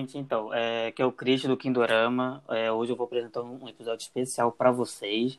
Gente, 0.00 0.16
então, 0.16 0.52
é, 0.54 0.90
que 0.92 1.02
é 1.02 1.04
o 1.04 1.12
Cris 1.12 1.42
do 1.42 1.56
Kindorama. 1.58 2.42
É, 2.48 2.72
hoje 2.72 2.90
eu 2.90 2.96
vou 2.96 3.04
apresentar 3.04 3.42
um 3.42 3.68
episódio 3.68 4.02
especial 4.02 4.50
para 4.50 4.70
vocês. 4.72 5.38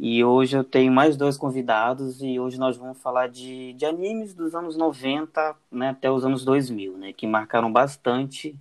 E 0.00 0.24
hoje 0.24 0.56
eu 0.56 0.64
tenho 0.64 0.90
mais 0.92 1.16
dois 1.16 1.36
convidados 1.36 2.22
e 2.22 2.40
hoje 2.40 2.58
nós 2.58 2.76
vamos 2.78 2.98
falar 3.02 3.28
de, 3.28 3.74
de 3.74 3.84
animes 3.84 4.34
dos 4.34 4.54
anos 4.54 4.76
90 4.76 5.56
né, 5.70 5.90
até 5.90 6.10
os 6.10 6.24
anos 6.24 6.44
2000, 6.44 6.96
né, 6.98 7.12
que 7.12 7.26
marcaram 7.26 7.70
bastante 7.72 8.56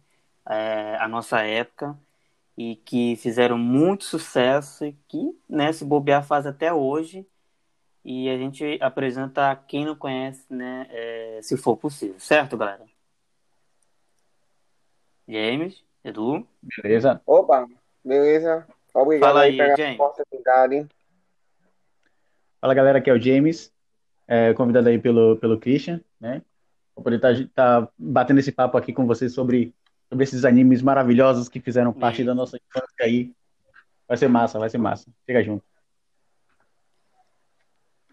é, 0.50 0.98
a 1.00 1.08
nossa 1.08 1.42
época 1.42 1.98
e 2.58 2.76
que 2.86 3.16
fizeram 3.16 3.58
muito 3.58 4.04
sucesso 4.04 4.86
e 4.86 4.94
que, 5.08 5.38
né, 5.50 5.72
se 5.74 5.86
bobear, 5.86 6.26
faz 6.26 6.46
até 6.46 6.74
hoje. 6.74 7.26
E 8.06 8.30
a 8.30 8.38
gente 8.38 8.78
apresenta 8.82 9.56
quem 9.68 9.86
não 9.86 9.96
conhece, 9.96 10.44
né, 10.50 10.88
é, 10.90 11.40
se 11.44 11.58
for 11.58 11.78
possível, 11.78 12.20
certo, 12.20 12.58
galera? 12.58 12.91
James, 15.32 15.82
Edu. 16.04 16.46
Beleza. 16.84 17.22
Opa, 17.26 17.66
beleza. 18.04 18.68
Obrigado 18.94 19.30
Fala 19.30 19.42
aí 19.44 19.52
aí, 19.52 19.58
pela 19.58 19.78
James. 19.78 20.00
oportunidade. 20.00 20.88
Fala 22.60 22.74
galera, 22.74 22.98
aqui 22.98 23.10
é 23.10 23.14
o 23.14 23.20
James, 23.20 23.74
é, 24.28 24.54
convidado 24.54 24.90
aí 24.90 25.00
pelo, 25.00 25.38
pelo 25.38 25.58
Christian, 25.58 26.02
né? 26.20 26.42
Vou 26.94 27.02
poder 27.02 27.16
estar 27.40 27.90
batendo 27.98 28.42
esse 28.42 28.52
papo 28.52 28.78
aqui 28.78 28.92
com 28.92 29.08
vocês 29.08 29.34
sobre, 29.34 29.74
sobre 30.10 30.26
esses 30.26 30.44
animes 30.44 30.82
maravilhosos 30.82 31.48
que 31.48 31.62
fizeram 31.62 31.94
parte 31.94 32.26
da 32.26 32.36
nossa 32.36 32.58
infância 32.58 32.94
aí. 33.00 33.34
Vai 34.06 34.18
ser 34.18 34.28
massa, 34.28 34.60
vai 34.60 34.70
ser 34.70 34.78
massa. 34.78 35.10
Chega 35.26 35.42
junto. 35.42 35.64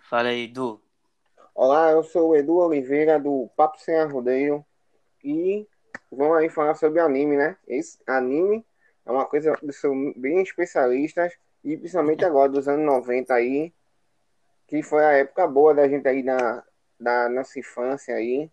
Fala 0.08 0.28
aí, 0.28 0.44
Edu. 0.44 0.80
Olá, 1.52 1.90
eu 1.90 2.04
sou 2.04 2.30
o 2.30 2.36
Edu 2.36 2.58
Oliveira 2.58 3.18
do 3.18 3.50
Papo 3.56 3.80
Sem 3.80 3.96
Arrodeio 3.96 4.64
e 5.22 5.66
vamos 6.10 6.36
aí 6.38 6.48
falar 6.48 6.74
sobre 6.74 7.00
anime, 7.00 7.36
né? 7.36 7.56
Esse 7.66 7.98
anime 8.06 8.64
é 9.04 9.10
uma 9.10 9.26
coisa 9.26 9.56
que 9.56 9.72
são 9.72 10.12
bem 10.16 10.42
especialistas 10.42 11.32
e 11.64 11.76
principalmente 11.76 12.24
agora 12.24 12.50
dos 12.50 12.68
anos 12.68 12.84
90 12.84 13.34
aí, 13.34 13.72
que 14.66 14.82
foi 14.82 15.04
a 15.04 15.12
época 15.12 15.46
boa 15.46 15.74
da 15.74 15.88
gente 15.88 16.06
aí 16.06 16.22
na 16.22 16.62
da 16.98 17.28
nossa 17.28 17.58
infância 17.58 18.14
aí. 18.14 18.50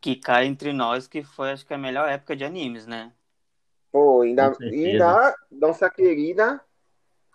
Que 0.00 0.16
cai 0.16 0.46
entre 0.46 0.72
nós, 0.72 1.06
que 1.06 1.22
foi, 1.22 1.52
acho 1.52 1.66
que, 1.66 1.74
a 1.74 1.78
melhor 1.78 2.08
época 2.08 2.34
de 2.34 2.44
animes, 2.44 2.86
né? 2.86 3.12
Pô, 3.92 4.22
ainda, 4.22 4.50
Com 4.50 4.56
certeza. 4.56 4.88
e 4.88 4.98
da 4.98 5.34
nossa 5.50 5.90
querida 5.90 6.60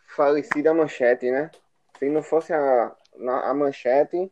falecida 0.08 0.74
Manchete, 0.74 1.32
né? 1.32 1.50
Se 1.98 2.10
não 2.10 2.22
fosse 2.22 2.54
a, 2.54 2.96
a 3.44 3.54
Manchete, 3.54 4.32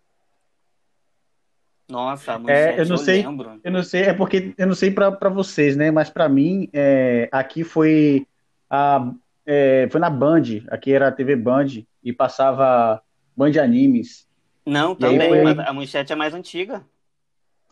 Nossa, 1.92 2.34
a 2.34 2.36
É, 2.36 2.39
manchete, 2.39 2.80
eu 2.80 2.86
não 2.88 2.97
sei. 2.97 3.22
lembro. 3.23 3.59
Eu 3.64 3.72
não 3.72 3.84
sei, 3.84 4.02
é 4.03 4.14
porque 4.14 4.53
eu 4.58 4.66
não 4.66 4.73
sei 4.73 4.89
pra 4.89 5.11
pra 5.11 5.30
vocês, 5.30 5.75
né? 5.75 5.92
Mas 5.92 6.09
pra 6.09 6.28
mim, 6.30 6.70
é, 6.73 7.30
aqui 7.31 7.64
foi 7.64 8.25
a, 8.70 9.11
é, 9.45 9.88
foi 9.92 10.00
na 10.00 10.09
Band, 10.09 10.44
aqui 10.69 10.94
era 10.94 11.09
a 11.09 11.12
TV 11.12 11.36
Band 11.36 11.67
e 12.03 12.12
passava 12.14 13.02
Band 13.36 13.52
Animes. 13.62 14.28
Não, 14.66 14.94
E 14.94 14.95
também, 14.95 15.28
foi- 15.30 15.44
mas 15.44 15.59
a 15.59 15.73
manchete 15.73 16.14
é 16.14 16.16
mais 16.16 16.34
antiga. 16.34 16.84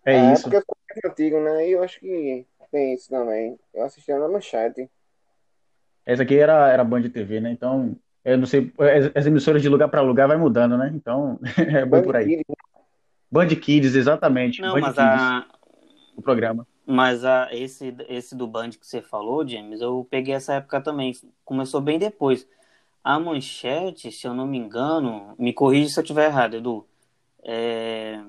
É 0.06 0.16
É 0.16 0.34
isso. 0.34 0.44
porque 0.44 0.58
eu 0.58 0.62
sou 0.62 0.76
mais 0.90 1.12
antigo, 1.12 1.40
né? 1.40 1.68
E 1.68 1.72
eu 1.72 1.84
acho 1.84 2.00
que 2.00 2.46
tem 2.72 2.94
isso 2.94 3.10
também. 3.10 3.58
Eu 3.74 3.86
assistia 3.86 4.20
na 4.20 4.28
manchete. 4.28 4.90
Essa 6.06 6.24
aqui 6.24 6.38
era, 6.38 6.70
era 6.70 6.84
Band 6.84 7.04
TV, 7.10 7.40
né? 7.40 7.52
Então, 7.52 7.96
eu 8.26 8.38
não 8.38 8.46
sei, 8.46 8.72
as, 8.80 9.12
as 9.16 9.26
emissoras 9.26 9.62
de 9.62 9.70
lugar 9.70 9.88
para 9.90 10.02
lugar 10.02 10.28
vai 10.28 10.38
mudando, 10.38 10.78
né? 10.78 10.92
Então, 10.94 11.40
é 11.58 11.86
bem 11.86 12.02
por 12.02 12.16
aí. 12.16 12.38
Band 12.38 12.44
Band 13.32 13.48
Kids, 13.50 13.96
exatamente. 13.96 14.62
Não, 14.62 14.72
Band 14.72 14.80
mas 14.80 14.98
Kids, 14.98 14.98
a, 14.98 15.48
o 16.16 16.22
programa. 16.22 16.68
mas 16.86 17.24
a, 17.24 17.50
esse, 17.54 17.96
esse 18.08 18.36
do 18.36 18.48
Band 18.48 18.72
que 18.72 18.86
você 18.88 19.02
falou, 19.02 19.48
James, 19.48 19.82
eu 19.82 20.08
peguei 20.10 20.34
essa 20.34 20.54
época 20.56 20.82
também. 20.82 21.14
Começou 21.46 21.82
bem 21.82 22.00
depois. 22.00 22.48
A 23.04 23.20
manchete, 23.20 24.12
se 24.12 24.28
eu 24.28 24.34
não 24.34 24.48
me 24.48 24.58
engano, 24.58 25.36
me 25.40 25.54
corrija 25.54 25.90
se 25.90 26.00
eu 26.00 26.04
estiver 26.04 26.26
errado, 26.28 26.56
Edu. 26.58 26.88
É, 27.44 28.20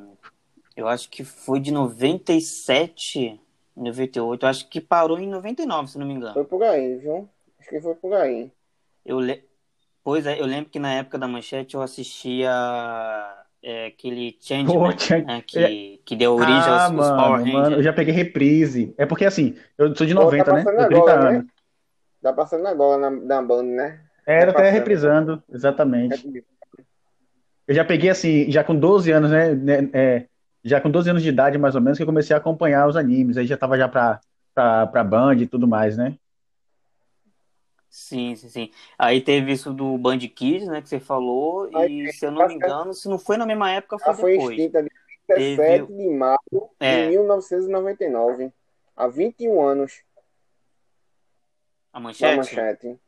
eu 0.77 0.89
acho 0.89 1.11
que 1.11 1.25
foi 1.25 1.61
de 1.61 1.73
97, 1.73 3.41
98. 3.77 4.45
Eu 4.45 4.49
acho 4.51 4.69
que 4.69 4.81
parou 4.81 5.19
em 5.19 5.29
99, 5.29 5.91
se 5.91 5.99
não 5.99 6.07
me 6.07 6.15
engano. 6.15 6.35
Foi 6.35 6.45
por 6.45 6.63
aí, 6.63 6.97
viu? 6.99 7.29
Acho 7.59 7.69
que 7.71 7.81
foi 7.81 7.95
por 7.97 8.15
aí. 8.15 8.53
Eu 9.05 9.21
le... 9.21 9.45
Pois 10.05 10.27
é, 10.27 10.41
eu 10.41 10.47
lembro 10.47 10.71
que 10.71 10.79
na 10.79 10.93
época 10.95 11.19
da 11.19 11.29
manchete 11.29 11.75
eu 11.77 11.83
assistia 11.83 12.51
é, 13.63 13.87
aquele 13.87 14.37
Pô, 14.65 14.93
Changeman, 14.93 14.95
tinha- 14.95 15.27
né, 15.27 15.43
que, 15.43 16.01
que 16.05 16.17
deu 16.17 16.35
origem 16.35 16.73
Ah, 16.73 16.73
aos, 16.73 16.91
aos 16.91 17.11
Power 17.11 17.41
mano, 17.41 17.47
mano, 17.47 17.77
eu 17.77 17.77
Rangers. 17.77 17.85
já 17.85 17.93
peguei 17.93 18.15
reprise. 18.15 18.95
É 18.97 19.07
porque 19.07 19.25
assim, 19.25 19.55
eu 19.79 19.95
sou 19.95 20.07
de 20.07 20.15
Pô, 20.15 20.23
90, 20.23 20.45
tá 20.45 20.53
né? 20.53 20.65
passando 20.65 20.77
Tenho 20.77 20.89
30 20.89 21.11
agora, 21.11 21.33
né? 21.33 21.39
anos. 21.39 21.51
Tá 22.23 22.33
passando 22.33 22.67
agora 22.67 23.11
na, 23.11 23.11
na 23.11 23.43
Band, 23.43 23.65
né? 23.65 24.05
Era 24.27 24.53
Tá 24.53 24.61
até 24.61 24.71
reprisando, 24.71 25.43
exatamente. 25.53 26.27
Eu 27.67 27.75
já 27.75 27.85
peguei 27.85 28.11
assim, 28.11 28.51
já 28.51 28.65
com 28.65 28.75
12 28.75 29.11
anos, 29.13 29.31
né? 29.31 29.55
né, 29.55 29.91
é, 29.93 30.27
já 30.65 30.81
com 30.81 30.91
12 30.91 31.09
anos 31.11 31.23
de 31.23 31.29
idade, 31.29 31.57
mais 31.59 31.75
ou 31.75 31.81
menos, 31.81 31.99
que 31.99 32.03
eu 32.03 32.07
comecei 32.07 32.35
a 32.35 32.39
acompanhar 32.39 32.89
os 32.89 32.97
animes. 32.97 33.37
Aí 33.37 33.47
já 33.47 33.57
tava 33.57 33.79
já 33.79 33.89
pra, 33.89 34.21
pra, 34.55 34.87
pra 34.87 35.05
Band 35.05 35.37
e 35.37 35.47
tudo 35.47 35.69
mais, 35.69 35.97
né? 35.97 36.17
Sim, 37.91 38.37
sim, 38.37 38.49
sim. 38.49 38.71
Aí 38.97 39.21
teve 39.21 39.51
isso 39.53 39.75
do 39.75 39.99
Band 39.99 40.19
Kids, 40.21 40.69
né, 40.69 40.81
que 40.81 40.89
você 40.89 41.01
falou, 41.01 41.69
Aí, 41.77 42.05
e 42.05 42.13
se 42.13 42.25
eu 42.25 42.31
não 42.31 42.47
me 42.47 42.55
engano, 42.55 42.95
se 42.95 43.09
não 43.09 43.19
foi 43.19 43.37
na 43.37 43.45
mesma 43.45 43.71
época, 43.73 43.99
foi 43.99 44.09
Ela 44.09 44.17
foi 44.17 44.33
depois. 44.33 44.51
extinta 44.59 44.83
de 44.85 44.91
17 45.29 45.87
Teve- 45.87 45.97
de 46.03 46.09
maio 46.11 46.39
É. 46.79 47.03
de 47.05 47.09
1999. 47.11 48.53
Há 48.97 49.09
21 49.09 49.61
anos 49.61 50.03
A 51.93 51.99
manchete? 51.99 52.37
manchete. 52.37 52.99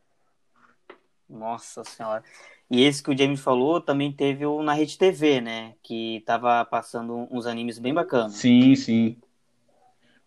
Nossa 1.28 1.84
senhora. 1.84 2.22
E 2.70 2.82
esse 2.84 3.02
que 3.02 3.10
o 3.10 3.16
James 3.16 3.40
falou 3.40 3.80
também 3.80 4.10
teve 4.12 4.44
o 4.46 4.62
na 4.62 4.72
Rede 4.72 4.98
TV, 4.98 5.40
né, 5.40 5.74
que 5.82 6.22
tava 6.26 6.64
passando 6.64 7.28
uns 7.30 7.46
animes 7.46 7.78
bem 7.78 7.94
bacanas. 7.94 8.32
Sim, 8.34 8.74
sim. 8.74 9.16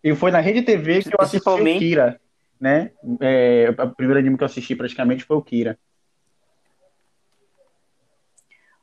E 0.02 0.14
foi 0.14 0.30
na 0.30 0.40
Rede 0.40 0.62
TV 0.62 1.02
que 1.02 1.08
eu 1.08 1.18
assisti 1.20 1.36
o 1.38 1.42
Principalmente- 1.42 1.78
Kira, 1.80 2.20
né? 2.60 2.90
É, 3.20 3.70
o 3.70 3.90
primeiro 3.94 4.18
anime 4.20 4.36
que 4.36 4.42
eu 4.42 4.46
assisti 4.46 4.74
praticamente 4.74 5.24
foi 5.24 5.36
o 5.36 5.42
Kira. 5.42 5.78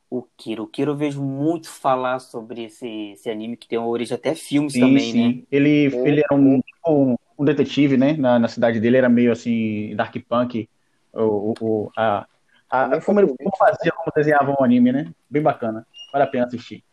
O 0.09 0.22
Kira. 0.38 0.61
O 0.61 0.67
Kira 0.67 0.91
eu 0.91 0.95
vejo 0.95 1.22
muito 1.23 1.69
falar 1.69 2.19
sobre 2.19 2.66
esse, 2.66 3.12
esse 3.13 3.29
anime 3.29 3.57
que 3.57 3.67
tem 3.67 3.79
origem 3.79 4.16
até 4.16 4.35
filmes 4.35 4.73
Sim, 4.73 4.79
também, 4.79 5.12
sim. 5.12 5.28
né? 5.38 5.44
Ele, 5.51 5.89
Sim. 5.89 6.07
ele 6.07 6.19
era 6.22 6.35
um, 6.35 6.62
um, 6.88 7.16
um 7.39 7.45
detetive, 7.45 7.97
né? 7.97 8.13
Na, 8.13 8.38
na 8.38 8.47
cidade 8.47 8.79
dele 8.79 8.97
era 8.97 9.09
meio 9.09 9.31
assim, 9.31 9.95
dark 9.95 10.16
punk. 10.29 10.69
O, 11.12 11.22
o, 11.22 11.53
o- 11.62 11.91
a, 11.97 12.28
a, 12.69 13.01
como 13.01 13.19
ele 13.19 13.28
como 13.35 13.56
fazia, 13.57 13.91
como 13.91 14.12
desenhava 14.16 14.56
um 14.59 14.63
anime, 14.63 14.91
né? 14.91 15.12
Bem 15.29 15.41
bacana. 15.41 15.85
Vale 16.12 16.23
a 16.25 16.28
pena 16.28 16.45
assistir. 16.45 16.83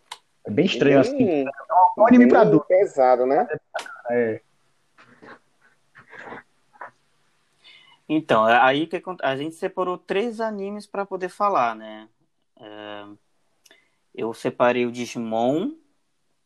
É 0.46 0.50
bem 0.50 0.64
estranho, 0.64 1.00
assim. 1.00 1.16
Bem- 1.18 1.44
É 1.46 2.00
um 2.00 2.06
anime 2.06 2.26
pra 2.28 2.40
bem 2.40 2.48
adulto. 2.48 2.66
pesado, 2.66 3.26
né? 3.26 3.46
É. 4.10 4.40
Então, 8.12 8.48
é 8.48 8.58
aí 8.60 8.88
que 8.88 9.00
a 9.22 9.36
gente 9.36 9.54
separou 9.54 9.96
três 9.96 10.40
animes 10.40 10.84
para 10.84 11.06
poder 11.06 11.28
falar, 11.28 11.76
né? 11.76 12.08
É, 12.58 13.04
eu 14.12 14.34
separei 14.34 14.84
o 14.84 14.90
Digimon, 14.90 15.70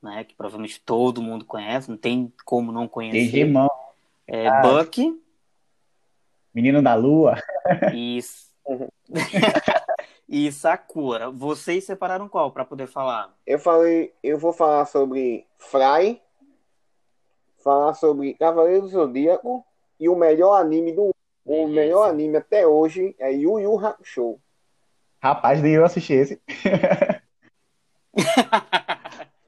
né? 0.03 0.25
Que 0.25 0.35
provavelmente 0.35 0.79
todo 0.79 1.23
mundo 1.23 1.47
conhece, 1.47 1.89
não 1.89 1.97
tem 1.97 2.31
como 2.45 2.71
não 2.71 2.87
conhecer. 2.87 3.31
Digimon, 3.31 3.69
É, 4.27 4.47
Ah. 4.47 4.61
Bucky 4.61 5.19
Menino 6.55 6.83
da 6.83 6.95
Lua. 6.95 7.37
e, 7.95 8.21
Uhum. 8.67 8.89
e 10.29 10.53
Sakura. 10.53 11.31
Vocês 11.31 11.85
separaram 11.85 12.29
qual 12.29 12.53
para 12.53 12.67
poder 12.67 12.89
falar? 12.89 13.35
Eu 13.47 13.59
falei, 13.59 14.13
eu 14.23 14.39
vou 14.39 14.53
falar 14.53 14.85
sobre 14.85 15.47
Fry, 15.57 16.21
falar 17.57 17.95
sobre 17.95 18.35
Cavaleiro 18.35 18.83
do 18.83 18.89
Zodíaco 18.89 19.65
e 19.99 20.11
o 20.11 20.15
melhor 20.15 20.61
anime 20.61 20.93
do 20.93 21.14
o 21.45 21.69
melhor 21.69 22.09
anime 22.09 22.37
até 22.37 22.67
hoje 22.67 23.15
é 23.19 23.33
Yu 23.33 23.59
Yu 23.61 23.79
Hakusho. 23.79 24.39
Rapaz, 25.23 25.63
nem 25.63 25.73
eu 25.73 25.85
assisti 25.85 26.13
esse. 26.13 26.41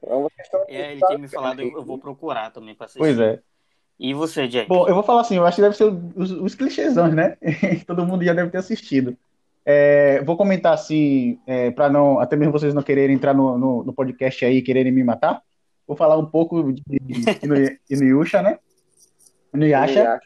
Então, 0.01 0.21
vocês 0.23 0.45
estão 0.47 0.63
É, 0.67 0.91
ele 0.93 1.05
tinha 1.05 1.17
me 1.17 1.27
falado, 1.27 1.61
eu, 1.61 1.71
eu 1.71 1.83
vou 1.83 1.97
procurar 1.97 2.51
também 2.51 2.73
para 2.75 2.85
assistir. 2.85 2.99
Pois 2.99 3.19
é. 3.19 3.39
E 3.99 4.13
você, 4.13 4.47
Jack? 4.47 4.69
Bom, 4.69 4.87
eu 4.87 4.93
vou 4.93 5.03
falar 5.03 5.21
assim, 5.21 5.37
eu 5.37 5.45
acho 5.45 5.55
que 5.55 5.61
deve 5.61 5.75
ser 5.75 5.85
os, 6.15 6.31
os 6.31 6.55
clichêsões, 6.55 7.13
né? 7.13 7.35
Todo 7.87 8.05
mundo 8.05 8.23
já 8.23 8.33
deve 8.33 8.51
ter 8.51 8.59
assistido. 8.59 9.17
É, 9.65 10.21
vou 10.23 10.37
comentar 10.37 10.73
assim, 10.73 11.39
é, 11.45 11.71
para 11.71 11.89
não, 11.89 12.19
até 12.19 12.35
mesmo 12.35 12.53
vocês 12.53 12.73
não 12.73 12.83
quererem 12.83 13.15
entrar 13.15 13.33
no, 13.33 13.57
no, 13.57 13.83
no 13.83 13.93
podcast 13.93 14.45
aí 14.45 14.57
e 14.57 14.61
quererem 14.61 14.91
me 14.91 15.03
matar. 15.03 15.41
Vou 15.85 15.97
falar 15.97 16.17
um 16.17 16.25
pouco 16.25 16.71
de 16.71 16.81
Inu- 17.43 17.77
Inuyasha, 17.89 18.41
né? 18.41 18.59
Inuyasha, 19.53 20.19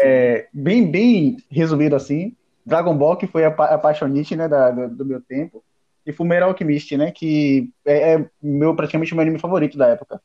é, 0.00 0.48
bem, 0.52 0.90
bem 0.90 1.36
resumido 1.50 1.94
assim. 1.96 2.34
Dragon 2.64 2.96
Ball, 2.96 3.16
que 3.16 3.26
foi 3.26 3.44
a, 3.44 3.48
a 3.48 3.78
paixonite, 3.78 4.36
né, 4.36 4.46
da- 4.48 4.70
do, 4.70 4.88
do 4.96 5.04
meu 5.06 5.20
tempo. 5.20 5.64
E 6.04 6.12
Fullmetal 6.12 6.50
Alchemist, 6.50 6.96
né, 6.96 7.10
que 7.10 7.70
é, 7.84 8.14
é 8.14 8.30
meu, 8.42 8.74
praticamente 8.74 9.12
o 9.12 9.16
meu 9.16 9.22
anime 9.22 9.38
favorito 9.38 9.76
da 9.76 9.88
época. 9.88 10.20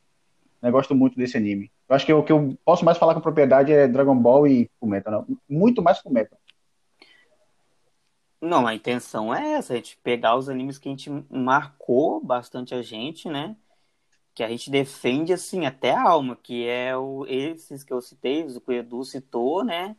né? 0.62 0.72
Gosto 0.72 0.96
muito 0.96 1.18
desse 1.18 1.36
anime. 1.38 1.72
Eu 1.90 1.96
acho 1.96 2.06
que 2.06 2.14
o 2.14 2.24
que 2.24 2.32
eu 2.32 2.58
posso 2.66 2.86
mais 2.86 2.98
falar 2.98 3.14
com 3.14 3.22
propriedade 3.22 3.72
é 3.74 3.88
Dragon 3.88 4.16
Ball 4.16 4.48
e 4.48 4.70
Fullmetal. 4.80 5.26
Muito 5.50 5.82
mais 5.82 6.00
Fullmetal. 6.00 6.38
Não, 8.42 8.68
a 8.68 8.76
intenção 8.76 9.34
é 9.34 9.54
essa, 9.54 9.72
a 9.74 9.76
gente 9.78 9.98
pegar 10.04 10.36
os 10.36 10.50
animes 10.50 10.78
que 10.78 10.90
a 10.90 10.92
gente 10.92 11.10
marcou 11.30 12.22
bastante 12.22 12.74
a 12.76 12.82
gente, 12.82 13.30
né? 13.30 13.56
Que 14.34 14.44
a 14.44 14.50
gente 14.50 14.70
defende, 14.72 15.32
assim, 15.32 15.66
até 15.66 15.92
a 15.92 16.02
alma, 16.02 16.36
que 16.42 16.68
é 16.68 16.96
o, 16.98 17.26
esses 17.28 17.84
que 17.84 17.94
eu 17.94 18.02
citei, 18.02 18.44
o 18.44 18.60
que 18.62 18.72
o 18.72 18.74
Edu 18.74 19.04
citou, 19.04 19.64
né? 19.64 19.96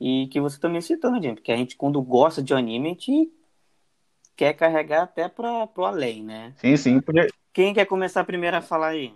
E 0.00 0.28
que 0.28 0.40
você 0.40 0.58
também 0.58 0.80
citou, 0.80 1.10
né, 1.10 1.20
gente? 1.20 1.36
Porque 1.36 1.52
a 1.52 1.56
gente, 1.56 1.76
quando 1.76 2.00
gosta 2.00 2.42
de 2.42 2.54
anime, 2.54 2.88
a 2.88 2.92
gente 2.92 3.32
quer 4.36 4.52
carregar 4.54 5.02
até 5.02 5.28
para 5.28 5.66
pro 5.66 5.84
além, 5.84 6.22
né? 6.22 6.54
Sim, 6.56 6.76
sim. 6.76 7.00
Quem 7.52 7.74
quer 7.74 7.86
começar 7.86 8.24
primeiro 8.24 8.56
a 8.56 8.62
falar 8.62 8.88
aí? 8.88 9.14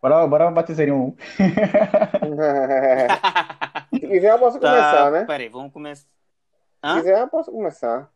Bora, 0.00 0.26
bora 0.26 0.50
bater 0.50 0.92
um. 0.92 1.14
Se 3.92 4.00
quiser, 4.00 4.32
eu 4.32 4.38
posso 4.38 4.58
Tá, 4.60 4.68
começar, 4.68 5.10
né? 5.10 5.24
Peraí, 5.24 5.48
vamos 5.48 5.72
começar. 5.72 6.06
Se 6.84 6.94
quiser, 6.98 7.20
eu 7.20 7.28
posso 7.28 7.50
começar. 7.50 8.10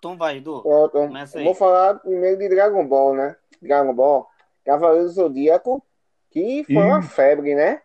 Então 0.00 0.16
vai, 0.16 0.38
Edu. 0.38 0.62
Pronto. 0.62 0.92
Começa 0.92 1.38
aí. 1.38 1.44
Vou 1.44 1.54
falar 1.54 1.96
primeiro 1.96 2.38
de 2.38 2.48
Dragon 2.48 2.86
Ball, 2.86 3.14
né? 3.14 3.36
Dragon 3.60 3.94
Ball, 3.94 4.26
Cavaleiro 4.64 5.04
do 5.04 5.12
Zodíaco, 5.12 5.84
que 6.30 6.64
foi 6.64 6.82
uma 6.82 7.00
Ih. 7.00 7.02
febre, 7.02 7.54
né? 7.54 7.82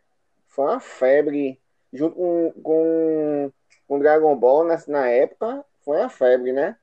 Foi 0.48 0.66
uma 0.66 0.80
febre. 0.80 1.60
Junto 1.92 2.16
com, 2.16 2.54
com, 2.64 3.52
com 3.86 4.00
Dragon 4.00 4.34
Ball 4.38 4.64
na, 4.64 4.82
na 4.88 5.10
época, 5.10 5.64
foi 5.84 5.98
uma 5.98 6.10
febre, 6.10 6.54
né? 6.54 6.78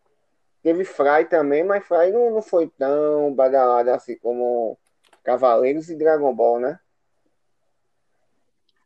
Teve 0.63 0.85
Fry 0.85 1.25
também, 1.29 1.65
mas 1.65 1.85
Fry 1.85 2.13
não, 2.13 2.31
não 2.31 2.43
foi 2.43 2.69
tão 2.79 3.33
badalado 3.35 3.91
assim 3.91 4.17
como 4.19 4.79
Cavaleiros 5.25 5.89
e 5.89 5.97
Dragon 5.97 6.35
Ball, 6.35 6.61
né? 6.61 6.79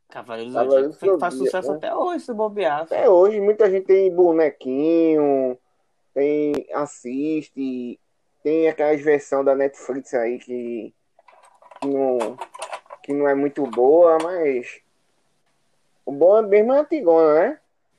Cavaleiros 0.08 0.52
do 0.52 0.58
Cavaleiros 0.60 0.94
Zodíaco 0.94 1.18
faz 1.18 1.34
sucesso 1.34 1.72
né? 1.72 1.76
até 1.76 1.94
hoje, 1.94 2.24
se 2.24 2.32
bobear. 2.32 2.82
Até 2.82 3.10
hoje, 3.10 3.40
muita 3.40 3.68
gente 3.68 3.86
tem 3.86 4.14
bonequinho, 4.14 5.58
tem 6.16 6.66
assiste, 6.72 8.00
tem 8.42 8.68
aquelas 8.68 9.02
versões 9.02 9.44
da 9.44 9.54
Netflix 9.54 10.14
aí 10.14 10.38
que, 10.38 10.94
que, 11.78 11.86
não, 11.88 12.38
que 13.02 13.12
não 13.12 13.28
é 13.28 13.34
muito 13.34 13.66
boa, 13.66 14.16
mas 14.22 14.80
o 16.06 16.12
bom 16.12 16.38
é 16.38 16.42
mesmo 16.42 16.72
a 16.72 16.78
Antigona, 16.78 17.34
né? 17.34 17.58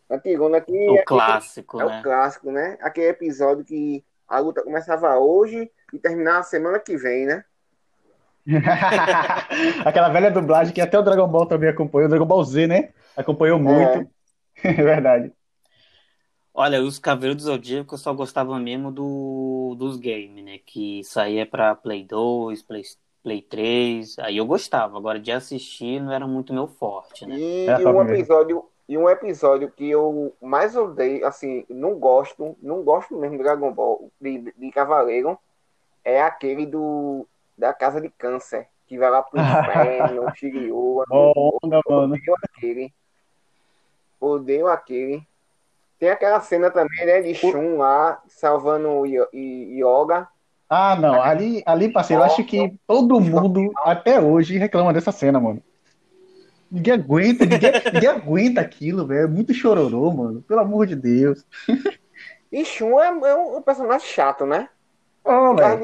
A 0.09 0.15
Antigona 0.15 0.59
que 0.59 0.89
O 0.89 0.97
é, 0.97 1.03
clássico, 1.03 1.79
é 1.79 1.85
né? 1.85 1.99
o 1.99 2.01
clássico, 2.01 2.51
né? 2.51 2.75
Aquele 2.81 3.09
episódio 3.09 3.63
que 3.63 4.03
a 4.27 4.39
luta 4.39 4.63
começava 4.63 5.15
hoje 5.19 5.69
e 5.93 5.99
terminava 5.99 6.41
semana 6.41 6.79
que 6.79 6.97
vem, 6.97 7.27
né? 7.27 7.45
Aquela 9.85 10.09
velha 10.09 10.31
dublagem 10.31 10.73
que 10.73 10.81
até 10.81 10.97
o 10.97 11.03
Dragon 11.03 11.27
Ball 11.27 11.45
também 11.45 11.69
acompanhou, 11.69 12.07
o 12.07 12.09
Dragon 12.09 12.25
Ball 12.25 12.43
Z, 12.43 12.65
né? 12.65 12.89
Acompanhou 13.15 13.59
muito. 13.59 14.09
É 14.63 14.73
verdade. 14.73 15.31
Olha, 16.59 16.81
os 16.81 16.97
Cavaleiros 16.97 17.43
do 17.43 17.45
Zodíaco 17.51 17.93
eu 17.93 17.99
só 17.99 18.11
gostava 18.13 18.57
mesmo 18.57 18.91
do, 18.91 19.75
dos 19.77 19.95
games, 19.97 20.43
né? 20.43 20.57
Que 20.65 21.03
saía 21.03 21.45
pra 21.45 21.75
Play 21.75 22.03
2, 22.03 22.63
Play, 22.63 22.81
Play 23.21 23.41
3. 23.43 24.17
Aí 24.19 24.37
eu 24.37 24.45
gostava. 24.45 24.97
Agora 24.97 25.19
de 25.19 25.31
assistir 25.31 26.01
não 26.01 26.11
era 26.11 26.25
muito 26.25 26.51
meu 26.53 26.67
forte, 26.67 27.27
né? 27.27 27.35
E, 27.35 27.67
É 27.67 27.79
e 27.79 27.83
top 27.83 27.89
um 27.89 28.01
episódio, 28.01 28.65
e 28.89 28.97
um 28.97 29.07
episódio 29.07 29.69
que 29.71 29.87
eu 29.87 30.35
mais 30.41 30.75
odeio, 30.75 31.27
assim, 31.27 31.63
não 31.69 31.99
gosto, 31.99 32.57
não 32.59 32.83
gosto 32.83 33.15
mesmo 33.15 33.37
de 33.37 33.43
Dragon 33.43 33.71
Ball, 33.71 34.11
de, 34.19 34.51
de 34.57 34.71
Cavaleiro, 34.71 35.37
é 36.03 36.21
aquele 36.21 36.65
do 36.65 37.27
da 37.57 37.73
Casa 37.73 38.01
de 38.01 38.09
Câncer, 38.09 38.67
que 38.87 38.97
vai 38.97 39.09
lá 39.11 39.21
pro 39.21 39.39
inferno, 39.39 40.25
o 40.25 40.31
Shiryu. 40.35 41.03
Mano. 41.07 41.33
Odeio 41.85 42.35
aquele. 42.43 42.93
Odeio 44.19 44.67
aquele. 44.67 45.27
Tem 45.99 46.09
aquela 46.09 46.39
cena 46.39 46.69
também, 46.69 47.05
né, 47.05 47.21
de 47.21 47.33
Shun 47.33 47.77
lá, 47.77 48.21
salvando 48.27 48.89
o 48.89 49.05
Yoga. 49.05 50.27
Ah, 50.69 50.95
não. 50.95 51.21
Ali, 51.21 51.63
ali, 51.65 51.91
parceiro, 51.91 52.21
eu 52.21 52.25
acho 52.25 52.43
que 52.43 52.73
todo 52.85 53.19
mundo, 53.19 53.71
até 53.77 54.19
hoje, 54.19 54.57
reclama 54.57 54.93
dessa 54.93 55.11
cena, 55.11 55.39
mano. 55.39 55.63
Ninguém 56.69 56.93
aguenta, 56.93 57.45
ninguém, 57.45 57.71
ninguém 57.93 58.09
aguenta 58.09 58.61
aquilo, 58.61 59.07
velho. 59.07 59.23
É 59.23 59.27
muito 59.27 59.53
chororô, 59.53 60.11
mano. 60.11 60.41
Pelo 60.41 60.59
amor 60.59 60.85
de 60.85 60.95
Deus. 60.95 61.45
E 62.51 62.63
Shun 62.63 62.99
é, 62.99 63.07
é 63.07 63.35
um 63.35 63.61
personagem 63.61 64.07
chato, 64.07 64.45
né? 64.45 64.69
Ficava 65.19 65.53
velho. 65.55 65.79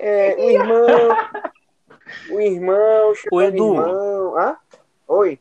É, 0.00 0.36
o 0.38 0.50
irmão. 0.50 0.86
o 2.30 2.40
irmão, 2.40 3.14
Edu. 3.42 3.74
irmão. 3.74 4.38
Hã? 4.38 4.56
Oi. 5.08 5.40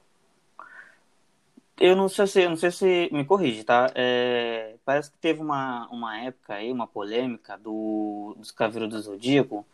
Eu 1.77 1.95
não 1.95 2.07
sei 2.07 2.25
se, 2.27 2.42
eu 2.42 2.50
não 2.50 2.57
sei 2.57 2.72
se 2.72 3.10
me 3.12 3.25
corrige, 3.25 3.63
tá? 3.63 3.92
É, 3.95 4.75
parece 4.86 5.12
que 5.12 5.18
teve 5.18 5.42
uma, 5.42 5.88
uma 5.89 6.18
época 6.18 6.54
aí, 6.54 6.72
uma 6.72 6.88
polêmica 6.88 7.57
do, 7.57 8.33
dos 8.38 8.50
Cavaleiros 8.51 8.95
do 8.95 9.01
Zodíaco, 9.01 9.66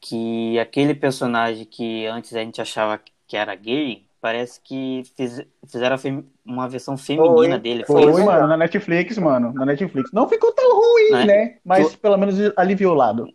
que 0.00 0.58
aquele 0.58 0.94
personagem 0.94 1.64
que 1.64 2.06
antes 2.06 2.34
a 2.34 2.40
gente 2.40 2.60
achava 2.60 3.00
que 3.26 3.36
era 3.36 3.54
gay, 3.54 4.04
parece 4.20 4.60
que 4.60 5.02
fiz, 5.16 5.42
fizeram 5.66 5.96
uma 6.44 6.68
versão 6.68 6.96
feminina 6.96 7.56
Foi. 7.56 7.58
dele. 7.58 7.84
Foi, 7.86 8.12
Foi 8.12 8.22
mano, 8.22 8.46
na 8.46 8.56
Netflix, 8.56 9.16
mano. 9.16 9.52
Na 9.54 9.64
Netflix. 9.64 10.12
Não 10.12 10.28
ficou 10.28 10.52
tão 10.52 10.76
ruim, 10.76 11.10
Né? 11.10 11.24
né? 11.24 11.58
Mas 11.64 11.94
Tu- 11.94 11.98
pelo 11.98 12.18
menos 12.18 12.36
aliviou 12.56 12.92
o 12.92 12.96
lado. 12.96 13.28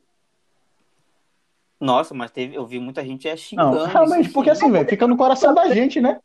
Nossa, 1.80 2.14
mas 2.14 2.30
teve, 2.30 2.56
eu 2.56 2.66
vi 2.66 2.78
muita 2.78 3.04
gente 3.06 3.28
é 3.28 3.32
Não, 3.32 3.38
xingando. 3.38 3.86
realmente, 3.86 4.26
isso, 4.26 4.34
porque 4.34 4.54
sim. 4.54 4.66
assim, 4.66 4.72
velho, 4.72 4.88
fica 4.90 5.08
no 5.08 5.16
coração 5.18 5.54
da 5.54 5.68
gente, 5.74 6.02
né? 6.02 6.20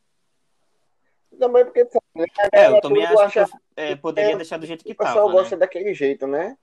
Também 1.38 1.64
porque 1.64 1.84
sabe, 1.86 2.04
né? 2.14 2.24
É, 2.52 2.68
eu 2.68 2.80
também 2.80 3.04
acho 3.04 3.32
que 3.32 3.38
acha- 3.38 3.58
é, 3.76 3.96
poderia 3.96 4.36
deixar 4.36 4.58
do 4.58 4.66
jeito 4.66 4.84
que 4.84 4.92
o 4.92 4.96
pessoal 4.96 5.26
tava, 5.26 5.32
gosta 5.32 5.56
né? 5.56 5.60
daquele 5.60 5.92
jeito, 5.94 6.26
né? 6.26 6.56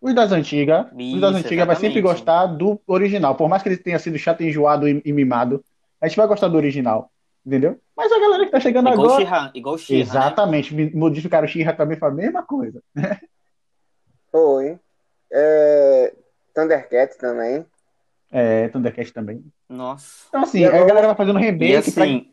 Os 0.00 0.14
das 0.14 0.30
antigas, 0.32 0.86
os 0.92 0.98
Isso, 0.98 1.20
das 1.20 1.34
antigas 1.36 1.66
vai 1.66 1.76
sempre 1.76 1.98
exatamente. 1.98 2.02
gostar 2.02 2.46
do 2.46 2.80
original. 2.86 3.34
Por 3.34 3.48
mais 3.48 3.62
que 3.62 3.68
ele 3.70 3.76
tenha 3.78 3.98
sido 3.98 4.18
chato, 4.18 4.42
enjoado 4.42 4.88
e, 4.88 5.00
e 5.04 5.12
mimado, 5.12 5.64
a 6.00 6.06
gente 6.06 6.16
vai 6.16 6.26
gostar 6.26 6.48
do 6.48 6.56
original. 6.56 7.10
Entendeu? 7.44 7.80
Mas 7.96 8.10
a 8.12 8.18
galera 8.18 8.44
que 8.44 8.50
tá 8.50 8.58
chegando 8.60 8.88
Igual 8.88 9.06
o 9.06 9.10
agora. 9.12 9.24
She-Ra, 9.24 9.50
igual 9.54 9.74
o 9.76 9.78
She-Ra, 9.78 9.96
né? 9.98 10.02
Exatamente, 10.02 10.74
me- 10.74 10.90
modificaram 10.90 11.46
o 11.46 11.48
She-Ra 11.48 11.72
também 11.72 11.96
foi 11.96 12.08
a 12.08 12.12
mesma 12.12 12.42
coisa. 12.42 12.82
Foi. 14.30 14.78
É... 15.32 16.12
Thundercat 16.54 17.16
também. 17.18 17.64
É, 18.32 18.68
Thundercat 18.68 19.12
também. 19.12 19.44
Nossa. 19.68 20.26
Então, 20.28 20.42
assim, 20.42 20.60
E 20.60 20.64
agora- 20.64 20.82
a 20.84 20.86
galera 20.86 21.06
vai 21.08 21.16
fazendo 21.16 21.38
E 21.38 21.42
remake 21.42 21.92
pra 21.92 22.04
assim, 22.04 22.30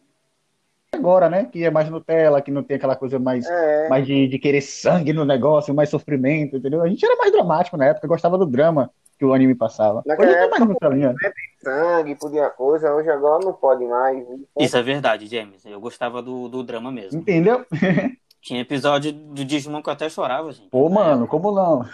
agora, 1.04 1.30
né? 1.30 1.46
Que 1.52 1.66
é 1.66 1.70
mais 1.70 1.90
Nutella, 1.90 2.42
que 2.42 2.50
não 2.52 2.64
tem 2.64 2.78
aquela 2.78 2.96
coisa 2.96 3.20
mais, 3.20 3.46
É. 3.46 3.90
mais 3.90 4.06
de, 4.08 4.28
de 4.28 4.40
querer 4.40 4.62
sangue 4.62 5.12
no 5.14 5.26
negócio, 5.26 5.74
mais 5.74 5.90
sofrimento, 5.90 6.56
entendeu? 6.58 6.82
A 6.82 6.88
gente 6.88 7.06
era 7.06 7.16
mais 7.18 7.32
dramático 7.32 7.76
na 7.78 7.86
época, 7.88 8.08
gostava 8.08 8.38
do 8.38 8.46
drama 8.46 8.90
que 9.20 9.26
o 9.26 9.34
anime 9.34 9.54
passava. 9.54 10.02
Naquela 10.06 10.30
Hoje 10.30 10.38
não 10.40 10.46
é 10.46 10.50
mais 10.50 10.66
Nutelinha. 10.68 11.16
Sangue, 11.62 12.16
podia 12.16 12.50
coisa. 12.50 12.94
Hoje 12.94 13.10
agora 13.10 13.44
não 13.46 13.54
pode 13.54 13.86
mais. 13.86 14.26
isso 14.60 14.78
é 14.78 14.82
verdade, 14.82 15.28
James. 15.28 15.66
Eu 15.66 15.80
gostava 15.80 16.22
do, 16.22 16.48
do 16.50 16.64
drama 16.64 16.92
mesmo. 16.92 17.20
Entendeu? 17.20 17.66
Tinha 18.42 18.60
episódio 18.62 19.14
do 19.14 19.46
Digimon 19.46 19.82
que 19.82 19.88
eu 19.90 19.94
até 19.94 20.10
chorava, 20.10 20.52
gente. 20.52 20.68
Pô, 20.70 20.90
mano, 20.90 21.28
como 21.28 21.52
não? 21.52 21.86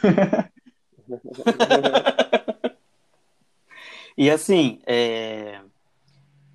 E 4.17 4.29
assim, 4.29 4.79
é, 4.85 5.59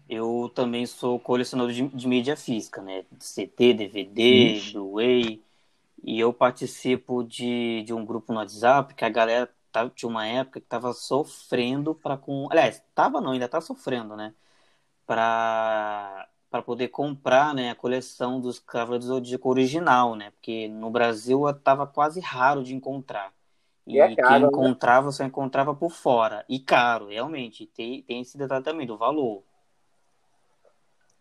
eu 0.09 0.51
também 0.55 0.87
sou 0.87 1.19
colecionador 1.21 1.73
de, 1.73 1.89
de 1.89 2.09
mídia 2.09 2.37
física, 2.37 2.83
né? 2.83 3.05
CT, 3.21 3.75
DVD, 3.75 4.21
Ixi. 4.41 4.73
Blu-ray. 4.73 5.43
E 6.05 6.21
eu 6.21 6.33
participo 6.33 7.25
de, 7.25 7.83
de 7.85 7.95
um 7.95 8.05
grupo 8.05 8.33
no 8.33 8.41
WhatsApp 8.41 8.95
que 8.95 9.05
a 9.05 9.09
galera 9.11 9.53
tá, 9.73 9.89
tinha 9.91 10.09
uma 10.09 10.27
época 10.27 10.61
que 10.61 10.67
tava 10.67 10.93
sofrendo 10.93 11.95
para 11.95 12.17
com. 12.19 12.49
Aliás, 12.51 12.83
tava 12.95 13.21
não, 13.21 13.33
ainda 13.33 13.49
tá 13.49 13.61
sofrendo, 13.61 14.17
né? 14.17 14.35
Para 15.07 16.29
para 16.51 16.63
poder 16.63 16.89
comprar, 16.89 17.53
né, 17.53 17.71
a 17.71 17.75
coleção 17.75 18.41
dos 18.41 18.61
Cavaleiros 18.61 19.09
do 19.09 19.15
Zodíaco 19.15 19.49
original, 19.51 20.15
né? 20.15 20.31
Porque 20.31 20.69
no 20.69 20.89
Brasil 20.89 21.41
tava 21.65 21.85
quase 21.85 22.21
raro 22.21 22.63
de 22.63 22.75
encontrar. 22.75 23.35
E 23.87 23.99
E 23.99 24.01
é 24.01 24.09
caro, 24.17 24.41
quem 24.41 24.43
né? 24.59 24.71
encontrava 24.71 25.11
só 25.13 25.25
encontrava 25.25 25.75
por 25.75 25.91
fora. 25.91 26.45
E 26.49 26.61
caro, 26.61 27.09
realmente. 27.09 27.67
Tem, 27.67 28.03
tem 28.03 28.21
esse 28.23 28.39
detalhe 28.39 28.65
também 28.65 28.87
do 28.87 28.97
valor. 28.99 29.45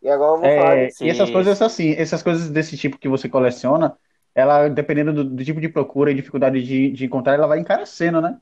E 0.03 0.09
agora 0.09 0.37
vamos 0.37 0.53
falar 0.53 0.75
É, 0.75 0.87
de 0.87 0.93
e 0.99 1.09
essas 1.09 1.29
coisas 1.29 1.61
assim, 1.61 1.91
essas 1.93 2.21
coisas 2.21 2.49
desse 2.49 2.77
tipo 2.77 2.97
que 2.97 3.07
você 3.07 3.29
coleciona, 3.29 3.97
ela, 4.35 4.67
dependendo 4.67 5.13
do, 5.13 5.23
do 5.23 5.45
tipo 5.45 5.61
de 5.61 5.69
procura 5.69 6.11
e 6.11 6.15
dificuldade 6.15 6.61
de, 6.61 6.91
de 6.91 7.05
encontrar, 7.05 7.33
ela 7.35 7.47
vai 7.47 7.59
encarecendo, 7.59 8.21
né? 8.21 8.39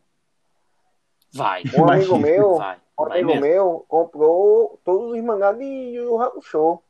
Vai, 1.34 1.68
um 1.74 1.84
amigo 1.86 2.18
meu. 2.18 2.50
vai, 2.54 2.80
Um 2.98 3.04
vai 3.06 3.22
amigo 3.22 3.36
mesmo. 3.36 3.46
meu 3.46 3.86
comprou 3.90 4.80
todos 4.86 5.12
os 5.12 5.22
mangás 5.24 5.58
de 5.58 5.66
Yu 5.66 6.04
Yu 6.04 6.22
Hakusho. 6.22 6.82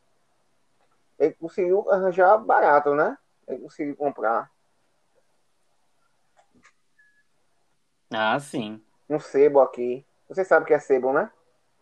Ele 1.18 1.34
conseguiu 1.36 1.90
arranjar 1.90 2.38
barato, 2.38 2.94
né? 2.94 3.18
Ele 3.48 3.60
conseguiu 3.62 3.96
comprar 3.96 4.52
Ah, 8.14 8.40
sim. 8.40 8.82
um 9.10 9.20
sebo 9.20 9.60
aqui. 9.62 10.04
Você 10.28 10.44
sabe 10.44 10.64
o 10.64 10.68
que 10.68 10.74
é 10.74 10.80
sebo, 10.80 11.14
né? 11.14 11.32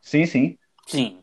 Sim, 0.01 0.25
sim. 0.25 0.57
Sim. 0.89 1.19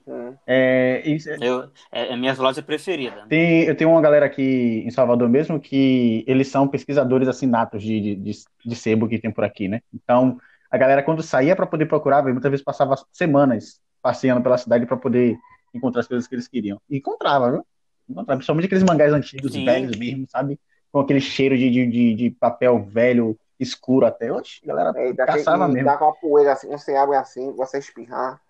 É, 0.46 1.02
isso- 1.04 1.28
Eu, 1.42 1.64
é, 1.90 2.08
é 2.08 2.12
a 2.12 2.16
minha 2.16 2.32
loja 2.35 2.62
preferida. 2.62 3.26
tem, 3.28 3.64
eu 3.64 3.76
tenho 3.76 3.90
uma 3.90 4.00
galera 4.00 4.26
aqui 4.26 4.85
em 4.87 4.90
Salvador 4.90 5.28
mesmo 5.28 5.58
que 5.61 6.25
eles 6.26 6.49
são 6.49 6.68
pesquisadores 6.68 7.26
assim 7.28 7.46
natos 7.46 7.82
de, 7.82 8.00
de, 8.00 8.14
de, 8.16 8.32
de 8.64 8.76
sebo 8.76 9.08
que 9.08 9.18
tem 9.18 9.30
por 9.30 9.44
aqui, 9.44 9.66
né? 9.68 9.80
Então, 9.92 10.38
a 10.70 10.78
galera 10.78 11.02
quando 11.02 11.23
saía 11.23 11.56
para 11.56 11.66
poder 11.66 11.87
procurar, 11.87 12.23
muitas 12.23 12.50
vezes 12.50 12.64
passava 12.64 12.94
semanas 13.12 13.80
passeando 14.00 14.40
pela 14.42 14.56
cidade 14.56 14.87
para 14.87 14.96
poder 14.96 15.37
encontrar 15.75 16.00
as 16.00 16.06
coisas 16.08 16.28
que 16.28 16.35
eles 16.37 16.46
queriam. 16.46 16.80
E 16.88 16.99
encontrava, 16.99 17.50
viu? 17.50 17.66
Encontrava, 18.08 18.38
principalmente 18.38 18.66
aqueles 18.66 18.85
mangás 18.85 19.12
antigos, 19.12 19.52
Sim. 19.52 19.64
velhos 19.64 19.99
mesmo, 19.99 20.26
sabe? 20.28 20.61
Com 20.92 21.00
aquele 21.00 21.20
cheiro 21.20 21.58
de, 21.58 21.68
de, 21.68 21.87
de, 21.87 22.14
de 22.14 22.30
papel 22.30 22.85
velho, 22.85 23.37
escuro 23.58 24.06
até. 24.06 24.32
Oxe, 24.32 24.61
a 24.62 24.66
galera 24.68 24.92
É, 24.96 25.12
dá, 25.12 25.26
caçava 25.26 25.64
e 25.66 25.73
mesmo. 25.73 25.85
dá 25.88 25.96
com 25.96 26.04
a 26.08 26.12
poeira 26.12 26.52
assim, 26.52 26.68
você 26.68 26.94
abre 26.94 27.16
assim, 27.16 27.52
você 27.52 27.78
espirrar. 27.78 28.40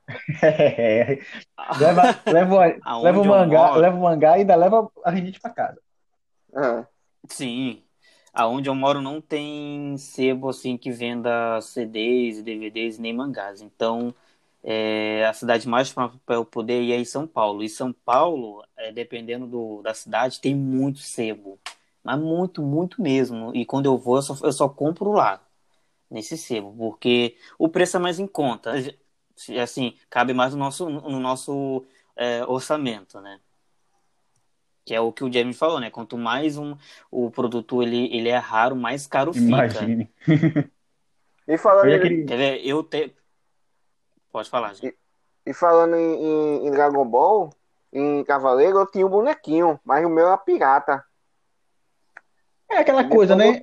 É. 0.42 1.18
Leva, 1.78 2.14
leva, 2.28 2.80
leva 3.02 3.20
o 3.20 3.24
mangá, 3.24 3.68
moro- 3.68 3.80
leva 3.80 3.96
o 3.96 4.02
mangá 4.02 4.36
e 4.36 4.40
ainda 4.40 4.54
leva 4.54 4.90
a 5.04 5.10
rinite 5.10 5.40
pra 5.40 5.50
casa. 5.50 5.80
Aham. 6.54 6.86
Sim. 7.28 7.82
Aonde 8.32 8.68
eu 8.68 8.74
moro 8.74 9.00
não 9.00 9.20
tem 9.20 9.96
sebo 9.98 10.48
assim 10.50 10.76
que 10.76 10.90
venda 10.90 11.60
CDs, 11.62 12.42
DVDs 12.42 12.98
nem 12.98 13.12
mangás. 13.14 13.60
Então, 13.62 14.14
é 14.62 15.24
a 15.26 15.32
cidade 15.32 15.66
mais 15.68 15.92
para 15.92 16.12
eu 16.28 16.44
poder 16.44 16.82
ir 16.82 16.92
é 16.92 16.96
em 16.98 17.04
São 17.04 17.26
Paulo. 17.26 17.62
E 17.62 17.68
São 17.68 17.92
Paulo, 17.92 18.62
é, 18.76 18.92
dependendo 18.92 19.46
do, 19.46 19.82
da 19.82 19.94
cidade, 19.94 20.40
tem 20.40 20.54
muito 20.54 20.98
sebo. 21.00 21.58
Mas 22.04 22.20
muito, 22.20 22.62
muito 22.62 23.00
mesmo. 23.02 23.54
E 23.54 23.64
quando 23.64 23.86
eu 23.86 23.96
vou, 23.98 24.16
eu 24.16 24.22
só, 24.22 24.36
eu 24.46 24.52
só 24.52 24.68
compro 24.68 25.12
lá, 25.12 25.40
nesse 26.10 26.36
sebo, 26.38 26.74
porque 26.76 27.36
o 27.58 27.68
preço 27.68 27.96
é 27.96 28.00
mais 28.00 28.18
em 28.20 28.26
conta. 28.26 28.72
Assim, 29.62 29.94
cabe 30.08 30.32
mais 30.32 30.52
no 30.52 30.58
nosso, 30.58 30.88
no 30.88 31.20
nosso 31.20 31.84
é, 32.16 32.44
orçamento, 32.46 33.20
né? 33.20 33.40
Que 34.84 34.94
é 34.94 35.00
o 35.00 35.12
que 35.12 35.24
o 35.24 35.32
Jamie 35.32 35.52
falou, 35.52 35.80
né? 35.80 35.90
Quanto 35.90 36.16
mais 36.16 36.56
um, 36.56 36.76
o 37.10 37.30
produto 37.30 37.82
ele, 37.82 38.06
ele 38.16 38.28
é 38.28 38.36
raro, 38.36 38.76
mais 38.76 39.06
caro 39.06 39.32
fica. 39.32 39.48
Imagine. 39.48 40.10
E 41.48 41.56
falando, 41.56 41.88
Eu 41.88 42.04
em, 42.04 42.26
ver? 42.26 42.66
Eu 42.66 42.82
te... 42.82 43.14
Pode 44.32 44.50
falar, 44.50 44.74
gente. 44.74 44.96
e 45.46 45.54
falando 45.54 45.94
em, 45.94 46.66
em- 46.66 46.70
Dragon 46.72 47.04
Ball, 47.04 47.50
em 47.92 48.24
Cavaleiro, 48.24 48.78
eu 48.78 48.86
tinha 48.90 49.06
um 49.06 49.10
bonequinho, 49.10 49.78
mas 49.84 50.04
o 50.04 50.08
meu 50.08 50.26
era 50.26 50.36
pirata. 50.36 51.04
É 52.68 52.78
aquela 52.78 53.08
coisa, 53.08 53.36
né? 53.36 53.62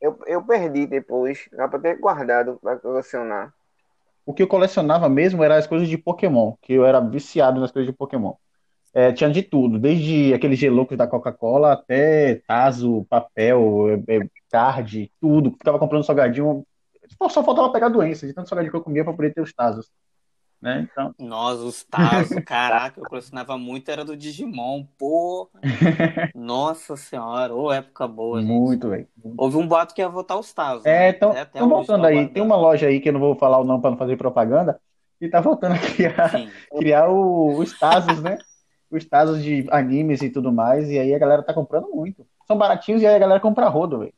Eu, 0.00 0.16
eu 0.26 0.44
perdi 0.44 0.86
depois, 0.86 1.48
era 1.52 1.68
pra 1.68 1.78
ter 1.80 1.98
guardado 1.98 2.58
pra 2.62 2.78
colecionar. 2.78 3.52
O 4.26 4.32
que 4.32 4.42
eu 4.42 4.48
colecionava 4.48 5.08
mesmo 5.08 5.42
era 5.44 5.56
as 5.56 5.66
coisas 5.66 5.88
de 5.88 5.98
Pokémon, 5.98 6.54
que 6.62 6.72
eu 6.72 6.84
era 6.86 7.00
viciado 7.00 7.60
nas 7.60 7.70
coisas 7.70 7.90
de 7.90 7.96
Pokémon. 7.96 8.34
É, 8.94 9.12
tinha 9.12 9.28
de 9.30 9.42
tudo, 9.42 9.78
desde 9.78 10.32
aqueles 10.32 10.58
geloucos 10.58 10.96
da 10.96 11.06
Coca-Cola 11.06 11.72
até 11.72 12.36
tazo, 12.46 13.04
papel, 13.10 14.02
é, 14.08 14.16
é, 14.16 14.28
card, 14.50 15.10
tudo. 15.20 15.50
Ficava 15.52 15.78
comprando 15.78 16.04
salgadinho. 16.04 16.64
Só 17.30 17.42
faltava 17.42 17.72
pegar 17.72 17.88
doença, 17.88 18.26
de 18.26 18.32
tanto 18.32 18.48
salgadinho 18.48 18.70
que 18.72 18.78
eu 18.78 18.82
comia 18.84 19.04
para 19.04 19.12
poder 19.12 19.34
ter 19.34 19.40
os 19.40 19.52
tazos. 19.52 19.90
Né? 20.64 20.88
Então, 20.90 21.14
Nós, 21.18 21.60
os 21.60 21.82
Tazo, 21.84 22.40
caraca, 22.42 22.98
eu 22.98 23.04
colecionava 23.04 23.58
muito, 23.58 23.90
era 23.90 24.02
do 24.02 24.16
Digimon, 24.16 24.86
porra. 24.96 25.60
Nossa 26.34 26.96
senhora, 26.96 27.54
ô 27.54 27.70
época 27.70 28.08
boa, 28.08 28.40
gente. 28.40 28.50
muito, 28.50 28.88
velho. 28.88 29.06
Houve 29.36 29.58
um 29.58 29.68
boato 29.68 29.94
que 29.94 30.00
ia 30.00 30.08
voltar 30.08 30.38
os 30.38 30.54
Tazos. 30.54 30.86
É, 30.86 31.00
né? 31.00 31.08
então, 31.10 31.34
então 31.36 31.68
voltando 31.68 32.00
tá 32.00 32.08
aí, 32.08 32.26
tem 32.28 32.42
uma 32.42 32.56
loja 32.56 32.86
aí 32.86 32.98
que 32.98 33.10
eu 33.10 33.12
não 33.12 33.20
vou 33.20 33.36
falar 33.36 33.58
o 33.58 33.64
nome 33.64 33.82
para 33.82 33.90
não 33.90 33.98
fazer 33.98 34.16
propaganda, 34.16 34.80
e 35.20 35.28
tá 35.28 35.38
voltando 35.38 35.74
a 35.74 35.78
criar, 35.78 36.30
Sim. 36.30 36.48
criar 36.78 37.10
o- 37.10 37.58
os 37.58 37.78
tazos, 37.78 38.22
né? 38.22 38.38
Os 38.90 39.04
tazos 39.04 39.42
de 39.42 39.66
animes 39.70 40.22
e 40.22 40.30
tudo 40.30 40.50
mais, 40.50 40.88
e 40.88 40.98
aí 40.98 41.14
a 41.14 41.18
galera 41.18 41.42
tá 41.42 41.52
comprando 41.52 41.90
muito. 41.90 42.26
São 42.46 42.56
baratinhos 42.56 43.02
e 43.02 43.06
aí 43.06 43.14
a 43.14 43.18
galera 43.18 43.38
compra 43.40 43.68
rodo, 43.68 43.98
velho. 43.98 44.14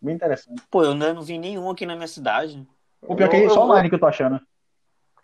Bem 0.00 0.14
interessante. 0.14 0.62
Pô, 0.70 0.84
eu 0.84 0.94
não 0.94 1.22
vi 1.22 1.38
nenhum 1.38 1.68
aqui 1.68 1.84
na 1.84 1.96
minha 1.96 2.06
cidade. 2.06 2.64
O 3.02 3.16
pior 3.16 3.28
que 3.28 3.34
Eu- 3.34 3.46
é 3.46 3.48
só 3.48 3.56
eu- 3.56 3.64
online 3.64 3.88
que 3.88 3.96
eu 3.96 4.00
tô 4.00 4.06
achando. 4.06 4.40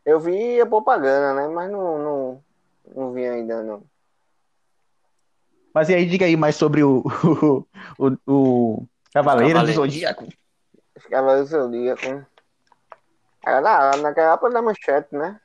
Eu 0.05 0.21
vi 0.21 0.61
a 0.61 0.67
propaganda, 0.67 1.35
né? 1.35 1.49
Mas 1.49 1.71
não, 1.71 1.99
não, 1.99 2.45
não 2.95 3.13
vi 3.13 3.27
ainda, 3.27 3.63
não. 3.63 3.83
Mas 5.73 5.89
e 5.89 5.95
aí, 5.95 6.07
diga 6.07 6.27
aí 6.27 6.37
mais 6.37 6.57
sobre 6.57 6.85
o, 6.85 7.03
o, 7.99 8.07
o, 8.27 8.83
o 8.83 8.87
Cavaleiro 9.13 9.61
do. 9.65 9.73
Zodíaco. 9.73 10.29
Os 10.97 11.07
Cavaleiros 11.07 11.51
do 11.51 11.63
Zodíaco. 11.63 12.27
Era 13.47 13.61
da- 13.61 13.97
naquela 13.99 14.35
época 14.35 14.51
da 14.51 14.63
manchete, 14.63 15.15
né? 15.15 15.41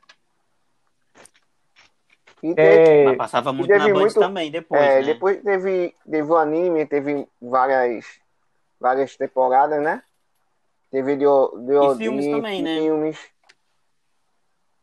E 2.42 2.54
teve, 2.54 2.60
É, 2.62 3.04
Mas 3.04 3.16
passava 3.18 3.52
muito 3.52 3.68
teve 3.68 3.78
na 3.80 3.88
Band 3.88 4.00
muito- 4.00 4.20
também 4.20 4.50
depois, 4.50 4.80
é, 4.80 5.00
né? 5.00 5.06
depois 5.12 5.42
teve, 5.42 5.94
teve 6.10 6.30
o 6.32 6.36
anime, 6.36 6.86
teve 6.86 7.28
várias, 7.40 8.06
várias 8.80 9.14
temporadas, 9.16 9.82
né? 9.82 10.02
Teve 10.90 11.16
de, 11.16 11.24
de 11.24 11.94
E 11.94 11.96
filmes 11.98 12.26
também, 12.26 12.62
né? 12.62 12.78
filmes. 12.80 13.18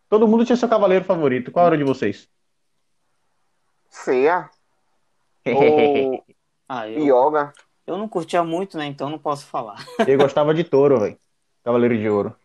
Todo 0.10 0.28
mundo 0.28 0.46
tinha 0.46 0.56
seu 0.56 0.70
cavaleiro 0.70 1.06
favorito. 1.06 1.52
Qual 1.52 1.66
era 1.66 1.76
o 1.76 1.78
de 1.78 1.84
vocês? 1.84 2.30
Ceia. 3.90 4.50
ou 5.48 6.24
Ah, 6.68 6.90
eu, 6.90 7.04
Yoga. 7.04 7.54
eu 7.86 7.98
não 7.98 8.08
curtia 8.08 8.44
muito, 8.44 8.78
né? 8.78 8.86
Então 8.86 9.10
não 9.10 9.20
posso 9.20 9.46
falar. 9.46 9.84
Eu 10.08 10.18
gostava 10.18 10.54
de 10.54 10.64
touro, 10.64 11.00
velho. 11.00 11.18
Cavaleiro 11.64 11.98
de 11.98 12.10
Ouro. 12.10 12.36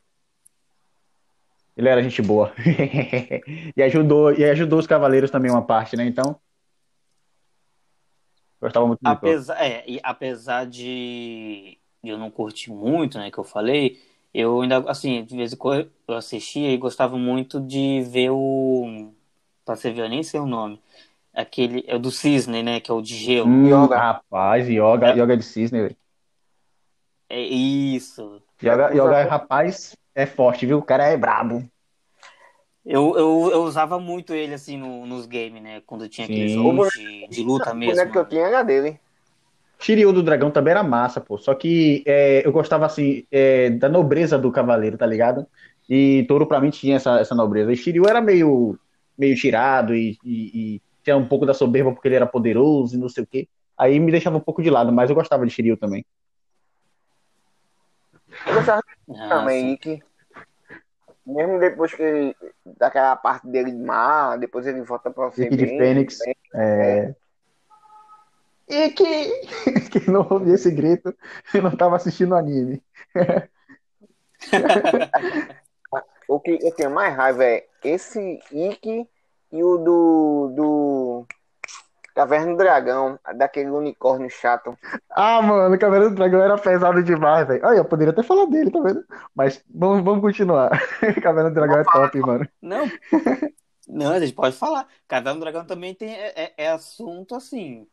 Ele 1.77 1.89
era 1.89 2.03
gente 2.03 2.21
boa. 2.21 2.53
e 3.77 3.83
ajudou, 3.83 4.33
e 4.33 4.45
ajudou 4.45 4.79
os 4.79 4.87
cavaleiros 4.87 5.31
também 5.31 5.51
uma 5.51 5.65
parte, 5.65 5.97
né? 5.97 6.05
Então. 6.05 6.39
Gostava 8.61 8.87
muito 8.87 8.99
de 8.99 9.05
touro. 9.05 9.19
Apesar, 9.19 9.65
é, 9.65 9.85
e 9.89 10.01
apesar 10.03 10.67
de, 10.67 11.79
de 12.03 12.11
eu 12.11 12.19
não 12.19 12.31
curtir 12.31 12.71
muito, 12.71 13.19
né, 13.19 13.31
que 13.31 13.39
eu 13.39 13.45
falei, 13.45 14.01
eu 14.35 14.61
ainda, 14.63 14.79
assim, 14.91 15.25
de 15.25 15.37
vez 15.37 15.53
em 15.53 15.57
quando 15.57 15.91
eu 16.09 16.15
assistia 16.15 16.71
e 16.71 16.77
gostava 16.77 17.17
muito 17.19 17.61
de 17.61 18.03
ver 18.03 18.31
o. 18.31 19.13
Pra 19.65 19.77
você 19.77 19.91
ver, 19.91 20.03
eu 20.03 20.09
nem 20.09 20.23
sei 20.23 20.41
o 20.41 20.47
nome. 20.47 20.81
Aquele. 21.35 21.85
É 21.87 21.97
o 21.97 21.99
do 21.99 22.11
Cisne, 22.11 22.63
né? 22.63 22.81
Que 22.81 22.91
é 22.91 22.95
o 22.95 23.03
de 23.03 23.17
gelo. 23.17 23.49
Hum, 23.49 23.67
Yoga. 23.67 23.97
Rapaz, 23.97 24.69
yoga, 24.69 25.09
É. 25.11 25.17
yoga 25.17 25.37
de 25.37 25.43
cisne, 25.45 25.83
velho. 25.83 25.97
É 27.29 27.41
isso. 27.41 28.43
Yoga, 28.63 28.91
yoga, 28.95 29.25
rapaz, 29.25 29.97
é 30.15 30.27
forte, 30.27 30.67
viu? 30.67 30.79
O 30.79 30.83
cara 30.83 31.05
é 31.07 31.17
brabo. 31.17 31.67
Eu, 32.85 33.17
eu, 33.17 33.51
eu 33.53 33.63
usava 33.63 33.99
muito 34.01 34.35
ele, 34.35 34.55
assim, 34.55 34.77
no, 34.77 35.07
nos 35.07 35.25
games, 35.27 35.63
né? 35.63 35.81
Quando 35.83 36.09
tinha 36.09 36.27
aqueles 36.27 36.51
jogos 36.53 36.93
de, 36.93 37.29
de 37.29 37.43
luta 37.43 37.73
O 37.73 37.77
mesmo. 37.77 37.95
boneco 37.95 38.13
que 38.13 38.19
eu 38.19 38.29
tinha 38.29 38.47
era 38.47 38.63
dele. 38.63 39.01
Shiryu 39.83 40.13
do 40.13 40.23
dragão 40.23 40.51
também 40.51 40.71
era 40.71 40.83
massa, 40.83 41.21
pô. 41.21 41.37
Só 41.37 41.55
que 41.55 42.03
é, 42.07 42.47
eu 42.47 42.53
gostava, 42.53 42.87
assim, 42.87 43.27
é, 43.31 43.69
da 43.71 43.89
nobreza 43.89 44.39
do 44.39 44.53
cavaleiro, 44.53 44.97
tá 44.97 45.05
ligado? 45.07 45.47
E 45.89 46.25
Touro, 46.29 46.47
pra 46.47 46.61
mim, 46.61 46.71
tinha 46.71 46.97
essa, 46.97 47.19
essa 47.19 47.35
nobreza. 47.35 47.73
E 47.73 47.77
Shiryu 47.77 48.07
era 48.09 48.21
meio, 48.21 48.79
meio 49.19 49.35
tirado 49.35 49.95
e, 49.95 50.17
e- 50.25 50.75
e 50.77 50.83
tinha 51.03 51.17
um 51.17 51.27
pouco 51.27 51.45
da 51.45 51.53
soberba 51.53 51.93
porque 51.93 52.07
ele 52.09 52.15
era 52.15 52.27
poderoso 52.27 52.95
e 52.95 52.99
não 52.99 53.09
sei 53.09 53.25
o 53.25 53.27
quê. 53.27 53.49
Aí 53.77 53.99
me 53.99 54.13
deixava 54.13 54.37
um 54.37 54.41
pouco 54.41 54.63
de 54.63 54.71
lado, 54.71 54.93
mas 54.93 55.11
eu 55.11 55.17
gostava 55.17 55.45
de 55.45 55.53
Shiryu 55.53 55.77
também. 55.77 56.05
Eu 58.47 58.55
gostava 58.55 58.83
Ah, 59.11 59.29
também, 59.29 59.61
sim. 59.61 59.73
Ikki. 59.73 60.03
Mesmo 61.27 61.59
depois 61.59 61.93
que 61.95 62.03
ele, 62.03 62.37
daquela 62.79 63.15
parte 63.17 63.47
dele 63.47 63.71
de 63.71 63.79
mar, 63.79 64.39
depois 64.39 64.67
ele 64.67 64.83
volta 64.83 65.11
pra 65.11 65.31
ser 65.31 65.51
de 65.51 65.67
Fênix. 65.67 66.19
bem- 66.25 66.37
É... 66.55 67.15
E 68.69 68.91
que... 68.91 69.41
Quem 69.91 70.07
não 70.13 70.27
ouvia 70.31 70.55
esse 70.55 70.71
grito, 70.71 71.15
eu 71.53 71.63
não 71.63 71.77
tava 71.77 71.97
assistindo 71.97 72.35
anime. 72.35 72.83
O 76.29 76.41
que 76.41 76.59
eu 76.63 76.75
tenho 76.75 76.91
mais 76.91 77.15
raiva 77.15 77.45
é 77.45 77.67
esse 77.85 78.41
Ikki 78.51 79.07
e 79.53 79.63
o 79.63 79.77
do, 79.77 80.53
do 80.57 81.27
Caverna 82.15 82.53
do 82.53 82.57
Dragão, 82.57 83.19
daquele 83.37 83.71
unicórnio 83.71 84.31
chato. 84.31 84.77
Ah, 85.11 85.43
mano, 85.43 85.75
o 85.75 85.79
Caverna 85.79 86.09
do 86.09 86.15
Dragão 86.15 86.41
era 86.43 86.57
pesado 86.57 87.03
demais, 87.03 87.47
velho. 87.47 87.67
Olha, 87.67 87.79
eu 87.79 87.85
poderia 87.85 88.13
até 88.13 88.23
falar 88.23 88.47
dele, 88.47 88.71
tá 88.71 88.81
vendo? 88.81 89.05
Mas 89.35 89.63
vamos, 89.69 90.03
vamos 90.05 90.23
continuar. 90.23 90.71
Caverna 91.23 91.51
do 91.51 91.55
Dragão 91.55 91.81
é 91.81 91.85
top, 91.85 92.19
mano. 92.21 92.49
Não, 92.63 92.91
não, 93.87 94.13
a 94.13 94.21
gente 94.21 94.35
pode 94.35 94.57
falar. 94.57 94.87
Caverna 95.09 95.39
do 95.39 95.41
Dragão 95.41 95.67
também 95.67 95.95
tem, 95.95 96.15
é, 96.15 96.33
é- 96.35 96.55
é 96.57 96.69
assunto, 96.71 97.35
assim, 97.35 97.87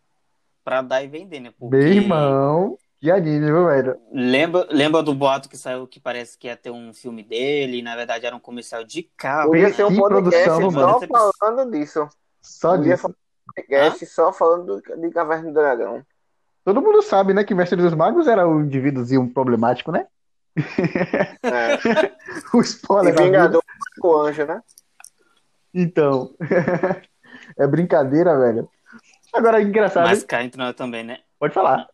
pra 0.69 0.83
dar 0.83 1.03
e 1.03 1.07
vender, 1.07 1.39
né? 1.39 1.51
Porque 1.57 1.75
Meu 1.75 1.87
irmão, 1.87 2.77
que 3.01 3.09
anime, 3.09 3.47
viu, 3.47 3.65
velho? 3.65 3.99
Lembra, 4.13 4.67
lembra 4.69 5.01
do 5.01 5.15
boato 5.15 5.49
que 5.49 5.57
saiu 5.57 5.87
que 5.87 5.99
parece 5.99 6.37
que 6.37 6.45
ia 6.45 6.55
ter 6.55 6.69
um 6.69 6.93
filme 6.93 7.23
dele, 7.23 7.79
e 7.79 7.81
na 7.81 7.95
verdade 7.95 8.27
era 8.27 8.35
um 8.35 8.39
comercial 8.39 8.83
de 8.83 9.09
carro, 9.17 9.49
Podia 9.49 9.69
né? 9.69 9.73
ser 9.73 9.85
um 9.85 9.95
podcast 9.95 10.45
produção, 10.45 10.71
só 10.71 10.79
mano. 10.79 11.31
falando 11.39 11.71
disso. 11.71 12.07
Só 12.39 12.77
Podia 12.77 12.95
disso. 12.95 13.15
Podcast 13.55 14.05
só 14.05 14.31
falando 14.31 14.79
do, 14.79 15.01
de 15.01 15.09
Caverna 15.09 15.47
do 15.47 15.53
Dragão. 15.55 16.03
Todo 16.63 16.83
mundo 16.83 17.01
sabe, 17.01 17.33
né, 17.33 17.43
que 17.43 17.55
Mestre 17.55 17.81
dos 17.81 17.95
Magos 17.95 18.27
era 18.27 18.47
um 18.47 18.61
indivíduozinho 18.61 19.27
problemático, 19.27 19.91
né? 19.91 20.05
É. 21.41 21.79
O 22.53 22.59
E 22.59 22.63
spoiler 22.63 23.11
vida. 23.13 23.23
Vingador 23.23 23.63
o 24.03 24.17
anjo, 24.17 24.45
né? 24.45 24.61
Então. 25.73 26.35
é 27.57 27.65
brincadeira, 27.65 28.37
velho. 28.37 28.69
Agora, 29.33 29.61
engraçado. 29.61 30.05
Mas 30.05 30.23
cá 30.23 30.43
entre 30.43 30.61
nós 30.61 30.75
também, 30.75 31.03
né? 31.03 31.19
Pode 31.39 31.53
falar. 31.53 31.87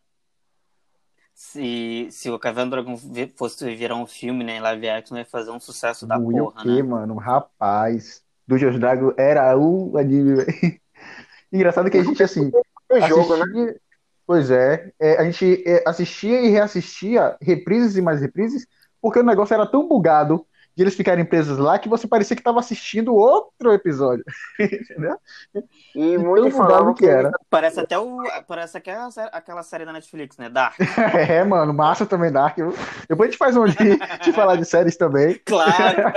Se, 1.33 2.07
se 2.11 2.29
o 2.29 2.39
Caverna 2.39 2.69
do 2.77 2.83
Dragão 2.83 2.97
fosse 3.35 3.75
virar 3.75 3.95
um 3.95 4.05
filme, 4.05 4.43
né, 4.43 4.57
em 4.57 4.61
live 4.61 4.89
action, 4.89 5.17
ia 5.17 5.25
fazer 5.25 5.51
um 5.51 5.59
sucesso 5.59 6.07
da 6.07 6.17
Ui, 6.17 6.33
porra, 6.33 6.61
o 6.61 6.63
quê, 6.63 6.69
né? 6.69 6.83
mano? 6.83 7.15
Rapaz. 7.15 8.23
Dungeons 8.47 8.79
Dragon 8.79 9.13
era 9.17 9.57
o 9.57 9.97
anime, 9.97 10.35
velho. 10.35 10.47
Engraçado 11.51 11.89
que 11.89 11.97
a 11.97 12.03
gente, 12.03 12.23
assim, 12.23 12.51
O 12.89 12.99
jogo, 13.01 13.35
né? 13.35 13.43
assistia... 13.43 13.81
Pois 14.27 14.49
é, 14.49 14.91
é, 14.99 15.19
a 15.19 15.23
gente 15.23 15.63
é, 15.67 15.83
assistia 15.85 16.41
e 16.41 16.49
reassistia 16.49 17.37
reprises 17.39 17.95
e 17.95 18.01
mais 18.01 18.21
reprises, 18.21 18.65
porque 18.99 19.19
o 19.19 19.23
negócio 19.23 19.53
era 19.53 19.67
tão 19.67 19.87
bugado 19.87 20.45
de 20.75 20.83
eles 20.83 20.93
ficarem 20.95 21.23
presos 21.23 21.57
lá 21.57 21.79
que 21.79 21.87
você 21.87 22.07
parecia 22.07 22.35
que 22.35 22.41
estava 22.41 22.59
assistindo 22.59 23.15
outro 23.15 23.71
episódio. 23.71 24.23
Entendeu? 24.59 25.17
E 25.95 26.11
De 26.11 26.17
muitos 26.17 26.51
tão 26.51 26.59
bugado 26.61 26.71
falavam 26.73 26.93
que 26.93 27.05
era. 27.05 27.31
Parece 27.49 27.79
até 27.79 27.97
o, 27.97 28.17
parece 28.47 28.77
aquela, 28.77 29.07
aquela 29.31 29.63
série 29.63 29.85
da 29.85 29.93
Netflix, 29.93 30.37
né? 30.37 30.49
Dark. 30.49 30.75
É, 31.29 31.43
mano, 31.43 31.73
massa 31.73 32.05
também, 32.05 32.31
Dark. 32.31 32.57
Depois 33.07 33.29
a 33.29 33.31
gente 33.31 33.37
faz 33.37 33.55
um 33.55 33.65
de, 33.65 33.75
de 34.23 34.33
falar 34.33 34.57
de 34.57 34.65
séries 34.65 34.97
também. 34.97 35.39
Claro! 35.45 36.11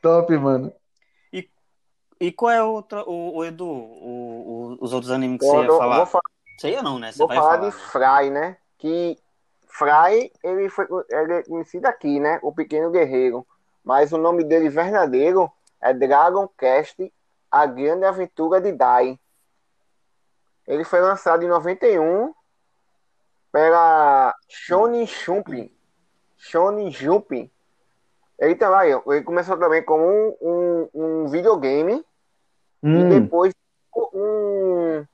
Top, 0.00 0.36
mano. 0.36 0.72
E 2.20 2.30
qual 2.30 2.52
é 2.52 2.62
o, 2.62 2.68
outro, 2.74 3.02
o, 3.08 3.38
o 3.38 3.44
Edu, 3.44 3.66
o, 3.66 4.76
o- 4.78 4.84
os 4.84 4.92
outros 4.92 5.10
animes 5.10 5.40
que 5.40 5.44
Eu 5.44 5.50
você 5.50 5.62
ia 5.62 5.76
falar? 5.76 5.96
vou 5.96 6.06
falar, 6.06 6.22
Sei 6.60 6.76
eu 6.76 6.82
não, 6.82 6.96
né? 6.96 7.10
Você 7.10 7.18
vou 7.18 7.26
vai 7.26 7.36
falar 7.36 7.56
falar. 7.58 7.70
de 7.70 7.72
Fry, 7.76 8.30
né? 8.30 8.56
Que 8.78 9.18
Fry, 9.72 10.30
ele 10.42 10.68
foi 10.68 10.86
ele 11.10 11.32
é 11.32 11.42
conhecido 11.42 11.86
aqui, 11.86 12.20
né? 12.20 12.38
O 12.42 12.52
Pequeno 12.52 12.90
Guerreiro. 12.90 13.46
Mas 13.82 14.12
o 14.12 14.18
nome 14.18 14.44
dele 14.44 14.68
verdadeiro 14.68 15.50
é 15.80 15.92
Dragon 15.92 16.46
Quest, 16.58 16.98
A 17.50 17.66
Grande 17.66 18.04
Aventura 18.04 18.60
de 18.60 18.70
Dai. 18.72 19.18
Ele 20.66 20.84
foi 20.84 21.00
lançado 21.00 21.42
em 21.42 21.48
91 21.48 22.32
pela 23.50 24.34
Shonen 24.48 25.06
Jump. 25.06 25.74
Shonen 26.36 26.90
Jump. 26.90 27.50
Ele, 28.38 28.54
também, 28.54 29.00
ele 29.06 29.22
começou 29.22 29.58
também 29.58 29.82
como 29.84 30.04
um, 30.04 30.36
um, 30.40 30.88
um 30.94 31.26
videogame 31.28 31.94
e 31.94 32.04
Hum, 32.84 33.08
depois 33.08 33.54
um, 34.12 35.06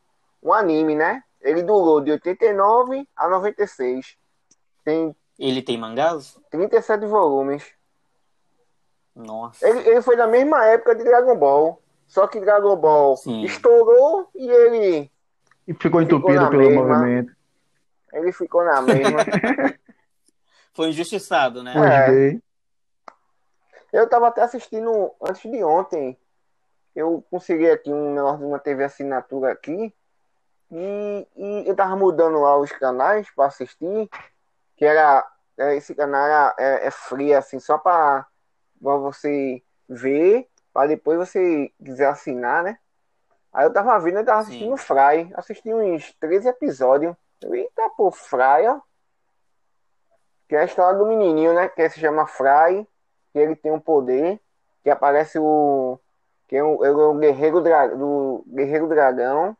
um 0.42 0.52
anime, 0.52 0.94
né? 0.94 1.22
Ele 1.40 1.62
durou 1.62 2.00
de 2.00 2.10
89 2.12 3.06
a 3.14 3.28
96. 3.28 4.16
Tem 4.88 5.14
Ele 5.38 5.60
tem 5.60 5.76
mangás? 5.76 6.40
37 6.50 7.04
volumes. 7.04 7.62
Nossa. 9.14 9.68
Ele, 9.68 9.80
ele 9.86 10.00
foi 10.02 10.16
da 10.16 10.26
mesma 10.26 10.64
época 10.64 10.94
de 10.94 11.04
Dragon 11.04 11.36
Ball. 11.36 11.82
Só 12.06 12.26
que 12.26 12.40
Dragon 12.40 12.74
Ball 12.76 13.16
Sim. 13.18 13.42
estourou 13.42 14.30
e 14.34 14.48
ele, 14.48 15.10
e 15.66 15.74
ficou 15.74 16.00
Ficou 16.00 16.02
entupido 16.02 16.40
na 16.40 16.48
pelo 16.48 16.62
mesma. 16.62 16.82
movimento. 16.86 17.32
ele 18.14 18.32
ficou 18.32 18.64
na 18.64 18.80
mesma. 18.80 19.18
Foi 20.72 20.88
injustiçado, 20.88 21.62
né? 21.62 21.74
É. 21.76 22.38
Eu 23.92 24.08
tava 24.08 24.28
até 24.28 24.40
assistindo 24.40 25.12
antes 25.20 25.42
de 25.50 25.62
ontem. 25.62 26.16
Eu 26.96 27.22
consegui 27.30 27.68
aqui 27.68 27.92
um 27.92 28.14
negócio 28.14 28.38
de 28.38 28.44
uma 28.46 28.58
TV 28.58 28.84
assinatura 28.84 29.52
aqui. 29.52 29.92
E, 30.70 31.26
e 31.36 31.68
eu 31.68 31.76
tava 31.76 31.94
mudando 31.94 32.40
lá 32.40 32.56
os 32.56 32.72
canais 32.72 33.28
para 33.34 33.46
assistir. 33.46 34.08
Que 34.78 34.86
era. 34.86 35.30
é, 35.58 35.74
Esse 35.76 35.94
canal 35.94 36.24
era, 36.24 36.54
é, 36.58 36.86
é 36.86 36.90
free, 36.90 37.34
assim, 37.34 37.58
só 37.60 37.76
para 37.76 38.26
você 38.80 39.62
ver. 39.88 40.48
Para 40.72 40.88
depois 40.88 41.18
você 41.18 41.70
quiser 41.84 42.06
assinar, 42.06 42.62
né? 42.62 42.78
Aí 43.52 43.66
eu 43.66 43.72
tava 43.72 43.98
vendo, 43.98 44.18
eu 44.18 44.24
tava 44.24 44.42
Sim. 44.42 44.48
assistindo 44.48 44.76
Fry. 44.76 45.30
Assisti 45.34 45.74
uns 45.74 46.12
13 46.14 46.48
episódios. 46.48 47.14
Eu, 47.42 47.54
eita, 47.54 47.90
pô, 47.96 48.10
Fry, 48.10 48.66
ó. 48.68 48.80
Que 50.48 50.54
é 50.56 50.60
a 50.60 50.64
história 50.64 50.98
do 50.98 51.06
menininho, 51.06 51.52
né? 51.52 51.68
Que 51.68 51.88
se 51.90 52.00
chama 52.00 52.26
Fry 52.26 52.86
que 53.32 53.38
ele 53.38 53.54
tem 53.56 53.70
um 53.72 53.80
poder, 53.80 54.40
que 54.82 54.88
aparece 54.88 55.38
o. 55.38 55.98
que 56.46 56.56
é 56.56 56.62
o, 56.64 56.84
é 56.84 56.90
o 56.90 57.14
guerreiro 57.14 57.60
dra- 57.60 57.88
do 57.88 58.44
Guerreiro 58.46 58.88
Dragão. 58.88 59.56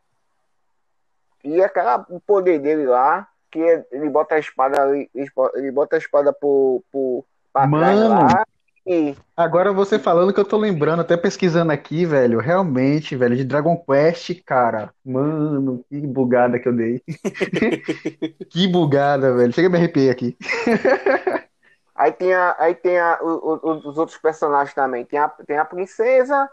E 1.44 1.62
aquela, 1.62 2.04
o 2.08 2.20
poder 2.20 2.58
dele 2.58 2.86
lá, 2.86 3.28
que 3.50 3.58
ele 3.90 4.08
bota 4.10 4.34
a 4.34 4.38
espada 4.38 4.82
ali, 4.82 5.10
ele 5.14 5.72
bota 5.72 5.96
a 5.96 5.98
espada 5.98 6.32
pro, 6.32 6.82
pro, 6.90 7.24
pra 7.52 7.66
Mano. 7.66 8.08
lá. 8.08 8.44
E 8.86 9.14
Agora 9.36 9.70
você 9.72 9.98
falando 9.98 10.32
que 10.32 10.40
eu 10.40 10.44
tô 10.46 10.56
lembrando, 10.56 11.00
até 11.00 11.14
pesquisando 11.14 11.70
aqui, 11.70 12.06
velho, 12.06 12.38
realmente, 12.38 13.14
velho, 13.14 13.36
de 13.36 13.44
Dragon 13.44 13.76
Quest, 13.76 14.42
cara. 14.44 14.94
Mano, 15.04 15.84
que 15.90 16.00
bugada 16.06 16.58
que 16.58 16.68
eu 16.68 16.72
dei. 16.72 17.02
Que 18.50 18.66
bugada, 18.66 19.34
velho. 19.34 19.52
Chega 19.52 19.68
a 19.68 19.70
me 19.70 19.76
arrepiar 19.76 20.12
aqui. 20.12 20.36
aí 21.94 22.12
tem, 22.12 22.32
a, 22.32 22.56
aí 22.58 22.74
tem 22.74 22.98
a, 22.98 23.18
o- 23.20 23.60
o- 23.62 23.88
os 23.90 23.98
outros 23.98 24.16
personagens 24.16 24.74
também. 24.74 25.04
Tem 25.04 25.18
a, 25.18 25.28
tem 25.28 25.58
a 25.58 25.64
princesa, 25.66 26.48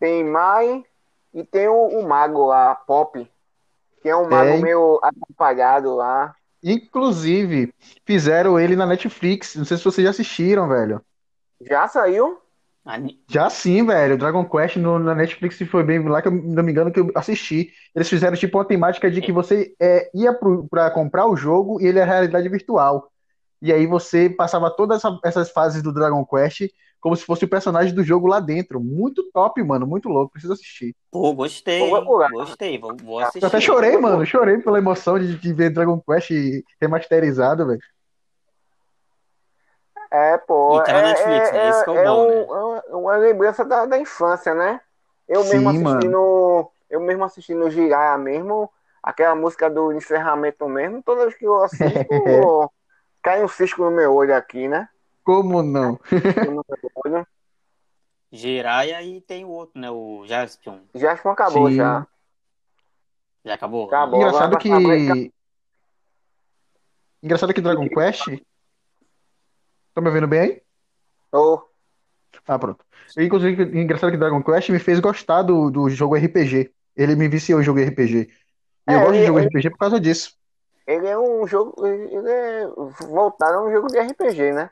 tem 0.00 0.24
Mai 0.24 0.84
e 1.32 1.44
tem 1.44 1.68
o, 1.68 1.86
o 2.00 2.08
mago 2.08 2.46
lá, 2.46 2.74
Pop. 2.74 3.24
Que 4.02 4.08
é 4.08 4.16
um 4.16 4.28
mago 4.28 4.50
É. 4.50 4.60
meio 4.60 4.98
atrapalhado 5.02 5.94
lá. 5.94 6.34
Inclusive, 6.62 7.72
fizeram 8.04 8.58
ele 8.58 8.76
na 8.76 8.86
Netflix. 8.86 9.54
Não 9.56 9.64
sei 9.64 9.76
se 9.76 9.84
vocês 9.84 10.04
já 10.04 10.10
assistiram, 10.10 10.68
velho. 10.68 11.00
Já 11.60 11.86
saiu? 11.88 12.38
Ani- 12.84 13.20
Já 13.28 13.48
sim, 13.48 13.86
velho. 13.86 14.18
Dragon 14.18 14.44
Quest 14.44 14.76
no, 14.76 14.98
na 14.98 15.14
Netflix 15.14 15.56
foi 15.70 15.84
bem 15.84 16.06
lá 16.08 16.20
que 16.20 16.28
eu 16.28 16.32
não 16.32 16.62
me 16.64 16.72
engano 16.72 16.90
que 16.92 16.98
eu 16.98 17.10
assisti. 17.14 17.70
Eles 17.94 18.08
fizeram 18.08 18.36
tipo 18.36 18.58
uma 18.58 18.64
temática 18.64 19.08
de 19.10 19.20
que 19.20 19.30
você 19.32 19.72
é, 19.80 20.10
ia 20.12 20.34
pro, 20.34 20.66
pra 20.68 20.90
comprar 20.90 21.26
o 21.26 21.36
jogo 21.36 21.80
e 21.80 21.86
ele 21.86 22.00
é 22.00 22.04
realidade 22.04 22.48
virtual. 22.48 23.08
E 23.60 23.72
aí 23.72 23.86
você 23.86 24.28
passava 24.28 24.68
todas 24.70 24.98
essa- 24.98 25.18
essas 25.24 25.50
fases 25.50 25.82
do 25.82 25.92
Dragon 25.92 26.24
Quest 26.26 26.62
como 27.02 27.16
se 27.16 27.24
fosse 27.26 27.44
o 27.44 27.48
personagem 27.48 27.92
do 27.92 28.02
jogo 28.04 28.28
lá 28.28 28.38
dentro. 28.40 28.80
Muito 28.80 29.28
top, 29.32 29.62
mano. 29.62 29.86
Muito 29.86 30.08
louco. 30.08 30.32
Preciso 30.32 30.52
assistir. 30.54 30.94
Pô, 31.10 31.34
gostei. 31.34 31.80
Vou 31.80 31.90
procurar. 31.90 32.30
Gostei. 32.30 32.78
Vou, 32.78 32.96
vou 32.96 33.18
assistir. 33.18 33.42
Eu 33.42 33.48
até 33.48 33.60
chorei, 33.60 33.98
mano. 33.98 34.24
Chorei 34.24 34.58
pela 34.58 34.78
emoção 34.78 35.18
de, 35.18 35.36
de 35.36 35.52
ver 35.52 35.70
Dragon 35.70 36.00
Quest 36.00 36.30
remasterizado, 36.80 37.66
velho. 37.66 37.80
É, 40.10 40.38
pô. 40.38 40.78
E 40.78 40.82
tá 40.84 40.92
na 40.92 41.00
é, 41.00 41.02
Netflix, 41.08 41.52
né? 41.52 41.66
é, 41.66 41.68
Esse 41.70 41.84
que 41.84 41.90
é 41.90 41.92
o 41.92 41.96
é 41.96 42.02
bom, 42.02 42.24
um- 42.24 42.28
né? 42.28 42.34
é 42.36 42.64
uma- 42.64 42.82
uma 42.98 43.16
lembrança 43.16 43.64
da, 43.64 43.84
da 43.86 43.98
infância, 43.98 44.54
né? 44.54 44.80
Eu 45.28 45.44
mesmo 45.44 45.68
Sim, 45.68 45.70
assistindo. 45.70 46.70
Eu 46.90 47.00
mesmo 47.00 47.24
assistindo 47.24 47.70
Jiraya 47.70 48.18
mesmo, 48.18 48.70
aquela 49.02 49.34
música 49.34 49.70
do 49.70 49.92
encerramento 49.92 50.68
mesmo, 50.68 51.02
toda 51.02 51.22
vez 51.22 51.34
que 51.34 51.46
eu 51.46 51.62
assisto, 51.64 52.12
cai 53.22 53.42
um 53.42 53.48
cisco 53.48 53.82
no 53.82 53.90
meu 53.90 54.14
olho 54.14 54.36
aqui, 54.36 54.68
né? 54.68 54.86
Como 55.24 55.62
não? 55.62 55.98
Jiraiya 58.30 59.02
e 59.02 59.20
tem 59.20 59.44
o 59.44 59.48
outro, 59.50 59.80
né? 59.80 59.90
O 59.90 60.24
Jaspion. 60.26 60.80
Que 60.92 61.06
acabou 61.06 61.68
Sim. 61.68 61.76
já. 61.76 62.06
Já 63.44 63.54
acabou? 63.54 63.86
Acabou. 63.86 64.16
Engraçado 64.20 64.56
que. 64.58 65.32
Engraçado 67.22 67.52
que 67.54 67.60
Dragon 67.60 67.88
Quest. 67.88 68.24
Tá 69.94 70.00
me 70.00 70.08
ouvindo 70.08 70.26
bem 70.26 70.40
aí? 70.40 70.62
Ô, 71.32 71.60
Ah, 72.46 72.58
pronto. 72.58 72.84
E, 73.16 73.24
Inclusive, 73.24 73.62
engraçado 73.78 74.10
que 74.10 74.16
Dragon 74.16 74.42
Quest 74.42 74.70
me 74.70 74.78
fez 74.78 74.98
gostar 75.00 75.42
do, 75.42 75.70
do 75.70 75.88
jogo 75.90 76.16
RPG. 76.16 76.72
Ele 76.96 77.14
me 77.14 77.28
viciou 77.28 77.60
em 77.60 77.64
jogo 77.64 77.80
RPG. 77.80 78.30
E 78.88 78.92
eu 78.92 78.98
É, 78.98 79.04
gosto 79.04 79.12
de 79.18 79.26
jogo 79.26 79.38
ele- 79.38 79.48
RPG 79.48 79.70
por 79.70 79.78
causa 79.78 80.00
disso. 80.00 80.34
ele 80.86 81.06
é 81.06 81.18
um 81.18 81.46
jogo. 81.46 81.86
Ele 81.86 82.28
é 82.30 82.66
voltado 83.06 83.58
a 83.58 83.64
um 83.66 83.70
jogo 83.70 83.88
de 83.88 83.98
RPG, 83.98 84.52
né? 84.52 84.70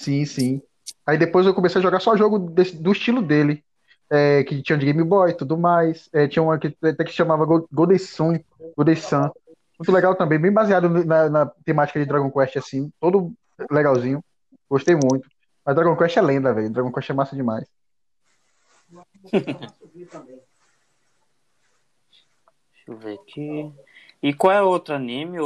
Sim, 0.00 0.24
sim. 0.24 0.62
Aí 1.06 1.18
depois 1.18 1.44
eu 1.46 1.52
comecei 1.52 1.78
a 1.78 1.82
jogar 1.82 2.00
só 2.00 2.16
jogo 2.16 2.38
desse- 2.38 2.74
do 2.76 2.90
estilo 2.92 3.20
dele. 3.20 3.62
É, 4.08 4.42
que 4.44 4.62
tinha 4.62 4.78
de 4.78 4.86
Game 4.86 5.04
Boy 5.04 5.30
e 5.30 5.34
tudo 5.34 5.58
mais. 5.58 6.08
É, 6.12 6.26
tinha 6.26 6.42
uma 6.42 6.58
que 6.58 6.74
até 6.82 7.04
que 7.04 7.10
se 7.10 7.16
chamava 7.18 7.44
Go- 7.44 7.68
Golden 7.70 7.98
Sun. 7.98 8.40
Golden 8.76 8.96
Sun. 8.96 9.30
Muito 9.78 9.92
legal 9.92 10.14
também, 10.14 10.38
bem 10.38 10.50
baseado 10.50 10.88
na, 11.04 11.28
na 11.28 11.46
temática 11.64 12.00
de 12.00 12.06
Dragon 12.06 12.30
Quest, 12.30 12.56
assim. 12.56 12.90
Todo 12.98 13.32
legalzinho. 13.70 14.24
Gostei 14.70 14.94
muito. 14.94 15.28
Mas 15.64 15.76
Dragon 15.76 15.94
Quest 15.96 16.16
é 16.16 16.22
lenda, 16.22 16.52
velho. 16.54 16.70
Dragon 16.70 16.90
Quest 16.90 17.10
é 17.10 17.12
massa 17.12 17.36
demais. 17.36 17.66
Deixa 22.72 22.88
eu 22.88 22.96
ver 22.96 23.14
aqui. 23.20 23.72
E 24.22 24.32
qual 24.34 24.52
é 24.52 24.62
outro 24.62 24.94
anime, 24.94 25.38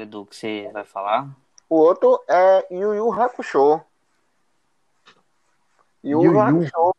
Edu, 0.00 0.26
que 0.26 0.34
você 0.34 0.70
vai 0.72 0.84
falar? 0.84 1.28
O 1.68 1.76
outro 1.76 2.20
é 2.28 2.66
Yu 2.74 2.94
Yu 2.94 3.12
Hakusho. 3.12 3.80
Yu 6.02 6.22
Yu 6.22 6.24
Yu 6.24 6.32
Yu. 6.32 6.38
Hakusho. 6.38 6.94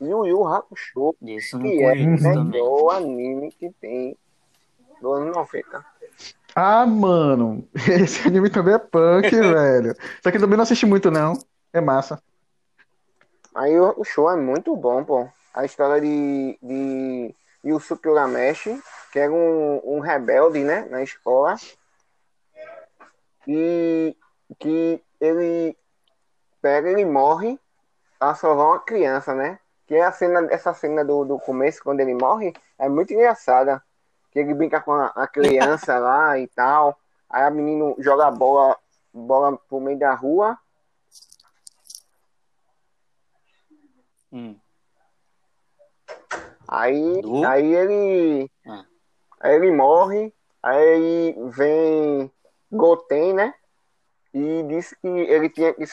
Yu 0.00 0.26
Yu 0.26 0.44
Hakusho. 0.44 1.16
Não 1.20 1.60
Que 1.60 1.82
é 1.82 1.92
o 1.92 2.44
melhor 2.44 2.90
anime 2.94 3.52
que 3.52 3.70
tem 3.80 4.16
do 5.00 5.12
ano 5.12 5.32
90. 5.32 5.84
Ah, 6.54 6.86
mano. 6.86 7.66
Esse 7.74 8.26
anime 8.26 8.50
também 8.50 8.74
é 8.74 8.78
punk, 8.78 9.30
velho. 9.30 9.94
Só 10.22 10.30
que 10.30 10.38
também 10.38 10.56
não 10.56 10.62
assisti 10.62 10.86
muito, 10.86 11.10
não. 11.10 11.34
É 11.72 11.80
massa. 11.80 12.20
Aí 13.54 13.78
o, 13.78 13.94
o 13.96 14.04
show 14.04 14.30
é 14.30 14.36
muito 14.36 14.74
bom, 14.76 15.04
pô. 15.04 15.28
A 15.54 15.64
história 15.64 16.00
de, 16.00 16.58
de 16.62 17.34
Yusuke 17.64 18.08
Urameshi, 18.08 18.80
que 19.12 19.18
era 19.18 19.32
um, 19.32 19.80
um 19.84 20.00
rebelde, 20.00 20.60
né, 20.60 20.86
na 20.90 21.02
escola. 21.02 21.56
E 23.46 24.16
que 24.58 25.02
ele 25.20 25.76
pega, 26.60 26.90
ele 26.90 27.04
morre 27.04 27.58
pra 28.20 28.34
salvar 28.34 28.66
uma 28.66 28.78
criança, 28.78 29.34
né? 29.34 29.58
Que 29.86 29.94
é 29.94 30.04
a 30.04 30.12
cena, 30.12 30.46
essa 30.52 30.74
cena 30.74 31.02
do, 31.02 31.24
do 31.24 31.38
começo, 31.38 31.82
quando 31.82 32.00
ele 32.00 32.14
morre, 32.14 32.52
é 32.78 32.88
muito 32.88 33.12
engraçada. 33.14 33.82
Que 34.30 34.38
ele 34.38 34.54
brinca 34.54 34.80
com 34.80 34.92
a, 34.92 35.06
a 35.06 35.26
criança 35.26 35.98
lá 35.98 36.38
e 36.38 36.46
tal. 36.46 36.96
Aí 37.28 37.42
a 37.42 37.50
menina 37.50 37.94
joga 37.98 38.26
a 38.26 38.30
bola, 38.30 38.78
bola 39.12 39.56
pro 39.56 39.80
meio 39.80 39.98
da 39.98 40.14
rua. 40.14 40.56
Hum. 44.30 44.54
Aí, 46.68 47.20
aí 47.48 47.74
ele. 47.74 48.50
Ah. 48.68 48.84
Aí 49.40 49.54
ele 49.56 49.72
morre. 49.72 50.32
Aí 50.62 51.34
vem 51.48 52.30
Goten, 52.70 53.32
né? 53.34 53.54
E 54.32 54.62
disse 54.64 54.94
que 54.96 55.08
ele 55.08 55.48
tinha 55.48 55.72
que- 55.74 55.84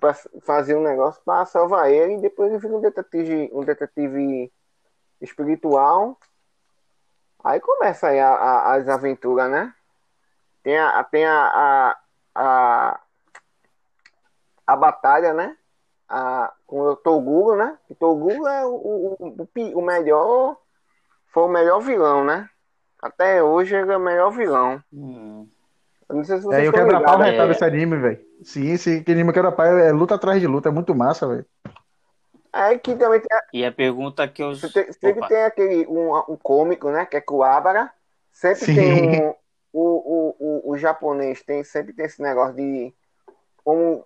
pra 0.00 0.14
fazer 0.42 0.76
um 0.76 0.82
negócio 0.82 1.20
para 1.24 1.44
salvar 1.46 1.90
ele. 1.90 2.14
E 2.14 2.20
depois 2.20 2.50
ele 2.50 2.58
vira 2.60 2.74
um 2.76 2.80
detetive, 2.80 3.50
um 3.52 3.64
detetive 3.64 4.52
espiritual. 5.20 6.18
Aí 7.44 7.60
começa 7.60 8.08
aí 8.08 8.20
a- 8.20 8.34
a- 8.34 8.74
as 8.74 8.88
aventuras, 8.88 9.50
né? 9.50 9.74
Tem 10.62 10.78
a, 10.78 11.02
tem 11.04 11.24
a, 11.26 11.96
a, 12.34 13.00
a, 14.66 14.76
batalha, 14.76 15.32
né? 15.34 15.56
A, 16.08 16.52
com 16.66 16.80
o 16.80 16.96
Toguro, 16.96 17.56
né? 17.56 17.78
O 17.88 17.94
Toguro 17.94 18.46
é 18.46 18.64
o, 18.64 18.74
o, 18.74 19.38
o, 19.42 19.78
o 19.78 19.82
melhor. 19.82 20.56
Foi 21.32 21.44
o 21.44 21.48
melhor 21.48 21.80
vilão, 21.80 22.24
né? 22.24 22.48
Até 23.00 23.42
hoje 23.42 23.74
ele 23.74 23.92
é 23.92 23.96
o 23.96 24.00
melhor 24.00 24.30
vilão. 24.30 24.82
Hum. 24.92 25.48
Eu 26.12 26.16
não 26.18 26.24
sei 26.24 26.36
se 26.36 26.42
É, 26.42 26.46
vocês 26.46 26.64
eu 26.64 26.70
estão 26.70 26.84
quebra 26.84 27.00
pau 27.00 27.14
ligados. 27.14 27.32
retado 27.32 27.48
é. 27.48 27.52
esse 27.52 27.64
anime, 27.64 27.96
velho. 27.96 28.20
Sim, 28.44 28.70
esse 28.70 29.04
anime 29.08 29.32
quebra 29.32 29.50
pau 29.52 29.66
é 29.66 29.90
luta 29.92 30.14
atrás 30.14 30.40
de 30.40 30.46
luta, 30.46 30.68
é 30.68 30.72
muito 30.72 30.94
massa, 30.94 31.26
velho. 31.26 31.46
É 32.52 32.76
que 32.76 32.94
também 32.94 33.18
tem, 33.20 33.38
E 33.54 33.64
a 33.64 33.72
pergunta 33.72 34.28
que 34.28 34.42
eu. 34.42 34.50
tem- 34.60 34.92
sempre 34.92 35.18
Opa. 35.20 35.28
tem 35.28 35.42
aquele 35.44 35.86
um, 35.86 36.14
um 36.28 36.36
cômico, 36.36 36.90
né? 36.90 37.06
Que 37.06 37.16
é 37.16 37.20
Kuwabara. 37.20 37.90
Sempre 38.30 38.66
Sim. 38.66 38.74
tem 38.74 39.22
um. 39.28 39.34
O, 39.74 39.80
o, 39.80 40.36
o, 40.38 40.70
o 40.72 40.76
japonês 40.76 41.42
tem, 41.42 41.64
sempre 41.64 41.94
tem 41.94 42.04
esse 42.04 42.20
negócio 42.20 42.54
de. 42.54 42.92
Como 43.64 44.04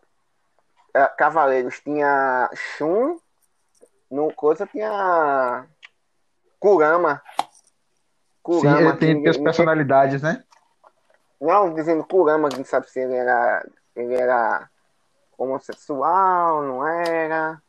é, 0.94 1.04
Cavaleiros 1.08 1.80
tinha 1.80 2.48
Shun, 2.54 3.18
no 4.08 4.32
coisa 4.32 4.64
tinha 4.64 5.66
Kurama. 6.60 7.20
Sim, 7.36 7.46
Kurama. 8.44 8.80
ele 8.80 8.92
que 8.92 8.98
tem, 8.98 9.08
tem 9.08 9.14
ninguém- 9.16 9.30
as 9.30 9.36
personalidades, 9.38 10.22
né? 10.22 10.44
Não, 11.40 11.74
dizendo 11.74 12.04
Kurama, 12.04 12.48
que 12.48 12.58
não 12.58 12.64
sabe 12.64 12.90
se 12.90 13.00
ele 13.00 13.14
era, 13.14 13.66
ele 13.94 14.14
era 14.14 14.68
homossexual, 15.36 16.62
não 16.62 16.86
era. 16.86 17.60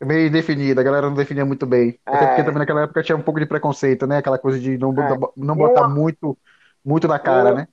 É 0.00 0.04
meio 0.04 0.26
indefinida, 0.28 0.80
a 0.80 0.84
galera 0.84 1.08
não 1.08 1.14
definia 1.16 1.44
muito 1.44 1.64
bem. 1.64 1.98
Até 2.04 2.24
É. 2.24 2.26
porque 2.28 2.42
também 2.42 2.58
naquela 2.58 2.82
época 2.82 3.02
tinha 3.02 3.16
um 3.16 3.22
pouco 3.22 3.38
de 3.40 3.46
preconceito, 3.46 4.06
né? 4.06 4.18
Aquela 4.18 4.38
coisa 4.38 4.58
de 4.58 4.76
não, 4.76 4.90
É. 4.90 4.94
botar- 4.94 5.32
não 5.36 5.56
botar 5.56 5.80
Uma- 5.82 5.88
muito, 5.88 6.36
muito 6.84 7.06
na 7.06 7.18
cara, 7.18 7.50
Uma- 7.50 7.54
né? 7.60 7.68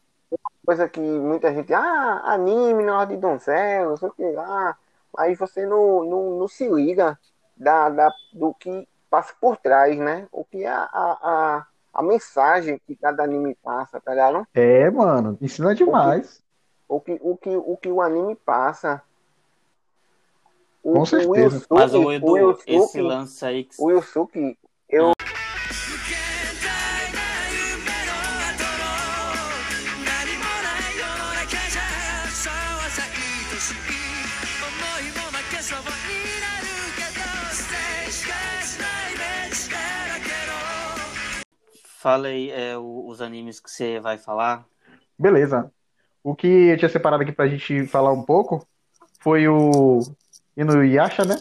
Coisa 0.66 0.88
que 0.88 1.00
muita 1.00 1.52
gente, 1.52 1.74
ah, 1.74 2.22
anime 2.26 2.84
na 2.84 3.00
hora 3.00 3.08
de 3.08 3.18
donzela, 3.18 3.90
não 3.90 3.98
sei 3.98 4.10
o 4.10 4.12
que 4.12 4.32
lá. 4.32 4.78
Aí 5.18 5.34
você 5.36 5.66
não, 5.66 6.04
não, 6.06 6.40
não 6.40 6.48
se 6.48 6.68
liga 6.70 7.18
da, 7.58 7.90
da, 7.90 8.12
do 8.32 8.54
que 8.54 8.88
passa 9.10 9.34
por 9.42 9.58
trás, 9.58 9.98
né? 9.98 10.28
O 10.32 10.46
que 10.46 10.64
é 10.64 10.70
a, 10.70 10.88
a, 10.94 11.18
a, 11.24 11.66
a 11.94 12.02
mensagem 12.04 12.80
que 12.86 12.96
cada 12.96 13.24
anime 13.24 13.56
passa, 13.64 14.00
tá 14.00 14.12
ligado? 14.12 14.48
É, 14.54 14.90
mano, 14.90 15.38
ensina 15.42 15.74
demais. 15.76 16.42
O 16.88 17.00
que 17.00 17.20
o, 17.22 17.38
que, 17.38 17.50
o, 17.56 17.78
que 17.78 17.90
o 17.90 18.02
anime 18.02 18.36
passa. 18.36 19.02
O, 20.84 20.94
Com 20.94 21.06
certeza. 21.06 21.56
Yusuke- 21.56 21.68
Mas 21.74 21.94
o 21.94 22.04
o 22.06 22.12
Edu, 22.12 22.38
Yusuke- 22.38 22.72
esse 22.74 23.02
lance 23.02 23.46
aí 23.46 23.64
que. 23.64 23.76
O 23.80 23.92
Yusuke, 23.92 24.58
eu, 24.88 25.12
Fala 42.00 42.30
aí 42.30 42.50
é, 42.50 42.78
os 42.78 43.20
animes 43.20 43.60
que 43.60 43.70
você 43.70 44.00
vai 44.00 44.18
falar. 44.18 44.66
Beleza. 45.18 45.70
O 46.24 46.34
que 46.34 46.48
eu 46.48 46.78
tinha 46.78 46.88
separado 46.88 47.24
aqui 47.24 47.34
pra 47.34 47.46
gente 47.46 47.86
falar 47.88 48.14
um 48.14 48.24
pouco 48.24 48.66
foi 49.20 49.50
o 49.50 50.00
Inuyasha, 50.56 51.26
né? 51.26 51.36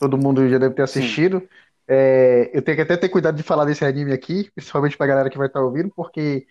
Todo 0.00 0.18
mundo 0.18 0.48
já 0.48 0.58
deve 0.58 0.74
ter 0.74 0.82
assistido. 0.82 1.40
É, 1.86 2.50
eu 2.52 2.62
tenho 2.62 2.76
que 2.76 2.82
até 2.82 2.96
ter 2.96 3.08
cuidado 3.08 3.36
de 3.36 3.44
falar 3.44 3.64
desse 3.64 3.84
anime 3.84 4.12
aqui, 4.12 4.50
principalmente 4.56 4.96
pra 4.96 5.06
galera 5.06 5.30
que 5.30 5.38
vai 5.38 5.46
estar 5.46 5.60
ouvindo, 5.60 5.92
porque 5.94 6.48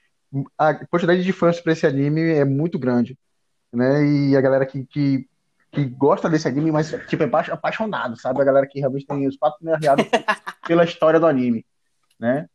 a 0.58 0.74
quantidade 0.74 1.22
de 1.22 1.34
fãs 1.34 1.60
pra 1.60 1.74
esse 1.74 1.86
anime 1.86 2.22
é 2.22 2.46
muito 2.46 2.80
grande, 2.80 3.18
né? 3.74 4.02
E 4.06 4.38
a 4.38 4.40
galera 4.40 4.66
que, 4.66 4.86
que, 4.86 5.28
que 5.74 5.84
gosta 5.84 6.30
desse 6.30 6.48
anime, 6.48 6.72
mas 6.72 6.90
tipo, 7.10 7.24
é 7.24 7.26
apa- 7.26 7.52
apaixonado, 7.52 8.18
sabe? 8.18 8.40
A 8.40 8.46
galera 8.46 8.66
que 8.66 8.80
realmente 8.80 9.06
tem 9.06 9.28
os 9.28 9.36
quatro 9.36 9.58
arreados 9.74 10.06
pela 10.66 10.86
história 10.86 11.20
do 11.20 11.28
anime, 11.28 11.66
né? 12.18 12.48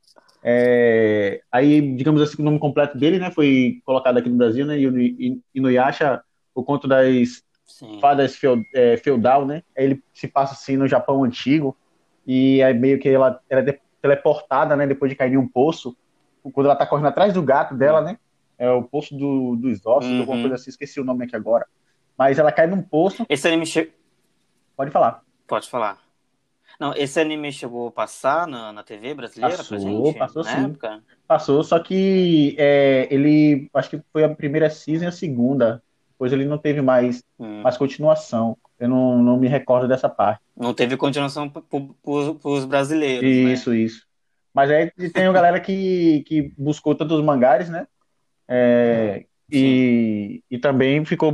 É, 0.42 1.42
aí, 1.53 1.94
digamos 1.94 2.22
assim, 2.22 2.40
o 2.40 2.44
nome 2.44 2.59
completo 2.59 2.96
dele, 2.96 3.18
né, 3.18 3.31
foi 3.31 3.81
colocado 3.85 4.16
aqui 4.18 4.29
no 4.29 4.37
Brasil, 4.37 4.64
né, 4.66 4.79
Inu- 4.79 5.42
Inuyasha, 5.55 6.22
o 6.55 6.64
conto 6.64 6.88
das 6.88 7.42
Sim. 7.66 7.98
fadas 8.00 8.38
é, 8.74 8.96
feudal, 8.96 9.46
né? 9.46 9.62
Ele 9.76 10.03
se 10.12 10.26
passa 10.26 10.55
assim 10.55 10.76
no 10.76 10.88
Japão 10.88 11.22
antigo 11.24 11.76
e 12.26 12.61
é 12.61 12.72
meio 12.74 12.98
que 12.98 13.09
ela, 13.09 13.40
ela 13.48 13.62
é 13.68 13.79
teleportada, 14.03 14.74
né? 14.76 14.87
Depois 14.87 15.11
de 15.11 15.16
cair 15.16 15.33
em 15.35 15.37
um 15.37 15.48
poço, 15.48 15.96
quando 16.53 16.66
ela 16.66 16.76
tá 16.76 16.85
correndo 16.87 17.09
atrás 17.09 17.33
do 17.33 17.42
gato 17.42 17.74
dela, 17.74 18.00
né? 18.00 18.18
É 18.59 18.70
o 18.70 18.83
poço 18.83 19.16
do- 19.16 19.57
dos 19.57 19.85
ossos, 19.87 20.11
Uhum. 20.12 20.20
alguma 20.20 20.40
coisa 20.40 20.57
assim, 20.57 20.70
esqueci 20.70 21.00
o 21.00 21.05
nome 21.05 21.24
aqui 21.24 21.37
agora. 21.37 21.66
Mas 22.18 22.38
ela 22.38 22.53
cai 22.53 22.66
num 22.66 22.83
poço, 22.83 23.24
Esse 23.29 23.48
anime. 23.48 23.64
Pode 24.76 24.90
falar. 24.90 25.22
Pode 25.46 25.68
falar. 25.68 25.98
Não, 26.80 26.94
esse 26.94 27.20
anime 27.20 27.52
chegou 27.52 27.88
a 27.88 27.92
passar 27.92 28.46
na, 28.46 28.72
na 28.72 28.82
TV 28.82 29.12
brasileira 29.12 29.58
Passou, 29.58 29.78
pra 29.78 29.78
gente? 29.78 30.18
passou 30.18 30.42
sim. 30.44 30.64
época? 30.64 31.02
Passou, 31.28 31.62
só 31.62 31.78
que 31.78 32.56
é, 32.58 33.06
ele, 33.10 33.68
acho 33.74 33.90
que 33.90 34.00
foi 34.10 34.24
a 34.24 34.34
primeira 34.34 34.70
season 34.70 35.04
e 35.04 35.08
a 35.08 35.12
segunda. 35.12 35.82
Depois 36.12 36.32
ele 36.32 36.46
não 36.46 36.56
teve 36.56 36.80
mais, 36.80 37.22
Hum. 37.38 37.60
mais 37.62 37.76
continuação. 37.76 38.56
Eu 38.78 38.88
não, 38.88 39.22
não 39.22 39.36
me 39.38 39.46
recordo 39.46 39.86
dessa 39.86 40.08
parte. 40.08 40.40
Não 40.56 40.72
teve 40.72 40.96
continuação 40.96 41.50
pro- 41.50 41.94
pros 42.40 42.64
brasileiros, 42.64 43.22
né? 43.22 43.52
Isso, 43.52 43.74
isso. 43.74 44.06
Mas 44.54 44.70
aí 44.70 44.90
tem 45.12 45.26
a 45.26 45.32
galera 45.32 45.60
que, 45.60 46.22
que 46.26 46.52
buscou 46.56 46.94
tanto 46.94 47.14
os 47.14 47.22
mangares, 47.22 47.68
né? 47.68 47.86
É, 48.48 49.26
e, 49.52 50.42
e 50.50 50.58
também 50.58 51.04
ficou 51.04 51.32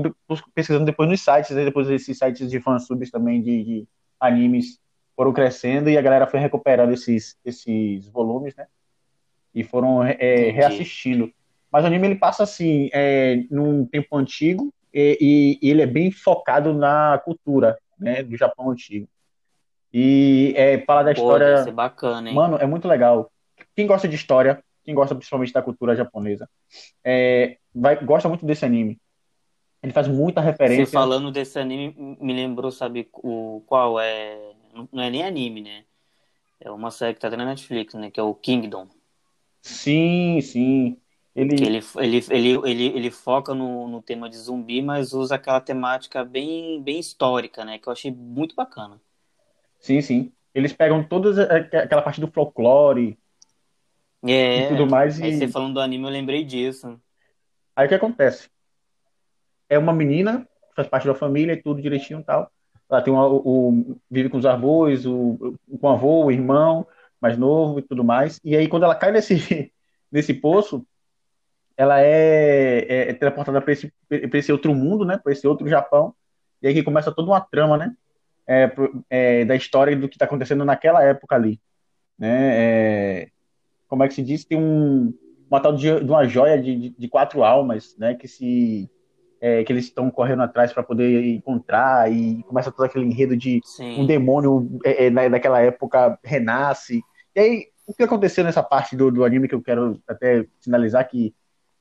pesquisando 0.54 0.84
depois 0.84 1.08
nos 1.08 1.20
sites, 1.20 1.50
né? 1.54 1.64
Depois 1.64 1.88
esses 1.88 2.18
sites 2.18 2.50
de 2.50 2.60
fansubs 2.60 3.10
também 3.10 3.40
de, 3.40 3.62
de 3.64 3.88
animes 4.20 4.78
foram 5.16 5.32
crescendo 5.32 5.88
e 5.88 5.96
a 5.96 6.02
galera 6.02 6.26
foi 6.26 6.38
recuperando 6.38 6.92
esses, 6.92 7.36
esses 7.44 8.06
volumes, 8.08 8.54
né? 8.54 8.66
E 9.54 9.64
foram 9.64 10.04
é, 10.04 10.12
Entendi. 10.12 10.50
reassistindo. 10.50 11.32
Mas 11.72 11.82
o 11.82 11.86
anime 11.86 12.08
ele 12.08 12.16
passa 12.16 12.42
assim, 12.42 12.90
é, 12.92 13.42
num 13.50 13.86
tempo 13.86 14.16
antigo 14.16 14.72
e, 14.92 15.58
e 15.60 15.70
ele 15.70 15.82
é 15.82 15.86
bem 15.86 16.10
focado 16.10 16.74
na 16.74 17.20
cultura, 17.24 17.78
né? 17.98 18.22
Do 18.22 18.36
Japão 18.36 18.70
antigo. 18.70 19.08
E 19.92 20.52
é, 20.56 20.78
fala 20.80 21.04
da 21.04 21.14
Pô, 21.14 21.22
história. 21.22 21.56
deve 21.56 21.72
bacana, 21.72 22.28
hein? 22.28 22.34
Mano, 22.34 22.58
é 22.58 22.66
muito 22.66 22.86
legal. 22.86 23.32
Quem 23.74 23.86
gosta 23.86 24.06
de 24.06 24.14
história, 24.14 24.62
quem 24.84 24.94
gosta 24.94 25.14
principalmente 25.14 25.52
da 25.52 25.62
cultura 25.62 25.96
japonesa, 25.96 26.48
é, 27.02 27.56
vai, 27.74 27.96
gosta 28.04 28.28
muito 28.28 28.44
desse 28.44 28.64
anime. 28.64 28.98
Ele 29.86 29.92
faz 29.94 30.06
muita 30.08 30.40
Você 30.64 30.84
referência. 30.84 30.86
falando 30.86 31.30
desse 31.30 31.58
anime 31.58 31.94
me 32.20 32.32
lembrou, 32.34 32.70
sabe, 32.70 33.08
o 33.14 33.62
qual 33.66 34.00
é. 34.00 34.54
Não 34.92 35.02
é 35.02 35.10
nem 35.10 35.22
anime, 35.24 35.62
né? 35.62 35.84
É 36.60 36.70
uma 36.70 36.90
série 36.92 37.14
que 37.14 37.20
tá 37.20 37.30
na 37.30 37.44
Netflix, 37.46 37.94
né? 37.94 38.10
Que 38.10 38.20
é 38.20 38.24
o 38.24 38.34
Kingdom. 38.34 38.88
Sim, 39.62 40.40
sim. 40.40 41.00
Ele, 41.34 41.66
ele, 41.66 41.80
ele, 41.98 42.18
ele, 42.30 42.48
ele, 42.70 42.84
ele 42.96 43.10
foca 43.10 43.52
no, 43.54 43.88
no 43.88 44.00
tema 44.02 44.28
de 44.30 44.36
zumbi, 44.38 44.80
mas 44.82 45.12
usa 45.12 45.34
aquela 45.36 45.60
temática 45.60 46.24
bem, 46.24 46.82
bem 46.82 46.98
histórica, 47.00 47.64
né? 47.64 47.78
Que 47.78 47.88
eu 47.88 47.92
achei 47.92 48.10
muito 48.12 48.54
bacana. 48.54 49.00
sim, 49.78 50.00
sim. 50.02 50.32
Eles 50.54 50.72
pegam 50.72 51.06
toda 51.06 51.42
aquela 51.82 52.02
parte 52.02 52.20
do 52.20 52.30
folclore 52.30 53.18
É, 54.24 54.30
e 54.54 54.62
tudo 54.64 54.86
mais 54.86 55.20
aí 55.20 55.32
e 55.32 55.32
você 55.32 55.46
falando 55.48 55.74
do 55.74 55.80
anime, 55.80 56.04
eu 56.04 56.10
lembrei 56.10 56.44
disso. 56.44 57.00
aí 57.74 57.86
o 57.86 57.88
que 57.88 57.94
acontece? 57.94 58.50
É 59.68 59.78
uma 59.78 59.92
menina 59.92 60.46
faz 60.76 60.86
parte 60.88 61.06
da 61.06 61.14
família 61.14 61.60
tudo 61.60 61.80
direitinho 61.80 62.20
e 62.20 62.24
tal. 62.24 62.50
Ela 62.88 63.02
tem 63.02 63.12
o, 63.12 63.42
o, 63.44 63.98
vive 64.10 64.28
com 64.28 64.36
os 64.36 64.46
avós, 64.46 65.06
o, 65.06 65.56
com 65.80 65.86
o 65.86 65.90
avô, 65.90 66.24
o 66.24 66.30
irmão 66.30 66.86
mais 67.20 67.36
novo 67.38 67.78
e 67.78 67.82
tudo 67.82 68.04
mais. 68.04 68.38
E 68.44 68.54
aí, 68.54 68.68
quando 68.68 68.84
ela 68.84 68.94
cai 68.94 69.10
nesse, 69.10 69.72
nesse 70.12 70.34
poço, 70.34 70.86
ela 71.76 72.00
é, 72.00 72.86
é, 72.88 73.10
é 73.10 73.12
teleportada 73.12 73.60
para 73.60 73.72
esse, 73.72 73.92
esse 74.10 74.52
outro 74.52 74.74
mundo, 74.74 75.04
né? 75.04 75.18
Para 75.18 75.32
esse 75.32 75.46
outro 75.46 75.66
Japão. 75.68 76.14
E 76.62 76.68
aí 76.68 76.74
que 76.74 76.82
começa 76.82 77.12
toda 77.12 77.30
uma 77.30 77.40
trama, 77.40 77.76
né? 77.76 77.94
É, 78.46 78.72
é, 79.10 79.44
da 79.44 79.56
história 79.56 79.96
do 79.96 80.08
que 80.08 80.14
está 80.14 80.24
acontecendo 80.24 80.64
naquela 80.64 81.02
época 81.02 81.34
ali. 81.34 81.60
Né? 82.16 82.28
É, 82.30 83.28
como 83.88 84.04
é 84.04 84.08
que 84.08 84.14
se 84.14 84.22
diz? 84.22 84.44
Tem 84.44 84.56
um, 84.56 85.12
uma 85.50 85.60
tal 85.60 85.74
de, 85.74 86.00
de 86.00 86.10
uma 86.10 86.26
joia 86.28 86.60
de, 86.60 86.76
de, 86.76 86.90
de, 86.90 87.08
quatro 87.08 87.42
almas, 87.42 87.96
né? 87.98 88.14
Que 88.14 88.28
se 88.28 88.88
é, 89.40 89.64
que 89.64 89.72
eles 89.72 89.84
estão 89.84 90.10
correndo 90.10 90.42
atrás 90.42 90.72
para 90.72 90.82
poder 90.82 91.24
encontrar 91.26 92.10
e 92.10 92.42
começa 92.44 92.72
todo 92.72 92.84
aquele 92.84 93.04
enredo 93.04 93.36
de 93.36 93.60
Sim. 93.64 94.00
um 94.00 94.06
demônio 94.06 94.78
é, 94.84 95.06
é, 95.06 95.28
daquela 95.28 95.60
época 95.60 96.18
renasce. 96.22 97.02
E 97.34 97.40
aí, 97.40 97.66
o 97.86 97.94
que 97.94 98.02
aconteceu 98.02 98.44
nessa 98.44 98.62
parte 98.62 98.96
do, 98.96 99.10
do 99.10 99.24
anime 99.24 99.48
que 99.48 99.54
eu 99.54 99.62
quero 99.62 100.00
até 100.08 100.46
sinalizar 100.60 101.08
que 101.08 101.34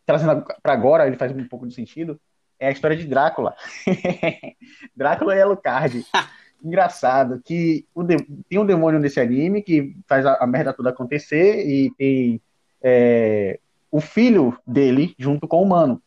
trazendo 0.06 0.46
para 0.62 0.74
agora 0.74 1.08
ele 1.08 1.18
faz 1.18 1.32
um 1.32 1.48
pouco 1.48 1.68
de 1.68 1.74
sentido 1.74 2.20
é 2.60 2.68
a 2.68 2.72
história 2.72 2.96
de 2.96 3.06
Drácula. 3.06 3.56
Drácula 4.96 5.36
e 5.36 5.42
Alucard. 5.42 6.06
Engraçado 6.64 7.42
que 7.44 7.86
o 7.94 8.02
de, 8.02 8.18
tem 8.50 8.58
um 8.58 8.66
demônio 8.66 9.00
nesse 9.00 9.20
anime 9.20 9.62
que 9.62 9.96
faz 10.08 10.26
a, 10.26 10.36
a 10.36 10.48
merda 10.48 10.74
toda 10.74 10.90
acontecer 10.90 11.68
e 11.68 11.92
tem 11.98 12.42
é, 12.82 13.60
o 13.92 14.00
filho 14.00 14.58
dele 14.66 15.14
junto 15.18 15.48
com 15.48 15.58
o 15.58 15.64
humano. 15.64 16.02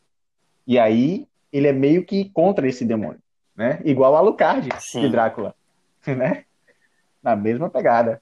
E 0.67 0.79
aí 0.79 1.28
ele 1.53 1.67
é 1.67 1.73
meio 1.73 2.05
que 2.05 2.31
contra 2.31 2.67
esse 2.67 2.85
demônio, 2.85 3.21
né? 3.57 3.81
Igual 3.85 4.15
a 4.15 4.19
Alucard 4.19 4.69
Sim. 4.79 5.03
de 5.03 5.09
Drácula, 5.09 5.55
né? 6.07 6.45
Na 7.23 7.35
mesma 7.35 7.69
pegada. 7.69 8.21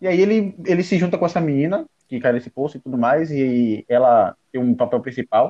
E 0.00 0.06
aí 0.06 0.20
ele, 0.20 0.54
ele 0.66 0.82
se 0.82 0.98
junta 0.98 1.16
com 1.16 1.26
essa 1.26 1.40
menina 1.40 1.86
que 2.08 2.20
cai 2.20 2.32
nesse 2.32 2.50
poço 2.50 2.76
e 2.76 2.80
tudo 2.80 2.98
mais, 2.98 3.30
e 3.30 3.84
ela 3.88 4.36
tem 4.52 4.60
um 4.60 4.74
papel 4.74 5.00
principal. 5.00 5.48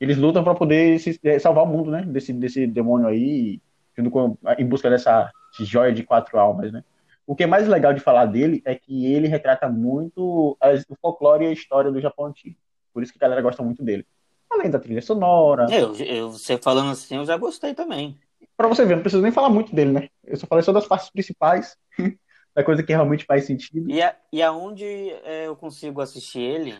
Eles 0.00 0.16
lutam 0.16 0.44
para 0.44 0.54
poder 0.54 0.98
se, 0.98 1.18
é, 1.24 1.38
salvar 1.38 1.64
o 1.64 1.66
mundo, 1.66 1.90
né? 1.90 2.02
Desse, 2.02 2.32
desse 2.32 2.66
demônio 2.66 3.08
aí, 3.08 3.60
junto 3.96 4.10
com, 4.10 4.36
em 4.58 4.66
busca 4.66 4.90
dessa 4.90 5.30
joia 5.60 5.92
de 5.92 6.02
quatro 6.02 6.38
almas, 6.38 6.72
né? 6.72 6.84
O 7.26 7.34
que 7.34 7.42
é 7.42 7.46
mais 7.46 7.68
legal 7.68 7.92
de 7.92 8.00
falar 8.00 8.26
dele 8.26 8.62
é 8.64 8.74
que 8.74 9.12
ele 9.12 9.28
retrata 9.28 9.68
muito 9.68 10.56
as, 10.60 10.84
o 10.88 10.96
folclore 11.00 11.44
e 11.44 11.48
a 11.48 11.52
história 11.52 11.90
do 11.90 12.00
Japão 12.00 12.26
antigo. 12.26 12.56
Por 12.92 13.02
isso 13.02 13.12
que 13.12 13.18
a 13.18 13.22
galera 13.22 13.42
gosta 13.42 13.62
muito 13.62 13.82
dele. 13.84 14.06
Além 14.50 14.70
da 14.70 14.78
trilha 14.78 15.02
sonora. 15.02 15.66
Eu, 15.70 15.94
eu, 15.96 16.30
você 16.32 16.56
falando 16.56 16.90
assim, 16.90 17.16
eu 17.16 17.24
já 17.24 17.36
gostei 17.36 17.74
também. 17.74 18.18
Pra 18.56 18.68
você 18.68 18.84
ver, 18.84 18.94
não 18.94 19.02
preciso 19.02 19.22
nem 19.22 19.32
falar 19.32 19.50
muito 19.50 19.74
dele, 19.74 19.92
né? 19.92 20.08
Eu 20.24 20.36
só 20.36 20.46
falei 20.46 20.64
só 20.64 20.72
das 20.72 20.86
partes 20.86 21.10
principais, 21.10 21.76
da 22.54 22.64
coisa 22.64 22.82
que 22.82 22.92
realmente 22.92 23.24
faz 23.24 23.44
sentido. 23.44 23.90
E, 23.90 24.02
a, 24.02 24.16
e 24.32 24.42
aonde 24.42 24.84
é, 24.84 25.46
eu 25.46 25.54
consigo 25.54 26.00
assistir 26.00 26.40
ele? 26.40 26.74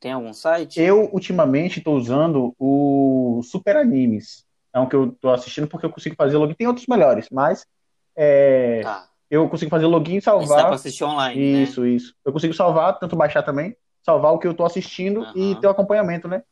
Tem 0.00 0.12
algum 0.12 0.34
site? 0.34 0.80
Eu, 0.80 1.08
ultimamente, 1.12 1.78
estou 1.78 1.96
usando 1.96 2.54
o 2.58 3.40
Super 3.42 3.76
Animes. 3.76 4.44
É 4.70 4.78
um 4.78 4.86
que 4.86 4.94
eu 4.94 5.06
estou 5.06 5.32
assistindo 5.32 5.66
porque 5.66 5.86
eu 5.86 5.90
consigo 5.90 6.16
fazer 6.16 6.36
login. 6.36 6.54
Tem 6.54 6.66
outros 6.66 6.86
melhores, 6.86 7.28
mas 7.30 7.64
é, 8.14 8.80
tá. 8.82 9.08
eu 9.30 9.48
consigo 9.48 9.70
fazer 9.70 9.86
login 9.86 10.16
e 10.16 10.20
salvar. 10.20 10.48
Mas 10.48 10.56
dá 10.56 10.64
pra 10.66 10.74
assistir 10.74 11.04
online, 11.04 11.62
Isso, 11.62 11.80
né? 11.80 11.88
isso. 11.88 12.14
Eu 12.24 12.32
consigo 12.32 12.52
salvar, 12.52 12.98
tanto 12.98 13.16
baixar 13.16 13.42
também, 13.42 13.74
salvar 14.02 14.32
o 14.32 14.38
que 14.38 14.46
eu 14.46 14.50
estou 14.50 14.66
assistindo 14.66 15.20
uhum. 15.20 15.32
e 15.34 15.54
ter 15.60 15.68
o 15.68 15.70
acompanhamento, 15.70 16.28
né? 16.28 16.42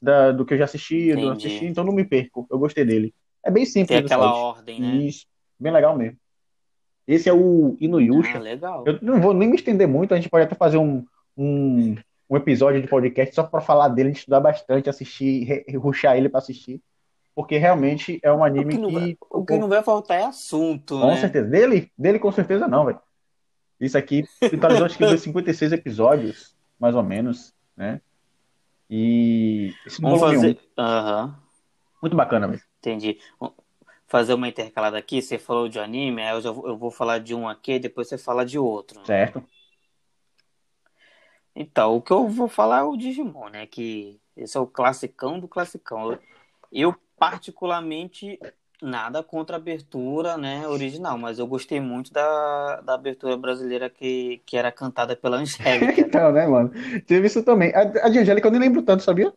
Da, 0.00 0.30
do 0.30 0.44
que 0.44 0.54
eu 0.54 0.58
já 0.58 0.64
assisti, 0.64 1.14
do 1.14 1.30
assisti, 1.30 1.66
então 1.66 1.82
não 1.82 1.92
me 1.92 2.04
perco. 2.04 2.46
Eu 2.50 2.58
gostei 2.58 2.84
dele. 2.84 3.12
É 3.44 3.50
bem 3.50 3.64
simples. 3.64 3.88
Tem 3.88 3.98
aquela 3.98 4.32
ordem, 4.32 4.80
né? 4.80 4.96
Isso. 4.96 5.26
Bem 5.58 5.72
legal 5.72 5.96
mesmo. 5.96 6.16
Esse 7.06 7.28
é 7.28 7.32
o 7.32 7.76
Inuyusha. 7.80 8.36
Ah, 8.36 8.40
legal. 8.40 8.84
Eu 8.86 8.98
não 9.00 9.20
vou 9.20 9.32
nem 9.32 9.48
me 9.48 9.56
estender 9.56 9.88
muito, 9.88 10.12
a 10.12 10.16
gente 10.16 10.28
pode 10.28 10.44
até 10.44 10.54
fazer 10.54 10.76
um, 10.76 11.04
um, 11.36 11.96
um 12.28 12.36
episódio 12.36 12.82
de 12.82 12.86
podcast 12.86 13.34
só 13.34 13.42
para 13.42 13.62
falar 13.62 13.88
dele, 13.88 14.10
a 14.10 14.12
gente 14.12 14.20
estudar 14.20 14.40
bastante, 14.40 14.90
assistir, 14.90 15.64
ruxar 15.78 16.16
ele 16.16 16.28
para 16.28 16.38
assistir. 16.38 16.82
Porque 17.34 17.56
realmente 17.56 18.18
é 18.22 18.32
um 18.32 18.44
anime 18.44 18.74
o 18.74 18.78
que. 18.78 18.82
Não 18.82 19.16
o 19.30 19.46
que 19.46 19.58
não 19.58 19.68
vai 19.68 19.82
faltar 19.82 20.20
é 20.20 20.24
assunto. 20.24 21.00
Com 21.00 21.06
né? 21.06 21.16
certeza. 21.16 21.48
Dele, 21.48 21.90
dele 21.96 22.18
com 22.18 22.30
certeza 22.30 22.68
não, 22.68 22.84
velho. 22.84 23.00
Isso 23.80 23.96
aqui 23.96 24.24
totalizou 24.50 24.86
acho 24.86 24.98
que 24.98 25.16
56 25.16 25.70
episódios, 25.72 26.54
mais 26.78 26.94
ou 26.94 27.02
menos, 27.02 27.54
né? 27.76 28.00
E. 28.88 29.74
Esse 29.86 30.00
Vamos 30.00 30.20
fazer. 30.20 30.58
Uhum. 30.78 31.34
Muito 32.02 32.16
bacana, 32.16 32.48
velho. 32.48 32.62
Entendi. 32.78 33.18
Fazer 34.06 34.34
uma 34.34 34.48
intercalada 34.48 34.96
aqui, 34.96 35.20
você 35.20 35.38
falou 35.38 35.68
de 35.68 35.78
anime, 35.78 36.22
aí 36.22 36.34
eu, 36.34 36.40
já, 36.40 36.48
eu 36.48 36.78
vou 36.78 36.90
falar 36.90 37.18
de 37.18 37.34
um 37.34 37.46
aqui, 37.46 37.78
depois 37.78 38.08
você 38.08 38.16
fala 38.16 38.44
de 38.44 38.58
outro. 38.58 39.04
Certo. 39.04 39.44
Então, 41.54 41.96
o 41.96 42.00
que 42.00 42.12
eu 42.12 42.28
vou 42.28 42.48
falar 42.48 42.80
é 42.80 42.82
o 42.84 42.96
Digimon, 42.96 43.48
né? 43.48 43.66
Que 43.66 44.20
esse 44.36 44.56
é 44.56 44.60
o 44.60 44.66
classicão 44.66 45.40
do 45.40 45.48
classicão. 45.48 46.18
Eu, 46.70 46.94
particularmente, 47.18 48.38
nada 48.80 49.22
contra 49.22 49.56
a 49.56 49.58
abertura 49.58 50.36
né, 50.36 50.66
original, 50.68 51.18
mas 51.18 51.38
eu 51.38 51.46
gostei 51.46 51.80
muito 51.80 52.12
da, 52.12 52.80
da 52.80 52.94
abertura 52.94 53.36
brasileira 53.36 53.90
que, 53.90 54.40
que 54.46 54.56
era 54.56 54.70
cantada 54.70 55.16
pela 55.16 55.38
Angélica. 55.38 56.00
então, 56.00 56.32
né, 56.32 56.46
mano? 56.46 56.70
Teve 57.06 57.26
isso 57.26 57.42
também. 57.42 57.74
A, 57.74 57.80
a 57.80 58.08
de 58.08 58.18
Angélica 58.18 58.46
eu 58.46 58.52
nem 58.52 58.60
lembro 58.60 58.82
tanto, 58.82 59.02
sabia? 59.02 59.32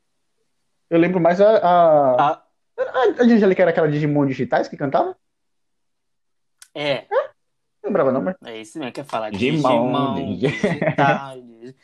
Eu 0.89 0.99
lembro 0.99 1.19
mais 1.19 1.39
a. 1.39 1.57
A, 1.57 2.31
a, 2.33 2.43
a 3.19 3.23
de 3.25 3.33
Angélica 3.33 3.61
era 3.61 3.71
aquela 3.71 3.89
Digimon 3.89 4.25
digitais 4.25 4.67
que 4.67 4.77
cantava? 4.77 5.15
É. 6.73 6.91
é? 6.91 7.07
Não 7.83 7.89
lembrava, 7.89 8.11
não, 8.11 8.21
mas. 8.21 8.35
É 8.45 8.59
isso 8.59 8.77
mesmo, 8.77 8.93
quer 8.93 9.05
falar 9.05 9.31
Digimon, 9.31 10.13
Digimon 10.15 10.35
digitais. 10.37 11.75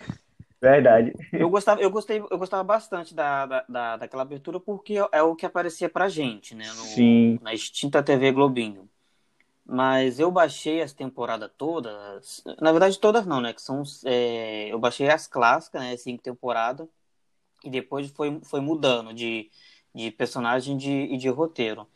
Verdade. 0.59 1.13
Eu 1.31 1.49
gostava, 1.49 1.81
eu 1.81 1.89
gostei, 1.89 2.19
eu 2.19 2.37
gostava 2.37 2.63
bastante 2.63 3.13
da, 3.13 3.45
da, 3.45 3.97
daquela 3.97 4.23
abertura 4.23 4.59
porque 4.59 4.95
é 5.11 5.21
o 5.21 5.35
que 5.35 5.45
aparecia 5.45 5.87
pra 5.87 6.09
gente, 6.09 6.55
né? 6.55 6.67
No, 6.67 6.83
Sim. 6.83 7.39
Na 7.41 7.53
extinta 7.53 8.01
TV 8.01 8.31
Globinho. 8.31 8.89
Mas 9.63 10.19
eu 10.19 10.31
baixei 10.31 10.81
as 10.81 10.93
temporadas 10.93 11.51
todas. 11.57 12.43
Na 12.59 12.71
verdade, 12.71 12.99
todas 12.99 13.25
não, 13.25 13.41
né? 13.41 13.53
Que 13.53 13.61
são. 13.61 13.83
É, 14.05 14.71
eu 14.71 14.79
baixei 14.79 15.09
as 15.09 15.27
clássicas, 15.27 15.81
né? 15.81 15.95
Cinco 15.97 16.23
temporadas. 16.23 16.87
E 17.63 17.69
depois 17.69 18.09
foi, 18.11 18.39
foi 18.43 18.61
mudando 18.61 19.13
de, 19.13 19.51
de 19.93 20.09
personagem 20.11 20.77
de, 20.77 20.91
e 20.91 21.17
de 21.17 21.29
roteiro. 21.29 21.87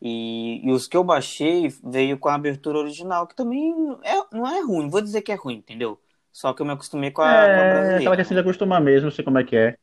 E, 0.00 0.64
e, 0.64 0.70
os 0.70 0.86
que 0.86 0.96
eu 0.96 1.02
baixei 1.02 1.68
veio 1.82 2.18
com 2.18 2.28
a 2.28 2.34
abertura 2.34 2.78
original, 2.78 3.26
que 3.26 3.34
também 3.34 3.74
é, 4.04 4.14
não 4.32 4.46
é 4.46 4.60
ruim, 4.62 4.88
vou 4.88 5.00
dizer 5.00 5.22
que 5.22 5.32
é 5.32 5.34
ruim, 5.34 5.56
entendeu? 5.56 5.98
Só 6.32 6.52
que 6.52 6.62
eu 6.62 6.66
me 6.66 6.72
acostumei 6.72 7.10
com 7.10 7.22
a, 7.22 7.32
é, 7.32 7.54
com 7.54 7.60
a 7.60 7.64
brasileira. 7.64 7.96
Aquela 7.98 8.16
questão 8.16 8.34
de 8.34 8.40
acostumar 8.40 8.80
mesmo, 8.80 9.10
sei 9.10 9.24
como 9.24 9.38
é 9.38 9.44
que 9.44 9.56
é. 9.56 9.76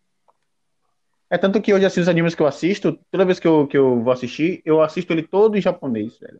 É 1.29 1.37
tanto 1.37 1.61
que 1.61 1.73
hoje, 1.73 1.85
assim, 1.85 2.01
os 2.01 2.07
animes 2.07 2.35
que 2.35 2.41
eu 2.41 2.47
assisto, 2.47 2.99
toda 3.11 3.25
vez 3.25 3.39
que 3.39 3.47
eu, 3.47 3.67
que 3.67 3.77
eu 3.77 4.01
vou 4.01 4.13
assistir, 4.13 4.61
eu 4.63 4.81
assisto 4.81 5.11
ele 5.11 5.23
todo 5.23 5.57
em 5.57 5.61
japonês, 5.61 6.17
velho. 6.19 6.39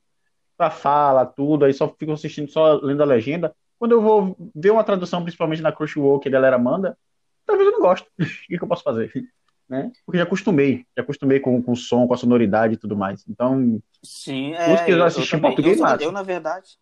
A 0.58 0.70
fala, 0.70 1.26
tudo, 1.26 1.66
aí 1.66 1.74
só 1.74 1.90
fico 1.90 2.12
assistindo, 2.12 2.50
só 2.50 2.80
lendo 2.82 3.02
a 3.02 3.06
legenda. 3.06 3.54
Quando 3.78 3.92
eu 3.92 4.02
vou 4.02 4.38
ver 4.56 4.72
uma 4.72 4.84
tradução, 4.84 5.22
principalmente 5.22 5.62
na 5.62 5.72
Crunchyroll, 5.72 6.20
que 6.20 6.30
a 6.30 6.32
galera 6.32 6.58
manda, 6.58 6.98
talvez 7.46 7.68
eu 7.68 7.74
não 7.74 7.82
gosto. 7.82 8.08
o 8.20 8.26
que, 8.26 8.58
que 8.58 8.64
eu 8.64 8.68
posso 8.68 8.84
fazer? 8.84 9.12
Né? 9.68 9.92
Porque 10.06 10.20
já 10.20 10.26
acostumei, 10.26 10.86
já 10.96 11.02
acostumei 11.02 11.40
com, 11.40 11.60
com 11.60 11.72
o 11.72 11.76
som, 11.76 12.06
com 12.06 12.14
a 12.14 12.18
sonoridade 12.18 12.76
e 12.76 12.78
tudo 12.78 12.96
mais. 12.96 13.26
Então, 13.28 13.82
sim, 14.04 14.54
é, 14.54 14.72
os 14.72 14.82
que 14.82 14.92
eu 14.92 15.04
assisti 15.04 15.36
em 15.36 15.42
português, 15.42 15.80
eu, 15.80 15.88
eu, 16.02 16.12
na 16.12 16.22
verdade, 16.22 16.78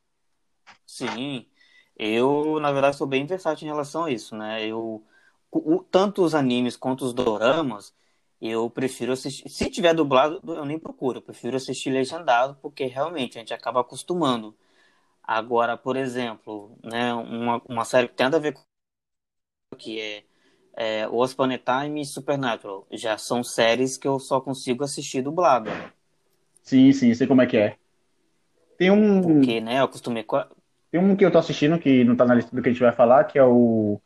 sim, 0.86 1.46
eu, 2.04 2.60
na 2.60 2.72
verdade, 2.72 2.98
sou 2.98 3.08
bem 3.08 3.26
versátil 3.26 3.66
em 3.66 3.70
relação 3.70 4.06
a 4.06 4.12
isso, 4.12 4.36
né? 4.36 4.66
Eu, 4.66 5.04
o, 5.52 5.84
tanto 5.84 6.24
os 6.24 6.36
animes 6.36 6.76
quanto 6.76 7.06
os 7.06 7.13
doramas, 7.13 7.94
eu 8.42 8.70
prefiro 8.70 9.13
assistir. 9.13 9.48
Se 9.50 9.70
tiver 9.70 9.94
dublado, 9.94 10.42
eu 10.54 10.66
nem 10.66 10.78
procuro. 10.78 11.20
Eu 11.20 11.22
prefiro 11.22 11.56
assistir 11.56 11.92
legendado, 11.92 12.58
porque 12.62 12.86
realmente 12.86 13.38
a 13.38 13.39
gente 13.39 13.54
acaba 13.54 13.82
acostumando. 13.82 14.56
Agora, 15.24 15.78
por 15.78 15.96
exemplo, 15.96 16.78
né, 16.84 17.13
uma, 17.13 17.62
uma 17.68 17.86
série 17.86 18.10
que 18.10 18.16
tem 18.16 18.26
a 18.28 18.30
ver 18.30 18.54
com 18.54 18.62
que 19.78 20.00
é, 20.00 20.24
é 20.76 21.08
o 21.08 21.24
Upon 21.24 21.50
Time 21.58 22.02
e 22.02 22.06
Supernatural. 22.06 22.86
Já 22.92 23.18
são 23.18 23.44
séries 23.44 23.98
que 23.98 24.08
eu 24.08 24.20
só 24.20 24.42
consigo 24.42 24.84
assistir 24.84 25.22
dublado. 25.22 25.70
Sim, 26.62 26.92
sim, 26.92 27.13
sei 27.13 27.28
como 27.28 27.42
é 27.42 27.46
que 27.46 27.58
é. 27.58 27.78
Tem 28.78 28.92
um. 28.92 29.22
Porque, 29.22 29.62
né, 29.62 29.80
eu 29.80 29.86
acostumei 29.86 30.24
com. 30.24 30.36
A... 30.36 30.48
Tem 30.94 31.02
um 31.02 31.16
que 31.16 31.26
eu 31.26 31.32
tô 31.32 31.40
assistindo, 31.40 31.80
que 31.80 32.04
não 32.04 32.16
tá 32.16 32.24
na 32.24 32.36
lista 32.36 32.56
do 32.56 32.62
que 32.62 32.70
a 32.70 32.72
gente 32.72 32.84
vai 32.84 32.92
falar, 32.92 33.24
que 33.24 33.40
é 33.40 33.44
o 33.44 34.00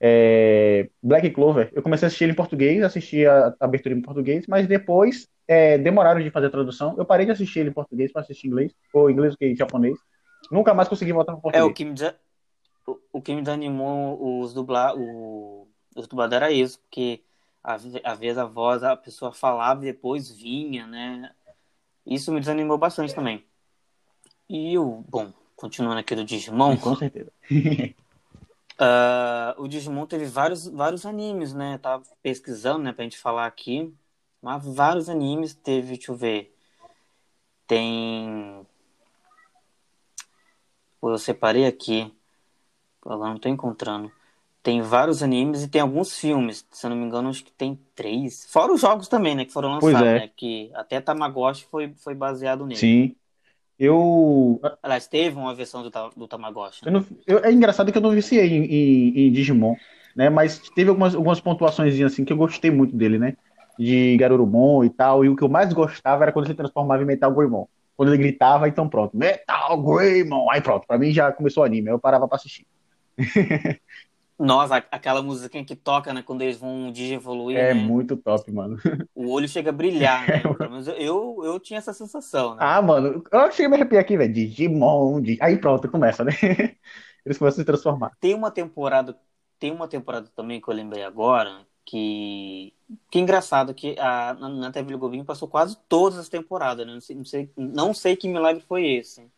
é, 0.00 0.90
Black 1.00 1.30
Clover. 1.30 1.70
Eu 1.72 1.84
comecei 1.84 2.04
a 2.04 2.08
assistir 2.08 2.24
ele 2.24 2.32
em 2.32 2.34
português, 2.34 2.82
assisti 2.82 3.24
a, 3.24 3.54
abertura 3.60 3.94
em 3.94 4.02
português, 4.02 4.44
mas 4.48 4.66
depois 4.66 5.28
é, 5.46 5.78
demoraram 5.78 6.20
de 6.20 6.32
fazer 6.32 6.48
a 6.48 6.50
tradução. 6.50 6.96
Eu 6.98 7.04
parei 7.04 7.26
de 7.26 7.30
assistir 7.30 7.60
ele 7.60 7.70
em 7.70 7.72
português 7.72 8.10
para 8.10 8.22
assistir 8.22 8.48
em 8.48 8.50
inglês, 8.50 8.74
ou 8.92 9.08
inglês 9.08 9.36
que 9.36 9.54
japonês. 9.54 9.96
Nunca 10.50 10.74
mais 10.74 10.88
consegui 10.88 11.12
voltar 11.12 11.30
para 11.30 11.42
português. 11.42 11.64
É, 11.64 11.70
o 11.70 11.72
que 11.72 11.84
me, 11.84 11.94
o, 12.88 12.98
o 13.12 13.22
que 13.22 13.36
me 13.36 13.42
desanimou 13.42 14.40
os 14.40 14.52
dublar, 14.52 14.96
o, 14.98 15.68
os 15.94 16.08
dubladores 16.08 16.42
era 16.42 16.50
isso, 16.50 16.80
porque 16.80 17.22
às 17.62 17.84
vezes 18.18 18.36
a 18.36 18.44
voz, 18.46 18.82
a 18.82 18.96
pessoa 18.96 19.30
falava 19.30 19.82
e 19.82 19.92
depois 19.92 20.28
vinha, 20.28 20.88
né? 20.88 21.30
Isso 22.04 22.32
me 22.32 22.40
desanimou 22.40 22.78
bastante 22.78 23.14
também. 23.14 23.44
E 24.48 24.76
o, 24.76 25.04
bom, 25.08 25.32
continuando 25.62 26.00
aqui 26.00 26.16
do 26.16 26.24
Digimon. 26.24 26.76
Com 26.76 26.96
certeza. 26.96 27.30
uh, 27.48 27.94
o 29.62 29.68
Digimon 29.68 30.06
teve 30.06 30.24
vários, 30.24 30.66
vários 30.66 31.06
animes, 31.06 31.54
né? 31.54 31.78
Tava 31.78 32.02
pesquisando, 32.20 32.80
né, 32.80 32.92
pra 32.92 33.04
gente 33.04 33.16
falar 33.16 33.46
aqui. 33.46 33.94
Mas 34.42 34.64
vários 34.64 35.08
animes 35.08 35.54
teve, 35.54 35.96
deixa 35.96 36.10
eu 36.10 36.16
ver. 36.16 36.52
Tem. 37.64 38.66
Eu 41.00 41.16
separei 41.16 41.64
aqui. 41.64 42.12
Agora 43.06 43.30
não 43.30 43.38
tô 43.38 43.48
encontrando. 43.48 44.10
Tem 44.64 44.82
vários 44.82 45.22
animes 45.22 45.62
e 45.62 45.68
tem 45.68 45.80
alguns 45.80 46.18
filmes. 46.18 46.66
Se 46.72 46.86
eu 46.86 46.90
não 46.90 46.96
me 46.96 47.04
engano, 47.04 47.28
acho 47.28 47.44
que 47.44 47.52
tem 47.52 47.78
três. 47.94 48.46
Fora 48.50 48.72
os 48.72 48.80
jogos 48.80 49.06
também, 49.06 49.36
né? 49.36 49.44
Que 49.44 49.52
foram 49.52 49.74
lançados, 49.74 50.08
é. 50.08 50.18
né? 50.20 50.30
Que 50.36 50.72
até 50.74 51.00
Tamagotchi 51.00 51.66
foi, 51.70 51.94
foi 51.94 52.14
baseado 52.14 52.66
nele. 52.66 52.80
Sim. 52.80 53.16
Eu, 53.82 54.60
Aliás, 54.80 55.08
teve 55.08 55.36
uma 55.36 55.52
versão 55.54 55.82
do, 55.82 55.90
do 56.16 56.28
Tamagotchi. 56.28 56.86
eu 56.86 56.92
não- 56.92 57.04
eu- 57.26 57.38
é 57.44 57.52
engraçado 57.52 57.90
que 57.90 57.98
eu 57.98 58.02
não 58.02 58.10
viciei 58.10 58.46
em, 58.46 58.64
em- 58.64 59.26
em 59.28 59.32
Digimon, 59.32 59.74
né? 60.14 60.30
Mas 60.30 60.58
teve 60.70 60.88
algumas, 60.90 61.14
algumas 61.14 61.40
pontuações 61.40 62.00
assim 62.00 62.24
que 62.24 62.32
eu 62.32 62.36
gostei 62.36 62.70
muito 62.70 62.96
dele, 62.96 63.18
né? 63.18 63.34
De 63.78 64.16
Garurumon 64.18 64.84
e 64.84 64.90
tal. 64.90 65.24
E 65.24 65.28
o 65.28 65.34
que 65.36 65.42
eu 65.42 65.48
mais 65.48 65.72
gostava 65.72 66.22
era 66.24 66.32
quando 66.32 66.46
ele 66.46 66.52
se 66.54 66.56
transformava 66.56 67.02
em 67.02 67.06
Metal 67.06 67.32
Greymon. 67.34 67.66
Quando 67.96 68.10
ele 68.14 68.22
gritava, 68.22 68.68
então 68.68 68.88
pronto, 68.88 69.16
Metal 69.16 69.82
Greymon. 69.82 70.48
Aí 70.50 70.60
pronto, 70.60 70.86
pra 70.86 70.98
mim 70.98 71.12
já 71.12 71.32
começou 71.32 71.62
o 71.62 71.66
anime. 71.66 71.90
Eu 71.90 71.98
parava 71.98 72.28
pra 72.28 72.36
assistir. 72.36 72.66
Nossa, 74.42 74.76
aquela 74.90 75.22
musiquinha 75.22 75.64
que 75.64 75.76
toca, 75.76 76.12
né? 76.12 76.22
Quando 76.22 76.42
eles 76.42 76.56
vão 76.58 76.90
digievoluir, 76.92 77.64
É 77.64 77.72
né? 77.72 77.74
muito 77.74 78.16
top, 78.16 78.50
mano. 78.52 78.76
O 79.14 79.30
olho 79.30 79.48
chega 79.48 79.70
a 79.70 79.72
brilhar, 79.72 80.28
né? 80.28 80.44
Menos 80.68 80.86
eu, 80.88 81.40
eu, 81.44 81.58
tinha 81.60 81.78
essa 81.78 81.92
sensação, 81.94 82.54
né? 82.54 82.68
Ah, 82.68 82.80
mano, 82.80 83.24
eu 83.32 83.50
cheguei 83.50 83.66
a 83.66 83.68
me 83.70 83.76
arrepiar 83.76 84.02
aqui, 84.02 84.16
velho. 84.16 84.32
Digimon. 84.32 85.20
Di- 85.22 85.38
Aí 85.40 85.58
pronto, 85.58 85.90
começa, 85.90 86.24
né? 86.24 86.32
Eles 87.24 87.38
começam 87.38 87.60
a 87.60 87.62
se 87.62 87.64
transformar. 87.64 88.12
Tem 88.20 88.34
uma 88.34 88.50
temporada, 88.50 89.18
tem 89.58 89.70
uma 89.72 89.88
temporada 89.88 90.28
também 90.34 90.60
que 90.60 90.68
eu 90.68 90.74
lembrei 90.74 91.02
agora, 91.04 91.66
que 91.84 92.72
que 93.10 93.18
engraçado 93.18 93.74
que 93.74 93.98
a, 93.98 94.34
na, 94.34 94.48
na 94.48 94.70
TV 94.72 94.96
Globinho 94.96 95.24
passou 95.24 95.48
quase 95.48 95.76
todas 95.88 96.18
as 96.18 96.28
temporadas, 96.28 96.86
né? 96.86 96.92
Não 96.94 97.00
sei, 97.00 97.16
não 97.16 97.24
sei, 97.24 97.52
não 97.56 97.94
sei 97.94 98.16
que 98.16 98.28
milagre 98.28 98.62
foi 98.62 98.86
esse. 98.86 99.30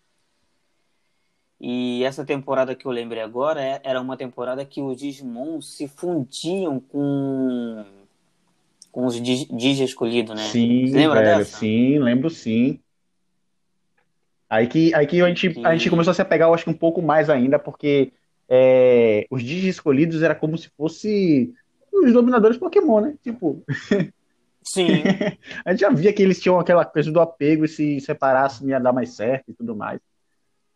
E 1.66 2.04
essa 2.04 2.26
temporada 2.26 2.74
que 2.74 2.84
eu 2.84 2.90
lembrei 2.90 3.22
agora 3.22 3.58
é- 3.62 3.80
era 3.82 3.98
uma 3.98 4.18
temporada 4.18 4.66
que 4.66 4.82
os 4.82 4.98
Digimon 4.98 5.62
se 5.62 5.88
fundiam 5.88 6.78
com 6.78 7.82
com 8.92 9.06
os 9.06 9.20
Digi 9.20 9.82
escolhidos, 9.82 10.36
né? 10.36 10.48
Sim, 10.50 10.86
Você 10.86 10.98
lembra 10.98 11.22
velho, 11.22 11.38
dessa? 11.38 11.58
sim, 11.58 11.98
lembro 11.98 12.28
sim. 12.28 12.78
Aí 14.48 14.68
que, 14.68 14.94
aí 14.94 15.06
que 15.06 15.22
a 15.22 15.26
gente, 15.26 15.58
a 15.64 15.74
gente 15.74 15.88
começou 15.88 16.10
a 16.10 16.14
se 16.14 16.20
apegar, 16.20 16.48
eu 16.48 16.54
acho 16.54 16.64
que 16.64 16.70
um 16.70 16.74
pouco 16.74 17.00
mais 17.00 17.30
ainda, 17.30 17.58
porque 17.58 18.12
é, 18.46 19.26
os 19.30 19.42
Digi 19.42 19.68
escolhidos 19.68 20.22
era 20.22 20.34
como 20.34 20.58
se 20.58 20.68
fosse 20.76 21.50
os 21.90 22.12
dominadores 22.12 22.58
Pokémon, 22.58 23.00
né? 23.00 23.14
Tipo, 23.22 23.64
Sim. 24.62 25.02
a 25.64 25.70
gente 25.70 25.80
já 25.80 25.88
via 25.88 26.12
que 26.12 26.22
eles 26.22 26.40
tinham 26.40 26.60
aquela 26.60 26.84
coisa 26.84 27.10
do 27.10 27.20
apego 27.20 27.64
e 27.64 27.68
se 27.68 28.00
separassem 28.02 28.68
ia 28.68 28.78
dar 28.78 28.92
mais 28.92 29.16
certo 29.16 29.50
e 29.50 29.54
tudo 29.54 29.74
mais. 29.74 29.98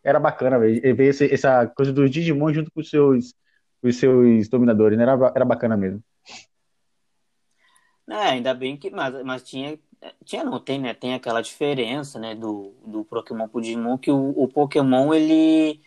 Era 0.02 0.20
bacana 0.20 0.58
ver, 0.58 0.80
ver 0.94 1.08
esse- 1.10 1.32
essa 1.32 1.66
coisa 1.68 1.92
dos 1.92 2.10
Digimon 2.10 2.52
junto 2.52 2.70
com 2.72 2.80
os 2.80 2.88
seus, 2.90 3.34
os 3.82 3.96
seus 3.96 4.48
dominadores, 4.48 4.96
né? 4.98 5.04
Era, 5.04 5.32
era 5.34 5.44
bacana 5.44 5.76
mesmo. 5.76 6.02
É, 8.08 8.14
ainda 8.30 8.54
bem 8.54 8.76
que. 8.76 8.90
Mas, 8.90 9.22
mas 9.24 9.42
tinha. 9.42 9.78
Tinha 10.24 10.44
não, 10.44 10.60
tem, 10.60 10.78
né? 10.80 10.94
Tem 10.94 11.14
aquela 11.14 11.40
diferença, 11.42 12.18
né? 12.18 12.34
Do, 12.34 12.72
do 12.86 13.04
Pokémon 13.04 13.48
pro 13.48 13.60
Digimon, 13.60 13.98
que 13.98 14.10
o, 14.10 14.30
o 14.30 14.48
Pokémon, 14.48 15.12
ele. 15.12 15.80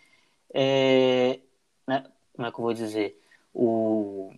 É, 0.54 1.40
né, 1.88 2.04
como 2.34 2.48
é 2.48 2.52
que 2.52 2.58
eu 2.58 2.62
vou 2.64 2.74
dizer? 2.74 3.18
O. 3.54 4.32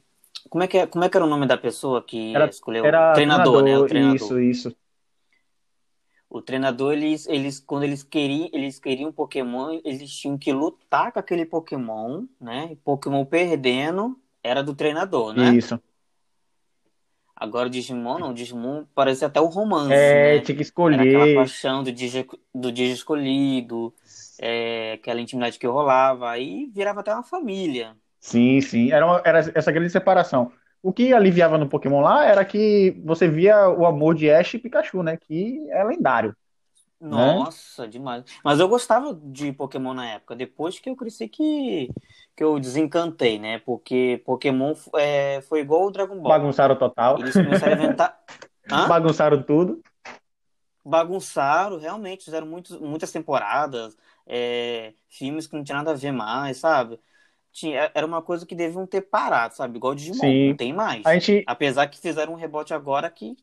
Como 0.50 0.62
é 0.62 0.68
que, 0.68 0.78
é, 0.78 0.86
como 0.86 1.04
é 1.04 1.08
que 1.08 1.16
era 1.16 1.26
o 1.26 1.28
nome 1.28 1.46
da 1.46 1.56
pessoa 1.58 2.02
que 2.02 2.34
Era- 2.34 2.46
escolheu? 2.46 2.84
Era 2.86 3.10
o 3.10 3.14
treinador, 3.14 3.64
né? 3.64 3.78
O 3.78 3.86
treinador. 3.86 4.16
Isso, 4.16 4.40
isso. 4.40 4.76
O 6.34 6.42
treinador, 6.42 6.92
eles, 6.94 7.28
eles, 7.28 7.60
quando 7.60 7.84
eles 7.84 8.02
queriam, 8.02 8.50
eles 8.52 8.80
queriam 8.80 9.10
um 9.10 9.12
Pokémon, 9.12 9.80
eles 9.84 10.10
tinham 10.12 10.36
que 10.36 10.52
lutar 10.52 11.12
com 11.12 11.20
aquele 11.20 11.46
Pokémon, 11.46 12.26
né? 12.40 12.76
Pokémon 12.84 13.24
perdendo 13.24 14.20
era 14.42 14.60
do 14.62 14.74
treinador, 14.74 15.32
né? 15.32 15.56
Isso. 15.56 15.80
Agora 17.36 17.66
o 17.68 17.70
Digimon 17.70 18.18
não, 18.18 18.30
o 18.30 18.34
Digimon 18.34 18.84
parece 18.94 19.24
até 19.24 19.40
um 19.40 19.46
romance, 19.46 19.92
É, 19.92 20.18
né? 20.18 20.40
tinha 20.40 20.56
que 20.56 20.62
Era 20.90 21.02
aquela 21.02 21.26
escolher. 21.26 21.34
paixão 21.34 21.82
do 21.84 21.92
Digi, 21.92 22.26
do 22.54 22.72
Digi 22.72 22.92
escolhido, 22.92 23.94
é, 24.38 24.92
aquela 24.94 25.20
intimidade 25.20 25.58
que 25.58 25.66
rolava, 25.66 26.30
aí 26.30 26.66
virava 26.74 27.00
até 27.00 27.12
uma 27.14 27.22
família. 27.24 27.96
Sim, 28.20 28.60
sim. 28.60 28.90
Era, 28.90 29.06
uma- 29.06 29.22
era 29.24 29.38
essa 29.54 29.70
grande 29.72 29.90
separação. 29.90 30.50
O 30.84 30.92
que 30.92 31.14
aliviava 31.14 31.56
no 31.56 31.66
Pokémon 31.66 32.02
lá 32.02 32.26
era 32.26 32.44
que 32.44 32.94
você 33.02 33.26
via 33.26 33.70
o 33.70 33.86
amor 33.86 34.14
de 34.14 34.30
Ash 34.30 34.52
e 34.52 34.58
Pikachu, 34.58 35.02
né? 35.02 35.16
Que 35.16 35.66
é 35.70 35.82
lendário. 35.82 36.36
Nossa, 37.00 37.88
demais. 37.88 38.22
Mas 38.44 38.60
eu 38.60 38.68
gostava 38.68 39.14
de 39.14 39.50
Pokémon 39.50 39.94
na 39.94 40.10
época, 40.10 40.36
depois 40.36 40.78
que 40.78 40.90
eu 40.90 40.94
cresci 40.94 41.26
que, 41.26 41.88
que 42.36 42.44
eu 42.44 42.60
desencantei, 42.60 43.38
né? 43.38 43.60
Porque 43.60 44.22
Pokémon 44.26 44.74
é, 44.96 45.40
foi 45.48 45.60
igual 45.60 45.86
o 45.86 45.90
Dragon 45.90 46.20
Ball. 46.20 46.32
Bagunçaram 46.32 46.76
total. 46.76 47.18
Eles 47.18 47.32
começaram 47.32 47.72
a 47.72 47.76
inventar. 47.76 48.20
Hã? 48.70 48.84
Bagunçaram 48.88 49.42
tudo. 49.42 49.80
bagunçaram, 50.84 51.78
realmente, 51.78 52.26
fizeram 52.26 52.46
muitos, 52.46 52.78
muitas 52.78 53.10
temporadas, 53.10 53.96
é, 54.26 54.92
filmes 55.08 55.46
que 55.46 55.56
não 55.56 55.64
tinha 55.64 55.78
nada 55.78 55.92
a 55.92 55.94
ver 55.94 56.12
mais, 56.12 56.58
sabe? 56.58 57.00
Tinha, 57.54 57.90
era 57.94 58.04
uma 58.04 58.20
coisa 58.20 58.44
que 58.44 58.54
deviam 58.54 58.84
ter 58.84 59.00
parado, 59.00 59.54
sabe? 59.54 59.76
Igual 59.78 59.92
o 59.92 59.96
Digimon, 59.96 60.18
Sim. 60.18 60.48
não 60.48 60.56
tem 60.56 60.72
mais. 60.72 61.06
A 61.06 61.14
gente, 61.14 61.44
Apesar 61.46 61.86
que 61.86 62.00
fizeram 62.00 62.32
um 62.32 62.36
rebote 62.36 62.74
agora 62.74 63.08
que, 63.08 63.36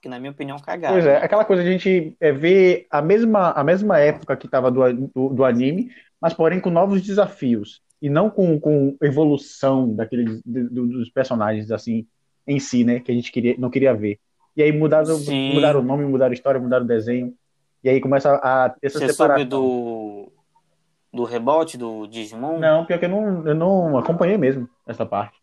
que 0.00 0.08
na 0.08 0.20
minha 0.20 0.30
opinião, 0.30 0.56
cagaram. 0.60 0.94
pois 0.94 1.04
é, 1.04 1.16
aquela 1.16 1.44
coisa 1.44 1.64
de 1.64 1.68
a 1.68 1.72
gente 1.72 2.16
é, 2.20 2.30
ver 2.30 2.86
a 2.90 3.02
mesma, 3.02 3.50
a 3.50 3.64
mesma 3.64 3.98
época 3.98 4.36
que 4.36 4.46
estava 4.46 4.70
do, 4.70 4.80
do, 5.08 5.28
do 5.30 5.44
anime, 5.44 5.90
mas 6.20 6.32
porém 6.32 6.60
com 6.60 6.70
novos 6.70 7.02
desafios. 7.02 7.82
E 8.00 8.08
não 8.08 8.30
com, 8.30 8.60
com 8.60 8.96
evolução 9.02 9.92
daqueles, 9.94 10.40
do- 10.44 10.70
do- 10.70 10.86
dos 10.86 11.10
personagens, 11.10 11.70
assim, 11.72 12.06
em 12.46 12.60
si, 12.60 12.84
né? 12.84 13.00
Que 13.00 13.10
a 13.10 13.14
gente 13.14 13.32
queria, 13.32 13.56
não 13.58 13.70
queria 13.70 13.92
ver. 13.94 14.20
E 14.56 14.62
aí 14.62 14.70
mudaram, 14.70 15.06
Sim. 15.16 15.52
mudaram 15.54 15.80
o 15.80 15.82
nome, 15.82 16.04
mudaram 16.04 16.30
a 16.30 16.34
história, 16.34 16.60
mudaram 16.60 16.84
o 16.84 16.88
desenho. 16.88 17.34
E 17.82 17.88
aí 17.88 18.00
começa 18.00 18.34
a 18.36 18.68
ter 18.70 18.86
essa 18.86 19.00
Você 19.00 19.12
separação. 19.12 19.46
do, 19.48 20.32
do 21.16 21.24
rebote 21.24 21.76
do 21.76 22.06
Digimon? 22.06 22.58
Não, 22.58 22.84
pior 22.86 22.98
que 22.98 23.06
eu 23.06 23.08
não, 23.08 23.46
eu 23.48 23.54
não 23.54 23.98
acompanhei 23.98 24.36
mesmo 24.38 24.68
essa 24.86 25.04
parte. 25.04 25.40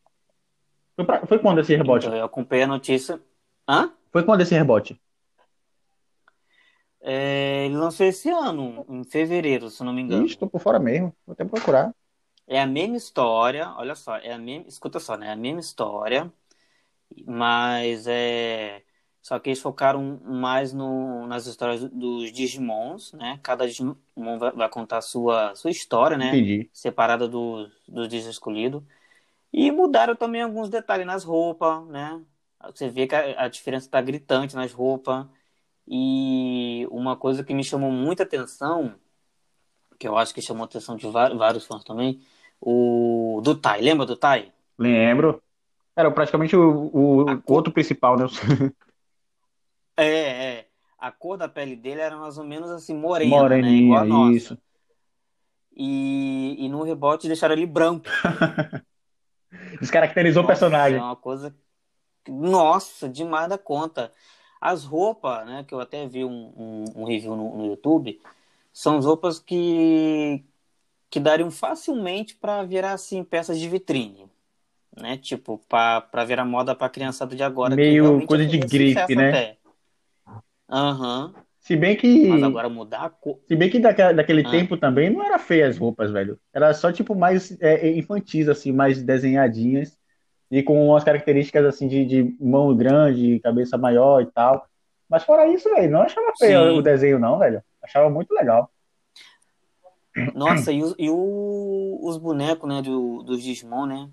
Foi, 0.96 1.06
pra- 1.06 1.26
foi 1.26 1.40
quando 1.40 1.60
esse 1.60 1.76
rebote? 1.76 2.06
Então, 2.06 2.18
eu 2.18 2.26
acompanhei 2.26 2.64
a 2.64 2.68
notícia. 2.68 3.20
Hã? 3.68 3.92
Foi 4.12 4.24
quando 4.24 4.42
esse 4.42 4.54
rebote? 4.56 5.00
É, 7.02 7.66
ele 7.66 7.76
lançou 7.76 8.06
esse 8.06 8.30
ano, 8.30 8.86
em 8.88 9.04
fevereiro, 9.04 9.70
se 9.70 9.84
não 9.84 9.92
me 9.92 10.02
engano. 10.02 10.26
Ixi, 10.26 10.38
tô 10.38 10.48
por 10.48 10.62
fora 10.62 10.80
mesmo. 10.80 11.14
Vou 11.26 11.34
até 11.34 11.44
procurar. 11.44 11.94
É 12.48 12.62
a 12.62 12.68
mesma 12.68 12.96
história, 12.96 13.70
olha 13.78 13.96
só, 13.96 14.18
é 14.18 14.32
a 14.32 14.38
mesma, 14.38 14.68
escuta 14.68 15.00
só, 15.00 15.18
né? 15.18 15.28
É 15.28 15.32
a 15.32 15.36
mesma 15.36 15.60
história, 15.60 16.32
mas 17.26 18.08
é 18.08 18.84
só 19.24 19.40
que 19.40 19.50
eles 19.50 19.62
focaram 19.62 20.20
mais 20.22 20.74
no, 20.74 21.26
nas 21.28 21.46
histórias 21.48 21.82
dos 21.90 22.30
Digimons, 22.34 23.14
né? 23.14 23.40
Cada 23.42 23.66
Digimon 23.66 23.96
vai, 24.38 24.52
vai 24.52 24.70
contar 24.70 24.98
a 24.98 25.02
sua, 25.02 25.56
sua 25.56 25.72
história, 25.72 26.18
né? 26.18 26.28
Entendi. 26.28 26.70
Separada 26.74 27.26
do, 27.26 27.70
dos 27.88 28.10
Digimon 28.10 28.32
escolhidos. 28.32 28.84
E 29.52 29.72
mudaram 29.72 30.14
também 30.14 30.42
alguns 30.42 30.70
detalhes 30.70 31.08
nas 31.08 31.24
roupas, 31.24 31.88
né? 31.88 32.22
Você 32.66 32.90
vê 32.90 33.08
que 33.08 33.16
a, 33.16 33.46
a 33.46 33.48
diferença 33.48 33.90
tá 33.90 34.02
gritante 34.02 34.58
nas 34.58 34.74
roupas. 34.74 35.26
E 35.88 36.86
uma 36.92 37.16
coisa 37.16 37.46
que 37.46 37.54
me 37.54 37.64
chamou 37.64 37.92
muita 37.92 38.24
atenção, 38.24 38.94
que 39.98 40.06
eu 40.06 40.18
acho 40.18 40.34
que 40.34 40.42
chamou 40.42 40.64
a 40.64 40.66
atenção 40.66 40.98
de 40.98 41.08
vários 41.08 41.66
fãs 41.66 41.86
também, 41.86 42.22
o 42.60 43.40
do 43.42 43.56
Tai. 43.56 43.80
Lembra 43.80 44.06
do 44.06 44.18
Tai? 44.18 44.52
Lembro. 44.78 45.42
Era 45.96 46.12
praticamente 46.12 46.58
o, 46.58 46.90
o, 46.94 47.30
A 47.30 47.36
o 47.36 47.54
outro 47.54 47.72
principal, 47.72 48.18
né? 48.18 48.26
É, 49.98 50.06
é. 50.06 50.68
A 50.98 51.12
cor 51.12 51.38
da 51.38 51.50
pele 51.50 51.76
dele 51.76 52.02
era 52.02 52.16
mais 52.18 52.38
ou 52.38 52.46
menos 52.46 52.70
assim, 52.70 52.96
morena, 52.96 53.50
né? 53.50 53.70
Igual 53.70 54.00
a 54.00 54.06
Moreninha, 54.06 54.06
nossa. 54.06 54.38
isso. 54.38 54.58
E, 55.76 56.56
e 56.60 56.70
no 56.70 56.84
rebote 56.84 57.28
deixaram 57.28 57.56
ele 57.56 57.66
branco. 57.66 58.06
Descaracterizou 59.80 60.44
o 60.44 60.46
Nossa, 60.46 60.54
personagem. 60.60 61.00
É 61.00 61.02
uma 61.02 61.16
coisa. 61.16 61.54
Nossa, 62.28 63.10
demais 63.10 63.50
da 63.50 63.58
conta. 63.58 64.12
As 64.62 64.86
roupas, 64.86 65.46
né, 65.46 65.66
que 65.68 65.74
eu 65.74 65.80
até 65.80 66.08
vi 66.08 66.24
um, 66.24 66.54
um, 66.56 66.86
um 67.02 67.04
review 67.04 67.36
no, 67.36 67.58
no 67.58 67.66
YouTube, 67.66 68.22
são 68.72 68.98
as 68.98 69.06
roupas 69.06 69.40
que, 69.40 70.44
que 71.10 71.20
dariam 71.20 71.52
facilmente 71.52 72.36
para 72.36 72.64
virar 72.64 72.94
assim, 72.94 73.24
peças 73.24 73.60
de 73.60 73.68
vitrine. 73.68 74.26
Né? 74.96 75.18
Tipo, 75.18 75.60
para 75.68 76.24
virar 76.26 76.46
moda 76.46 76.74
para 76.74 76.88
criançada 76.88 77.36
de 77.36 77.44
agora. 77.44 77.76
Meio 77.76 78.26
coisa 78.26 78.44
ia 78.44 78.66
de 78.66 78.88
sucesso 78.88 79.16
né? 79.16 79.30
até. 79.30 79.58
Aham. 80.70 81.34
Se 81.60 81.76
bem 81.78 81.96
que. 81.96 82.28
Mas 82.28 82.44
agora 82.44 82.68
mudar 82.68 83.06
a 83.06 83.10
cor. 83.10 83.40
Se 83.48 83.56
bem 83.56 83.70
que 83.70 83.80
daquele, 83.80 84.14
daquele 84.14 84.42
Ah. 84.46 84.52
tempo 84.52 84.76
também 84.78 85.10
não 85.10 85.24
era 85.24 85.40
feia 85.40 85.68
as 85.68 85.78
roupas, 85.78 86.12
velho. 86.12 86.38
Era 86.54 86.74
só 86.74 86.92
tipo 86.92 87.16
mais 87.16 87.58
é, 87.62 87.88
é, 87.88 87.98
infantis, 87.98 88.50
assim, 88.50 88.72
mais 88.72 89.02
desenhadinhas. 89.02 89.98
E 90.52 90.62
com 90.62 90.90
umas 90.90 91.04
características 91.04 91.66
assim 91.66 91.88
de, 91.88 92.06
de 92.06 92.36
mão 92.40 92.76
grande, 92.76 93.40
cabeça 93.40 93.78
maior 93.78 94.22
e 94.22 94.26
tal. 94.28 94.68
Mas 95.10 95.24
fora 95.24 95.48
isso, 95.48 95.70
velho, 95.70 95.90
não 95.92 96.02
achava 96.02 96.32
feio 96.38 96.72
Sim. 96.74 96.78
o 96.78 96.82
desenho, 96.82 97.18
não, 97.20 97.40
velho. 97.40 97.64
Achava 97.82 98.10
muito 98.10 98.32
legal. 98.34 98.70
Nossa, 100.36 100.72
e, 100.72 100.84
os- 100.84 100.96
e 101.00 101.10
o- 101.10 102.00
os 102.04 102.18
bonecos, 102.18 102.70
né, 102.70 102.82
do, 102.82 103.24
dos 103.24 103.42
Digimon, 103.42 103.86
né? 103.88 104.10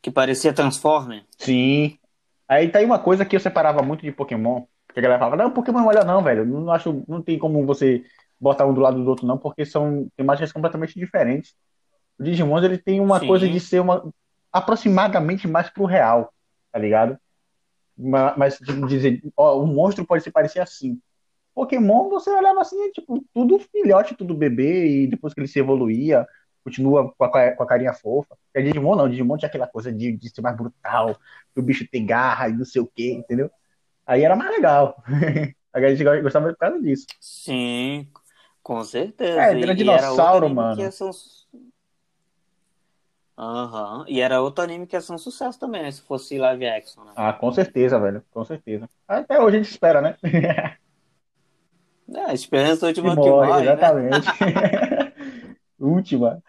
Que 0.00 0.10
parecia 0.10 0.52
Transformer. 0.54 1.24
Sim. 1.38 1.98
Aí 2.48 2.68
tá 2.68 2.78
aí 2.78 2.84
uma 2.84 2.98
coisa 2.98 3.24
que 3.24 3.34
eu 3.36 3.40
separava 3.40 3.82
muito 3.82 4.02
de 4.02 4.12
Pokémon. 4.12 4.64
Que 4.94 5.00
a 5.00 5.02
galera 5.02 5.18
falava, 5.18 5.36
não, 5.36 5.50
Pokémon 5.50 5.80
é 5.80 5.86
melhor 5.88 6.04
não, 6.04 6.22
velho. 6.22 6.46
Não 6.46 6.70
acho, 6.70 7.04
não 7.08 7.20
tem 7.20 7.36
como 7.38 7.66
você 7.66 8.04
botar 8.40 8.64
um 8.64 8.72
do 8.72 8.80
lado 8.80 9.02
do 9.02 9.10
outro, 9.10 9.26
não, 9.26 9.36
porque 9.36 9.66
são 9.66 10.08
temáticas 10.16 10.52
completamente 10.52 10.98
diferentes. 10.98 11.54
O 12.18 12.22
Digimon, 12.22 12.62
ele 12.62 12.78
tem 12.78 13.00
uma 13.00 13.18
Sim. 13.20 13.26
coisa 13.26 13.48
de 13.48 13.58
ser 13.58 13.80
uma 13.80 14.08
aproximadamente 14.52 15.48
mais 15.48 15.68
pro 15.68 15.84
real, 15.84 16.32
tá 16.72 16.78
ligado? 16.78 17.18
Ma- 17.98 18.34
Mas, 18.36 18.56
tipo, 18.58 18.86
dizer, 18.86 19.20
ó, 19.36 19.60
um 19.60 19.66
monstro 19.66 20.06
pode 20.06 20.22
se 20.22 20.30
parecer 20.30 20.60
assim. 20.60 21.00
Pokémon, 21.54 22.08
você 22.08 22.30
olhava 22.30 22.60
assim, 22.60 22.90
tipo, 22.92 23.24
tudo 23.34 23.58
filhote, 23.58 24.14
tudo 24.16 24.34
bebê, 24.34 24.86
e 25.04 25.06
depois 25.08 25.34
que 25.34 25.40
ele 25.40 25.48
se 25.48 25.58
evoluía, 25.58 26.26
continua 26.64 27.12
com 27.16 27.24
a, 27.24 27.52
com 27.52 27.62
a 27.62 27.66
carinha 27.66 27.92
fofa. 27.92 28.36
E 28.54 28.62
Digimon 28.62 28.96
não, 28.96 29.08
Digimon 29.08 29.36
tinha 29.36 29.48
aquela 29.48 29.66
coisa 29.66 29.92
de, 29.92 30.16
de 30.16 30.28
ser 30.30 30.40
mais 30.40 30.56
brutal, 30.56 31.16
que 31.52 31.60
o 31.60 31.62
bicho 31.62 31.86
tem 31.90 32.06
garra 32.06 32.48
e 32.48 32.52
não 32.52 32.64
sei 32.64 32.80
o 32.82 32.86
quê, 32.86 33.12
entendeu? 33.12 33.50
Aí 34.06 34.22
era 34.22 34.36
mais 34.36 34.50
legal. 34.50 35.02
A 35.72 35.80
gente 35.80 36.04
gostava 36.22 36.48
por 36.48 36.56
causa 36.56 36.80
disso. 36.80 37.04
Sim, 37.20 38.08
com 38.62 38.84
certeza. 38.84 39.40
É, 39.40 39.58
E- 39.58 39.62
era 39.62 39.72
e 39.72 39.76
dinossauro, 39.76 40.48
mano. 40.48 40.88
Aham. 43.36 44.04
E 44.08 44.20
era 44.20 44.40
outro 44.40 44.62
anime 44.62 44.86
que 44.86 44.94
ia 44.94 45.00
ser 45.00 45.12
um 45.12 45.18
sucesso 45.18 45.58
também, 45.58 45.82
né? 45.82 45.90
Se 45.90 46.00
fosse 46.02 46.38
live 46.38 46.64
action, 46.66 47.04
né? 47.04 47.12
Ah, 47.16 47.32
com 47.32 47.50
certeza, 47.52 47.98
velho, 47.98 48.24
com 48.30 48.44
certeza. 48.44 48.88
Até 49.08 49.40
hoje 49.40 49.56
a 49.56 49.62
gente 49.62 49.70
espera, 49.72 50.00
né? 50.00 50.16
É, 52.06 52.34
esperança 52.34 52.86
última 52.86 53.16
Que 53.16 53.22
que 53.22 53.28
morre, 53.30 53.48
morre, 53.48 53.64
né? 53.64 53.72
exatamente. 53.72 54.26
Última. 55.80 56.42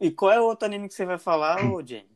E 0.00 0.10
qual 0.12 0.30
é 0.32 0.40
o 0.40 0.44
outro 0.44 0.66
anime 0.66 0.88
que 0.88 0.94
você 0.94 1.04
vai 1.04 1.18
falar, 1.18 1.60
ô 1.60 1.84
Jenny? 1.84 2.08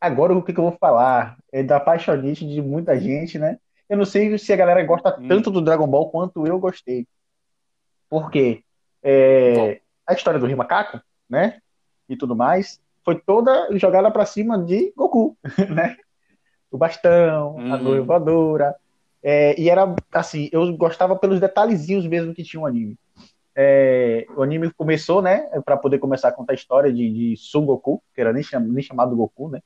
Agora 0.00 0.32
o 0.34 0.42
que 0.42 0.52
que 0.52 0.60
eu 0.60 0.64
vou 0.64 0.76
falar? 0.78 1.36
É 1.52 1.62
da 1.62 1.80
paixonite 1.80 2.46
de 2.46 2.62
muita 2.62 2.98
gente, 2.98 3.38
né? 3.38 3.58
Eu 3.88 3.96
não 3.96 4.04
sei 4.04 4.36
se 4.38 4.52
a 4.52 4.56
galera 4.56 4.84
gosta 4.84 5.16
Hum. 5.18 5.26
tanto 5.28 5.50
do 5.50 5.60
Dragon 5.62 5.86
Ball 5.86 6.10
quanto 6.10 6.46
eu 6.46 6.58
gostei. 6.58 7.06
Por 8.08 8.30
quê? 8.30 8.62
É, 9.02 9.80
a 10.06 10.12
história 10.12 10.38
do 10.38 10.46
Rei 10.46 10.54
Macaco, 10.54 11.00
né? 11.28 11.58
E 12.08 12.16
tudo 12.16 12.34
mais, 12.34 12.80
foi 13.04 13.18
toda 13.20 13.68
jogada 13.78 14.10
pra 14.10 14.24
cima 14.24 14.58
de 14.62 14.92
Goku, 14.96 15.36
né? 15.70 15.96
O 16.70 16.78
bastão, 16.78 17.58
a 17.58 17.76
Uhum. 17.76 17.82
nuvem 17.82 18.00
voadora. 18.02 18.74
É, 19.22 19.58
e 19.60 19.68
era 19.68 19.94
assim, 20.12 20.48
eu 20.52 20.76
gostava 20.76 21.16
pelos 21.16 21.40
detalhezinhos 21.40 22.06
mesmo 22.06 22.34
que 22.34 22.44
tinha 22.44 22.60
o 22.60 22.66
anime. 22.66 22.96
É, 23.54 24.26
o 24.36 24.42
anime 24.42 24.70
começou, 24.72 25.20
né? 25.20 25.48
Pra 25.64 25.76
poder 25.76 25.98
começar 25.98 26.28
a 26.28 26.32
contar 26.32 26.52
a 26.52 26.54
história 26.54 26.92
de, 26.92 27.10
de 27.12 27.36
Son 27.36 27.66
Goku, 27.66 28.02
que 28.14 28.20
era 28.20 28.32
nem, 28.32 28.42
cham- 28.42 28.60
nem 28.60 28.82
chamado 28.82 29.16
Goku, 29.16 29.48
né? 29.48 29.60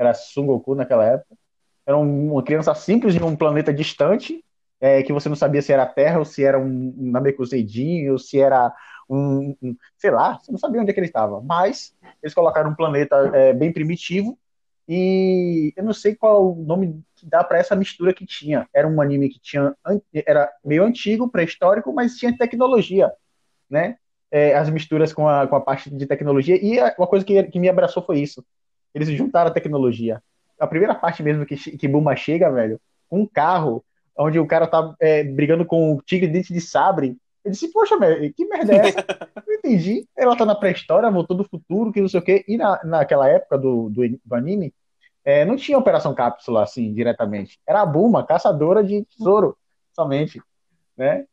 Era 0.00 0.14
Son 0.14 0.46
Goku 0.46 0.74
naquela 0.74 1.04
época. 1.06 1.36
Era 1.86 1.96
um- 1.98 2.32
uma 2.32 2.42
criança 2.44 2.74
simples 2.74 3.14
em 3.16 3.22
um 3.22 3.36
planeta 3.36 3.72
distante, 3.74 4.44
é, 4.80 5.02
que 5.02 5.12
você 5.12 5.28
não 5.28 5.36
sabia 5.36 5.62
se 5.62 5.72
era 5.72 5.86
Terra 5.86 6.18
ou 6.20 6.24
se 6.24 6.44
era 6.44 6.58
um, 6.58 6.94
Namekuseidin 6.96 8.10
ou 8.10 8.18
se 8.18 8.40
era 8.40 8.72
um, 9.08 9.56
um- 9.62 9.76
sei 9.98 10.10
lá, 10.10 10.38
você 10.38 10.52
não 10.52 10.58
sabia 10.58 10.80
onde 10.80 10.90
é 10.90 10.94
que 10.94 11.00
ele 11.00 11.06
estava. 11.08 11.40
Mas 11.42 11.94
eles 12.22 12.34
colocaram 12.34 12.70
um 12.70 12.74
planeta 12.76 13.16
é, 13.34 13.52
bem 13.52 13.72
primitivo 13.72 14.38
e 14.88 15.72
eu 15.76 15.84
não 15.84 15.92
sei 15.92 16.16
qual 16.16 16.52
o 16.52 16.64
nome 16.64 17.00
que 17.16 17.26
dá 17.26 17.44
para 17.44 17.58
essa 17.58 17.76
mistura 17.76 18.14
que 18.14 18.26
tinha. 18.26 18.68
Era 18.74 18.88
um 18.88 19.00
anime 19.00 19.28
que 19.28 19.40
tinha 19.40 19.74
era 20.26 20.50
meio 20.64 20.84
antigo, 20.84 21.28
pré-histórico, 21.30 21.92
mas 21.92 22.16
tinha 22.16 22.36
tecnologia, 22.36 23.12
né? 23.70 23.96
É, 24.30 24.54
as 24.56 24.70
misturas 24.70 25.12
com 25.12 25.28
a, 25.28 25.46
com 25.46 25.56
a 25.56 25.60
parte 25.60 25.90
de 25.90 26.06
tecnologia 26.06 26.56
e 26.62 26.78
a- 26.80 26.94
uma 26.98 27.06
coisa 27.06 27.24
que, 27.24 27.42
que 27.44 27.60
me 27.60 27.68
abraçou 27.68 28.02
foi 28.02 28.20
isso. 28.20 28.44
Eles 28.94 29.08
juntaram 29.10 29.50
a 29.50 29.54
tecnologia. 29.54 30.22
A 30.58 30.66
primeira 30.66 30.94
parte 30.94 31.22
mesmo 31.22 31.46
que, 31.46 31.56
que 31.56 31.88
Bulma 31.88 32.14
chega, 32.16 32.50
velho, 32.50 32.80
com 33.08 33.20
um 33.20 33.26
carro 33.26 33.84
onde 34.16 34.38
o 34.38 34.46
cara 34.46 34.66
tá 34.66 34.94
é, 35.00 35.24
brigando 35.24 35.64
com 35.64 35.94
o 35.94 36.02
tigre 36.02 36.28
dente 36.28 36.52
de 36.52 36.60
sabre. 36.60 37.16
Eu 37.44 37.50
disse, 37.50 37.72
poxa, 37.72 37.98
velho, 37.98 38.32
que 38.34 38.44
merda 38.44 38.74
é 38.74 38.76
essa? 38.76 39.04
Não 39.46 39.54
entendi. 39.54 40.06
Ela 40.16 40.36
tá 40.36 40.44
na 40.44 40.54
pré-história, 40.54 41.10
voltou 41.10 41.36
do 41.36 41.44
futuro, 41.44 41.92
que 41.92 42.00
não 42.00 42.08
sei 42.08 42.20
o 42.20 42.22
quê. 42.22 42.44
E 42.46 42.56
na, 42.56 42.78
naquela 42.84 43.28
época 43.28 43.56
do, 43.56 43.88
do, 43.88 44.02
do 44.24 44.34
anime, 44.34 44.74
é, 45.24 45.44
não 45.44 45.56
tinha 45.56 45.78
Operação 45.78 46.14
Cápsula, 46.14 46.62
assim, 46.62 46.92
diretamente. 46.92 47.58
Era 47.66 47.82
a 47.82 47.86
Bulma, 47.86 48.26
caçadora 48.26 48.82
de 48.84 49.04
tesouro, 49.04 49.56
somente, 49.94 50.40
né? 50.96 51.24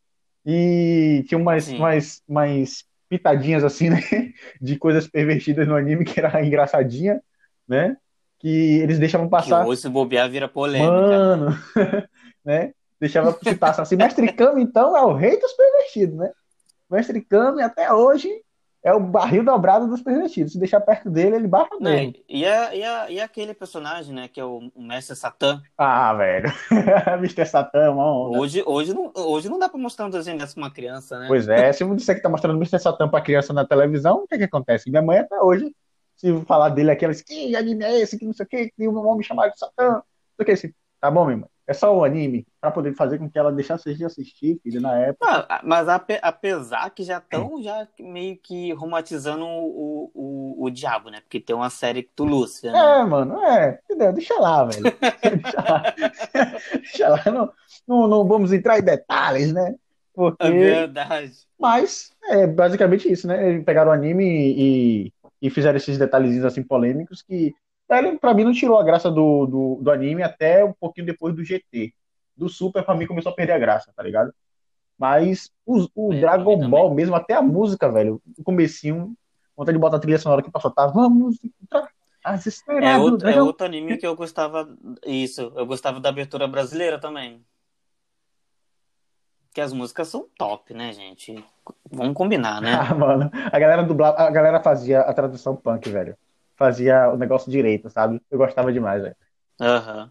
E 0.44 1.24
tinha 1.28 1.38
umas, 1.38 1.64
Sim. 1.64 1.76
umas, 1.76 2.22
umas 2.26 2.84
pitadinhas, 3.08 3.64
assim, 3.64 3.90
né? 3.90 4.00
De 4.60 4.78
coisas 4.78 5.06
pervertidas 5.06 5.66
no 5.68 5.76
anime, 5.76 6.04
que 6.04 6.20
era 6.20 6.44
engraçadinha, 6.44 7.20
né? 7.68 7.96
Que 8.38 8.78
eles 8.80 8.98
deixavam 8.98 9.26
Que 9.26 9.32
passar. 9.32 9.66
hoje 9.66 9.82
se 9.82 9.88
bobear 9.88 10.30
vira 10.30 10.48
polêmica. 10.48 10.90
Mano, 10.92 11.58
né? 12.44 12.72
Deixava 13.00 13.32
se 13.32 13.54
passar 13.54 13.82
assim. 13.82 13.96
Mestre 13.96 14.32
Kami, 14.32 14.62
então, 14.62 14.96
é 14.96 15.02
o 15.02 15.12
rei 15.12 15.38
dos 15.38 15.52
pervertidos, 15.52 16.16
né? 16.16 16.30
Mestre 16.90 17.20
Kami, 17.20 17.62
até 17.62 17.92
hoje, 17.92 18.28
é 18.82 18.92
o 18.92 19.00
barril 19.00 19.44
dobrado 19.44 19.86
dos 19.86 20.02
pervertidos. 20.02 20.52
Se 20.52 20.58
deixar 20.58 20.80
perto 20.80 21.10
dele, 21.10 21.36
ele 21.36 21.48
barra 21.48 21.68
mesmo. 21.80 22.14
E, 22.28 22.46
a, 22.46 22.74
e, 22.74 22.82
a, 22.82 23.10
e 23.10 23.20
aquele 23.20 23.52
personagem, 23.52 24.14
né, 24.14 24.28
que 24.28 24.40
é 24.40 24.44
o, 24.44 24.70
Mestre 24.76 25.14
Satã. 25.14 25.60
Ah, 25.76 26.14
velho. 26.14 26.52
Mr. 27.18 27.44
Satan 27.44 27.78
é 27.78 27.90
uma 27.90 28.06
onda. 28.06 28.38
Hoje, 28.38 28.62
hoje, 28.64 28.94
não, 28.94 29.12
hoje 29.14 29.48
não 29.48 29.58
dá 29.58 29.68
pra 29.68 29.78
mostrar 29.78 30.06
um 30.06 30.10
desenho 30.10 30.38
dessa 30.38 30.54
pra 30.54 30.62
uma 30.62 30.70
criança, 30.70 31.18
né? 31.18 31.26
Pois 31.28 31.48
é, 31.48 31.72
se 31.72 31.82
eu 31.82 31.94
disser 31.94 32.16
que 32.16 32.22
tá 32.22 32.28
mostrando 32.28 32.56
o 32.56 32.58
Mr. 32.58 32.78
Satan 32.78 33.08
pra 33.08 33.20
criança 33.20 33.52
na 33.52 33.66
televisão, 33.66 34.22
o 34.22 34.26
que 34.26 34.38
que 34.38 34.44
acontece? 34.44 34.90
Minha 34.90 35.02
mãe 35.02 35.18
até 35.18 35.40
hoje, 35.40 35.74
se 36.18 36.44
falar 36.44 36.70
dele 36.70 36.90
aqui, 36.90 37.04
ela 37.04 37.14
diz, 37.14 37.22
que 37.22 37.54
anime 37.54 37.84
é 37.84 38.00
esse, 38.00 38.18
que 38.18 38.26
não 38.26 38.32
sei 38.32 38.44
o 38.44 38.48
que, 38.48 38.64
que 38.66 38.76
tem 38.76 38.88
um 38.88 39.06
homem 39.06 39.22
chamado 39.22 39.52
de 39.52 39.58
Satan, 39.58 39.92
não 39.92 40.02
sei 40.36 40.42
o 40.42 40.44
que, 40.44 40.50
assim, 40.50 40.72
tá 41.00 41.10
bom, 41.10 41.24
minha 41.24 41.38
mãe? 41.38 41.48
É 41.64 41.74
só 41.74 41.94
um 41.94 42.02
anime, 42.02 42.46
pra 42.62 42.70
poder 42.70 42.94
fazer 42.94 43.18
com 43.18 43.30
que 43.30 43.38
ela 43.38 43.52
deixasse 43.52 43.94
de 43.94 44.02
assistir, 44.02 44.58
filho, 44.62 44.80
na 44.80 44.98
época. 44.98 45.46
Ah, 45.50 45.60
mas 45.62 45.86
ape- 45.86 46.18
apesar 46.22 46.88
que 46.90 47.04
já 47.04 47.18
estão 47.18 47.62
já 47.62 47.86
meio 48.00 48.38
que 48.38 48.72
romantizando 48.72 49.44
o, 49.44 50.10
o, 50.14 50.64
o 50.64 50.70
diabo, 50.70 51.10
né? 51.10 51.20
Porque 51.20 51.38
tem 51.38 51.54
uma 51.54 51.68
série 51.68 52.08
do 52.16 52.24
Lúcifer, 52.24 52.72
né? 52.72 52.78
É, 52.78 53.04
mano, 53.04 53.38
é, 53.44 53.80
entendeu? 53.84 54.14
Deixa 54.14 54.34
lá, 54.40 54.64
velho. 54.64 54.82
Deixa 55.42 55.60
lá. 55.60 55.82
Deixa 56.72 57.08
lá, 57.10 57.22
não, 57.26 57.52
não, 57.86 58.08
não 58.08 58.26
vamos 58.26 58.50
entrar 58.50 58.78
em 58.78 58.82
detalhes, 58.82 59.52
né? 59.52 59.74
Porque... 60.14 60.46
É 60.46 60.50
verdade. 60.50 61.32
Mas 61.60 62.12
é 62.30 62.46
basicamente 62.46 63.12
isso, 63.12 63.28
né? 63.28 63.50
Eles 63.50 63.64
pegaram 63.64 63.90
o 63.90 63.94
anime 63.94 64.24
e, 64.26 65.12
e 65.40 65.50
fizeram 65.50 65.76
esses 65.76 65.98
detalhezinhos 65.98 66.44
assim 66.44 66.62
polêmicos 66.62 67.22
que, 67.22 67.54
velho, 67.88 68.18
pra 68.18 68.34
mim 68.34 68.44
não 68.44 68.52
tirou 68.52 68.78
a 68.78 68.84
graça 68.84 69.10
do, 69.10 69.46
do, 69.46 69.78
do 69.82 69.90
anime 69.90 70.22
até 70.22 70.64
um 70.64 70.72
pouquinho 70.72 71.06
depois 71.06 71.34
do 71.34 71.44
GT. 71.44 71.92
Do 72.36 72.48
Super, 72.48 72.84
pra 72.84 72.94
mim, 72.94 73.06
começou 73.06 73.32
a 73.32 73.34
perder 73.34 73.52
a 73.52 73.58
graça, 73.58 73.92
tá 73.94 74.02
ligado? 74.02 74.32
Mas 74.98 75.50
o, 75.64 75.86
o 75.94 76.12
É, 76.12 76.20
Dragon 76.20 76.54
também. 76.54 76.70
Ball 76.70 76.94
mesmo, 76.94 77.14
até 77.14 77.34
a 77.34 77.42
música, 77.42 77.90
velho, 77.90 78.20
o 78.36 78.42
comecinho, 78.44 79.14
vontade 79.56 79.76
de 79.76 79.80
botar 79.80 79.96
a 79.96 80.00
trilha 80.00 80.18
sonora 80.18 80.40
aqui 80.40 80.50
pra 80.50 80.60
soltar, 80.60 80.92
vamos 80.92 81.42
encontrar 81.42 81.88
as 82.24 82.46
É 82.68 82.96
outro, 82.96 83.28
é 83.28 83.42
outro 83.42 83.66
anime 83.66 83.96
que 83.96 84.06
eu 84.06 84.14
gostava. 84.16 84.68
Isso, 85.06 85.52
eu 85.56 85.66
gostava 85.66 86.00
da 86.00 86.08
abertura 86.08 86.46
brasileira 86.48 87.00
também. 87.00 87.44
Que 89.54 89.60
as 89.60 89.72
músicas 89.72 90.08
são 90.08 90.26
top, 90.36 90.72
né, 90.74 90.92
gente? 90.92 91.42
Vamos 91.90 92.14
combinar, 92.14 92.60
né? 92.60 92.70
Ah, 92.78 92.94
mano, 92.94 93.30
a 93.32 93.58
galera 93.58 93.82
dublava, 93.82 94.18
a 94.22 94.30
galera 94.30 94.60
fazia 94.60 95.00
a 95.00 95.12
tradução 95.12 95.56
punk, 95.56 95.88
velho. 95.88 96.16
Fazia 96.56 97.08
o 97.12 97.16
negócio 97.16 97.50
direito, 97.50 97.88
sabe? 97.90 98.20
Eu 98.30 98.38
gostava 98.38 98.72
demais, 98.72 99.02
velho. 99.02 99.16
Aham. 99.60 100.10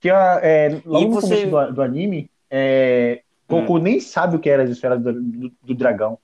Tinha, 0.00 0.38
é, 0.42 0.68
logo 0.84 1.04
E 1.04 1.08
no 1.08 1.14
você- 1.14 1.26
começo 1.46 1.50
do, 1.50 1.74
do 1.74 1.82
anime, 1.82 2.30
é, 2.50 3.22
Goku 3.48 3.78
nem 3.78 3.98
sabe 3.98 4.36
o 4.36 4.38
que 4.38 4.48
era 4.50 4.62
as 4.62 4.70
esferas 4.70 5.00
do, 5.02 5.12
do- 5.12 5.52
do 5.62 5.74
dragão, 5.74 6.18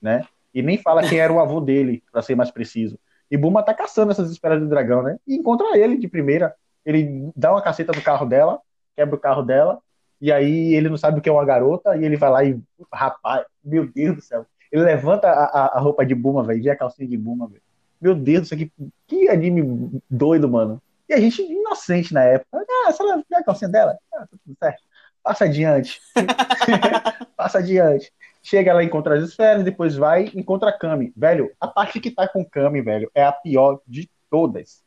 né? 0.00 0.26
E 0.52 0.62
nem 0.62 0.76
fala 0.78 1.06
quem 1.06 1.20
era 1.20 1.32
o 1.32 1.38
avô 1.38 1.60
dele, 1.60 2.02
pra 2.10 2.22
ser 2.22 2.34
mais 2.34 2.50
preciso. 2.50 2.98
E 3.30 3.36
Buma 3.36 3.62
tá 3.62 3.72
caçando 3.72 4.10
essas 4.10 4.30
esferas 4.32 4.58
do 4.60 4.68
dragão, 4.68 5.02
né? 5.02 5.16
E 5.26 5.36
encontra 5.36 5.78
ele 5.78 5.96
de 5.96 6.08
primeira. 6.08 6.54
Ele 6.84 7.30
dá 7.36 7.52
uma 7.52 7.62
caceta 7.62 7.92
no 7.94 8.02
carro 8.02 8.26
dela, 8.26 8.60
quebra 8.96 9.14
o 9.14 9.18
carro 9.20 9.42
dela, 9.42 9.78
e 10.20 10.32
aí 10.32 10.74
ele 10.74 10.88
não 10.88 10.96
sabe 10.96 11.18
o 11.18 11.22
que 11.22 11.28
é 11.28 11.32
uma 11.32 11.44
garota, 11.44 11.96
e 11.96 12.04
ele 12.04 12.16
vai 12.16 12.30
lá 12.30 12.44
e. 12.44 12.60
Rapaz, 12.92 13.44
meu 13.64 13.86
Deus 13.90 14.16
do 14.16 14.22
céu. 14.22 14.46
Ele 14.70 14.82
levanta 14.84 15.28
a, 15.28 15.76
a- 15.76 15.80
roupa 15.80 16.04
de 16.06 16.14
Buma, 16.14 16.44
velho, 16.44 16.62
vê 16.62 16.70
a 16.70 16.76
calcinha 16.76 17.08
de 17.08 17.16
Buma, 17.16 17.48
velho. 17.48 17.62
Meu 18.00 18.14
Deus 18.14 18.42
do 18.42 18.46
céu, 18.48 18.58
que, 19.06 19.28
anime 19.28 20.00
doido, 20.08 20.48
mano. 20.48 20.80
E 21.08 21.14
a 21.14 21.20
gente 21.20 21.42
inocente 21.42 22.14
na 22.14 22.22
época. 22.22 22.64
Ah, 22.86 22.92
se 22.92 23.02
vê 23.28 23.36
a 23.36 23.44
calcinha 23.44 23.68
dela, 23.70 23.96
ah, 24.14 24.20
tá 24.20 24.26
tudo 24.44 24.56
certo. 24.58 24.82
Passa 25.22 25.44
adiante. 25.44 26.00
Passa 27.36 27.58
adiante. 27.58 28.12
Chega 28.42 28.72
lá, 28.72 28.82
encontra 28.82 29.16
as 29.18 29.24
esferas, 29.24 29.64
depois 29.64 29.96
vai 29.96 30.30
encontra 30.34 30.70
a 30.70 30.72
Kami. 30.78 31.12
Velho, 31.16 31.50
a 31.60 31.68
parte 31.68 32.00
que 32.00 32.10
tá 32.10 32.26
com 32.26 32.44
Kami, 32.44 32.80
velho, 32.80 33.10
é 33.14 33.22
a 33.24 33.32
pior 33.32 33.80
de 33.86 34.08
todas. 34.30 34.82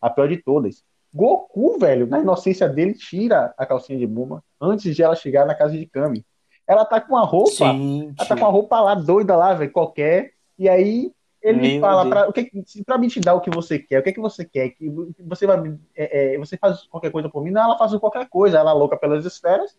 A 0.00 0.08
pior 0.08 0.28
de 0.28 0.38
todas. 0.38 0.82
Goku, 1.14 1.78
velho, 1.78 2.08
na 2.08 2.18
inocência 2.18 2.68
dele, 2.68 2.92
tira 2.94 3.54
a 3.56 3.64
calcinha 3.64 3.96
de 3.96 4.06
Buma 4.06 4.42
antes 4.60 4.96
de 4.96 5.00
ela 5.02 5.14
chegar 5.14 5.46
na 5.46 5.54
casa 5.54 5.78
de 5.78 5.86
Kami. 5.86 6.26
Ela 6.66 6.84
tá 6.84 7.00
com 7.00 7.16
a 7.16 7.22
roupa, 7.22 7.50
Sim, 7.50 8.12
ela 8.18 8.28
tá 8.28 8.36
com 8.36 8.44
a 8.44 8.48
roupa 8.48 8.80
lá 8.80 8.94
doida 8.96 9.36
lá, 9.36 9.54
velho, 9.54 9.70
qualquer. 9.70 10.32
E 10.58 10.68
aí 10.68 11.12
ele 11.40 11.72
Meu 11.72 11.80
fala 11.80 12.08
pra, 12.08 12.28
o 12.28 12.32
que, 12.32 12.50
pra 12.84 12.98
mim 12.98 13.06
te 13.06 13.20
dar 13.20 13.34
o 13.34 13.40
que 13.40 13.50
você 13.50 13.78
quer, 13.78 14.00
o 14.00 14.02
que, 14.02 14.12
que 14.12 14.20
você 14.20 14.44
quer? 14.44 14.70
Que 14.70 14.90
você 15.20 15.46
vai 15.46 15.60
me- 15.60 15.78
é, 15.94 16.34
é, 16.34 16.38
você 16.38 16.56
faz 16.56 16.84
qualquer 16.86 17.12
coisa 17.12 17.28
por 17.28 17.44
mim? 17.44 17.50
Não, 17.50 17.62
ela 17.62 17.78
faz 17.78 17.94
qualquer 17.96 18.26
coisa, 18.28 18.58
ela 18.58 18.72
é 18.72 18.74
louca 18.74 18.96
pelas 18.96 19.24
esferas. 19.24 19.76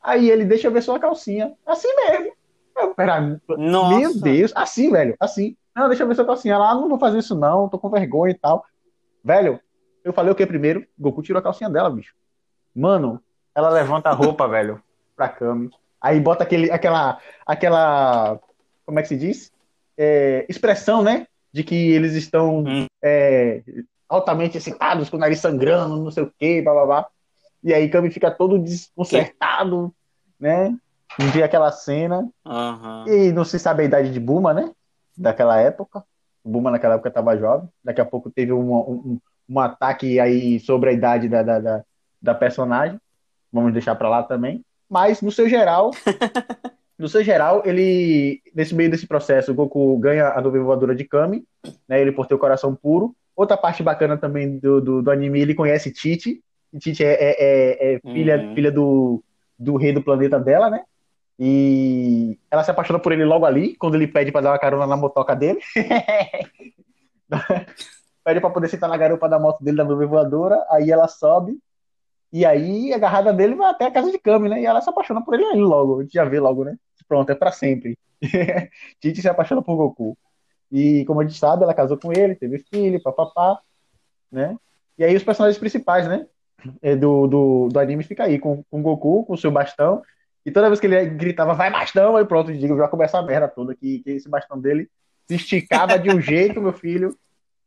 Aí 0.00 0.30
ele 0.30 0.44
deixa 0.44 0.68
eu 0.68 0.72
ver 0.72 0.82
sua 0.82 0.98
calcinha. 0.98 1.52
Assim 1.66 1.88
mesmo. 1.96 2.32
Eu, 2.78 2.94
pera, 2.94 3.38
Nossa. 3.58 3.98
meu 3.98 4.14
Deus, 4.18 4.52
assim, 4.54 4.90
velho, 4.90 5.14
assim. 5.20 5.54
Não, 5.76 5.88
deixa 5.88 6.02
eu 6.02 6.08
ver 6.08 6.14
sua 6.14 6.24
calcinha 6.24 6.56
lá, 6.56 6.74
não 6.74 6.88
vou 6.88 6.98
fazer 6.98 7.18
isso 7.18 7.34
não, 7.34 7.68
tô 7.68 7.78
com 7.78 7.90
vergonha 7.90 8.32
e 8.32 8.38
tal. 8.38 8.64
Velho, 9.24 9.60
eu 10.04 10.12
falei 10.12 10.32
o 10.32 10.34
que 10.34 10.46
primeiro? 10.46 10.86
Goku 10.98 11.22
tirou 11.22 11.38
a 11.40 11.42
calcinha 11.42 11.70
dela, 11.70 11.90
bicho. 11.90 12.14
Mano, 12.74 13.20
ela 13.54 13.68
levanta 13.68 14.08
a 14.08 14.12
roupa, 14.12 14.46
velho, 14.48 14.82
pra 15.16 15.28
cama. 15.28 15.70
Aí 16.00 16.18
bota 16.18 16.42
aquele, 16.42 16.70
aquela, 16.70 17.18
aquela, 17.46 18.38
como 18.84 18.98
é 18.98 19.02
que 19.02 19.08
se 19.08 19.16
diz? 19.16 19.52
É, 19.96 20.44
expressão, 20.48 21.02
né? 21.02 21.26
De 21.52 21.62
que 21.62 21.74
eles 21.92 22.14
estão 22.14 22.64
Hum. 22.64 22.86
é, 23.02 23.62
altamente 24.08 24.56
excitados, 24.56 25.08
com 25.10 25.16
o 25.16 25.20
nariz 25.20 25.38
sangrando, 25.38 26.02
não 26.02 26.10
sei 26.10 26.22
o 26.24 26.32
que, 26.38 26.60
blá 26.62 26.72
blá 26.72 26.86
blá. 26.86 27.06
E 27.62 27.72
aí 27.72 27.88
Kami 27.88 28.10
fica 28.10 28.30
todo 28.30 28.58
desconcertado, 28.58 29.94
né? 30.40 30.76
Vê 31.18 31.42
aquela 31.42 31.70
cena. 31.70 32.28
Aham. 32.44 33.04
E 33.06 33.32
não 33.32 33.44
se 33.44 33.58
sabe 33.58 33.82
a 33.82 33.86
idade 33.86 34.10
de 34.12 34.18
Buma, 34.18 34.52
né? 34.54 34.70
Daquela 35.16 35.60
época. 35.60 36.02
Buma 36.44 36.70
naquela 36.70 36.94
época 36.94 37.08
estava 37.10 37.36
jovem. 37.36 37.68
Daqui 37.84 38.00
a 38.00 38.04
pouco 38.04 38.30
teve 38.30 38.52
um, 38.52 38.74
um, 38.74 39.20
um 39.52 39.60
ataque 39.60 40.18
aí 40.18 40.58
sobre 40.60 40.90
a 40.90 40.92
idade 40.92 41.28
da, 41.28 41.42
da, 41.42 41.58
da, 41.58 41.82
da 42.20 42.34
personagem. 42.34 42.98
Vamos 43.52 43.72
deixar 43.72 43.94
para 43.94 44.08
lá 44.08 44.22
também. 44.22 44.64
Mas, 44.88 45.20
no 45.20 45.30
seu 45.30 45.48
geral, 45.48 45.90
no 46.98 47.08
seu 47.08 47.22
geral, 47.22 47.62
ele, 47.64 48.40
nesse 48.54 48.74
meio 48.74 48.90
desse 48.90 49.06
processo, 49.06 49.52
o 49.52 49.54
Goku 49.54 49.96
ganha 49.98 50.28
a 50.30 50.40
nuvem 50.40 50.62
voadora 50.62 50.94
de 50.94 51.04
Kami, 51.04 51.44
né? 51.88 52.00
Ele 52.00 52.12
por 52.12 52.26
ter 52.26 52.34
o 52.34 52.38
coração 52.38 52.74
puro. 52.74 53.14
Outra 53.36 53.56
parte 53.56 53.82
bacana 53.82 54.16
também 54.16 54.58
do, 54.58 54.80
do, 54.80 55.02
do 55.02 55.10
anime, 55.10 55.40
ele 55.40 55.54
conhece 55.54 55.92
Tite. 55.92 56.40
E 56.72 56.78
Tite 56.78 57.04
é, 57.04 57.12
é, 57.12 57.36
é, 57.38 57.94
é 57.94 58.00
filha, 58.12 58.46
Uhum. 58.48 58.54
filha 58.54 58.72
do, 58.72 59.22
do 59.58 59.76
rei 59.76 59.92
do 59.92 60.02
planeta 60.02 60.38
dela, 60.40 60.70
né? 60.70 60.82
E 61.38 62.38
ela 62.50 62.62
se 62.62 62.70
apaixona 62.70 62.98
por 62.98 63.12
ele 63.12 63.24
logo 63.24 63.44
ali, 63.44 63.74
quando 63.76 63.94
ele 63.96 64.06
pede 64.06 64.30
pra 64.30 64.40
dar 64.40 64.50
uma 64.52 64.58
carona 64.58 64.86
na 64.86 64.96
motoca 64.96 65.34
dele. 65.34 65.60
pede 68.24 68.40
pra 68.40 68.50
poder 68.50 68.68
sentar 68.68 68.88
na 68.88 68.96
garupa 68.96 69.28
da 69.28 69.38
moto 69.38 69.62
dele, 69.62 69.76
da 69.76 69.84
nuvem 69.84 70.08
voadora. 70.08 70.64
Aí 70.70 70.90
ela 70.90 71.08
sobe. 71.08 71.58
E 72.32 72.46
aí, 72.46 72.92
a 72.92 72.96
agarrada 72.96 73.32
dele 73.32 73.54
vai 73.54 73.70
até 73.70 73.86
a 73.86 73.90
casa 73.90 74.10
de 74.10 74.18
Kami, 74.18 74.48
né? 74.48 74.60
E 74.62 74.66
ela 74.66 74.80
se 74.80 74.88
apaixona 74.88 75.22
por 75.22 75.34
ele 75.34 75.44
aí 75.44 75.60
logo. 75.60 76.00
A 76.00 76.02
gente 76.02 76.14
já 76.14 76.24
vê 76.24 76.40
logo, 76.40 76.64
né? 76.64 76.76
Pronto, 77.06 77.30
é 77.30 77.34
pra 77.34 77.52
sempre. 77.52 77.98
Tite 79.00 79.20
se 79.20 79.28
apaixona 79.28 79.62
por 79.62 79.76
Goku. 79.76 80.16
E 80.70 81.04
como 81.04 81.20
a 81.20 81.24
gente 81.24 81.38
sabe, 81.38 81.64
ela 81.64 81.74
casou 81.74 81.98
com 81.98 82.12
ele, 82.12 82.34
teve 82.34 82.58
filho, 82.58 83.02
papapá, 83.02 83.60
né? 84.30 84.56
E 84.96 85.04
aí 85.04 85.14
os 85.14 85.22
personagens 85.22 85.58
principais, 85.58 86.08
né? 86.08 86.26
é, 86.80 86.96
Do, 86.96 87.26
do, 87.26 87.68
do 87.68 87.78
anime 87.78 88.02
fica 88.04 88.24
aí, 88.24 88.38
com, 88.38 88.62
com 88.70 88.82
Goku, 88.82 89.24
com 89.24 89.34
o 89.34 89.38
seu 89.38 89.50
bastão. 89.50 90.02
E 90.44 90.50
toda 90.50 90.68
vez 90.68 90.80
que 90.80 90.86
ele 90.86 91.04
gritava, 91.10 91.54
vai 91.54 91.70
bastão, 91.70 92.16
aí 92.16 92.24
pronto, 92.24 92.52
digo, 92.52 92.76
já 92.76 92.88
começa 92.88 93.18
a 93.18 93.22
merda 93.22 93.48
toda, 93.48 93.74
que, 93.74 94.00
que 94.00 94.10
esse 94.10 94.28
bastão 94.28 94.58
dele 94.58 94.88
se 95.28 95.36
esticava 95.36 95.98
de 95.98 96.10
um 96.10 96.18
jeito, 96.20 96.60
meu 96.60 96.72
filho, 96.72 97.16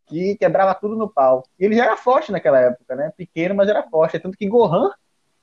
que 0.08 0.36
quebrava 0.38 0.76
tudo 0.76 0.96
no 0.96 1.10
pau. 1.10 1.44
E 1.60 1.66
ele 1.66 1.76
já 1.76 1.86
era 1.86 1.98
forte 1.98 2.32
naquela 2.32 2.60
época, 2.60 2.96
né? 2.96 3.12
Pequeno, 3.16 3.56
mas 3.56 3.70
era 3.70 3.84
forte. 3.84 4.20
Tanto 4.20 4.38
que 4.38 4.48
Gohan 4.48 4.90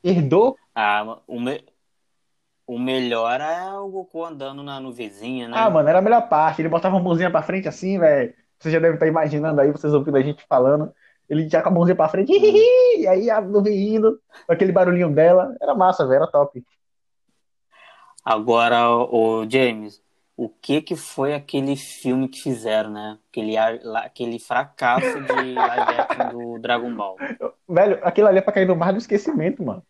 herdou. 0.03 0.57
Ah, 0.75 1.19
o, 1.27 1.41
me... 1.41 1.65
o 2.67 2.79
melhor 2.79 3.41
é 3.41 3.73
o 3.79 3.89
Goku 3.89 4.25
andando 4.25 4.63
na 4.63 4.81
nuvenzinha, 4.81 5.49
né? 5.49 5.57
Ah, 5.57 5.71
mano, 5.71 5.89
era 5.89 5.99
a 5.99 6.03
melhor 6.03 6.29
parte. 6.29 6.63
Ele 6.63 6.69
botava 6.69 6.97
a 6.97 7.01
mãozinha 7.01 7.31
pra 7.31 7.43
frente 7.43 7.69
assim, 7.69 7.99
velho. 7.99 8.35
Você 8.59 8.71
já 8.71 8.79
deve 8.79 8.95
estar 8.95 9.07
imaginando 9.07 9.61
aí, 9.61 9.71
vocês 9.71 9.93
ouvindo 9.93 10.17
a 10.17 10.23
gente 10.23 10.45
falando. 10.49 10.93
Ele 11.29 11.49
já 11.49 11.63
com 11.63 11.69
a 11.69 11.73
mãozinha 11.73 11.97
pra 11.97 12.09
frente, 12.09 12.31
e 12.33 13.07
aí 13.07 13.31
a 13.31 13.41
nuvem 13.41 13.95
indo, 13.95 14.21
com 14.47 14.53
aquele 14.53 14.73
barulhinho 14.73 15.13
dela. 15.13 15.57
Era 15.61 15.75
massa, 15.75 16.07
velho, 16.07 16.23
era 16.23 16.31
top. 16.31 16.63
Agora, 18.25 18.89
o 18.89 19.49
James, 19.49 20.02
o 20.37 20.49
que 20.49 20.81
que 20.83 20.97
foi 20.97 21.35
aquele 21.35 21.77
filme 21.77 22.29
que 22.29 22.41
fizeram, 22.41 22.91
né? 22.91 23.19
Aquele, 23.31 23.57
aquele 23.57 24.39
fracasso 24.39 25.21
de 25.21 25.53
live 25.55 26.01
action 26.01 26.29
do 26.31 26.59
Dragon 26.59 26.95
Ball. 26.95 27.17
Velho, 27.69 27.99
aquilo 28.03 28.29
ali 28.29 28.39
é 28.39 28.43
pra 28.43 28.53
cair 28.53 28.67
no 28.67 28.77
mar 28.77 28.93
do 28.93 28.99
esquecimento, 28.99 29.63
mano. 29.63 29.83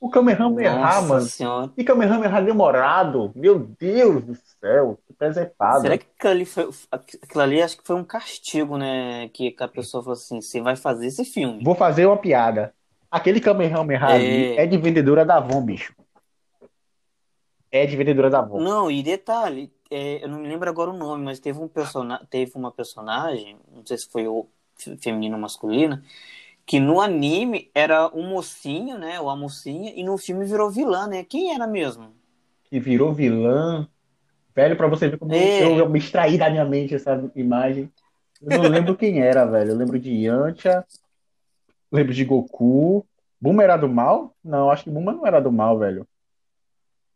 O 0.00 0.08
Kamehameha, 0.08 1.00
mano. 1.02 1.20
senhora. 1.22 1.72
E 1.76 1.82
Kamehameha 1.82 2.40
demorado. 2.40 3.32
Meu 3.34 3.58
Deus 3.58 4.22
do 4.24 4.34
céu, 4.60 4.98
que 5.06 5.12
preservado. 5.12 5.80
Será 5.80 5.98
que 5.98 6.06
aquilo 6.16 6.32
ali 6.32 6.44
foi, 6.44 6.70
aquilo 6.90 7.42
ali 7.42 7.60
acho 7.60 7.76
que 7.76 7.84
foi 7.86 7.96
um 7.96 8.04
castigo, 8.04 8.78
né? 8.78 9.28
Que 9.34 9.54
a 9.58 9.66
pessoa 9.66 10.02
falou 10.02 10.12
assim, 10.16 10.40
você 10.40 10.60
vai 10.60 10.76
fazer 10.76 11.08
esse 11.08 11.24
filme. 11.24 11.64
Vou 11.64 11.74
fazer 11.74 12.06
uma 12.06 12.16
piada. 12.16 12.72
Aquele 13.10 13.40
Kamehameha 13.40 14.04
ali 14.04 14.56
É. 14.56 14.62
é 14.62 14.66
de 14.66 14.76
vendedora 14.78 15.24
da 15.24 15.36
Avon, 15.36 15.62
bicho. 15.62 15.92
É 17.70 17.84
de 17.86 17.96
vendedora 17.96 18.30
da 18.30 18.38
Avon. 18.40 18.60
Não, 18.60 18.90
e 18.90 19.02
detalhe, 19.02 19.70
é, 19.90 20.24
eu 20.24 20.28
não 20.28 20.38
me 20.38 20.48
lembro 20.48 20.68
agora 20.68 20.90
o 20.90 20.96
nome, 20.96 21.24
mas 21.24 21.38
teve 21.38 21.58
um 21.58 21.68
persona 21.68 22.26
teve 22.30 22.52
uma 22.54 22.70
personagem, 22.72 23.58
não 23.74 23.84
sei 23.84 23.98
se 23.98 24.08
foi 24.08 24.26
o 24.26 24.46
fe- 24.76 24.96
feminino 24.96 25.34
ou 25.36 25.40
masculina, 25.40 26.02
que 26.64 26.80
no 26.80 27.00
anime 27.00 27.70
era 27.74 28.10
um 28.14 28.28
mocinho, 28.28 28.98
né? 28.98 29.20
Ou 29.20 29.28
a 29.30 29.36
mocinha, 29.36 29.92
e 29.94 30.02
no 30.02 30.16
filme 30.18 30.44
virou 30.44 30.70
vilã, 30.70 31.06
né? 31.06 31.24
Quem 31.24 31.54
era 31.54 31.66
mesmo? 31.66 32.12
Que 32.64 32.78
virou 32.78 33.12
vilã. 33.12 33.88
Velho, 34.54 34.76
pra 34.76 34.86
você 34.88 35.08
ver 35.08 35.18
como 35.18 35.32
É. 35.32 35.62
eu 35.80 35.88
me 35.88 35.98
extraí 35.98 36.36
da 36.36 36.50
minha 36.50 36.64
mente 36.64 36.94
essa 36.94 37.30
imagem. 37.36 37.90
Eu 38.42 38.62
não 38.62 38.68
lembro 38.68 38.96
quem 38.96 39.20
era, 39.20 39.44
velho. 39.46 39.70
Eu 39.70 39.76
lembro 39.76 39.98
de 39.98 40.10
Yantia. 40.12 40.84
Lembro 41.90 42.12
de 42.12 42.24
Goku. 42.24 43.06
Buma 43.40 43.62
era 43.62 43.76
do 43.76 43.88
mal? 43.88 44.34
Não, 44.44 44.70
acho 44.70 44.84
que 44.84 44.90
Buma 44.90 45.12
não 45.12 45.26
era 45.26 45.40
do 45.40 45.50
mal, 45.52 45.78
velho. 45.78 46.06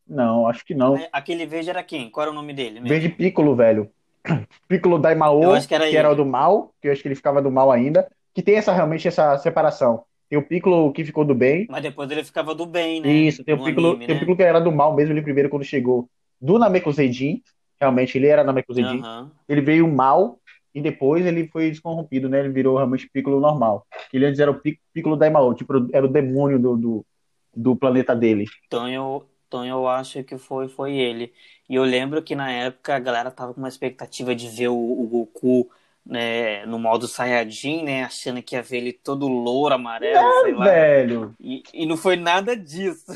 Não, 0.07 0.47
acho 0.47 0.65
que 0.65 0.75
não. 0.75 0.99
Aquele 1.13 1.47
verde 1.47 1.71
era 1.71 1.83
quem? 1.83 2.11
Qual 2.11 2.23
era 2.23 2.31
o 2.31 2.35
nome 2.35 2.53
dele? 2.53 2.75
mesmo? 2.75 2.89
Verde 2.89 3.09
Piccolo, 3.09 3.55
velho. 3.55 3.91
Piccolo 4.69 4.99
Daimao, 4.99 5.43
Eu 5.43 5.55
acho 5.55 5.69
que 5.69 5.75
era 5.75 6.11
o 6.11 6.15
do 6.15 6.25
mal, 6.25 6.73
que 6.81 6.89
eu 6.89 6.93
acho 6.93 7.03
que 7.03 7.09
ele 7.09 7.15
ficava 7.15 7.41
do 7.43 7.51
mal 7.51 7.71
ainda. 7.71 8.09
Que 8.35 8.43
tem 8.43 8.57
essa 8.57 8.73
realmente 8.73 9.07
essa 9.07 9.37
separação. 9.39 10.05
Tem 10.29 10.39
o 10.39 10.43
Piccolo 10.43 10.91
que 10.93 11.05
ficou 11.05 11.25
do 11.25 11.35
bem. 11.35 11.67
Mas 11.69 11.83
depois 11.83 12.11
ele 12.11 12.25
ficava 12.25 12.55
do 12.55 12.65
bem, 12.65 13.01
né? 13.01 13.09
Isso, 13.13 13.45
tem 13.45 13.55
o 13.55 13.63
Piccolo, 13.63 13.89
anime, 13.89 14.07
tem 14.07 14.15
o 14.15 14.17
né? 14.17 14.21
Piccolo 14.21 14.37
que 14.37 14.43
era 14.43 14.61
do 14.61 14.73
mal 14.73 14.95
mesmo, 14.95 15.13
ele 15.13 15.21
primeiro 15.23 15.51
quando 15.51 15.65
chegou 15.65 16.09
do 16.41 16.59
Namekusei-jin. 16.59 17.43
Realmente, 17.79 18.17
ele 18.17 18.29
era 18.29 18.43
Namekusei-jin. 18.43 19.01
Aham. 19.01 19.31
Ele 19.49 19.61
veio 19.61 19.87
mal 19.87 20.39
e 20.75 20.81
depois 20.81 21.27
ele 21.27 21.49
foi 21.49 21.69
descorrompido, 21.69 22.29
né? 22.31 22.41
Ele 22.41 22.49
virou 22.49 22.77
realmente 22.77 23.11
Piccolo 23.13 23.41
normal. 23.41 23.87
Ele 24.13 24.25
antes 24.25 24.41
era 24.41 24.51
o 24.51 24.55
Pic- 24.55 24.81
Piccolo 24.95 25.17
Daimao, 25.17 25.53
tipo, 25.53 25.75
era 25.93 26.07
o 26.07 26.09
demônio 26.09 26.59
do, 26.59 26.77
do, 26.79 27.07
do 27.55 27.77
planeta 27.77 28.17
dele. 28.17 28.47
Então 28.67 28.89
eu, 28.89 29.27
então 29.61 29.67
eu 29.67 29.87
acho 29.89 30.23
que 30.25 30.39
foi, 30.39 30.69
foi 30.69 30.95
ele. 30.97 31.33
E 31.69 31.75
eu 31.75 31.85
lembro 31.85 32.23
que 32.23 32.35
na 32.35 32.51
época 32.51 32.95
a 32.97 32.99
galera 32.99 33.31
tava 33.31 33.53
com 33.55 33.61
uma 33.61 33.69
expectativa 33.69 34.35
de 34.35 34.49
ver 34.49 34.69
o, 34.69 34.75
o 34.77 35.07
Goku 35.09 35.71
né, 36.05 36.65
no 36.67 36.79
modo 36.79 37.07
Saiyajin, 37.07 37.85
né? 37.85 38.05
Achando 38.05 38.43
que 38.43 38.55
ia 38.57 38.63
ver 38.63 38.79
ele 38.79 38.93
todo 38.93 39.29
louro, 39.29 39.75
amarelo, 39.75 40.33
sei 40.33 40.53
lá. 40.55 40.69
Velho, 40.69 41.37
E, 41.41 41.63
e 41.73 41.87
não 41.87 41.97
foi 41.97 42.17
nada 42.17 42.57
disso. 42.57 43.13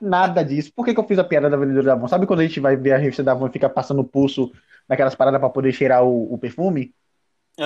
nada 0.00 0.42
disso. 0.44 0.72
Por 0.74 0.84
que, 0.84 0.94
que 0.94 1.00
eu 1.00 1.06
fiz 1.06 1.18
a 1.18 1.24
piada 1.24 1.50
da 1.50 1.56
vendedora 1.56 1.86
da 1.86 1.92
Avon? 1.94 2.08
Sabe 2.08 2.26
quando 2.26 2.40
a 2.40 2.46
gente 2.46 2.60
vai 2.60 2.76
ver 2.76 2.92
a 2.92 2.98
revista 2.98 3.22
da 3.22 3.32
Avon 3.32 3.48
e 3.48 3.52
fica 3.52 3.68
passando 3.68 4.00
o 4.00 4.04
pulso 4.04 4.52
naquelas 4.88 5.14
paradas 5.14 5.40
pra 5.40 5.50
poder 5.50 5.72
cheirar 5.72 6.04
o, 6.04 6.32
o 6.32 6.38
perfume? 6.38 6.94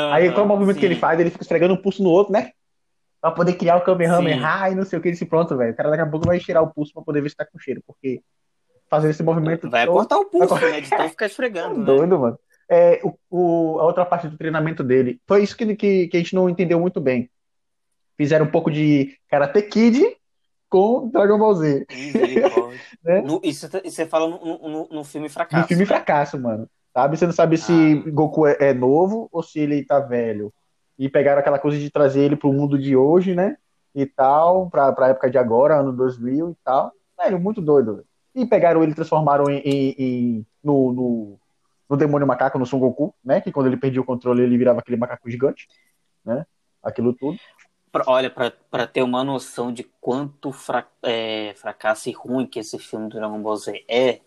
Aí 0.08 0.32
qual 0.32 0.44
é 0.44 0.46
o 0.46 0.48
movimento 0.48 0.78
que 0.80 0.86
ele 0.86 0.96
faz? 0.96 1.18
Ele 1.20 1.30
fica 1.30 1.44
esfregando 1.44 1.74
um 1.74 1.82
pulso 1.82 2.02
no 2.02 2.10
outro, 2.10 2.32
né? 2.32 2.52
Pra 3.22 3.30
poder 3.30 3.54
criar 3.54 3.76
o 3.76 3.80
Kamehameha 3.82 4.68
e 4.70 4.74
não 4.74 4.84
sei 4.84 4.98
o 4.98 5.02
que. 5.02 5.10
Disse, 5.10 5.24
pronto, 5.24 5.56
velho. 5.56 5.72
O 5.72 5.76
cara 5.76 5.88
daqui 5.90 6.02
a 6.02 6.06
pouco 6.06 6.26
vai 6.26 6.38
cheirar 6.40 6.62
o 6.62 6.70
pulso 6.74 6.92
pra 6.92 7.02
poder 7.02 7.22
ver 7.22 7.30
se 7.30 7.36
tá 7.36 7.46
com 7.46 7.58
cheiro. 7.58 7.80
Porque 7.86 8.20
fazer 8.90 9.08
esse 9.10 9.22
movimento 9.22 9.70
Vai 9.70 9.86
todo- 9.86 9.94
cortar 9.94 10.18
o 10.18 10.24
pulso, 10.26 10.54
Vai 10.56 10.72
né? 10.72 10.80
De 10.82 10.90
tanto 10.90 11.08
ficar 11.10 11.26
esfregando, 11.26 11.78
né? 11.80 11.84
Doido, 11.86 12.18
mano. 12.18 12.38
É, 12.68 13.00
o, 13.04 13.14
o- 13.30 13.78
a 13.80 13.84
outra 13.84 14.04
parte 14.04 14.26
do 14.28 14.36
treinamento 14.36 14.82
dele. 14.84 15.20
Foi 15.26 15.42
isso 15.42 15.56
que, 15.56 15.76
que, 15.76 16.08
que 16.08 16.16
a 16.16 16.20
gente 16.20 16.34
não 16.34 16.48
entendeu 16.50 16.78
muito 16.80 17.00
bem. 17.00 17.30
Fizeram 18.18 18.44
um 18.46 18.50
pouco 18.50 18.70
de 18.70 19.16
Karate 19.30 19.62
Kid 19.62 20.02
com 20.68 21.08
Dragon 21.08 21.38
Ball 21.38 21.54
Z. 21.54 21.86
Né? 23.04 23.20
No- 23.22 23.40
isso, 23.42 23.68
você 23.84 24.06
fala 24.06 24.28
no, 24.28 24.68
no, 24.68 24.88
no 24.90 25.04
filme 25.04 25.28
Fracasso. 25.28 25.62
No 25.62 25.68
filme 25.68 25.84
fracasso, 25.86 26.38
mano. 26.40 26.68
Sabe? 26.92 27.16
Você 27.16 27.26
não 27.26 27.32
sabe 27.32 27.56
se 27.56 27.72
Ah. 28.06 28.10
Goku 28.10 28.46
é, 28.46 28.56
é 28.60 28.72
novo 28.74 29.28
ou 29.32 29.42
se 29.42 29.58
ele 29.58 29.84
tá 29.84 29.98
velho. 29.98 30.52
E 30.98 31.08
pegaram 31.08 31.40
aquela 31.40 31.58
coisa 31.58 31.78
de 31.78 31.90
trazer 31.90 32.22
ele 32.22 32.36
pro 32.36 32.52
mundo 32.52 32.78
de 32.78 32.96
hoje, 32.96 33.34
né? 33.34 33.56
e 33.94 34.06
tal, 34.06 34.70
pra, 34.70 34.92
pra 34.92 35.08
época 35.08 35.30
de 35.30 35.38
agora, 35.38 35.80
ano 35.80 35.92
2000 35.92 36.50
e 36.50 36.56
tal. 36.64 36.92
Velho, 37.18 37.38
muito 37.38 37.60
doido. 37.60 38.04
E 38.34 38.46
pegaram 38.46 38.82
ele 38.82 38.92
e 38.92 38.94
transformaram 38.94 39.50
em, 39.50 39.58
em, 39.58 39.94
em 39.98 40.46
no, 40.64 40.92
no, 40.92 41.38
no, 41.88 41.96
demônio 41.96 42.26
macaco, 42.26 42.58
no 42.58 42.64
Son 42.64 42.78
Goku, 42.78 43.14
né? 43.22 43.40
Que 43.40 43.52
quando 43.52 43.66
ele 43.66 43.76
perdia 43.76 44.00
o 44.00 44.04
controle, 44.04 44.42
ele 44.42 44.56
virava 44.56 44.80
aquele 44.80 44.96
macaco 44.96 45.30
gigante, 45.30 45.68
né? 46.24 46.46
Aquilo 46.82 47.12
tudo. 47.12 47.38
Olha, 48.06 48.30
para 48.30 48.86
ter 48.86 49.02
uma 49.02 49.22
noção 49.22 49.70
de 49.70 49.84
quanto 50.00 50.50
fra, 50.50 50.86
é, 51.02 51.52
fracasso 51.56 52.08
e 52.08 52.12
ruim 52.12 52.46
que 52.46 52.58
esse 52.58 52.78
filme 52.78 53.10
do 53.10 53.18
Dragon 53.18 53.42
Ball 53.42 53.56
Z 53.56 53.84
é, 53.86 54.20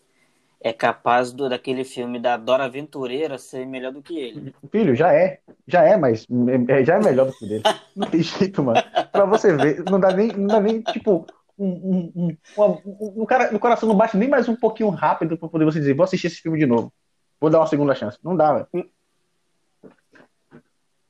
é 0.60 0.72
capaz 0.72 1.32
do, 1.32 1.48
daquele 1.48 1.84
filme 1.84 2.18
da 2.18 2.36
Dora 2.36 2.64
Aventureira 2.64 3.38
ser 3.38 3.66
melhor 3.66 3.92
do 3.92 4.02
que 4.02 4.18
ele. 4.18 4.54
Filho, 4.70 4.94
já 4.94 5.12
é. 5.12 5.40
Já 5.66 5.82
é, 5.82 5.96
mas 5.96 6.26
é, 6.68 6.84
já 6.84 6.96
é 6.96 7.00
melhor 7.00 7.26
do 7.26 7.32
que 7.32 7.46
dele. 7.46 7.62
Não 7.94 8.08
tem 8.08 8.22
jeito, 8.22 8.62
mano. 8.62 8.82
Pra 9.12 9.24
você 9.24 9.54
ver, 9.56 9.82
não 9.84 9.98
dá 9.98 10.12
nem, 10.12 10.28
não 10.28 10.46
dá 10.46 10.60
nem 10.60 10.82
tipo, 10.82 11.26
um, 11.58 11.66
um, 11.66 12.36
um, 12.58 13.22
um, 13.22 13.24
cara, 13.24 13.50
no 13.50 13.58
coração 13.58 13.88
não 13.88 13.96
bate 13.96 14.16
nem 14.16 14.28
mais 14.28 14.48
um 14.48 14.54
pouquinho 14.54 14.90
rápido 14.90 15.38
pra 15.38 15.48
poder 15.48 15.64
você 15.64 15.78
dizer, 15.78 15.94
vou 15.94 16.04
assistir 16.04 16.26
esse 16.26 16.42
filme 16.42 16.58
de 16.58 16.66
novo. 16.66 16.92
Vou 17.40 17.48
dar 17.48 17.60
uma 17.60 17.66
segunda 17.66 17.94
chance. 17.94 18.18
Não 18.22 18.36
dá, 18.36 18.52
velho. 18.52 18.90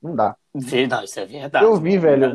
Não 0.01 0.15
dá. 0.15 0.35
Não, 0.89 1.03
isso 1.03 1.19
é 1.19 1.25
verdade. 1.25 1.65
Eu 1.65 1.75
vi, 1.75 1.97
velho. 1.97 2.25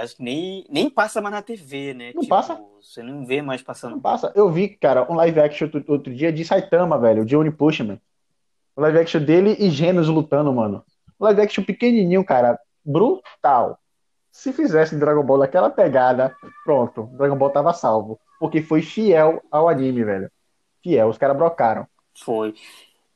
Acho 0.00 0.16
que 0.16 0.22
nem, 0.22 0.64
nem 0.70 0.88
passa 0.88 1.20
mais 1.20 1.34
na 1.34 1.42
TV, 1.42 1.94
né? 1.94 2.12
Não 2.14 2.22
tipo, 2.22 2.34
passa. 2.34 2.60
Você 2.80 3.02
não 3.02 3.26
vê 3.26 3.42
mais 3.42 3.62
passando. 3.62 3.92
Não 3.92 4.00
passa. 4.00 4.32
Eu 4.34 4.50
vi, 4.50 4.68
cara, 4.68 5.10
um 5.10 5.14
live 5.14 5.40
action 5.40 5.66
outro, 5.66 5.84
outro 5.88 6.14
dia 6.14 6.32
de 6.32 6.44
Saitama, 6.44 6.98
velho, 6.98 7.24
de 7.24 7.36
Oni 7.36 7.50
Pushman. 7.50 8.00
O 8.76 8.80
live 8.80 8.98
action 8.98 9.22
dele 9.22 9.56
e 9.58 9.70
Genos 9.70 10.08
lutando, 10.08 10.52
mano. 10.52 10.84
O 11.18 11.24
live 11.24 11.40
action 11.40 11.64
pequenininho, 11.64 12.24
cara. 12.24 12.58
Brutal. 12.84 13.78
Se 14.30 14.52
fizesse 14.52 14.96
Dragon 14.96 15.22
Ball 15.22 15.40
daquela 15.40 15.68
pegada, 15.68 16.34
pronto. 16.64 17.10
Dragon 17.12 17.36
Ball 17.36 17.50
tava 17.50 17.72
salvo. 17.72 18.18
Porque 18.38 18.62
foi 18.62 18.82
fiel 18.82 19.42
ao 19.50 19.68
anime, 19.68 20.04
velho. 20.04 20.30
Fiel. 20.82 21.08
Os 21.08 21.18
caras 21.18 21.36
brocaram. 21.36 21.86
Foi. 22.14 22.54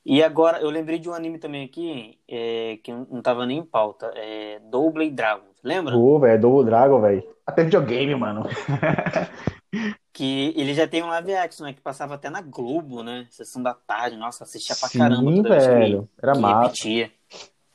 E 0.08 0.22
agora, 0.22 0.60
eu 0.60 0.70
lembrei 0.70 1.00
de 1.00 1.10
um 1.10 1.12
anime 1.12 1.36
também 1.36 1.64
aqui, 1.64 2.16
é, 2.28 2.78
que 2.80 2.92
não 2.92 3.20
tava 3.20 3.44
nem 3.44 3.58
em 3.58 3.64
pauta, 3.64 4.12
é 4.14 4.60
Double 4.70 5.10
Dragon, 5.10 5.48
lembra? 5.64 5.96
Ô, 5.96 6.14
oh, 6.14 6.20
velho, 6.20 6.40
Double 6.40 6.64
Dragon, 6.64 7.00
velho. 7.00 7.24
Até 7.44 7.64
videogame, 7.64 8.14
mano. 8.14 8.44
que 10.14 10.54
ele 10.56 10.74
já 10.74 10.86
tem 10.86 11.02
um 11.02 11.08
live 11.08 11.34
action, 11.34 11.66
né, 11.66 11.72
que 11.72 11.80
passava 11.80 12.14
até 12.14 12.30
na 12.30 12.40
Globo, 12.40 13.02
né, 13.02 13.26
sessão 13.32 13.60
da 13.60 13.74
tarde, 13.74 14.16
nossa, 14.16 14.44
assistia 14.44 14.76
pra 14.76 14.88
Sim, 14.88 14.98
caramba 15.00 15.34
toda 15.34 15.48
velho, 15.48 16.02
que, 16.02 16.24
era 16.24 16.32
que 16.34 16.38
massa. 16.38 16.62
Repetia. 16.62 17.10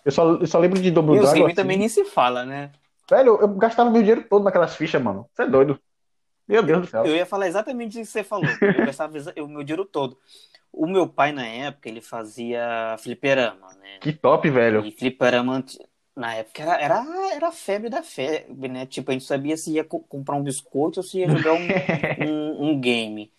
Eu 0.05 0.11
só, 0.13 0.31
eu 0.31 0.47
só 0.47 0.57
lembro 0.57 0.81
de 0.81 0.89
Double 0.89 1.17
e 1.17 1.19
Dragon. 1.19 1.37
E 1.37 1.41
o 1.41 1.45
assim. 1.47 1.55
também 1.55 1.77
nem 1.77 1.89
se 1.89 2.05
fala, 2.05 2.45
né? 2.45 2.71
Velho, 3.09 3.39
eu 3.41 3.47
gastava 3.49 3.89
meu 3.89 4.01
dinheiro 4.01 4.25
todo 4.29 4.45
naquelas 4.45 4.73
fichas, 4.73 5.03
mano. 5.03 5.27
Você 5.33 5.43
é 5.43 5.47
doido. 5.47 5.77
Meu 6.51 6.61
Deus 6.61 6.81
do 6.81 6.87
céu. 6.87 7.05
Eu 7.05 7.15
ia 7.15 7.25
falar 7.25 7.47
exatamente 7.47 7.97
isso 7.99 8.11
que 8.11 8.19
você 8.19 8.23
falou. 8.25 8.49
Eu 8.61 8.73
gastava 8.85 9.17
o 9.37 9.47
meu 9.47 9.63
dinheiro 9.63 9.85
todo. 9.85 10.17
O 10.71 10.85
meu 10.85 11.07
pai, 11.07 11.31
na 11.31 11.45
época, 11.45 11.87
ele 11.87 12.01
fazia 12.01 12.97
fliperama, 12.99 13.73
né? 13.75 13.99
Que 14.01 14.11
top, 14.11 14.49
velho. 14.49 14.85
E 14.85 14.91
fliperama, 14.91 15.63
na 16.13 16.35
época, 16.35 16.61
era, 16.61 16.81
era, 16.81 17.33
era 17.33 17.51
febre 17.53 17.89
da 17.89 18.03
febre, 18.03 18.67
né? 18.67 18.85
Tipo, 18.85 19.11
a 19.11 19.13
gente 19.13 19.23
sabia 19.23 19.55
se 19.55 19.71
ia 19.71 19.83
co 19.85 20.01
comprar 20.01 20.35
um 20.35 20.43
biscoito 20.43 20.99
ou 20.99 21.03
se 21.03 21.19
ia 21.19 21.29
jogar 21.29 21.53
um, 21.53 21.67
um, 22.27 22.69
um, 22.69 22.81
game. 22.81 23.31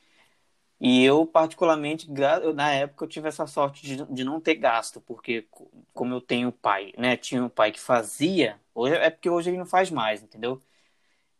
E 0.80 1.04
eu, 1.04 1.26
particularmente, 1.26 2.10
na 2.54 2.72
época, 2.72 3.04
eu 3.04 3.08
tive 3.08 3.28
essa 3.28 3.46
sorte 3.46 3.86
de, 3.86 4.04
de 4.06 4.24
não 4.24 4.40
ter 4.40 4.54
gasto, 4.54 5.02
porque 5.02 5.46
como 5.92 6.14
eu 6.14 6.20
tenho 6.20 6.50
pai, 6.50 6.92
né? 6.96 7.16
Tinha 7.16 7.44
um 7.44 7.48
pai 7.48 7.72
que 7.72 7.80
fazia, 7.80 8.58
hoje, 8.74 8.94
é 8.94 9.10
porque 9.10 9.28
hoje 9.28 9.50
ele 9.50 9.58
não 9.58 9.66
faz 9.66 9.90
mais, 9.90 10.22
entendeu? 10.22 10.60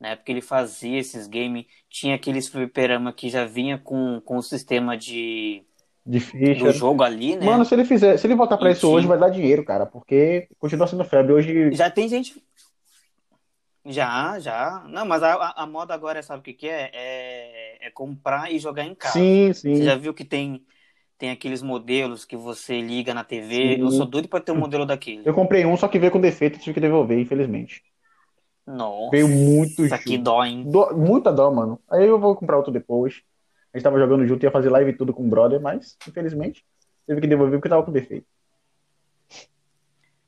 Na 0.03 0.09
época 0.09 0.33
ele 0.33 0.41
fazia 0.41 0.99
esses 0.99 1.29
games, 1.29 1.65
tinha 1.89 2.17
aqueles 2.17 2.49
fliperama 2.49 3.13
que 3.13 3.29
já 3.31 3.45
vinha 3.45 3.79
com, 3.79 4.21
com 4.25 4.37
o 4.37 4.43
sistema 4.43 4.97
de 4.97 5.65
de 6.05 6.19
ficha. 6.19 6.65
do 6.65 6.73
jogo 6.73 7.05
ali, 7.05 7.37
né? 7.37 7.47
Mano, 7.47 7.65
se 7.65 7.73
ele 7.73 7.85
fizer, 7.85 8.17
se 8.17 8.27
ele 8.27 8.35
voltar 8.35 8.57
para 8.57 8.73
isso 8.73 8.91
hoje, 8.91 9.07
vai 9.07 9.17
dar 9.17 9.29
dinheiro, 9.29 9.65
cara, 9.65 9.87
porque 9.87 10.49
continua 10.59 10.89
sendo 10.89 11.05
febre 11.05 11.33
hoje. 11.33 11.71
Já 11.71 11.89
tem 11.89 12.09
gente. 12.09 12.43
Já, 13.87 14.41
já. 14.41 14.85
Não, 14.89 15.07
mas 15.07 15.23
a, 15.23 15.53
a 15.57 15.67
moda 15.69 15.95
agora, 15.95 16.21
sabe 16.21 16.41
o 16.41 16.43
que, 16.43 16.53
que 16.53 16.69
é? 16.69 16.91
é? 16.93 17.87
é? 17.87 17.91
comprar 17.93 18.53
e 18.53 18.59
jogar 18.59 18.85
em 18.85 18.97
casa. 18.97 19.13
Sim, 19.13 19.53
sim. 19.53 19.77
Você 19.77 19.85
já 19.85 19.95
viu 19.95 20.13
que 20.13 20.25
tem, 20.25 20.67
tem 21.17 21.31
aqueles 21.31 21.63
modelos 21.63 22.25
que 22.25 22.37
você 22.37 22.81
liga 22.81 23.15
na 23.15 23.23
TV? 23.23 23.77
Sim. 23.77 23.83
Eu 23.83 23.91
sou 23.93 24.07
doido 24.07 24.27
para 24.27 24.41
ter 24.41 24.51
um 24.51 24.59
modelo 24.59 24.85
daquele. 24.85 25.23
Eu 25.25 25.33
comprei 25.33 25.65
um, 25.65 25.77
só 25.77 25.87
que 25.87 26.01
veio 26.01 26.11
com 26.11 26.21
defeito 26.21 26.57
e 26.57 26.61
tive 26.61 26.75
que 26.75 26.81
devolver, 26.81 27.21
infelizmente. 27.21 27.85
Nossa. 28.67 29.11
Veio 29.11 29.29
muito 29.29 29.85
Isso 29.85 29.95
aqui 29.95 30.17
dói, 30.17 30.49
hein? 30.49 30.71
Dó, 30.71 30.93
muita 30.95 31.33
dó, 31.33 31.51
mano. 31.51 31.81
Aí 31.91 32.07
eu 32.07 32.19
vou 32.19 32.35
comprar 32.37 32.57
outro 32.57 32.73
depois. 32.73 33.23
A 33.73 33.79
gente 33.79 33.85
tava 33.85 33.99
jogando 33.99 34.27
junto, 34.27 34.43
ia 34.45 34.51
fazer 34.51 34.71
live 34.71 34.91
e 34.91 34.97
tudo 34.97 35.13
com 35.13 35.25
o 35.25 35.29
brother, 35.29 35.61
mas, 35.61 35.97
infelizmente, 36.07 36.65
teve 37.07 37.21
que 37.21 37.27
devolver 37.27 37.59
porque 37.59 37.69
tava 37.69 37.83
com 37.83 37.93
defeito. 37.93 38.27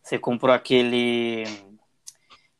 Você 0.02 0.18
comprou 0.18 0.54
aquele 0.54 1.44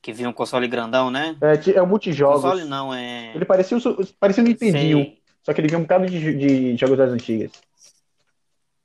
que 0.01 0.13
vinha 0.13 0.29
um 0.29 0.33
console 0.33 0.69
grandão, 0.69 1.11
né? 1.11 1.37
É, 1.41 1.79
é 1.79 1.83
o 1.83 1.87
multijogos. 1.87 2.43
Console 2.43 2.65
não, 2.65 2.93
é. 2.93 3.35
Ele 3.35 3.45
parecia, 3.45 3.79
parecia 4.21 4.43
um 4.43 4.47
Nintendinho, 4.47 5.17
só 5.43 5.53
que 5.53 5.61
ele 5.61 5.69
vinha 5.69 5.79
um 5.79 5.83
bocado 5.83 6.07
de, 6.07 6.35
de 6.35 6.77
jogos 6.77 6.99
das 6.99 7.11
antigas. 7.11 7.53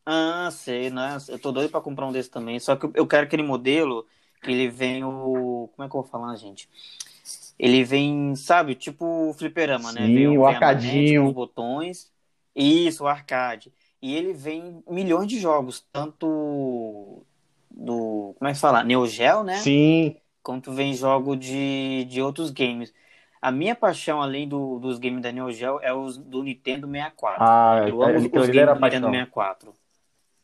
Ah, 0.05 0.49
sei, 0.51 0.89
né? 0.89 1.17
Eu 1.27 1.37
tô 1.37 1.51
doido 1.51 1.69
pra 1.69 1.81
comprar 1.81 2.07
um 2.07 2.11
desse 2.11 2.31
também. 2.31 2.59
Só 2.59 2.75
que 2.75 2.89
eu 2.95 3.05
quero 3.05 3.25
aquele 3.25 3.43
modelo 3.43 4.07
ele 4.43 4.69
vem 4.69 5.03
o. 5.03 5.69
Como 5.75 5.85
é 5.85 5.89
que 5.89 5.95
eu 5.95 6.01
vou 6.01 6.03
falar, 6.03 6.35
gente? 6.35 6.69
Ele 7.57 7.83
vem, 7.83 8.35
sabe, 8.35 8.73
tipo 8.73 9.29
o 9.29 9.33
fliperama, 9.33 9.91
né? 9.91 10.05
Sim, 10.05 10.13
vem, 10.13 10.37
o 10.37 10.45
arcadinho. 10.45 11.27
Os 11.27 11.33
botões. 11.33 12.09
Isso, 12.55 13.03
o 13.03 13.07
arcade. 13.07 13.71
E 14.01 14.15
ele 14.15 14.31
vem 14.31 14.81
milhões 14.89 15.27
de 15.27 15.39
jogos, 15.39 15.85
tanto 15.91 17.21
do. 17.69 18.33
Como 18.37 18.49
é 18.49 18.53
que 18.53 18.59
fala? 18.59 18.83
Neo 18.83 19.05
Geo, 19.05 19.43
né? 19.43 19.57
Sim. 19.57 20.15
Quanto 20.41 20.71
vem 20.71 20.93
jogo 20.93 21.35
de, 21.35 22.05
de 22.05 22.21
outros 22.21 22.49
games. 22.49 22.93
A 23.41 23.51
minha 23.51 23.75
paixão, 23.75 24.21
além 24.21 24.47
do, 24.47 24.79
dos 24.79 24.97
games 24.99 25.21
da 25.21 25.31
Neo 25.31 25.51
Geo, 25.51 25.79
é 25.81 25.93
os 25.93 26.17
do 26.17 26.43
Nintendo 26.43 26.87
64. 26.87 27.37
Ah, 27.41 27.85
eu 27.87 28.01
amo 28.01 28.19
então 28.19 28.41
os 28.41 28.49
games 28.49 28.73
do 28.73 28.81
Nintendo 28.81 29.07
64. 29.07 29.73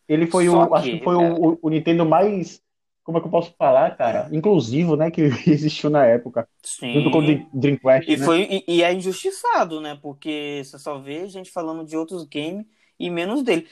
Ele 0.07 0.27
foi 0.27 0.47
Só 0.47 0.63
o. 0.63 0.67
Que, 0.67 0.73
acho 0.75 0.91
que 0.91 1.03
foi 1.03 1.15
é... 1.15 1.31
o, 1.31 1.59
o 1.61 1.69
Nintendo 1.69 2.05
mais 2.05 2.61
como 3.05 3.19
é 3.19 3.21
que 3.21 3.27
eu 3.27 3.31
posso 3.31 3.53
falar, 3.55 3.95
cara? 3.95 4.27
Inclusivo, 4.31 4.95
né? 4.97 5.11
Que 5.11 5.21
existiu 5.47 5.91
na 5.91 6.03
época. 6.05 6.49
Sim. 6.63 6.91
Junto 6.91 7.11
com 7.11 7.19
o 7.19 7.49
Dreamcast. 7.53 8.11
E, 8.11 8.17
né? 8.17 8.25
foi, 8.25 8.47
e, 8.49 8.63
e, 8.67 8.83
é 8.83 8.91
injustiçado, 8.91 9.79
né? 9.79 9.97
Porque 10.01 10.63
você 10.65 10.79
só 10.79 10.97
vê 10.97 11.27
gente 11.27 11.51
falando 11.51 11.85
de 11.85 11.95
outros 11.95 12.23
games 12.25 12.65
e 12.99 13.09
menos 13.11 13.43
dele. 13.43 13.67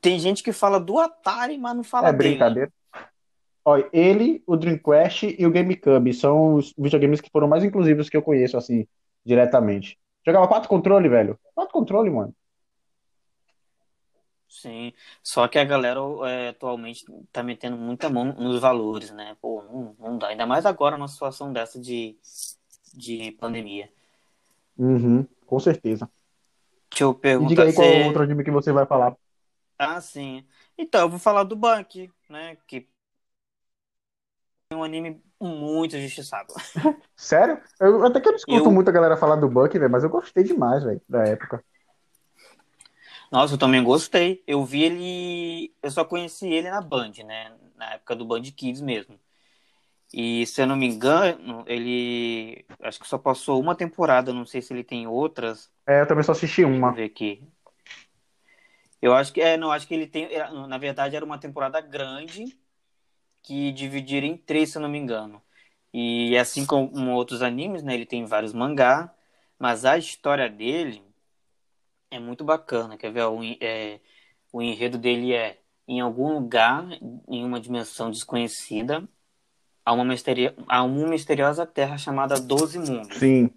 Tem 0.00 0.20
gente 0.20 0.40
que 0.40 0.52
fala 0.52 0.78
do 0.78 1.00
Atari, 1.00 1.58
mas 1.58 1.76
não 1.76 1.82
fala 1.82 2.08
é 2.08 2.12
dele. 2.12 2.28
É 2.28 2.30
brincadeira. 2.30 2.72
Olha, 3.64 3.88
ele, 3.92 4.44
o 4.46 4.56
Dreamcast 4.56 5.34
e 5.36 5.44
o 5.44 5.50
GameCube 5.50 6.14
são 6.14 6.54
os 6.54 6.72
videogames 6.78 7.20
que 7.20 7.28
foram 7.28 7.48
mais 7.48 7.64
inclusivos 7.64 8.08
que 8.08 8.16
eu 8.16 8.22
conheço, 8.22 8.56
assim, 8.56 8.86
diretamente. 9.24 9.98
Jogava 10.24 10.46
quatro 10.46 10.68
controles, 10.68 11.10
velho. 11.10 11.36
Quatro 11.52 11.72
controles, 11.72 12.12
mano. 12.12 12.32
Sim, 14.60 14.94
só 15.22 15.46
que 15.46 15.58
a 15.58 15.64
galera 15.64 16.00
é, 16.26 16.48
atualmente 16.48 17.04
tá 17.30 17.42
metendo 17.42 17.76
muita 17.76 18.08
mão 18.08 18.24
nos 18.24 18.58
valores, 18.58 19.10
né? 19.10 19.36
Pô, 19.38 19.62
não, 19.62 19.94
não 19.98 20.18
dá. 20.18 20.28
Ainda 20.28 20.46
mais 20.46 20.64
agora 20.64 20.96
numa 20.96 21.08
situação 21.08 21.52
dessa 21.52 21.78
de, 21.78 22.16
de 22.94 23.32
pandemia. 23.32 23.92
Uhum, 24.78 25.26
com 25.44 25.60
certeza. 25.60 26.10
Deixa 26.90 27.04
eu 27.04 27.14
perguntar. 27.14 27.52
E 27.52 27.54
diga 27.54 27.64
aí 27.64 27.74
qual 27.74 27.86
é 27.86 28.02
o 28.02 28.06
outro 28.06 28.22
anime 28.22 28.44
que 28.44 28.50
você 28.50 28.72
vai 28.72 28.86
falar. 28.86 29.14
Ah, 29.78 30.00
sim. 30.00 30.42
Então, 30.78 31.02
eu 31.02 31.10
vou 31.10 31.18
falar 31.18 31.44
do 31.44 31.54
Bank, 31.54 32.10
né? 32.30 32.56
Que 32.66 32.88
é 34.70 34.74
um 34.74 34.82
anime 34.82 35.22
muito 35.38 35.96
injustiçado. 35.98 36.54
Sério? 37.14 37.60
Eu 37.78 38.06
até 38.06 38.20
que 38.20 38.28
eu 38.28 38.32
não 38.32 38.38
escuto 38.38 38.64
eu... 38.64 38.72
muito 38.72 38.88
a 38.88 38.92
galera 38.92 39.18
falar 39.18 39.36
do 39.36 39.50
Buck, 39.50 39.78
velho, 39.78 39.90
mas 39.90 40.02
eu 40.02 40.08
gostei 40.08 40.44
demais, 40.44 40.82
velho, 40.82 41.02
da 41.06 41.24
época. 41.24 41.62
Nossa, 43.30 43.54
eu 43.54 43.58
também 43.58 43.82
gostei. 43.82 44.42
Eu 44.46 44.64
vi 44.64 44.82
ele. 44.82 45.74
Eu 45.82 45.90
só 45.90 46.04
conheci 46.04 46.46
ele 46.48 46.70
na 46.70 46.80
Band, 46.80 47.12
né? 47.24 47.52
Na 47.76 47.94
época 47.94 48.14
do 48.14 48.24
Band 48.24 48.42
Kids 48.42 48.80
mesmo. 48.80 49.18
E 50.12 50.46
se 50.46 50.62
eu 50.62 50.66
não 50.66 50.76
me 50.76 50.86
engano, 50.86 51.64
ele. 51.66 52.64
Acho 52.80 53.00
que 53.00 53.08
só 53.08 53.18
passou 53.18 53.60
uma 53.60 53.74
temporada, 53.74 54.32
não 54.32 54.46
sei 54.46 54.62
se 54.62 54.72
ele 54.72 54.84
tem 54.84 55.06
outras. 55.06 55.70
É, 55.86 56.00
eu 56.00 56.06
também 56.06 56.24
só 56.24 56.32
assisti 56.32 56.64
uma. 56.64 56.92
Deixa 56.92 56.92
eu 56.92 56.94
ver 56.94 57.04
aqui. 57.04 57.42
Eu 59.02 59.14
acho 59.14 59.32
que. 59.32 59.40
É, 59.40 59.56
não, 59.56 59.72
acho 59.72 59.86
que 59.86 59.94
ele 59.94 60.06
tem. 60.06 60.28
Na 60.68 60.78
verdade, 60.78 61.16
era 61.16 61.24
uma 61.24 61.38
temporada 61.38 61.80
grande 61.80 62.56
que 63.42 63.72
dividiram 63.72 64.26
em 64.26 64.36
três, 64.36 64.70
se 64.70 64.78
eu 64.78 64.82
não 64.82 64.88
me 64.88 64.98
engano. 64.98 65.42
E 65.92 66.36
assim 66.36 66.66
como 66.66 67.12
outros 67.12 67.42
animes, 67.42 67.82
né? 67.82 67.94
Ele 67.94 68.06
tem 68.06 68.24
vários 68.24 68.52
mangá, 68.52 69.12
mas 69.58 69.84
a 69.84 69.96
história 69.96 70.48
dele 70.48 71.05
é 72.10 72.18
muito 72.18 72.44
bacana. 72.44 72.96
Quer 72.96 73.12
ver? 73.12 73.24
O, 73.24 73.40
é, 73.60 74.00
o 74.52 74.62
enredo 74.62 74.98
dele 74.98 75.32
é 75.32 75.58
em 75.88 76.00
algum 76.00 76.34
lugar, 76.34 76.86
em 77.28 77.44
uma 77.44 77.60
dimensão 77.60 78.10
desconhecida, 78.10 79.08
há 79.84 79.92
uma, 79.92 80.04
misterio... 80.04 80.52
há 80.66 80.82
uma 80.82 81.08
misteriosa 81.08 81.64
terra 81.64 81.96
chamada 81.96 82.40
Doze 82.40 82.78
Mundos. 82.78 83.18
Sim. 83.18 83.50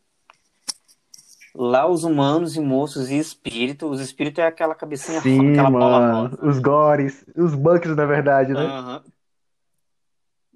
Lá 1.55 1.87
os 1.87 2.03
humanos 2.03 2.55
e 2.55 2.61
moços 2.61 3.09
e 3.09 3.17
espírito. 3.17 3.87
Os 3.87 3.99
espíritos 3.99 4.39
é 4.39 4.45
aquela 4.45 4.75
cabecinha, 4.75 5.19
Sim, 5.21 5.53
aquela 5.53 5.71
bola 5.71 6.11
rosa. 6.11 6.45
Os 6.45 6.59
gores, 6.59 7.25
os 7.35 7.55
bugs, 7.55 7.95
na 7.95 8.05
verdade, 8.05 8.53
né? 8.53 8.65
Aham. 8.65 9.03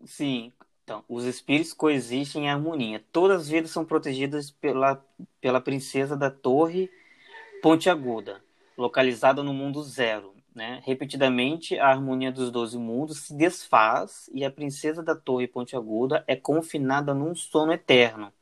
Sim. 0.05 0.51
Então, 0.83 1.03
os 1.09 1.23
espíritos 1.23 1.73
coexistem 1.73 2.43
em 2.43 2.49
harmonia. 2.49 3.03
Todas 3.11 3.41
as 3.41 3.47
vidas 3.47 3.71
são 3.71 3.83
protegidas 3.83 4.51
pela, 4.51 5.03
pela 5.41 5.59
princesa 5.59 6.15
da 6.15 6.29
Torre 6.29 6.89
Pontiaguda, 7.63 8.43
localizada 8.77 9.41
no 9.41 9.53
mundo 9.53 9.81
zero. 9.83 10.35
Né? 10.53 10.81
Repetidamente, 10.83 11.79
a 11.79 11.87
harmonia 11.87 12.29
dos 12.29 12.51
doze 12.51 12.77
mundos 12.77 13.19
se 13.19 13.33
desfaz 13.33 14.29
e 14.33 14.43
a 14.43 14.51
princesa 14.51 15.01
da 15.01 15.15
Torre 15.15 15.47
Pontiaguda 15.47 16.25
é 16.27 16.35
confinada 16.35 17.13
num 17.13 17.33
sono 17.33 17.71
eterno. 17.71 18.33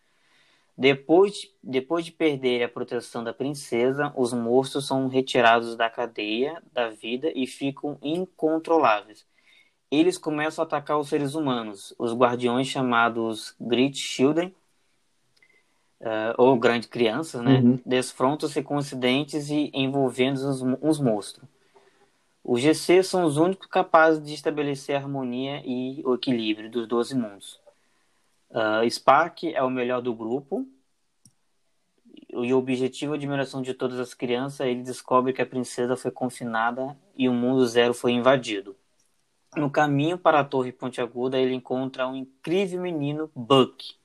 Depois, 0.76 1.53
depois 1.61 2.03
de 2.03 2.11
perder 2.11 2.63
a 2.63 2.67
proteção 2.67 3.24
da 3.24 3.32
princesa, 3.32 4.11
os 4.17 4.34
monstros 4.34 4.88
são 4.88 5.07
retirados 5.07 5.76
da 5.76 5.88
cadeia 5.88 6.59
da 6.74 6.89
vida 6.89 7.32
e 7.36 7.45
ficam 7.45 7.99
incontroláveis. 8.01 9.24
Eles 9.91 10.17
começam 10.17 10.63
a 10.63 10.65
atacar 10.65 10.97
os 10.97 11.09
seres 11.09 11.36
humanos. 11.36 11.93
Os 11.99 12.11
guardiões 12.11 12.65
chamados 12.65 13.53
Great 13.61 13.99
Children, 13.99 14.51
uh, 16.02 16.34
ou 16.38 16.58
Grande 16.58 16.88
Crianças, 16.88 17.41
né? 17.41 17.60
Uhum. 17.60 17.80
Desfrontam-se 17.86 18.62
com 18.62 18.78
incidentes 18.78 19.49
e 19.49 19.72
envolvendo 19.74 20.36
os, 20.36 20.62
os 20.82 20.99
monstros. 20.99 21.47
Os 22.43 22.60
GC 22.60 23.04
são 23.04 23.24
os 23.24 23.38
únicos 23.38 23.68
capazes 23.68 24.24
de 24.26 24.34
estabelecer 24.34 24.95
a 24.95 24.99
harmonia 24.99 25.62
e 25.64 26.02
o 26.04 26.16
equilíbrio 26.16 26.70
dos 26.70 26.88
12 26.88 27.16
mundos. 27.16 27.60
Uh, 28.49 28.89
Spark 28.89 29.43
é 29.43 29.62
o 29.62 29.70
melhor 29.70 30.02
do 30.02 30.14
grupo. 30.14 30.68
E 32.34 32.54
o 32.54 32.58
objetivo 32.58 33.14
é 33.14 33.16
a 33.16 33.18
admiração 33.18 33.62
de 33.62 33.74
todas 33.74 33.99
as 33.99 34.14
crianças. 34.14 34.66
Ele 34.66 34.82
descobre 34.82 35.34
que 35.34 35.41
a 35.41 35.45
princesa 35.45 35.95
foi 35.95 36.12
confinada 36.12 36.97
e 37.16 37.30
o 37.30 37.34
mundo 37.34 37.66
zero 37.68 37.93
foi 37.93 38.14
invadido. 38.14 38.76
No 39.56 39.70
caminho 39.70 40.18
para 40.18 40.39
a 40.39 40.45
Torre 40.45 40.72
Pontiaguda, 40.72 41.38
ele 41.38 41.54
encontra 41.54 42.08
um 42.08 42.16
incrível 42.16 42.82
menino, 42.82 43.30
Buck. 43.36 44.01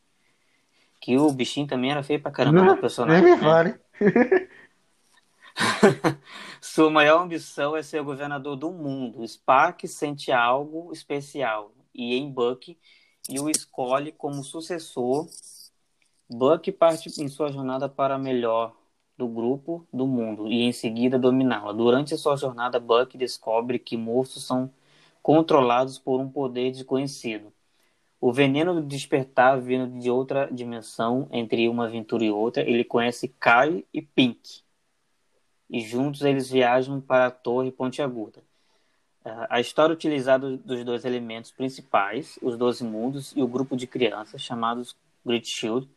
Que 1.01 1.17
o 1.17 1.31
bichinho 1.31 1.67
também 1.67 1.91
era 1.91 2.03
feio 2.03 2.21
pra 2.21 2.31
caramba 2.31 2.63
no 2.63 2.77
personagem. 2.79 3.23
Nem 3.23 3.35
me 3.35 3.41
né? 3.41 3.43
fale. 3.43 3.75
Sua 6.61 6.91
maior 6.91 7.23
ambição 7.23 7.77
é 7.77 7.83
ser 7.83 8.01
o 8.01 8.05
governador 8.05 8.57
do 8.57 8.71
mundo. 8.71 9.27
Spark 9.27 9.87
sente 9.87 10.33
algo 10.33 10.93
especial 10.93 11.73
e 11.95 12.15
em 12.15 12.31
Buck 12.31 12.77
e 13.29 13.41
o 13.41 13.49
escolhe 13.49 14.13
como 14.13 14.43
sucessor. 14.43 15.29
Buck 16.29 16.71
parte 16.73 17.23
em 17.23 17.29
sua 17.29 17.53
jornada 17.53 17.89
para 17.89 18.19
melhor 18.19 18.75
do 19.17 19.27
grupo 19.27 19.87
do 19.93 20.07
mundo 20.07 20.49
e 20.49 20.63
em 20.63 20.73
seguida 20.73 21.19
dominá-la. 21.19 21.73
Durante 21.73 22.17
sua 22.17 22.37
jornada, 22.37 22.79
Buck 22.79 23.17
descobre 23.17 23.79
que 23.79 23.97
monstros 23.97 24.45
são 24.45 24.71
controlados 25.23 25.99
por 25.99 26.21
um 26.21 26.29
poder 26.29 26.71
desconhecido. 26.71 27.53
O 28.21 28.33
veneno 28.33 28.83
despertar 28.83 29.61
vindo 29.61 29.99
de 30.01 30.11
outra 30.11 30.49
dimensão, 30.51 31.29
entre 31.31 31.69
uma 31.69 31.85
aventura 31.85 32.25
e 32.25 32.31
outra, 32.31 32.63
ele 32.63 32.83
conhece 32.83 33.29
Kai 33.39 33.85
e 33.93 34.01
Pink. 34.01 34.63
E 35.69 35.81
juntos 35.81 36.23
eles 36.23 36.51
viajam 36.51 37.01
para 37.01 37.27
a 37.27 37.31
Torre 37.31 37.71
Pontiaguda. 37.71 38.41
Uh, 39.25 39.47
a 39.51 39.61
história 39.61 39.93
utilizada 39.93 40.57
dos 40.57 40.85
dois 40.85 41.05
elementos 41.05 41.51
principais, 41.51 42.39
os 42.41 42.57
Doze 42.57 42.85
Mundos 42.85 43.33
e 43.37 43.43
o 43.43 43.49
grupo 43.49 43.77
de 43.77 43.87
crianças, 43.87 44.41
chamados 44.41 44.97
Great 45.25 45.49
Shield, 45.49 45.89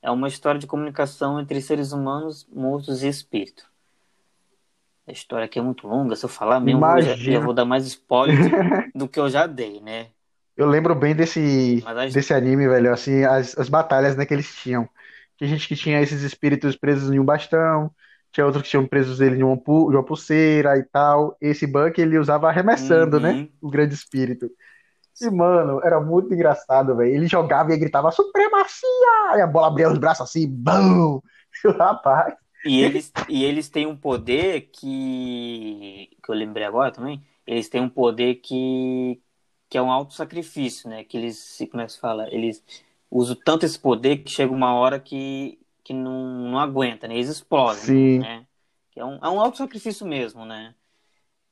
é 0.00 0.10
uma 0.10 0.28
história 0.28 0.60
de 0.60 0.68
comunicação 0.68 1.40
entre 1.40 1.60
seres 1.60 1.90
humanos, 1.92 2.46
monstros 2.52 3.02
e 3.02 3.08
espírito. 3.08 3.66
A 5.06 5.12
história 5.12 5.44
aqui 5.44 5.58
é 5.58 5.62
muito 5.62 5.86
longa, 5.86 6.16
se 6.16 6.24
eu 6.24 6.28
falar 6.28 6.60
mesmo, 6.60 6.84
eu 6.84 7.02
já, 7.02 7.32
eu 7.32 7.42
vou 7.42 7.52
dar 7.52 7.64
mais 7.64 7.86
spoiler 7.86 8.90
do 8.94 9.06
que 9.08 9.18
eu 9.18 9.28
já 9.28 9.46
dei, 9.46 9.80
né? 9.80 10.08
Eu 10.56 10.66
lembro 10.68 10.94
bem 10.94 11.14
desse, 11.14 11.92
desse 12.08 12.32
anime, 12.34 12.68
velho, 12.68 12.92
assim, 12.92 13.24
as, 13.24 13.56
as 13.58 13.68
batalhas, 13.68 14.16
né, 14.16 14.24
que 14.26 14.34
eles 14.34 14.54
tinham. 14.54 14.88
Tinha 15.36 15.48
gente 15.50 15.68
que 15.68 15.76
tinha 15.76 16.00
esses 16.00 16.22
espíritos 16.22 16.76
presos 16.76 17.10
em 17.12 17.18
um 17.20 17.24
bastão, 17.24 17.90
tinha 18.32 18.44
outros 18.46 18.62
que 18.64 18.70
tinham 18.70 18.86
presos 18.86 19.20
ele 19.20 19.36
em 19.40 19.42
uma, 19.42 19.56
pu- 19.58 19.90
uma 19.90 20.04
pulseira 20.04 20.78
e 20.78 20.82
tal. 20.84 21.36
Esse 21.40 21.66
Buck 21.66 22.00
ele 22.00 22.18
usava 22.18 22.48
arremessando, 22.48 23.20
né, 23.20 23.38
Uhum. 23.38 23.48
o 23.60 23.70
grande 23.70 23.94
espírito. 23.94 24.50
E, 25.20 25.30
mano, 25.30 25.80
era 25.84 26.00
muito 26.00 26.32
engraçado, 26.34 26.96
velho. 26.96 27.14
Ele 27.14 27.26
jogava 27.26 27.72
e 27.72 27.78
gritava, 27.78 28.10
supremacia! 28.12 29.36
E 29.38 29.40
a 29.42 29.46
bola 29.46 29.68
abria 29.68 29.90
os 29.90 29.98
braços 29.98 30.28
assim, 30.28 30.46
bum! 30.48 31.20
Rapaz, 31.78 32.34
E 32.64 32.80
eles, 32.82 33.12
e 33.28 33.44
eles 33.44 33.68
têm 33.68 33.86
um 33.86 33.96
poder 33.96 34.62
que. 34.72 36.10
que 36.22 36.30
eu 36.30 36.34
lembrei 36.34 36.64
agora 36.66 36.90
também. 36.92 37.24
Eles 37.46 37.68
têm 37.68 37.80
um 37.80 37.88
poder 37.88 38.36
que. 38.36 39.22
Que 39.68 39.76
é 39.76 39.82
um 39.82 39.90
auto-sacrifício, 39.90 40.88
né? 40.88 41.04
Que 41.04 41.16
eles. 41.16 41.58
Como 41.70 41.82
é 41.82 41.86
que 41.86 41.92
se 41.92 42.00
fala? 42.00 42.28
Eles 42.32 42.62
usam 43.10 43.36
tanto 43.36 43.64
esse 43.66 43.78
poder 43.78 44.18
que 44.18 44.30
chega 44.30 44.52
uma 44.52 44.74
hora 44.74 44.98
que, 44.98 45.58
que 45.82 45.92
não, 45.92 46.50
não 46.50 46.58
aguenta, 46.58 47.08
né? 47.08 47.14
Eles 47.14 47.28
explodem, 47.28 47.82
Sim. 47.82 48.18
né? 48.20 48.46
Que 48.90 49.00
é 49.00 49.04
um, 49.04 49.16
é 49.16 49.28
um 49.28 49.40
auto-sacrifício 49.40 50.06
mesmo, 50.06 50.44
né? 50.44 50.74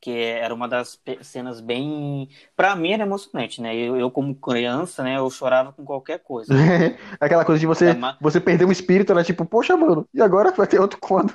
Que 0.01 0.11
era 0.11 0.55
uma 0.55 0.69
das 0.69 1.01
cenas 1.23 1.61
bem. 1.61 2.29
Pra 2.55 2.77
mim 2.77 2.93
era 2.93 3.05
emocionante, 3.05 3.61
né? 3.61 3.75
Eu, 3.75 3.97
eu, 3.97 4.11
como 4.11 4.35
criança, 4.35 5.03
né? 5.03 5.17
Eu 5.17 5.31
chorava 5.31 5.73
com 5.73 5.85
qualquer 5.85 6.19
coisa. 6.19 6.53
aquela 7.19 7.45
coisa 7.45 7.59
de 7.59 7.67
você, 7.67 7.91
É 7.91 8.17
você 8.21 8.41
perder 8.41 8.65
um 8.65 8.73
espírito, 8.73 9.12
era 9.12 9.25
tipo, 9.25 9.45
poxa, 9.47 9.77
mano, 9.77 10.07
e 10.12 10.21
agora 10.21 10.53
vai 10.53 10.67
ter 10.67 10.79
outro 10.79 10.99
quando? 11.01 11.35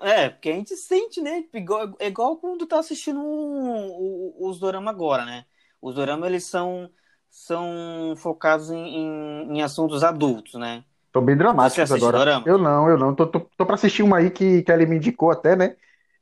É, 0.00 0.28
porque 0.30 0.50
a 0.50 0.54
gente 0.54 0.76
sente, 0.76 1.20
né? 1.20 1.44
Igual, 1.52 1.94
é 1.98 2.06
igual 2.08 2.36
quando 2.38 2.66
tá 2.66 2.78
assistindo 2.78 3.20
o- 3.20 4.44
o- 4.46 4.48
os 4.48 4.58
dorama 4.58 4.90
agora, 4.90 5.24
né? 5.24 5.46
Os 5.80 5.94
dorama, 5.94 6.26
eles 6.26 6.44
são, 6.46 6.90
são 7.30 8.14
focados 8.16 8.70
em, 8.70 8.76
em, 8.78 9.58
em 9.58 9.62
assuntos 9.62 10.02
adultos, 10.04 10.54
né? 10.54 10.84
Tô 11.12 11.20
bem 11.20 11.36
dramáticos 11.36 11.92
agora. 11.92 12.24
dorama? 12.24 12.44
Eu 12.44 12.58
não, 12.58 12.88
eu 12.88 12.96
não. 12.98 13.14
Tô, 13.14 13.26
tô, 13.26 13.40
tô 13.56 13.66
pra 13.66 13.74
assistir 13.74 14.02
uma 14.02 14.18
aí 14.18 14.30
que, 14.30 14.62
que 14.62 14.72
ele 14.72 14.86
me 14.86 14.96
indicou 14.96 15.30
até, 15.30 15.54
né? 15.54 15.76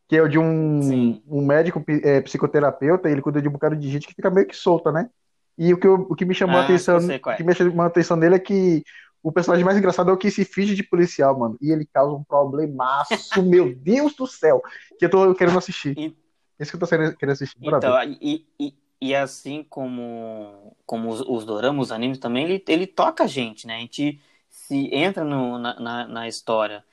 Que 0.08 0.16
é 0.16 0.22
o 0.22 0.28
de 0.28 0.38
um, 0.38 0.44
Sim. 0.78 1.22
um 1.26 1.46
médico 1.46 1.84
é, 2.04 2.20
psicoterapeuta, 2.22 3.10
ele 3.10 3.22
cuida 3.22 3.42
de 3.42 3.48
um 3.48 3.52
bocado 3.52 3.76
de 3.76 3.90
gente 3.90 4.06
que 4.08 4.14
fica 4.14 4.30
meio 4.30 4.46
que 4.48 4.56
solta, 4.56 4.92
né? 4.92 5.10
E 5.58 5.74
o 5.74 5.78
que, 5.80 5.86
eu- 5.86 6.06
o 6.10 6.16
que 6.16 6.24
me 6.24 6.34
chamou 6.34 6.58
a 6.58 6.62
Ah, 6.62 6.62
atenção, 6.62 6.96
eu 6.96 7.00
sei 7.00 7.18
qual 7.18 7.34
o 7.34 7.36
é. 7.36 7.38
que 7.38 7.44
me 7.44 7.54
chamou 7.54 7.82
a 7.82 7.86
atenção 7.88 8.18
dele 8.18 8.36
é 8.36 8.38
que 8.40 8.84
o 9.22 9.32
personagem 9.32 9.64
mais 9.64 9.76
engraçado 9.76 10.10
é 10.10 10.12
o 10.12 10.16
que 10.16 10.30
se 10.30 10.44
finge 10.44 10.74
de 10.74 10.82
policial, 10.82 11.38
mano. 11.38 11.56
E 11.60 11.70
ele 11.70 11.86
causa 11.86 12.14
um 12.14 12.24
problemaço, 12.24 13.42
meu 13.42 13.74
Deus 13.74 14.14
do 14.14 14.26
céu, 14.26 14.62
que 14.98 15.04
eu 15.04 15.10
tô 15.10 15.34
querendo 15.34 15.58
assistir. 15.58 15.96
E- 15.96 16.16
Esse 16.58 16.70
que 16.70 16.76
eu 16.76 16.80
tô 16.80 16.86
querendo 16.86 17.32
assistir. 17.32 17.58
Então, 17.62 18.02
e, 18.20 18.46
e, 18.58 18.74
e 19.00 19.14
assim 19.14 19.62
como, 19.64 20.76
como 20.86 21.10
os, 21.10 21.20
os 21.20 21.44
doramas, 21.44 21.86
os 21.86 21.92
animes 21.92 22.18
também, 22.18 22.44
ele, 22.44 22.64
ele 22.68 22.86
toca 22.86 23.24
a 23.24 23.26
gente, 23.26 23.66
né? 23.66 23.76
A 23.76 23.80
gente 23.80 24.20
se 24.48 24.94
entra 24.94 25.24
no, 25.24 25.58
na, 25.58 25.78
na, 25.80 26.06
na 26.08 26.28
história. 26.28 26.84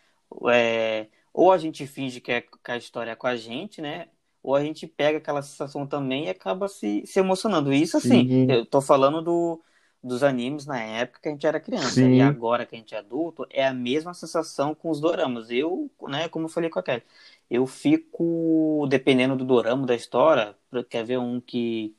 É, 0.51 1.07
ou 1.33 1.51
a 1.51 1.57
gente 1.57 1.85
finge 1.87 2.19
que, 2.19 2.31
é, 2.31 2.41
que 2.41 2.71
a 2.71 2.77
história 2.77 3.11
é 3.11 3.15
com 3.15 3.27
a 3.27 3.35
gente, 3.35 3.81
né? 3.81 4.07
Ou 4.43 4.55
a 4.55 4.63
gente 4.63 4.87
pega 4.87 5.17
aquela 5.17 5.41
sensação 5.41 5.85
também 5.87 6.25
e 6.25 6.29
acaba 6.29 6.67
se, 6.67 7.05
se 7.05 7.19
emocionando. 7.19 7.73
Isso, 7.73 7.97
assim, 7.97 8.29
Sim. 8.29 8.47
eu 8.47 8.65
tô 8.65 8.81
falando 8.81 9.21
do, 9.21 9.61
dos 10.07 10.23
animes 10.23 10.65
na 10.65 10.79
época 10.81 11.19
que 11.21 11.29
a 11.29 11.31
gente 11.31 11.45
era 11.45 11.59
criança. 11.59 11.89
Sim. 11.91 12.15
E 12.15 12.21
agora 12.21 12.65
que 12.65 12.75
a 12.75 12.77
gente 12.79 12.95
é 12.95 12.97
adulto, 12.99 13.45
é 13.49 13.65
a 13.67 13.73
mesma 13.73 14.13
sensação 14.13 14.73
com 14.75 14.89
os 14.89 14.99
doramas. 14.99 15.51
Eu, 15.51 15.89
né, 16.07 16.29
como 16.29 16.45
eu 16.45 16.49
falei 16.49 16.69
com 16.69 16.79
a 16.79 16.83
Kelly, 16.83 17.03
eu 17.49 17.67
fico, 17.67 18.85
dependendo 18.89 19.35
do 19.35 19.45
dorama, 19.45 19.85
da 19.85 19.95
história, 19.95 20.55
quer 20.89 21.03
ver 21.05 21.19
um 21.19 21.39
que, 21.39 21.95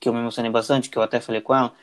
que 0.00 0.08
eu 0.08 0.12
me 0.14 0.20
emocionei 0.20 0.50
bastante, 0.50 0.90
que 0.90 0.98
eu 0.98 1.02
até 1.02 1.20
falei 1.20 1.40
com 1.40 1.54
ela, 1.54 1.74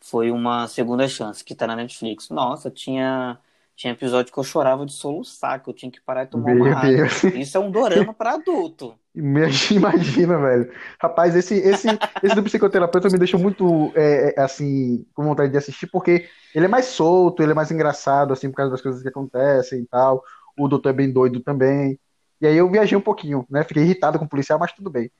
foi 0.00 0.30
uma 0.30 0.68
segunda 0.68 1.08
chance, 1.08 1.44
que 1.44 1.54
tá 1.54 1.66
na 1.66 1.76
Netflix. 1.76 2.30
Nossa, 2.30 2.70
tinha, 2.70 3.38
tinha 3.76 3.92
episódio 3.92 4.32
que 4.32 4.38
eu 4.38 4.44
chorava 4.44 4.86
de 4.86 4.92
soluçar, 4.92 5.62
que 5.62 5.68
eu 5.68 5.74
tinha 5.74 5.90
que 5.90 6.00
parar 6.00 6.24
e 6.24 6.26
tomar 6.26 6.54
Meu 6.54 6.64
uma 6.64 6.78
água. 6.78 6.90
Deus. 6.96 7.24
Isso 7.24 7.56
é 7.56 7.60
um 7.60 7.70
dorama 7.70 8.14
para 8.14 8.34
adulto. 8.34 8.98
Imagina, 9.14 10.38
velho. 10.38 10.72
Rapaz, 11.00 11.36
esse, 11.36 11.54
esse, 11.54 11.88
esse 12.22 12.34
do 12.34 12.42
psicoterapeuta 12.42 13.08
me 13.10 13.18
deixou 13.18 13.38
muito, 13.38 13.92
é, 13.94 14.34
é, 14.36 14.40
assim, 14.42 15.06
com 15.14 15.24
vontade 15.24 15.50
de 15.52 15.58
assistir, 15.58 15.86
porque 15.86 16.28
ele 16.54 16.64
é 16.66 16.68
mais 16.68 16.86
solto, 16.86 17.42
ele 17.42 17.52
é 17.52 17.54
mais 17.54 17.70
engraçado, 17.70 18.32
assim, 18.32 18.50
por 18.50 18.56
causa 18.56 18.72
das 18.72 18.80
coisas 18.80 19.02
que 19.02 19.08
acontecem 19.08 19.80
e 19.82 19.86
tal. 19.86 20.22
O 20.58 20.68
doutor 20.68 20.90
é 20.90 20.92
bem 20.92 21.12
doido 21.12 21.40
também. 21.40 21.98
E 22.40 22.46
aí 22.46 22.56
eu 22.56 22.70
viajei 22.70 22.96
um 22.98 23.00
pouquinho, 23.00 23.46
né? 23.48 23.62
Fiquei 23.64 23.82
irritado 23.84 24.18
com 24.18 24.24
o 24.24 24.28
policial, 24.28 24.58
mas 24.58 24.72
tudo 24.72 24.90
bem. 24.90 25.10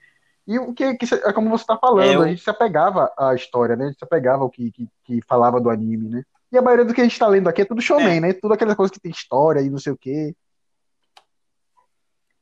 E 0.47 0.59
o 0.59 0.75
que, 0.75 0.95
que 0.97 1.15
é 1.15 1.33
como 1.33 1.49
você 1.49 1.65
tá 1.65 1.79
falando, 1.79 2.03
É, 2.03 2.15
eu- 2.17 2.23
a 2.23 2.29
gente 2.29 2.43
se 2.43 2.51
apegava 2.51 3.13
à 3.17 3.35
história, 3.35 3.77
né? 3.77 3.85
A 3.85 3.87
gente 3.89 3.99
se 3.99 4.05
apegava 4.05 4.43
ao 4.43 4.51
que, 4.51 4.71
que, 4.73 4.89
que 5.05 5.21
falava 5.27 5.61
do 5.61 5.71
anime, 5.71 6.09
né? 6.09 6.23
E 6.55 6.59
a 6.59 6.63
maioria 6.63 6.85
do 6.85 6.95
que 6.95 7.01
a 7.01 7.05
gente 7.05 7.19
tá 7.19 7.27
lendo 7.27 7.49
aqui 7.49 7.63
é 7.63 7.65
tudo 7.65 7.83
shonen, 7.83 8.19
É. 8.19 8.21
né? 8.21 8.33
Tudo 8.33 8.55
aquelas 8.55 8.77
coisas 8.77 8.95
que 8.95 9.01
tem 9.01 9.11
história 9.11 9.61
e 9.61 9.69
não 9.69 9.79
sei 9.79 9.93
o 9.93 9.97
quê. 9.97 10.33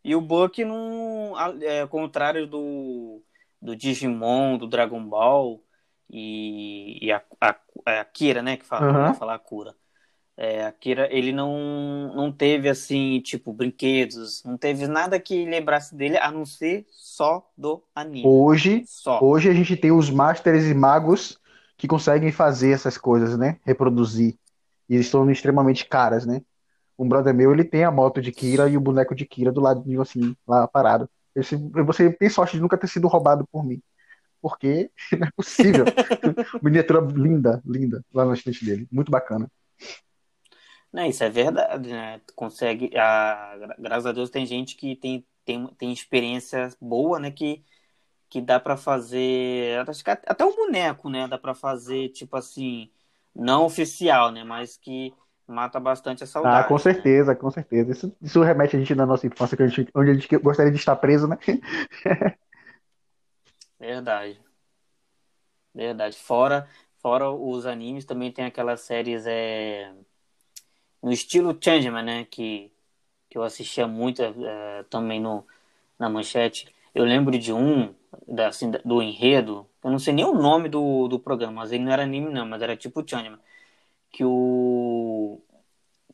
E 0.04 0.14
o 0.14 0.20
Buck, 0.20 0.62
não, 0.64 1.32
é 1.62 1.80
ao 1.80 1.88
contrário 1.88 2.46
do, 2.46 3.22
do 3.60 3.74
Digimon, 3.74 4.58
do 4.58 4.66
Dragon 4.66 5.02
Ball 5.02 5.62
e, 6.10 7.06
e 7.06 7.10
a, 7.10 7.22
a, 7.40 7.56
a 7.86 8.04
Kira, 8.04 8.42
né? 8.42 8.58
Que 8.58 8.66
fala, 8.66 9.06
vou 9.06 9.14
falar 9.14 9.34
a 9.36 9.38
cura. 9.38 9.74
É, 10.36 10.64
Akira, 10.66 11.08
ele 11.10 11.32
não, 11.32 12.12
não 12.14 12.32
teve, 12.32 12.68
assim, 12.68 13.20
tipo, 13.20 13.52
brinquedos, 13.52 14.42
não 14.44 14.58
teve 14.58 14.86
nada 14.86 15.20
que 15.20 15.44
lembrasse 15.44 15.94
dele, 15.94 16.18
a 16.18 16.30
não 16.30 16.44
ser 16.44 16.86
só 16.90 17.48
do 17.56 17.82
anime. 17.94 18.26
Hoje, 18.26 18.82
Só. 18.86 19.22
hoje 19.22 19.48
a 19.48 19.54
gente 19.54 19.76
tem 19.76 19.92
os 19.92 20.10
masters 20.10 20.64
e 20.64 20.74
magos 20.74 21.38
que 21.82 21.88
conseguem 21.88 22.30
fazer 22.30 22.70
essas 22.70 22.96
coisas, 22.96 23.36
né? 23.36 23.58
Reproduzir. 23.64 24.36
E 24.88 24.94
eles 24.94 25.06
estão 25.06 25.28
extremamente 25.28 25.84
caras, 25.84 26.24
né? 26.24 26.40
Um 26.96 27.08
brother 27.08 27.34
meu, 27.34 27.50
ele 27.50 27.64
tem 27.64 27.82
a 27.82 27.90
moto 27.90 28.22
de 28.22 28.30
Kira 28.30 28.68
e 28.68 28.76
o 28.76 28.80
boneco 28.80 29.16
de 29.16 29.26
Kira 29.26 29.50
do 29.50 29.60
ladinho, 29.60 30.00
assim, 30.00 30.36
lá 30.46 30.68
parado. 30.68 31.10
Esse, 31.34 31.56
você 31.56 32.12
tem 32.12 32.28
sorte 32.28 32.54
de 32.54 32.62
nunca 32.62 32.78
ter 32.78 32.86
sido 32.86 33.08
roubado 33.08 33.44
por 33.50 33.64
mim. 33.64 33.82
Porque 34.40 34.92
não 35.18 35.26
é 35.26 35.30
possível. 35.36 35.84
Miniatura 36.62 37.00
linda, 37.00 37.60
linda, 37.66 38.04
lá 38.14 38.26
na 38.26 38.36
frente 38.36 38.64
dele. 38.64 38.86
Muito 38.92 39.10
bacana. 39.10 39.50
Não, 40.92 41.04
isso 41.04 41.24
é 41.24 41.30
verdade, 41.30 41.90
né? 41.90 42.20
Consegue, 42.36 42.96
a, 42.96 43.56
gra- 43.58 43.76
graças 43.76 44.06
a 44.06 44.12
Deus 44.12 44.30
tem 44.30 44.46
gente 44.46 44.76
que 44.76 44.94
tem, 44.94 45.26
tem, 45.44 45.66
tem 45.76 45.92
experiência 45.92 46.68
boa, 46.80 47.18
né? 47.18 47.32
Que, 47.32 47.64
que 48.32 48.40
dá 48.40 48.58
pra 48.58 48.78
fazer, 48.78 49.78
até 50.26 50.42
um 50.44 50.56
boneco, 50.56 51.10
né? 51.10 51.28
Dá 51.28 51.36
pra 51.38 51.54
fazer, 51.54 52.08
tipo 52.10 52.34
assim, 52.34 52.90
não 53.34 53.66
oficial, 53.66 54.30
né? 54.32 54.42
Mas 54.42 54.78
que 54.78 55.14
mata 55.46 55.78
bastante 55.78 56.24
a 56.24 56.26
Ah, 56.44 56.64
saudade. 56.64 56.64
com 56.64 56.76
certeza, 56.78 57.36
com 57.36 57.50
certeza. 57.50 57.92
Isso, 57.92 58.16
isso 58.20 58.42
remete 58.42 58.74
a 58.76 58.78
gente 58.78 58.94
na 58.96 59.06
nossa 59.06 59.26
infância, 59.26 59.56
que 59.56 59.62
a 59.62 59.68
gente, 59.68 59.90
onde 59.94 60.10
a 60.10 60.14
gente 60.14 60.36
gostaria 60.38 60.72
de 60.72 60.78
estar 60.78 60.96
preso, 60.96 61.28
né? 61.28 61.38
Verdade. 63.78 64.40
Verdade. 65.74 66.16
Fora, 66.18 66.68
fora 66.98 67.30
os 67.30 67.66
animes, 67.66 68.04
também 68.04 68.30
tem 68.32 68.44
aquelas 68.44 68.80
séries 68.82 69.26
é, 69.26 69.92
no 71.02 71.12
estilo 71.12 71.56
Changeman, 71.60 72.02
né? 72.04 72.24
Que, 72.24 72.72
que 73.30 73.38
eu 73.38 73.42
assistia 73.44 73.88
muito 73.88 74.22
é, 74.22 74.84
também 74.84 75.20
no, 75.20 75.46
na 75.98 76.08
manchete. 76.10 76.74
Eu 76.94 77.04
lembro 77.04 77.38
de 77.38 77.52
um, 77.52 77.94
da, 78.28 78.48
assim, 78.48 78.70
do 78.84 79.02
enredo, 79.02 79.66
eu 79.82 79.90
não 79.90 79.98
sei 79.98 80.12
nem 80.12 80.24
o 80.24 80.34
nome 80.34 80.68
do, 80.68 81.08
do 81.08 81.18
programa, 81.18 81.62
mas 81.62 81.72
ele 81.72 81.84
não 81.84 81.92
era 81.92 82.02
anime 82.02 82.32
não, 82.32 82.46
mas 82.46 82.62
era 82.62 82.76
tipo 82.76 83.02
Changeman. 83.06 83.38
Que 84.10 84.24
o, 84.24 85.40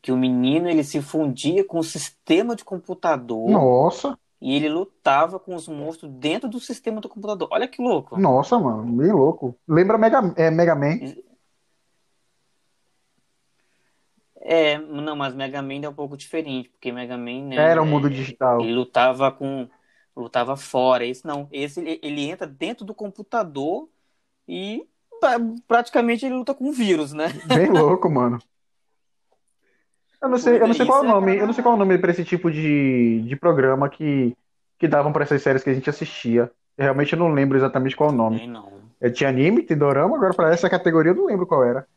que 0.01 0.11
o 0.11 0.17
menino 0.17 0.69
ele 0.69 0.83
se 0.83 1.01
fundia 1.01 1.63
com 1.65 1.79
o 1.79 1.83
sistema 1.83 2.55
de 2.55 2.63
computador 2.63 3.49
Nossa, 3.49 4.17
e 4.41 4.55
ele 4.55 4.69
lutava 4.69 5.37
com 5.37 5.53
os 5.53 5.67
monstros 5.67 6.09
dentro 6.13 6.47
do 6.47 6.59
sistema 6.59 7.01
do 7.01 7.09
computador. 7.09 7.49
Olha 7.51 7.67
que 7.67 7.81
louco. 7.81 8.19
nossa, 8.19 8.57
mano, 8.57 8.83
bem 8.83 9.11
louco. 9.11 9.55
Lembra 9.67 9.97
Mega, 9.97 10.33
é, 10.37 10.49
Mega 10.49 10.75
Man? 10.75 10.99
É, 14.41 14.77
não, 14.77 15.15
mas 15.15 15.35
Mega 15.35 15.61
Man 15.61 15.81
é 15.83 15.89
um 15.89 15.93
pouco 15.93 16.15
diferente, 16.15 16.69
porque 16.69 16.91
Mega 16.91 17.17
Man, 17.17 17.49
né, 17.49 17.55
Era 17.57 17.83
um 17.83 17.85
é, 17.85 17.89
mundo 17.89 18.09
digital. 18.09 18.61
ele 18.61 18.73
lutava 18.73 19.29
com, 19.31 19.67
lutava 20.19 20.55
fora. 20.55 21.05
Esse 21.05 21.25
não, 21.25 21.47
esse 21.51 21.79
ele, 21.79 21.99
ele 22.03 22.29
entra 22.29 22.45
dentro 22.45 22.85
do 22.85 22.93
computador 22.93 23.89
e 24.47 24.85
pra- 25.19 25.39
praticamente 25.67 26.25
ele 26.25 26.35
luta 26.35 26.53
com 26.53 26.71
vírus, 26.71 27.13
né? 27.13 27.27
Bem 27.45 27.69
louco, 27.69 28.09
mano. 28.09 28.39
Eu 30.21 30.27
não 30.27 30.37
sei, 30.37 30.61
eu 30.61 30.67
não 30.67 30.73
sei 30.73 30.85
qual 30.85 30.99
é 30.99 31.01
o 31.01 31.05
é 31.05 31.07
nome, 31.07 31.37
eu 31.37 31.47
não 31.47 31.53
sei 31.53 31.63
qual 31.63 31.73
é 31.73 31.75
o 31.75 31.79
nome 31.79 31.97
pra 31.97 32.11
esse 32.11 32.25
tipo 32.25 32.51
de, 32.51 33.21
de 33.21 33.35
programa 33.37 33.89
que, 33.89 34.35
que 34.77 34.87
davam 34.87 35.13
pra 35.13 35.23
essas 35.23 35.41
séries 35.41 35.63
que 35.63 35.69
a 35.69 35.73
gente 35.73 35.89
assistia. 35.89 36.51
Eu 36.77 36.83
realmente 36.83 37.15
não 37.15 37.31
lembro 37.31 37.57
exatamente 37.57 37.95
qual 37.95 38.09
é 38.09 38.13
o 38.13 38.15
nome. 38.15 38.47
Não. 38.47 38.69
É, 38.99 39.09
tinha 39.09 39.29
anime, 39.29 39.63
tem 39.63 39.77
dorama, 39.77 40.17
agora 40.17 40.33
pra 40.33 40.51
essa 40.53 40.69
categoria 40.69 41.11
eu 41.11 41.15
não 41.15 41.25
lembro 41.25 41.47
qual 41.47 41.63
era. 41.63 41.87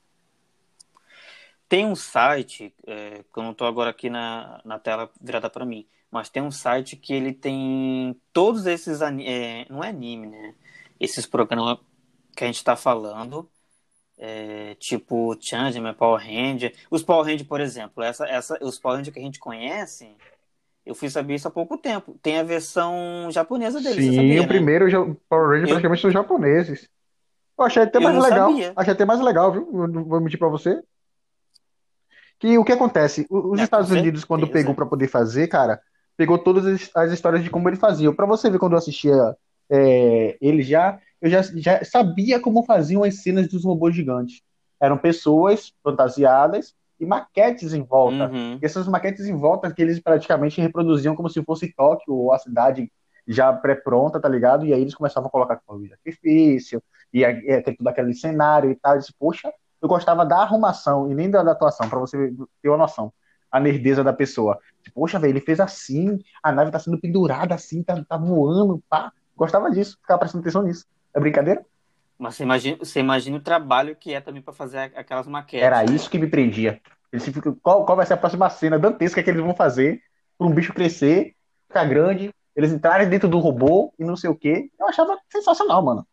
Tem 1.72 1.86
um 1.86 1.96
site, 1.96 2.74
é, 2.86 3.24
que 3.32 3.38
eu 3.38 3.42
não 3.42 3.54
tô 3.54 3.64
agora 3.64 3.88
aqui 3.88 4.10
na, 4.10 4.60
na 4.62 4.78
tela 4.78 5.10
virada 5.18 5.48
para 5.48 5.64
mim, 5.64 5.86
mas 6.10 6.28
tem 6.28 6.42
um 6.42 6.50
site 6.50 6.96
que 6.96 7.14
ele 7.14 7.32
tem 7.32 8.14
todos 8.30 8.66
esses 8.66 9.00
é, 9.00 9.64
não 9.70 9.82
é 9.82 9.88
anime, 9.88 10.26
né? 10.26 10.54
Esses 11.00 11.24
programas 11.24 11.78
que 12.36 12.44
a 12.44 12.46
gente 12.46 12.62
tá 12.62 12.76
falando, 12.76 13.48
é, 14.18 14.74
tipo 14.74 15.34
Changeman, 15.40 15.94
Power 15.94 16.20
Ranger. 16.20 16.74
Os 16.90 17.02
Power 17.02 17.24
Ranger, 17.24 17.46
por 17.46 17.62
exemplo, 17.62 18.04
essa, 18.04 18.26
essa, 18.26 18.58
os 18.60 18.78
Power 18.78 18.98
Ranger 18.98 19.14
que 19.14 19.20
a 19.20 19.22
gente 19.22 19.38
conhece, 19.38 20.14
eu 20.84 20.94
fui 20.94 21.08
saber 21.08 21.36
isso 21.36 21.48
há 21.48 21.50
pouco 21.50 21.78
tempo. 21.78 22.18
Tem 22.22 22.38
a 22.38 22.42
versão 22.42 23.30
japonesa 23.30 23.80
deles, 23.80 24.04
Sim, 24.04 24.16
sabia, 24.16 24.42
o 24.42 24.42
né? 24.42 24.48
primeiro 24.48 25.16
Power 25.26 25.48
Rangers 25.48 25.70
Eu- 25.70 25.76
praticamente 25.76 26.02
são 26.02 26.10
japoneses. 26.10 26.86
Eu 27.58 27.64
achei 27.64 27.82
até 27.82 27.98
mais 27.98 28.22
legal. 28.22 28.50
sabia. 28.50 28.72
Achei 28.76 28.92
até 28.92 29.04
mais 29.06 29.20
legal, 29.20 29.52
viu? 29.52 29.72
Não 29.72 30.04
vou 30.04 30.20
mentir 30.20 30.38
pra 30.38 30.48
você. 30.48 30.82
Que 32.42 32.58
o 32.58 32.64
que 32.64 32.72
acontece? 32.72 33.24
Os 33.30 33.60
É, 33.60 33.62
Estados 33.62 33.88
Unidos, 33.92 34.24
quando 34.24 34.48
pegou 34.48 34.74
pra 34.74 34.84
poder 34.84 35.06
fazer, 35.06 35.46
cara, 35.46 35.80
pegou 36.16 36.36
todas 36.36 36.66
as, 36.66 36.90
as 36.92 37.12
histórias 37.12 37.44
de 37.44 37.48
como 37.48 37.68
ele 37.68 37.76
fazia. 37.76 38.12
Pra 38.12 38.26
você 38.26 38.50
ver, 38.50 38.58
quando 38.58 38.72
eu 38.72 38.78
assistia 38.78 39.14
é, 39.70 40.36
ele 40.40 40.60
já, 40.60 40.98
eu 41.20 41.30
já, 41.30 41.40
já 41.40 41.84
sabia 41.84 42.40
como 42.40 42.64
faziam 42.64 43.04
as 43.04 43.22
cenas 43.22 43.46
dos 43.46 43.64
robôs 43.64 43.94
gigantes. 43.94 44.42
Eram 44.80 44.98
pessoas 44.98 45.72
fantasiadas 45.84 46.74
e 46.98 47.06
maquetes 47.06 47.74
em 47.74 47.84
volta. 47.84 48.28
Uhum. 48.28 48.58
E 48.60 48.66
essas 48.66 48.88
maquetes 48.88 49.24
em 49.26 49.36
volta 49.36 49.72
que 49.72 49.80
eles 49.80 50.00
praticamente 50.00 50.60
reproduziam 50.60 51.14
como 51.14 51.30
se 51.30 51.40
fosse 51.44 51.72
Tóquio 51.72 52.12
ou 52.12 52.32
a 52.32 52.40
cidade 52.40 52.90
já 53.24 53.52
pré-pronta, 53.52 54.18
tá 54.18 54.28
ligado? 54.28 54.66
E 54.66 54.74
aí 54.74 54.80
eles 54.80 54.96
começavam 54.96 55.28
a 55.28 55.30
colocar 55.30 55.60
fogo 55.64 55.86
de 55.86 55.92
artifício, 55.92 56.82
e 57.14 57.22
é, 57.22 57.60
tem 57.60 57.76
tudo 57.76 57.86
aquele 57.86 58.12
cenário 58.14 58.68
e 58.68 58.74
tal. 58.74 58.94
Eu 58.94 58.98
disse, 58.98 59.14
poxa, 59.16 59.48
eu 59.82 59.88
gostava 59.88 60.24
da 60.24 60.38
arrumação 60.38 61.10
e 61.10 61.14
nem 61.14 61.28
da, 61.28 61.42
da 61.42 61.52
atuação, 61.52 61.88
pra 61.88 61.98
você 61.98 62.32
ter 62.62 62.68
uma 62.68 62.78
noção. 62.78 63.12
A 63.50 63.58
nerdeza 63.58 64.02
da 64.02 64.12
pessoa. 64.12 64.58
Poxa, 64.94 65.18
velho, 65.18 65.32
ele 65.32 65.40
fez 65.40 65.60
assim, 65.60 66.18
a 66.42 66.52
nave 66.52 66.70
tá 66.70 66.78
sendo 66.78 66.98
pendurada 66.98 67.54
assim, 67.54 67.82
tá, 67.82 68.02
tá 68.02 68.16
voando, 68.16 68.82
pá. 68.88 69.12
Gostava 69.36 69.70
disso, 69.70 69.98
ficava 70.00 70.20
prestando 70.20 70.42
atenção 70.42 70.62
nisso. 70.62 70.86
É 71.12 71.20
brincadeira? 71.20 71.62
Mas 72.16 72.36
você 72.36 72.44
imagina, 72.44 72.76
você 72.78 73.00
imagina 73.00 73.36
o 73.36 73.40
trabalho 73.40 73.96
que 73.96 74.14
é 74.14 74.20
também 74.20 74.40
para 74.40 74.54
fazer 74.54 74.78
aquelas 74.94 75.26
maquetes. 75.26 75.66
Era 75.66 75.82
né? 75.82 75.92
isso 75.92 76.08
que 76.08 76.18
me 76.18 76.28
prendia. 76.28 76.80
Eles 77.12 77.24
ficam, 77.26 77.54
qual, 77.60 77.84
qual 77.84 77.96
vai 77.96 78.06
ser 78.06 78.14
a 78.14 78.16
próxima 78.16 78.48
cena 78.48 78.78
dantesca 78.78 79.22
que 79.22 79.28
eles 79.28 79.42
vão 79.42 79.54
fazer 79.54 80.00
para 80.38 80.46
um 80.46 80.54
bicho 80.54 80.72
crescer, 80.72 81.34
ficar 81.66 81.84
grande, 81.84 82.32
eles 82.54 82.72
entrarem 82.72 83.08
dentro 83.08 83.28
do 83.28 83.38
robô 83.38 83.92
e 83.98 84.04
não 84.04 84.16
sei 84.16 84.30
o 84.30 84.36
quê. 84.36 84.70
Eu 84.78 84.88
achava 84.88 85.18
sensacional, 85.30 85.82
mano. 85.82 86.06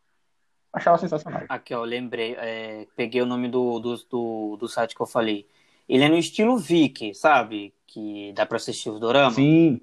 Achava 0.71 0.97
sensacional. 0.97 1.43
Aqui, 1.49 1.73
ó, 1.73 1.83
lembrei, 1.83 2.35
é, 2.35 2.87
peguei 2.95 3.21
o 3.21 3.25
nome 3.25 3.47
do, 3.47 3.79
do, 3.79 3.97
do, 3.97 4.57
do 4.57 4.67
site 4.67 4.95
que 4.95 5.01
eu 5.01 5.07
falei. 5.07 5.47
Ele 5.87 6.03
é 6.03 6.09
no 6.09 6.17
estilo 6.17 6.57
Viki, 6.57 7.13
sabe? 7.15 7.73
Que 7.87 8.31
dá 8.33 8.45
pra 8.45 8.57
assistir 8.57 8.89
os 8.89 8.99
doramas. 8.99 9.35
Sim, 9.35 9.81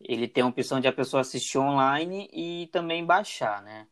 Ele 0.00 0.28
tem 0.28 0.44
a 0.44 0.46
opção 0.46 0.78
de 0.78 0.86
a 0.86 0.92
pessoa 0.92 1.22
assistir 1.22 1.58
online 1.58 2.28
e 2.32 2.68
também 2.70 3.04
baixar, 3.04 3.62
né? 3.62 3.86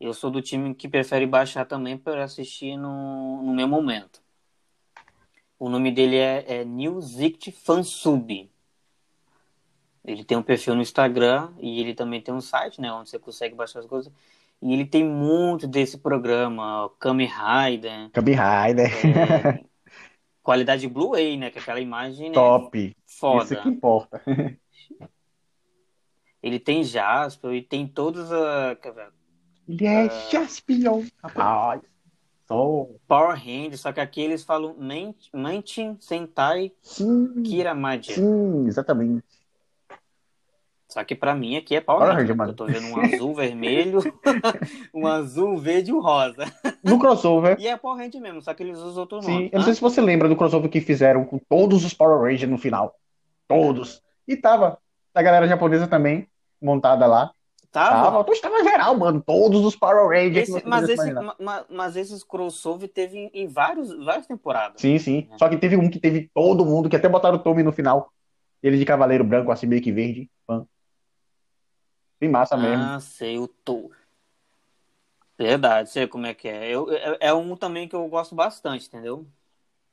Eu 0.00 0.12
sou 0.12 0.30
do 0.30 0.42
time 0.42 0.74
que 0.74 0.88
prefere 0.88 1.26
baixar 1.26 1.64
também 1.64 1.96
para 1.96 2.24
assistir 2.24 2.76
no, 2.76 3.42
no 3.42 3.54
meu 3.54 3.68
momento. 3.68 4.20
O 5.58 5.68
nome 5.70 5.90
dele 5.90 6.16
é, 6.16 6.62
é 6.62 6.64
Fansub. 7.52 8.50
Ele 10.04 10.24
tem 10.24 10.36
um 10.36 10.42
perfil 10.42 10.74
no 10.74 10.82
Instagram 10.82 11.52
e 11.58 11.80
ele 11.80 11.94
também 11.94 12.20
tem 12.20 12.34
um 12.34 12.40
site, 12.40 12.80
né? 12.80 12.92
Onde 12.92 13.08
você 13.08 13.18
consegue 13.18 13.54
baixar 13.54 13.80
as 13.80 13.86
coisas. 13.86 14.12
E 14.62 14.72
ele 14.72 14.86
tem 14.86 15.04
muito 15.04 15.66
desse 15.68 15.98
programa, 15.98 16.90
Kamen 16.98 17.28
Rider, 17.28 18.10
Kamen 18.10 18.34
Rider. 18.34 19.06
é, 19.06 19.64
qualidade 20.42 20.88
Blu-ray, 20.88 21.36
né? 21.36 21.50
Que 21.50 21.58
é 21.58 21.62
aquela 21.62 21.80
imagem 21.80 22.28
né, 22.28 22.34
Top. 22.34 22.96
foda. 23.06 23.44
Isso 23.54 23.62
que 23.62 23.68
importa. 23.68 24.22
Ele 26.42 26.58
tem 26.58 26.84
Jasper 26.84 27.52
e 27.52 27.62
tem 27.62 27.86
todos 27.86 28.32
a 28.32 28.76
Ele 29.68 29.86
é 29.86 30.08
Jaspion, 30.30 31.04
rapaz. 31.22 31.82
Power 32.46 33.36
Rangers, 33.36 33.80
só 33.80 33.92
que 33.92 33.98
aqui 33.98 34.20
eles 34.20 34.44
falam 34.44 34.76
Man- 34.78 35.14
Manchin 35.34 35.96
Sentai 35.98 36.72
Sim, 36.80 37.42
Kiramadia. 37.42 38.14
sim, 38.14 38.66
exatamente. 38.68 39.24
Só 40.96 41.04
que 41.04 41.14
pra 41.14 41.34
mim 41.34 41.58
aqui 41.58 41.76
é 41.76 41.80
Power, 41.82 42.00
Ranger. 42.06 42.20
Ranger, 42.20 42.36
mano. 42.36 42.50
Eu 42.52 42.56
tô 42.56 42.64
vendo 42.64 42.86
um 42.86 42.98
azul 42.98 43.34
vermelho, 43.34 43.98
um 44.94 45.06
azul 45.06 45.58
verde 45.58 45.90
e 45.90 45.92
um 45.92 46.00
rosa. 46.00 46.46
No 46.82 46.98
crossover, 46.98 47.54
E 47.60 47.68
é 47.68 47.76
Power 47.76 47.98
Ranger 47.98 48.18
mesmo, 48.18 48.40
só 48.40 48.54
que 48.54 48.62
eles 48.62 48.78
usam 48.78 49.02
outro 49.02 49.20
sim, 49.20 49.30
nome. 49.30 49.50
eu 49.52 49.58
não 49.58 49.64
sei 49.66 49.74
se 49.74 49.80
você 49.82 50.00
lembra 50.00 50.26
do 50.26 50.34
crossover 50.34 50.70
que 50.70 50.80
fizeram 50.80 51.22
com 51.26 51.38
todos 51.50 51.84
os 51.84 51.92
Power 51.92 52.18
Rangers 52.18 52.50
no 52.50 52.56
final. 52.56 52.94
Todos. 53.46 54.02
E 54.26 54.38
tava 54.38 54.78
a 55.14 55.20
galera 55.22 55.46
japonesa 55.46 55.86
também 55.86 56.26
montada 56.62 57.06
lá. 57.06 57.30
Tava? 57.70 58.04
Tava, 58.04 58.24
tu 58.24 58.32
estava 58.32 58.64
geral, 58.64 58.96
mano. 58.96 59.20
Todos 59.20 59.62
os 59.66 59.76
Power 59.76 60.08
Rangers 60.08 60.48
Esse- 60.48 60.66
mas, 60.66 60.88
esse, 60.88 61.12
ma- 61.12 61.36
ma- 61.38 61.64
mas 61.68 61.94
esses 61.94 62.24
crossover 62.24 62.88
teve 62.88 63.18
em, 63.18 63.30
em 63.34 63.46
vários, 63.46 63.94
várias 64.02 64.26
temporadas. 64.26 64.80
Sim, 64.80 64.98
sim. 64.98 65.28
Só 65.36 65.46
que 65.46 65.58
teve 65.58 65.76
um 65.76 65.90
que 65.90 66.00
teve 66.00 66.30
todo 66.32 66.64
mundo, 66.64 66.88
que 66.88 66.96
até 66.96 67.06
botaram 67.06 67.36
o 67.36 67.38
Tommy 67.38 67.62
no 67.62 67.70
final. 67.70 68.10
Ele 68.62 68.78
de 68.78 68.86
cavaleiro 68.86 69.22
branco, 69.22 69.52
assim, 69.52 69.66
meio 69.66 69.82
que 69.82 69.92
verde. 69.92 70.30
Fã. 70.46 70.66
Bem 72.20 72.30
massa 72.30 72.56
mesmo. 72.56 72.82
Ah, 72.82 73.00
sei, 73.00 73.38
o 73.38 73.46
Tô. 73.46 73.90
Verdade, 75.38 75.90
sei 75.90 76.06
como 76.06 76.26
é 76.26 76.34
que 76.34 76.48
é. 76.48 76.68
Eu, 76.68 76.90
é. 76.90 77.18
é 77.20 77.34
um 77.34 77.56
também 77.56 77.86
que 77.86 77.94
eu 77.94 78.08
gosto 78.08 78.34
bastante, 78.34 78.88
entendeu? 78.88 79.26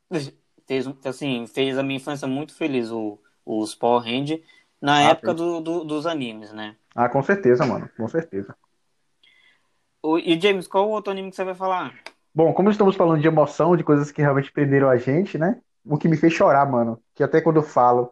fez, 0.65 0.85
assim, 1.05 1.45
fez 1.47 1.77
a 1.77 1.83
minha 1.83 1.97
infância 1.97 2.27
muito 2.27 2.55
feliz, 2.55 2.91
o, 2.91 3.19
os 3.45 3.75
Power 3.75 4.03
Rangers, 4.03 4.41
na 4.81 4.97
ah, 4.97 5.01
época 5.11 5.33
do, 5.33 5.59
do, 5.59 5.83
dos 5.83 6.05
animes, 6.05 6.51
né? 6.51 6.75
Ah, 6.95 7.09
com 7.09 7.21
certeza, 7.21 7.65
mano, 7.65 7.89
com 7.97 8.07
certeza. 8.07 8.55
O, 10.01 10.17
e, 10.17 10.39
James, 10.39 10.67
qual 10.67 10.87
o 10.87 10.91
outro 10.91 11.11
anime 11.11 11.29
que 11.29 11.35
você 11.35 11.43
vai 11.43 11.55
falar? 11.55 11.93
Bom, 12.35 12.53
como 12.53 12.69
estamos 12.69 12.95
falando 12.95 13.21
de 13.21 13.27
emoção, 13.27 13.75
de 13.77 13.83
coisas 13.83 14.11
que 14.11 14.21
realmente 14.21 14.51
prenderam 14.51 14.89
a 14.89 14.97
gente, 14.97 15.37
né? 15.37 15.61
O 15.85 15.97
que 15.97 16.07
me 16.07 16.17
fez 16.17 16.33
chorar, 16.33 16.69
mano, 16.69 17.01
que 17.13 17.23
até 17.23 17.41
quando 17.41 17.57
eu 17.57 17.63
falo, 17.63 18.11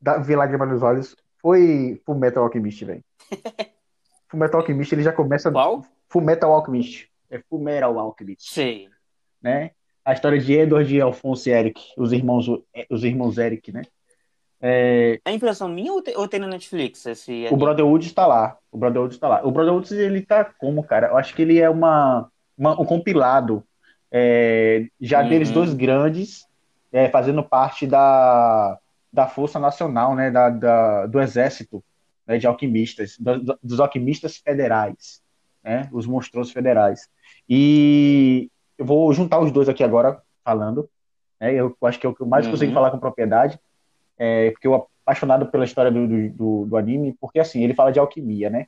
dá, 0.00 0.18
vê 0.18 0.34
lágrima 0.34 0.66
nos 0.66 0.82
olhos, 0.82 1.16
foi 1.40 2.00
Full 2.04 2.16
Metal 2.16 2.42
Alchemist, 2.42 2.84
velho. 2.84 3.04
Full 4.28 4.40
Metal 4.40 4.60
Alchemist, 4.60 4.92
ele 4.92 5.02
já 5.02 5.12
começa... 5.12 5.50
Qual? 5.50 5.84
Full 6.08 6.22
Metal 6.22 6.52
Alchemist. 6.52 7.08
É 7.30 7.38
Full 7.48 7.60
Metal 7.60 7.98
Alchemist. 7.98 8.52
Sei. 8.52 8.88
Né? 9.42 9.70
A 10.04 10.12
história 10.12 10.38
de 10.38 10.52
Edward 10.52 10.94
e 10.94 11.00
Alfonso 11.00 11.48
e 11.48 11.52
Eric, 11.52 11.82
os 11.96 12.12
irmãos, 12.12 12.46
os 12.90 13.04
irmãos 13.04 13.38
Eric, 13.38 13.72
né? 13.72 13.82
É... 14.60 15.20
é 15.24 15.32
impressão 15.32 15.68
minha 15.68 15.92
ou 15.92 16.00
tem, 16.00 16.16
ou 16.16 16.26
tem 16.26 16.40
na 16.40 16.46
Netflix? 16.46 17.04
Esse 17.06 17.46
o 17.50 17.56
Brotherhood 17.56 18.06
está 18.06 18.26
lá. 18.26 18.56
O 18.70 18.78
Brotherhood 18.78 19.14
está 19.14 19.28
lá. 19.28 19.44
O 19.44 19.50
Brotherhood, 19.50 19.94
ele 19.94 20.22
tá 20.22 20.44
como, 20.44 20.82
cara? 20.82 21.08
Eu 21.08 21.16
acho 21.16 21.34
que 21.34 21.42
ele 21.42 21.58
é 21.58 21.68
uma, 21.68 22.30
uma 22.56 22.80
um 22.80 22.84
compilado 22.84 23.62
é, 24.10 24.86
já 25.00 25.22
uhum. 25.22 25.28
deles 25.28 25.50
dois 25.50 25.74
grandes, 25.74 26.46
é, 26.92 27.08
fazendo 27.08 27.42
parte 27.42 27.86
da, 27.86 28.78
da 29.12 29.26
Força 29.26 29.58
Nacional, 29.58 30.14
né? 30.14 30.30
Da, 30.30 30.50
da 30.50 31.06
do 31.06 31.20
Exército 31.20 31.84
né, 32.26 32.38
de 32.38 32.46
Alquimistas, 32.46 33.16
do, 33.18 33.58
dos 33.62 33.80
Alquimistas 33.80 34.36
Federais, 34.36 35.22
né? 35.62 35.88
Os 35.92 36.06
monstros 36.06 36.50
federais. 36.50 37.08
E 37.48 38.50
eu 38.78 38.84
vou 38.84 39.12
juntar 39.12 39.40
os 39.40 39.50
dois 39.50 39.68
aqui 39.68 39.82
agora, 39.82 40.20
falando. 40.44 40.88
Né, 41.40 41.54
eu 41.54 41.76
acho 41.82 41.98
que 41.98 42.06
é 42.06 42.08
o 42.08 42.14
que 42.14 42.22
eu 42.22 42.26
mais 42.26 42.46
uhum. 42.46 42.52
consigo 42.52 42.72
falar 42.72 42.90
com 42.90 42.98
propriedade 42.98 43.58
é, 44.18 44.50
porque 44.50 44.66
eu 44.66 44.74
apaixonado 44.74 45.46
pela 45.46 45.64
história 45.64 45.90
do, 45.90 46.30
do, 46.30 46.66
do, 46.66 46.76
anime, 46.76 47.16
porque 47.20 47.38
assim, 47.38 47.62
ele 47.62 47.74
fala 47.74 47.92
de 47.92 47.98
alquimia, 47.98 48.50
né? 48.50 48.66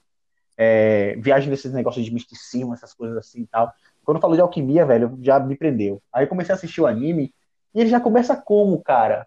É, 0.57 1.17
viagem 1.17 1.49
nesses 1.51 1.73
negócios 1.73 2.05
de 2.05 2.13
misticismo, 2.13 2.75
essas 2.75 2.93
coisas 2.93 3.17
assim 3.17 3.43
e 3.43 3.47
tal. 3.47 3.73
Quando 4.05 4.21
falou 4.21 4.37
de 4.37 4.43
alquimia, 4.43 4.85
velho, 4.85 5.19
já 5.21 5.39
me 5.41 5.57
prendeu. 5.57 6.03
Aí 6.13 6.25
eu 6.25 6.29
comecei 6.29 6.53
a 6.53 6.57
assistir 6.57 6.81
o 6.81 6.87
anime 6.87 7.33
e 7.75 7.81
ele 7.81 7.91
já 7.91 8.01
começa 8.01 8.37
como, 8.37 8.81
cara? 8.81 9.27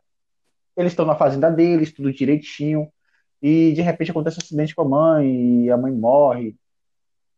Eles 0.76 0.94
estão 0.94 1.06
na 1.06 1.16
fazenda 1.16 1.50
deles, 1.50 1.92
tudo 1.92 2.14
direitinho, 2.14 2.90
e 3.42 3.74
de 3.74 3.82
repente 3.82 4.12
acontece 4.12 4.38
um 4.38 4.44
acidente 4.44 4.76
com 4.76 4.84
a 4.84 4.86
mãe, 4.86 5.66
e 5.66 5.72
a 5.72 5.78
mãe 5.78 5.92
morre. 5.92 6.56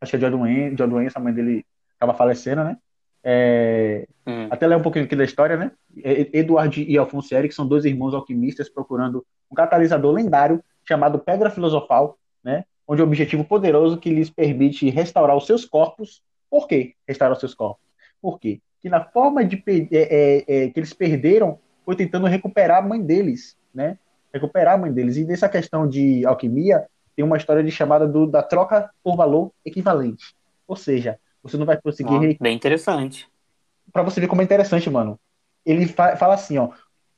Acho 0.02 0.12
que 0.12 0.16
é 0.18 0.20
de 0.20 0.36
uma 0.36 0.46
doença, 0.46 0.76
de 0.76 0.82
uma 0.82 0.90
doença 0.90 1.20
a 1.20 1.22
mãe 1.22 1.34
dele 1.34 1.66
acaba 1.98 2.14
falecendo, 2.14 2.64
né? 2.64 2.78
É, 3.24 4.06
hum. 4.28 4.48
Até 4.52 4.68
ler 4.68 4.76
um 4.76 4.82
pouquinho 4.82 5.06
aqui 5.06 5.16
da 5.16 5.24
história, 5.24 5.56
né? 5.56 5.72
Eduardo 5.96 6.78
e 6.80 6.98
Alfonso 6.98 7.34
Eric 7.34 7.56
são 7.56 7.66
dois 7.66 7.86
irmãos 7.86 8.14
alquimistas 8.14 8.68
procurando 8.68 9.26
um 9.50 9.56
catalisador 9.56 10.12
lendário 10.12 10.62
chamado 10.86 11.20
Pedra 11.20 11.50
Filosofal, 11.50 12.18
né? 12.44 12.66
Onde 12.86 13.02
o 13.02 13.06
um 13.06 13.08
objetivo 13.08 13.46
poderoso 13.46 13.98
que 13.98 14.10
lhes 14.10 14.30
permite 14.30 14.90
restaurar 14.90 15.38
os 15.38 15.46
seus 15.46 15.64
corpos. 15.64 16.22
Por 16.50 16.68
quê 16.68 16.96
restaurar 17.08 17.34
os 17.34 17.40
seus 17.40 17.56
corpos? 17.56 17.82
Por 18.22 18.40
quê? 18.40 18.60
Que 18.82 18.90
na 18.90 19.02
forma 19.06 19.46
de 19.46 19.64
é, 19.68 19.88
é, 19.92 20.66
é, 20.66 20.70
que 20.70 20.80
eles 20.80 20.94
perderam 20.94 21.60
foi 21.86 21.96
tentando 21.96 22.28
recuperar 22.28 22.84
a 22.84 22.88
mãe 22.88 23.02
deles, 23.02 23.58
né? 23.74 23.98
Recuperar 24.34 24.76
a 24.76 24.78
mãe 24.78 24.92
deles. 24.92 25.18
E 25.18 25.26
nessa 25.26 25.48
questão 25.48 25.88
de 25.88 26.26
alquimia 26.26 26.86
tem 27.16 27.24
uma 27.24 27.38
história 27.38 27.64
de 27.64 27.72
chamada 27.72 28.08
do, 28.08 28.26
da 28.26 28.42
troca 28.42 28.90
por 29.04 29.16
valor 29.16 29.52
equivalente. 29.64 30.36
Ou 30.68 30.76
seja, 30.76 31.20
você 31.42 31.58
não 31.58 31.66
vai 31.66 31.80
conseguir. 31.80 32.38
Ah, 32.38 32.44
bem 32.44 32.56
interessante. 32.56 33.28
Para 33.92 34.04
você 34.04 34.20
ver 34.20 34.28
como 34.28 34.42
é 34.42 34.44
interessante, 34.44 34.90
mano. 34.90 35.20
Ele 35.66 35.86
fa 35.86 36.16
fala 36.16 36.34
assim, 36.34 36.58
ó. 36.58 36.70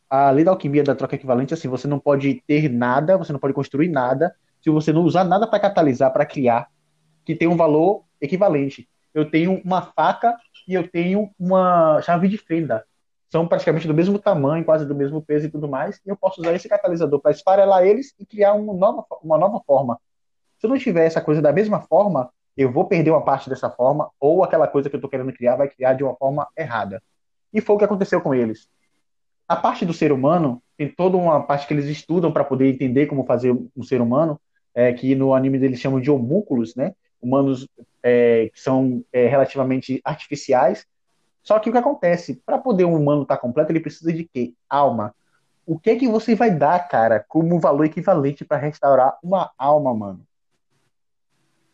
A 0.09 0.29
lei 0.29 0.43
da 0.43 0.51
alquimia 0.51 0.83
da 0.83 0.93
troca 0.93 1.15
equivalente, 1.15 1.53
assim, 1.53 1.67
você 1.67 1.87
não 1.87 1.99
pode 1.99 2.43
ter 2.45 2.69
nada, 2.69 3.17
você 3.17 3.33
não 3.33 3.39
pode 3.39 3.53
construir 3.53 3.89
nada, 3.89 4.35
se 4.61 4.69
você 4.69 4.93
não 4.93 5.03
usar 5.03 5.23
nada 5.23 5.47
para 5.47 5.59
catalisar, 5.59 6.11
para 6.13 6.25
criar, 6.25 6.67
que 7.25 7.35
tem 7.35 7.47
um 7.47 7.57
valor 7.57 8.03
equivalente. 8.21 8.87
Eu 9.13 9.29
tenho 9.29 9.61
uma 9.63 9.81
faca 9.81 10.37
e 10.67 10.73
eu 10.73 10.87
tenho 10.87 11.31
uma 11.39 12.01
chave 12.01 12.27
de 12.27 12.37
fenda. 12.37 12.85
São 13.29 13.47
praticamente 13.47 13.87
do 13.87 13.93
mesmo 13.93 14.19
tamanho, 14.19 14.63
quase 14.63 14.85
do 14.85 14.95
mesmo 14.95 15.21
peso 15.21 15.47
e 15.47 15.49
tudo 15.49 15.67
mais, 15.67 15.99
e 16.05 16.09
eu 16.09 16.15
posso 16.15 16.41
usar 16.41 16.53
esse 16.53 16.69
catalisador 16.69 17.19
para 17.19 17.31
esfarelar 17.31 17.85
eles 17.85 18.13
e 18.19 18.25
criar 18.25 18.53
uma 18.53 18.73
nova, 18.73 19.05
uma 19.23 19.37
nova 19.37 19.61
forma. 19.65 19.99
Se 20.59 20.65
eu 20.65 20.69
não 20.69 20.77
tiver 20.77 21.05
essa 21.05 21.21
coisa 21.21 21.41
da 21.41 21.51
mesma 21.51 21.81
forma, 21.81 22.29
eu 22.55 22.71
vou 22.71 22.85
perder 22.85 23.11
uma 23.11 23.23
parte 23.23 23.49
dessa 23.49 23.69
forma, 23.69 24.09
ou 24.19 24.43
aquela 24.43 24.67
coisa 24.67 24.89
que 24.89 24.95
eu 24.95 24.99
estou 24.99 25.09
querendo 25.09 25.33
criar 25.33 25.55
vai 25.55 25.67
criar 25.67 25.93
de 25.93 26.03
uma 26.03 26.15
forma 26.15 26.47
errada. 26.57 27.01
E 27.51 27.59
foi 27.59 27.75
o 27.75 27.79
que 27.79 27.85
aconteceu 27.85 28.21
com 28.21 28.33
eles. 28.33 28.67
A 29.47 29.55
parte 29.55 29.85
do 29.85 29.93
ser 29.93 30.11
humano, 30.11 30.61
tem 30.77 30.89
toda 30.89 31.17
uma 31.17 31.43
parte 31.43 31.67
que 31.67 31.73
eles 31.73 31.85
estudam 31.85 32.31
para 32.31 32.43
poder 32.43 32.67
entender 32.67 33.05
como 33.05 33.25
fazer 33.25 33.55
um 33.75 33.83
ser 33.83 34.01
humano, 34.01 34.39
é, 34.73 34.91
que 34.91 35.15
no 35.15 35.33
anime 35.33 35.63
eles 35.63 35.79
chamam 35.79 36.01
de 36.01 36.11
homúnculos, 36.11 36.75
né? 36.75 36.93
Humanos 37.21 37.67
é, 38.03 38.49
que 38.53 38.59
são 38.59 39.03
é, 39.11 39.27
relativamente 39.27 40.01
artificiais. 40.03 40.85
Só 41.45 41.59
que 41.59 41.69
o 41.69 41.71
que 41.71 41.77
acontece? 41.77 42.41
Para 42.45 42.57
poder 42.57 42.83
um 42.83 42.95
humano 42.95 43.21
estar 43.21 43.37
tá 43.37 43.41
completo, 43.41 43.71
ele 43.71 43.79
precisa 43.79 44.11
de 44.11 44.25
quê? 44.25 44.53
Alma. 44.69 45.15
O 45.65 45.79
que 45.79 45.91
é 45.91 45.95
que 45.95 46.09
você 46.09 46.35
vai 46.35 46.51
dar, 46.51 46.85
cara, 46.89 47.23
como 47.25 47.59
valor 47.59 47.85
equivalente 47.85 48.43
para 48.43 48.57
restaurar 48.57 49.17
uma 49.23 49.51
alma, 49.57 49.93
mano? 49.93 50.25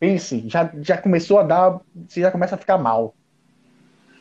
pense, 0.01 0.49
já, 0.49 0.71
já 0.81 0.97
começou 0.97 1.37
a 1.37 1.43
dar, 1.43 1.79
você 2.09 2.21
já 2.21 2.31
começa 2.31 2.55
a 2.55 2.57
ficar 2.57 2.79
mal. 2.79 3.13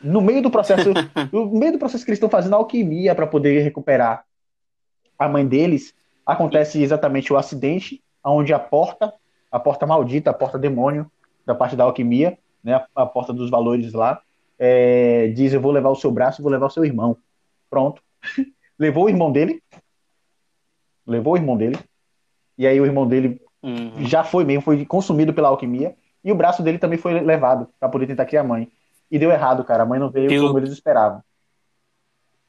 No 0.03 0.21
meio 0.21 0.43
do 0.43 0.51
processo, 0.51 0.91
no 1.33 1.47
meio 1.47 1.71
do 1.71 1.79
processo 1.79 2.05
que 2.05 2.11
eles 2.11 2.17
estão 2.17 2.29
fazendo 2.29 2.55
alquimia 2.55 3.15
para 3.15 3.25
poder 3.25 3.63
recuperar 3.63 4.23
a 5.17 5.27
mãe 5.27 5.45
deles, 5.45 5.91
acontece 6.23 6.83
exatamente 6.83 7.33
o 7.33 7.37
acidente, 7.37 7.99
onde 8.23 8.53
a 8.53 8.59
porta, 8.59 9.11
a 9.51 9.59
porta 9.59 9.87
maldita, 9.87 10.29
a 10.29 10.33
porta 10.35 10.59
demônio 10.59 11.11
da 11.47 11.55
parte 11.55 11.75
da 11.75 11.83
alquimia, 11.83 12.37
né, 12.63 12.85
a 12.95 13.05
porta 13.07 13.33
dos 13.33 13.49
valores 13.49 13.91
lá, 13.91 14.21
é, 14.61 15.27
diz: 15.29 15.51
Eu 15.51 15.61
vou 15.61 15.71
levar 15.71 15.89
o 15.89 15.95
seu 15.95 16.11
braço, 16.11 16.41
vou 16.41 16.51
levar 16.51 16.67
o 16.67 16.71
seu 16.71 16.85
irmão. 16.85 17.17
Pronto. 17.69 18.01
levou 18.77 19.05
o 19.05 19.09
irmão 19.09 19.31
dele, 19.31 19.61
levou 21.05 21.33
o 21.33 21.37
irmão 21.37 21.57
dele, 21.57 21.77
e 22.57 22.67
aí 22.67 22.79
o 22.79 22.85
irmão 22.85 23.07
dele 23.07 23.41
Uhum. 23.63 24.07
Já 24.07 24.23
foi 24.23 24.43
mesmo, 24.43 24.63
foi 24.63 24.85
consumido 24.85 25.33
pela 25.33 25.49
alquimia. 25.49 25.95
E 26.23 26.31
o 26.31 26.35
braço 26.35 26.61
dele 26.63 26.77
também 26.77 26.97
foi 26.97 27.19
levado 27.19 27.67
para 27.79 27.89
poder 27.89 28.07
tentar 28.07 28.25
criar 28.25 28.41
a 28.41 28.45
mãe. 28.45 28.71
E 29.09 29.19
deu 29.19 29.31
errado, 29.31 29.63
cara. 29.63 29.83
A 29.83 29.85
mãe 29.85 29.99
não 29.99 30.09
veio 30.09 30.29
pelo, 30.29 30.47
como 30.47 30.59
eles 30.59 30.71
esperavam. 30.71 31.23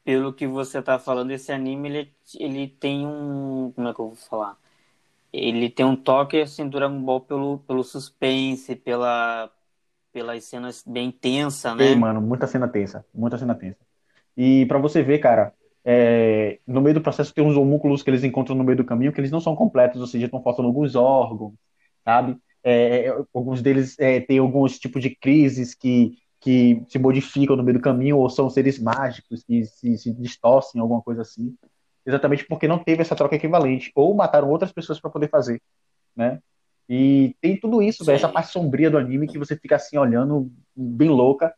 Pelo 0.03 0.33
que 0.33 0.47
você 0.47 0.81
tá 0.81 0.99
falando, 0.99 1.31
esse 1.31 1.51
anime 1.51 1.89
ele, 1.89 2.13
ele 2.39 2.67
tem 2.67 3.05
um. 3.05 3.71
Como 3.75 3.87
é 3.87 3.93
que 3.93 3.99
eu 3.99 4.07
vou 4.07 4.15
falar? 4.15 4.57
Ele 5.31 5.69
tem 5.69 5.85
um 5.85 5.95
toque 5.95 6.39
assim, 6.41 6.69
Dragon 6.69 6.99
Ball 7.01 7.21
pelo, 7.21 7.57
pelo 7.59 7.83
suspense, 7.83 8.75
pela, 8.75 9.51
pelas 10.13 10.45
cenas 10.45 10.83
bem 10.85 11.11
tensas, 11.11 11.75
né? 11.75 11.95
Mano, 11.95 12.21
muita 12.21 12.45
cena 12.45 12.67
tensa. 12.67 13.03
Muita 13.13 13.37
cena 13.37 13.55
tensa. 13.55 13.79
E 14.37 14.65
para 14.67 14.77
você 14.77 15.01
ver, 15.01 15.17
cara, 15.17 15.51
é, 15.83 16.59
no 16.65 16.79
meio 16.79 16.93
do 16.93 17.01
processo 17.01 17.33
tem 17.33 17.43
uns 17.43 17.57
homúnculos 17.57 18.03
que 18.03 18.09
eles 18.09 18.23
encontram 18.23 18.55
no 18.55 18.63
meio 18.63 18.77
do 18.77 18.85
caminho 18.85 19.11
que 19.11 19.19
eles 19.19 19.31
não 19.31 19.41
são 19.41 19.55
completos, 19.55 19.99
ou 19.99 20.07
seja, 20.07 20.25
estão 20.25 20.41
faltando 20.41 20.67
alguns 20.67 20.95
órgãos, 20.95 21.53
sabe? 22.05 22.37
É, 22.63 23.07
é 23.07 23.23
alguns 23.33 23.61
deles 23.61 23.99
é, 23.99 24.21
têm 24.21 24.37
alguns 24.37 24.79
tipos 24.79 25.01
de 25.01 25.09
crises 25.09 25.73
que, 25.73 26.17
que 26.39 26.83
se 26.87 26.99
modificam 26.99 27.55
no 27.55 27.63
meio 27.63 27.79
do 27.79 27.83
caminho, 27.83 28.17
ou 28.17 28.29
são 28.29 28.49
seres 28.49 28.79
mágicos 28.79 29.43
que 29.43 29.65
se, 29.65 29.97
se 29.97 30.13
distorcem, 30.13 30.79
alguma 30.79 31.01
coisa 31.01 31.23
assim. 31.23 31.55
Exatamente 32.05 32.45
porque 32.45 32.67
não 32.67 32.79
teve 32.79 33.01
essa 33.01 33.15
troca 33.15 33.35
equivalente, 33.35 33.91
ou 33.95 34.13
mataram 34.13 34.49
outras 34.49 34.71
pessoas 34.71 34.99
para 34.99 35.09
poder 35.09 35.29
fazer, 35.29 35.61
né? 36.15 36.39
E 36.89 37.35
tem 37.41 37.57
tudo 37.57 37.81
isso, 37.81 38.09
essa 38.11 38.27
parte 38.27 38.51
sombria 38.51 38.89
do 38.89 38.97
anime 38.97 39.27
que 39.27 39.37
você 39.37 39.55
fica 39.55 39.75
assim 39.77 39.97
olhando, 39.97 40.51
bem 40.75 41.09
louca, 41.09 41.53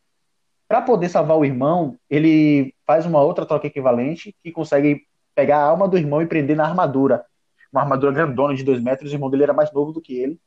para 0.67 0.81
poder 0.81 1.09
salvar 1.09 1.37
o 1.37 1.45
irmão, 1.45 1.97
ele 2.09 2.73
faz 2.85 3.05
uma 3.05 3.21
outra 3.21 3.45
troca 3.45 3.67
equivalente 3.67 4.35
que 4.43 4.51
consegue 4.51 5.03
pegar 5.33 5.57
a 5.57 5.65
alma 5.65 5.87
do 5.87 5.97
irmão 5.97 6.21
e 6.21 6.25
prender 6.25 6.55
na 6.55 6.65
armadura. 6.65 7.23
Uma 7.71 7.81
armadura 7.81 8.11
grandona 8.11 8.55
de 8.55 8.63
dois 8.63 8.81
metros, 8.81 9.11
o 9.11 9.15
irmão 9.15 9.29
dele 9.29 9.43
era 9.43 9.53
mais 9.53 9.71
novo 9.71 9.91
do 9.91 10.01
que 10.01 10.15
ele. 10.15 10.39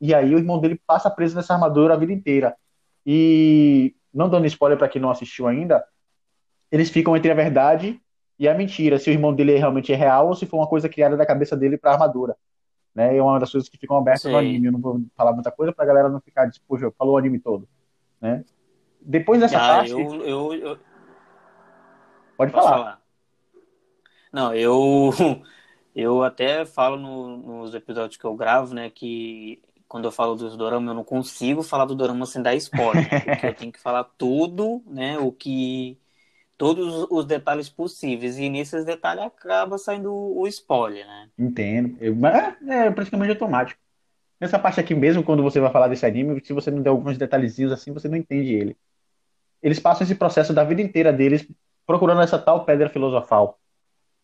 E 0.00 0.14
aí 0.14 0.34
o 0.34 0.38
irmão 0.38 0.58
dele 0.58 0.80
passa 0.86 1.08
preso 1.08 1.36
nessa 1.36 1.54
armadura 1.54 1.94
a 1.94 1.96
vida 1.96 2.12
inteira. 2.12 2.56
E, 3.06 3.94
não 4.12 4.28
dando 4.28 4.46
spoiler 4.46 4.76
para 4.76 4.88
quem 4.88 5.00
não 5.00 5.10
assistiu 5.10 5.46
ainda, 5.46 5.84
eles 6.70 6.90
ficam 6.90 7.16
entre 7.16 7.30
a 7.30 7.34
verdade 7.34 8.00
e 8.38 8.48
a 8.48 8.54
mentira, 8.54 8.98
se 8.98 9.08
o 9.08 9.12
irmão 9.12 9.32
dele 9.32 9.56
realmente 9.56 9.92
é 9.92 9.96
real 9.96 10.28
ou 10.28 10.34
se 10.34 10.46
foi 10.46 10.58
uma 10.58 10.66
coisa 10.66 10.88
criada 10.88 11.16
da 11.16 11.24
cabeça 11.24 11.56
dele 11.56 11.78
para 11.78 11.92
armadura. 11.92 12.36
Né? 12.94 13.16
É 13.16 13.22
uma 13.22 13.38
das 13.38 13.50
coisas 13.50 13.68
que 13.68 13.78
ficam 13.78 13.96
abertas 13.96 14.22
Sim. 14.22 14.32
no 14.32 14.38
anime. 14.38 14.66
Eu 14.66 14.72
não 14.72 14.80
vou 14.80 15.00
falar 15.16 15.32
muita 15.32 15.50
coisa 15.50 15.72
para 15.72 15.84
a 15.84 15.88
galera 15.88 16.08
não 16.08 16.20
ficar 16.20 16.50
tipo, 16.50 16.78
falou 16.92 17.14
o 17.14 17.18
anime 17.18 17.38
todo. 17.38 17.68
Né? 18.20 18.44
Depois 19.00 19.40
dessa 19.40 19.56
ah, 19.56 19.76
parte. 19.76 19.92
Eu, 19.92 20.22
eu, 20.22 20.54
eu... 20.54 20.78
Pode 22.36 22.52
falar. 22.52 22.70
falar. 22.70 23.02
Não, 24.32 24.54
eu, 24.54 25.10
eu 25.94 26.22
até 26.22 26.64
falo 26.64 26.96
no, 26.96 27.36
nos 27.36 27.74
episódios 27.74 28.16
que 28.16 28.24
eu 28.24 28.34
gravo, 28.34 28.74
né, 28.74 28.88
que 28.88 29.60
quando 29.86 30.06
eu 30.06 30.12
falo 30.12 30.34
dos 30.34 30.56
doramas, 30.56 30.88
eu 30.88 30.94
não 30.94 31.04
consigo 31.04 31.62
falar 31.62 31.84
do 31.84 31.94
dorama 31.94 32.24
sem 32.24 32.40
dar 32.40 32.54
spoiler, 32.54 33.06
porque 33.10 33.46
eu 33.46 33.54
tenho 33.54 33.72
que 33.72 33.78
falar 33.78 34.04
tudo, 34.16 34.82
né, 34.86 35.18
o 35.18 35.30
que 35.30 35.98
todos 36.62 37.08
os 37.10 37.24
detalhes 37.24 37.68
possíveis. 37.68 38.38
E 38.38 38.48
nesses 38.48 38.84
detalhes 38.84 39.24
acaba 39.24 39.76
saindo 39.78 40.14
o 40.14 40.46
spoiler, 40.46 41.04
né? 41.04 41.28
Entendo. 41.36 41.98
É, 42.24 42.86
é 42.86 42.90
praticamente 42.92 43.32
automático. 43.32 43.80
Nessa 44.40 44.60
parte 44.60 44.78
aqui 44.78 44.94
mesmo, 44.94 45.24
quando 45.24 45.42
você 45.42 45.58
vai 45.58 45.72
falar 45.72 45.88
desse 45.88 46.06
anime, 46.06 46.40
se 46.44 46.52
você 46.52 46.70
não 46.70 46.80
der 46.80 46.90
alguns 46.90 47.18
detalhezinhos 47.18 47.72
assim, 47.72 47.92
você 47.92 48.08
não 48.08 48.16
entende 48.16 48.54
ele. 48.54 48.76
Eles 49.60 49.80
passam 49.80 50.04
esse 50.04 50.14
processo 50.14 50.52
da 50.52 50.62
vida 50.62 50.80
inteira 50.80 51.12
deles 51.12 51.44
procurando 51.84 52.22
essa 52.22 52.38
tal 52.38 52.64
pedra 52.64 52.88
filosofal, 52.88 53.58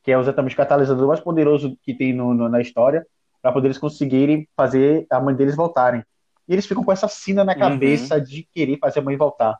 que 0.05 0.13
é 0.13 0.17
exatamente 0.17 0.55
o 0.55 0.57
catalisador 0.57 1.09
mais 1.09 1.19
poderoso 1.19 1.77
que 1.83 1.93
tem 1.93 2.13
no, 2.13 2.33
no, 2.35 2.49
na 2.49 2.61
história, 2.61 3.05
para 3.43 3.51
poder 3.51 3.67
eles 3.67 3.79
conseguirem 3.79 4.49
fazer 4.57 5.09
a 5.11 5.19
mãe 5.19 5.35
deles 5.35 5.57
voltarem. 5.57 6.05
E 6.47 6.53
eles 6.53 6.67
ficam 6.67 6.85
com 6.85 6.93
essa 6.93 7.09
sina 7.09 7.45
na 7.45 7.55
uhum. 7.55 7.59
cabeça 7.59 8.17
uhum. 8.17 8.23
de 8.23 8.49
querer 8.55 8.79
fazer 8.79 9.01
a 9.01 9.03
mãe 9.03 9.17
voltar. 9.17 9.59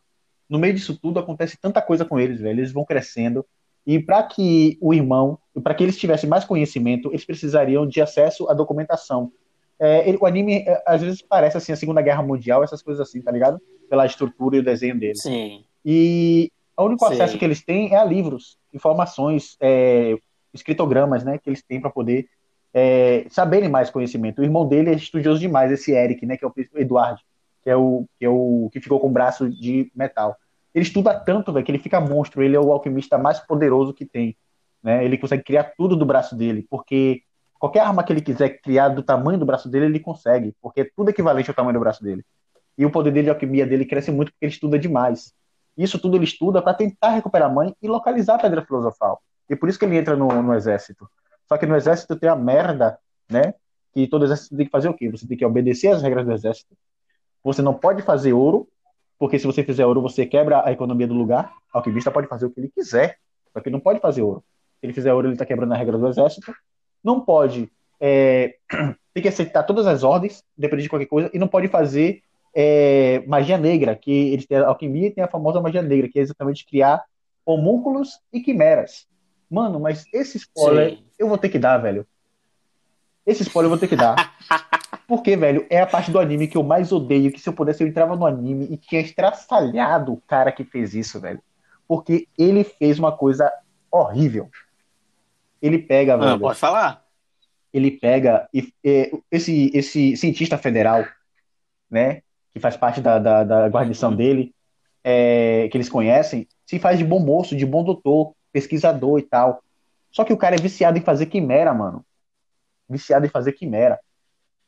No 0.49 0.59
meio 0.59 0.75
disso 0.75 0.99
tudo 1.01 1.19
acontece 1.19 1.59
tanta 1.61 1.83
coisa 1.83 2.05
com 2.05 2.19
eles, 2.19 2.41
velho. 2.41 2.61
Eles 2.61 2.73
vão 2.73 2.85
crescendo. 2.85 3.45
E 3.87 3.99
para 3.99 4.23
que 4.23 4.79
o 4.81 4.93
irmão, 4.93 5.39
para 5.63 5.75
que 5.75 5.83
eles 5.83 5.99
tivessem 5.99 6.29
mais 6.29 6.45
conhecimento, 6.45 7.11
eles 7.11 7.25
precisariam 7.25 7.87
de 7.87 8.01
acesso 8.01 8.49
à 8.51 8.55
documentação 8.55 9.33
é, 9.79 10.09
ele, 10.09 10.19
o 10.21 10.27
anime, 10.27 10.65
é, 10.67 10.83
às 10.85 11.01
vezes, 11.01 11.23
parece 11.23 11.57
assim, 11.57 11.73
a 11.73 11.77
Segunda 11.77 12.03
Guerra 12.03 12.23
Mundial, 12.23 12.65
essas 12.65 12.83
coisas 12.83 13.07
assim, 13.07 13.23
tá 13.23 13.31
ligado? 13.31 13.61
Pela 13.89 14.05
estrutura 14.05 14.57
e 14.57 14.59
o 14.59 14.65
desenho 14.65 14.99
dele. 14.99 15.17
Sim. 15.17 15.65
E 15.85 16.51
o 16.77 16.85
único 16.85 17.07
Sim. 17.07 17.15
acesso 17.15 17.39
que 17.39 17.45
eles 17.45 17.63
têm 17.65 17.95
é 17.95 17.97
a 17.97 18.05
livros, 18.05 18.59
informações, 18.75 19.57
é, 19.61 20.17
escritogramas, 20.53 21.23
né? 21.23 21.39
Que 21.39 21.49
eles 21.49 21.63
têm 21.63 21.81
para 21.81 21.91
poder 21.91 22.29
é, 22.75 23.27
saberem 23.31 23.69
mais 23.69 23.89
conhecimento. 23.89 24.41
O 24.41 24.45
irmão 24.45 24.67
dele 24.67 24.91
é 24.91 24.95
estudioso 24.95 25.39
demais, 25.39 25.71
esse 25.71 25.93
Eric, 25.93 26.27
né? 26.27 26.37
Que 26.37 26.45
é 26.45 26.49
o 26.49 26.55
Eduardo, 26.75 27.21
que 27.69 27.73
é 27.73 27.77
o 27.77 28.07
que, 28.19 28.25
é 28.25 28.29
o, 28.29 28.71
que 28.73 28.81
ficou 28.81 28.99
com 28.99 29.09
o 29.09 29.13
braço 29.13 29.49
de 29.49 29.93
metal. 29.95 30.37
Ele 30.75 30.85
estuda 30.85 31.19
tanto, 31.19 31.53
velho, 31.53 31.65
que 31.65 31.71
ele 31.71 31.79
fica 31.79 32.01
monstro. 32.01 32.43
Ele 32.43 32.57
é 32.57 32.61
o 32.61 32.73
alquimista 32.73 33.19
mais 33.19 33.41
poderoso 33.41 33.93
que 33.93 34.07
tem. 34.07 34.37
Né? 34.83 35.05
Ele 35.05 35.19
consegue 35.19 35.43
criar 35.43 35.73
tudo 35.77 35.97
do 35.97 36.07
braço 36.07 36.37
dele, 36.37 36.67
porque 36.71 37.23
Qualquer 37.59 37.81
arma 37.81 38.05
que 38.05 38.13
ele 38.13 38.21
quiser 38.21 38.61
criar 38.61 38.89
do 38.89 39.03
tamanho 39.03 39.39
do 39.39 39.45
braço 39.45 39.69
dele, 39.69 39.87
ele 39.87 39.99
consegue, 39.99 40.55
porque 40.63 40.83
é 40.83 40.91
tudo 40.97 41.11
equivalente 41.11 41.51
ao 41.51 41.55
tamanho 41.55 41.75
do 41.75 41.81
braço 41.81 42.03
dele. 42.03 42.25
E 42.77 42.87
o 42.87 42.91
poder 42.91 43.11
dele 43.11 43.25
de 43.25 43.31
alquimia 43.31 43.67
dele 43.67 43.85
cresce 43.85 44.13
muito 44.13 44.31
porque 44.31 44.47
ele 44.47 44.53
estuda 44.53 44.79
demais. 44.79 45.35
Isso 45.77 45.99
tudo 45.99 46.17
ele 46.17 46.25
estuda 46.25 46.63
para 46.63 46.75
tentar 46.75 47.11
recuperar 47.11 47.51
a 47.51 47.53
mãe 47.53 47.75
e 47.83 47.89
localizar 47.89 48.37
a 48.37 48.39
pedra 48.39 48.65
filosofal. 48.65 49.21
E 49.51 49.57
por 49.57 49.69
isso 49.69 49.79
que 49.79 49.85
ele 49.85 49.97
entra 49.97 50.17
no, 50.17 50.29
no 50.41 50.55
exército. 50.55 51.09
Só 51.49 51.59
que 51.59 51.67
no 51.67 51.75
exército 51.75 52.15
tem 52.15 52.29
a 52.29 52.37
merda, 52.37 52.97
né? 53.29 53.55
Que 53.93 54.07
todo 54.07 54.25
exército 54.25 54.57
tem 54.57 54.67
que 54.67 54.71
fazer 54.71 54.89
o 54.89 54.95
quê? 54.95 55.11
Você 55.11 55.27
tem 55.27 55.37
que 55.37 55.45
obedecer 55.45 55.89
às 55.89 56.01
regras 56.01 56.25
do 56.25 56.33
exército. 56.33 56.77
Você 57.45 57.63
não 57.63 57.75
pode 57.75 58.03
fazer 58.03 58.33
ouro, 58.33 58.69
porque 59.19 59.39
se 59.39 59.47
você 59.47 59.63
fizer 59.65 59.87
ouro, 59.87 60.03
você 60.03 60.27
quebra 60.27 60.67
a 60.67 60.73
economia 60.73 61.07
do 61.07 61.15
lugar. 61.15 61.53
O 61.75 61.79
alquimista 61.79 62.11
pode 62.11 62.27
fazer 62.27 62.47
o 62.47 62.51
que 62.51 62.61
ele 62.61 62.69
quiser, 62.69 63.19
só 63.53 63.61
que 63.61 63.71
não 63.71 63.81
pode 63.81 64.01
fazer 64.01 64.23
ouro. 64.23 64.43
Se 64.81 64.87
ele 64.87 64.93
fizer 64.93 65.13
ouro, 65.13 65.27
ele 65.27 65.35
está 65.35 65.45
quebrando 65.45 65.73
a 65.73 65.77
regra 65.77 65.99
do 65.99 66.09
exército 66.09 66.53
não 67.03 67.21
pode 67.21 67.71
é, 68.01 68.57
tem 69.15 69.23
que 69.23 69.29
aceitar 69.29 69.63
todas 69.63 69.87
as 69.87 70.03
ordens, 70.03 70.45
dependendo 70.57 70.83
de 70.83 70.89
qualquer 70.89 71.07
coisa, 71.07 71.31
e 71.33 71.39
não 71.39 71.49
pode 71.49 71.69
fazer 71.69 72.23
é, 72.55 73.23
magia 73.27 73.59
negra, 73.59 73.97
que 73.97 74.11
eles 74.11 74.47
têm 74.47 74.59
a 74.59 74.69
alquimia 74.69 75.09
e 75.09 75.11
tem 75.11 75.25
a 75.25 75.29
famosa 75.29 75.61
magia 75.61 75.83
negra, 75.83 76.09
que 76.09 76.19
é 76.19 76.23
exatamente 76.23 76.67
criar 76.67 77.03
homúnculos 77.45 78.21
e 78.33 78.41
quimeras. 78.41 79.07
Mano, 79.51 79.81
mas 79.81 80.05
esse 80.13 80.37
spoiler 80.37 80.91
Sim. 80.91 81.05
eu 81.19 81.29
vou 81.29 81.39
ter 81.39 81.49
que 81.49 81.59
dar, 81.59 81.79
velho. 81.79 82.07
Esse 83.27 83.43
spoiler 83.43 83.67
eu 83.67 83.71
vou 83.71 83.79
ter 83.79 83.89
que 83.89 83.97
dar. 83.97 84.37
Porque, 85.09 85.35
velho, 85.39 85.67
é 85.71 85.81
a 85.81 85.87
parte 85.87 86.11
do 86.11 86.21
anime 86.21 86.47
que 86.47 86.59
eu 86.59 86.63
mais 86.63 86.93
odeio, 86.93 87.33
que 87.33 87.41
se 87.41 87.49
eu 87.49 87.55
pudesse 87.55 87.83
eu 87.83 87.89
entrava 87.89 88.15
no 88.15 88.27
anime 88.27 88.69
e 88.71 88.77
tinha 88.77 89.01
estraçalhado 89.01 90.13
o 90.13 90.21
cara 90.21 90.53
que 90.53 90.65
fez 90.65 90.95
isso, 90.95 91.19
velho. 91.19 91.43
Porque 91.89 92.29
ele 92.37 92.63
fez 92.63 92.99
uma 92.99 93.11
coisa 93.11 93.51
horrível. 93.91 94.51
Ele 95.63 95.79
pega, 95.79 96.13
ah, 96.13 96.19
velho. 96.19 96.41
Pode 96.41 96.59
falar. 96.59 97.03
Ele 97.73 97.91
pega 97.91 98.47
e, 98.53 98.71
e, 98.85 99.11
esse 99.31 99.71
esse 99.73 100.15
cientista 100.15 100.59
federal, 100.59 101.07
né, 101.91 102.21
que 102.53 102.61
faz 102.61 102.77
parte 102.77 103.01
da, 103.01 103.19
da, 103.19 103.45
da 103.45 103.69
guarnição 103.69 104.15
dele, 104.15 104.55
é, 105.03 105.71
que 105.73 105.77
eles 105.79 105.89
conhecem, 105.89 106.47
se 106.67 106.79
faz 106.79 106.99
de 106.99 107.05
bom 107.05 107.19
moço, 107.19 107.57
de 107.57 107.65
bom 107.65 107.83
doutor, 107.83 108.35
pesquisador 108.53 109.19
e 109.19 109.23
tal. 109.23 109.63
Só 110.11 110.23
que 110.23 110.35
o 110.35 110.39
cara 110.39 110.55
é 110.55 110.61
viciado 110.61 110.99
em 110.99 111.03
fazer 111.03 111.27
quimera, 111.27 111.73
mano. 111.73 112.05
Viciado 112.87 113.25
em 113.25 113.31
fazer 113.31 113.53
quimera. 113.53 113.99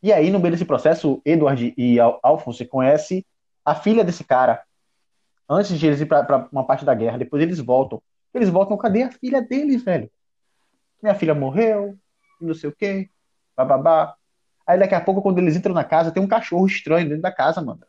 E 0.03 0.13
aí, 0.13 0.31
no 0.31 0.39
meio 0.39 0.53
desse 0.53 0.65
processo, 0.65 1.21
Edward 1.25 1.75
e 1.77 1.99
Alphonse 2.23 2.65
conhecem 2.65 3.25
a 3.65 3.75
filha 3.75 4.03
desse 4.03 4.25
cara. 4.25 4.63
Antes 5.49 5.79
de 5.79 5.87
eles 5.87 6.01
ir 6.01 6.07
para 6.07 6.49
uma 6.51 6.65
parte 6.65 6.85
da 6.85 6.95
guerra, 6.95 7.19
depois 7.19 7.43
eles 7.43 7.59
voltam. 7.59 8.03
Eles 8.33 8.49
voltam, 8.49 8.77
cadê 8.77 9.03
a 9.03 9.13
filha 9.13 9.43
deles, 9.43 9.83
velho? 9.83 10.11
minha 11.03 11.15
filha 11.15 11.35
morreu, 11.35 11.97
não 12.41 12.55
sei 12.55 12.71
o 12.71 12.75
quê, 12.75 13.09
bababá. 13.57 14.15
Aí 14.67 14.79
daqui 14.79 14.95
a 14.95 15.01
pouco, 15.01 15.23
quando 15.23 15.39
eles 15.39 15.57
entram 15.57 15.75
na 15.75 15.85
casa, 15.85 16.13
tem 16.13 16.23
um 16.23 16.29
cachorro 16.29 16.67
estranho 16.67 17.09
dentro 17.09 17.23
da 17.23 17.33
casa, 17.33 17.61
mano. 17.61 17.81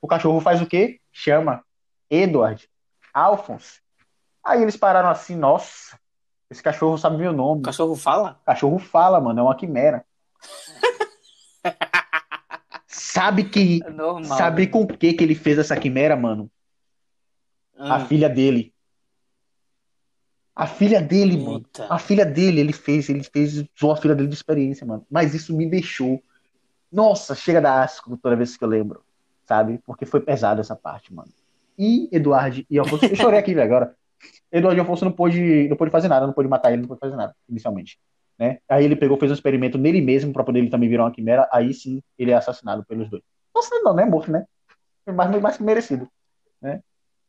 O 0.00 0.06
cachorro 0.06 0.40
faz 0.40 0.62
o 0.62 0.66
quê? 0.66 1.00
Chama 1.12 1.62
Edward, 2.08 2.68
Alphonse. 3.12 3.80
Aí 4.42 4.62
eles 4.62 4.76
pararam 4.76 5.10
assim, 5.10 5.36
nossa, 5.36 5.98
esse 6.50 6.62
cachorro 6.62 6.96
sabe 6.96 7.18
meu 7.18 7.32
nome. 7.32 7.60
O 7.60 7.64
cachorro 7.64 7.94
fala? 7.94 8.40
Cachorro 8.46 8.78
fala, 8.78 9.20
mano, 9.20 9.40
é 9.40 9.42
uma 9.42 9.56
quimera. 9.56 10.04
Sabe 13.10 13.44
que. 13.44 13.80
É 13.84 13.90
normal, 13.90 14.38
sabe 14.38 14.66
né? 14.66 14.68
com 14.68 14.82
o 14.82 14.86
que 14.86 15.12
que 15.12 15.24
ele 15.24 15.34
fez 15.34 15.58
essa 15.58 15.76
quimera, 15.76 16.16
mano? 16.16 16.50
Hum. 17.78 17.92
A 17.92 18.00
filha 18.00 18.28
dele. 18.28 18.72
A 20.54 20.66
filha 20.66 21.00
dele, 21.00 21.36
Eita. 21.36 21.50
mano. 21.50 21.66
A 21.88 21.98
filha 21.98 22.24
dele, 22.24 22.60
ele 22.60 22.72
fez, 22.72 23.08
ele 23.08 23.24
fez, 23.24 23.64
usou 23.76 23.92
a 23.92 23.96
filha 23.96 24.14
dele 24.14 24.28
de 24.28 24.34
experiência, 24.34 24.86
mano. 24.86 25.06
Mas 25.10 25.34
isso 25.34 25.56
me 25.56 25.66
deixou. 25.68 26.22
Nossa, 26.92 27.34
chega 27.34 27.60
da 27.60 27.82
asco 27.82 28.16
toda 28.16 28.36
vez 28.36 28.56
que 28.56 28.64
eu 28.64 28.68
lembro, 28.68 29.02
sabe? 29.46 29.80
Porque 29.86 30.04
foi 30.04 30.20
pesado 30.20 30.60
essa 30.60 30.76
parte, 30.76 31.14
mano. 31.14 31.30
E 31.78 32.08
Eduardo 32.12 32.64
e 32.68 32.78
Alfonso, 32.78 33.06
eu 33.06 33.16
chorei 33.16 33.38
aqui, 33.38 33.54
velho, 33.54 33.64
agora. 33.66 33.96
Eduardo 34.52 34.78
e 34.78 34.80
Alfonso 34.80 35.04
não 35.04 35.12
pôde, 35.12 35.68
não 35.68 35.76
pôde 35.76 35.90
fazer 35.90 36.08
nada, 36.08 36.26
não 36.26 36.34
pôde 36.34 36.48
matar 36.48 36.72
ele, 36.72 36.82
não 36.82 36.88
pôde 36.88 37.00
fazer 37.00 37.16
nada, 37.16 37.34
inicialmente. 37.48 37.98
Né? 38.40 38.58
Aí 38.66 38.86
ele 38.86 38.96
pegou, 38.96 39.18
fez 39.18 39.30
um 39.30 39.34
experimento 39.34 39.76
nele 39.76 40.00
mesmo 40.00 40.32
para 40.32 40.42
poder 40.42 40.60
ele 40.60 40.70
também 40.70 40.88
virar 40.88 41.04
uma 41.04 41.10
quimera. 41.10 41.46
Aí 41.52 41.74
sim, 41.74 42.02
ele 42.18 42.30
é 42.30 42.34
assassinado 42.34 42.82
pelos 42.86 43.10
dois. 43.10 43.22
Nossa, 43.54 43.78
não, 43.82 43.92
não 43.92 44.02
é 44.02 44.06
morto, 44.06 44.32
né? 44.32 44.46
É 45.04 45.12
mais, 45.12 45.30
mais 45.42 45.56
que 45.58 45.62
merecido. 45.62 46.08
Né? 46.62 46.80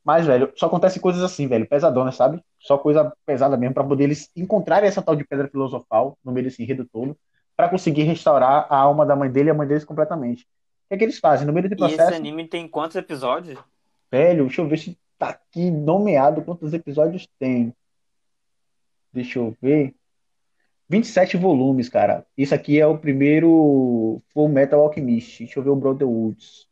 Mas, 0.06 0.26
velho, 0.26 0.54
só 0.56 0.68
acontece 0.68 1.02
coisas 1.02 1.22
assim, 1.22 1.48
velho, 1.48 1.68
pesadonas, 1.68 2.16
sabe? 2.16 2.42
Só 2.58 2.78
coisa 2.78 3.14
pesada 3.26 3.58
mesmo, 3.58 3.74
para 3.74 3.84
poder 3.84 4.06
eles 4.06 4.32
encontrarem 4.36 4.88
essa 4.88 5.02
tal 5.02 5.16
de 5.16 5.26
pedra 5.26 5.50
filosofal 5.50 6.18
no 6.24 6.32
meio 6.32 6.46
desse 6.46 6.64
enredo 6.64 6.88
todo, 6.92 7.16
para 7.58 7.68
conseguir 7.68 8.04
restaurar 8.04 8.66
a 8.70 8.78
alma 8.78 9.06
da 9.06 9.16
mãe 9.16 9.30
dele 9.30 9.50
e 9.50 9.52
a 9.52 9.54
mãe 9.54 9.68
deles 9.68 9.84
completamente. 9.84 10.44
O 10.44 10.46
que 10.90 10.96
é 10.96 10.98
que 10.98 11.04
eles 11.04 11.20
fazem? 11.20 11.46
No 11.46 11.52
meio 11.52 11.64
desse 11.64 11.76
processo. 11.76 12.02
E 12.02 12.06
esse 12.06 12.16
anime 12.16 12.48
tem 12.48 12.68
quantos 12.68 12.96
episódios? 12.96 13.60
Velho, 14.10 14.46
deixa 14.46 14.62
eu 14.62 14.68
ver 14.68 14.78
se 14.78 14.98
tá 15.20 15.30
aqui 15.30 15.70
nomeado 15.70 16.42
quantos 16.42 16.74
episódios 16.74 17.28
tem. 17.38 17.74
Deixa 19.14 19.40
eu 19.40 19.56
ver. 19.62 19.94
27 20.92 21.38
volumes, 21.38 21.88
cara. 21.88 22.26
Isso 22.38 22.54
aqui 22.54 22.78
é 22.78 22.86
o 22.86 22.98
primeiro 22.98 24.22
Full 24.34 24.50
Metal 24.50 24.82
Alchemist. 24.82 25.40
Deixa 25.40 25.58
eu 25.58 25.64
ver 25.64 25.70
o 25.70 25.76
Brotherhoods. 25.76 26.68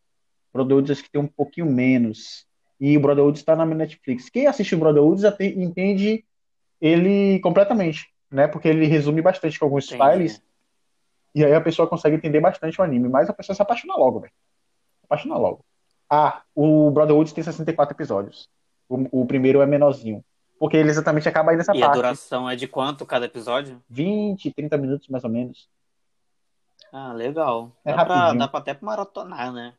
Brotherhoods 0.53 0.91
acho 0.91 1.03
que 1.03 1.09
tem 1.09 1.21
um 1.21 1.27
pouquinho 1.27 1.65
menos. 1.71 2.45
E 2.81 2.97
o 2.97 2.99
Brotherhood 2.99 3.39
está 3.39 3.55
na 3.55 3.65
Netflix. 3.65 4.29
Quem 4.29 4.45
assiste 4.45 4.75
o 4.75 4.77
Brotherhood 4.77 5.21
já 5.21 5.31
tem, 5.31 5.63
entende 5.63 6.25
ele 6.81 7.39
completamente, 7.39 8.07
né? 8.29 8.45
Porque 8.45 8.67
ele 8.67 8.85
resume 8.87 9.21
bastante 9.21 9.57
com 9.57 9.65
alguns 9.65 9.89
Entendi. 9.89 10.11
files. 10.11 10.43
E 11.33 11.45
aí 11.45 11.53
a 11.53 11.61
pessoa 11.61 11.87
consegue 11.87 12.17
entender 12.17 12.41
bastante 12.41 12.79
o 12.79 12.83
anime. 12.83 13.07
Mas 13.07 13.29
a 13.29 13.33
pessoa 13.33 13.55
se 13.55 13.61
apaixona 13.61 13.95
logo, 13.95 14.19
velho. 14.19 14.33
Apaixona 15.05 15.37
logo. 15.37 15.63
Ah, 16.09 16.41
o 16.53 16.91
Brotherhood 16.91 17.33
tem 17.33 17.43
64 17.43 17.95
episódios. 17.95 18.49
O, 18.89 19.21
o 19.21 19.25
primeiro 19.25 19.61
é 19.61 19.65
menorzinho. 19.65 20.21
Porque 20.59 20.75
ele 20.75 20.89
exatamente 20.89 21.27
acaba 21.27 21.51
aí 21.51 21.57
nessa 21.57 21.71
e 21.71 21.79
parte. 21.79 21.95
E 21.95 21.97
a 21.97 22.01
duração 22.01 22.49
é 22.49 22.55
de 22.55 22.67
quanto 22.67 23.05
cada 23.05 23.25
episódio? 23.25 23.81
20, 23.89 24.51
30 24.51 24.77
minutos 24.77 25.07
mais 25.07 25.23
ou 25.23 25.29
menos. 25.29 25.69
Ah, 26.91 27.13
legal. 27.13 27.71
É 27.85 27.95
dá, 27.95 28.05
pra, 28.05 28.33
dá 28.33 28.47
pra 28.47 28.59
até 28.59 28.77
maratonar, 28.81 29.53
né? 29.53 29.73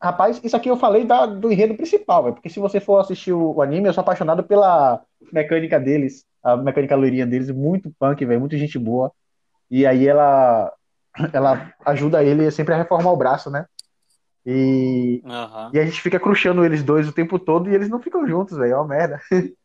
Rapaz, 0.00 0.40
isso 0.42 0.56
aqui 0.56 0.68
eu 0.68 0.76
falei 0.76 1.04
da, 1.04 1.26
do 1.26 1.50
enredo 1.50 1.74
principal, 1.74 2.24
véio, 2.24 2.34
porque 2.34 2.50
se 2.50 2.60
você 2.60 2.78
for 2.78 2.98
assistir 2.98 3.32
o, 3.32 3.54
o, 3.54 3.62
anime, 3.62 3.88
eu 3.88 3.92
sou 3.92 4.02
apaixonado 4.02 4.42
pela 4.44 5.02
mecânica 5.32 5.80
deles, 5.80 6.26
a 6.42 6.56
mecânica 6.56 6.94
loirinha 6.94 7.26
deles, 7.26 7.50
muito 7.50 7.90
punk, 7.98 8.24
velho, 8.24 8.40
muito 8.40 8.56
gente 8.56 8.78
boa. 8.78 9.10
E 9.70 9.86
aí 9.86 10.06
ela 10.06 10.72
ela 11.32 11.72
ajuda 11.86 12.24
ele 12.24 12.50
sempre 12.50 12.74
a 12.74 12.76
reformar 12.76 13.12
o 13.12 13.16
braço, 13.16 13.50
né? 13.50 13.66
E, 14.44 15.22
uhum. 15.24 15.70
e 15.72 15.78
a 15.78 15.84
gente 15.86 16.00
fica 16.02 16.20
cruxando 16.20 16.64
eles 16.64 16.82
dois 16.82 17.08
o 17.08 17.12
tempo 17.12 17.38
todo 17.38 17.70
e 17.70 17.74
eles 17.74 17.88
não 17.88 18.00
ficam 18.00 18.26
juntos, 18.26 18.58
velho, 18.58 18.72
é 18.72 18.76
uma 18.76 18.86
merda. 18.86 19.20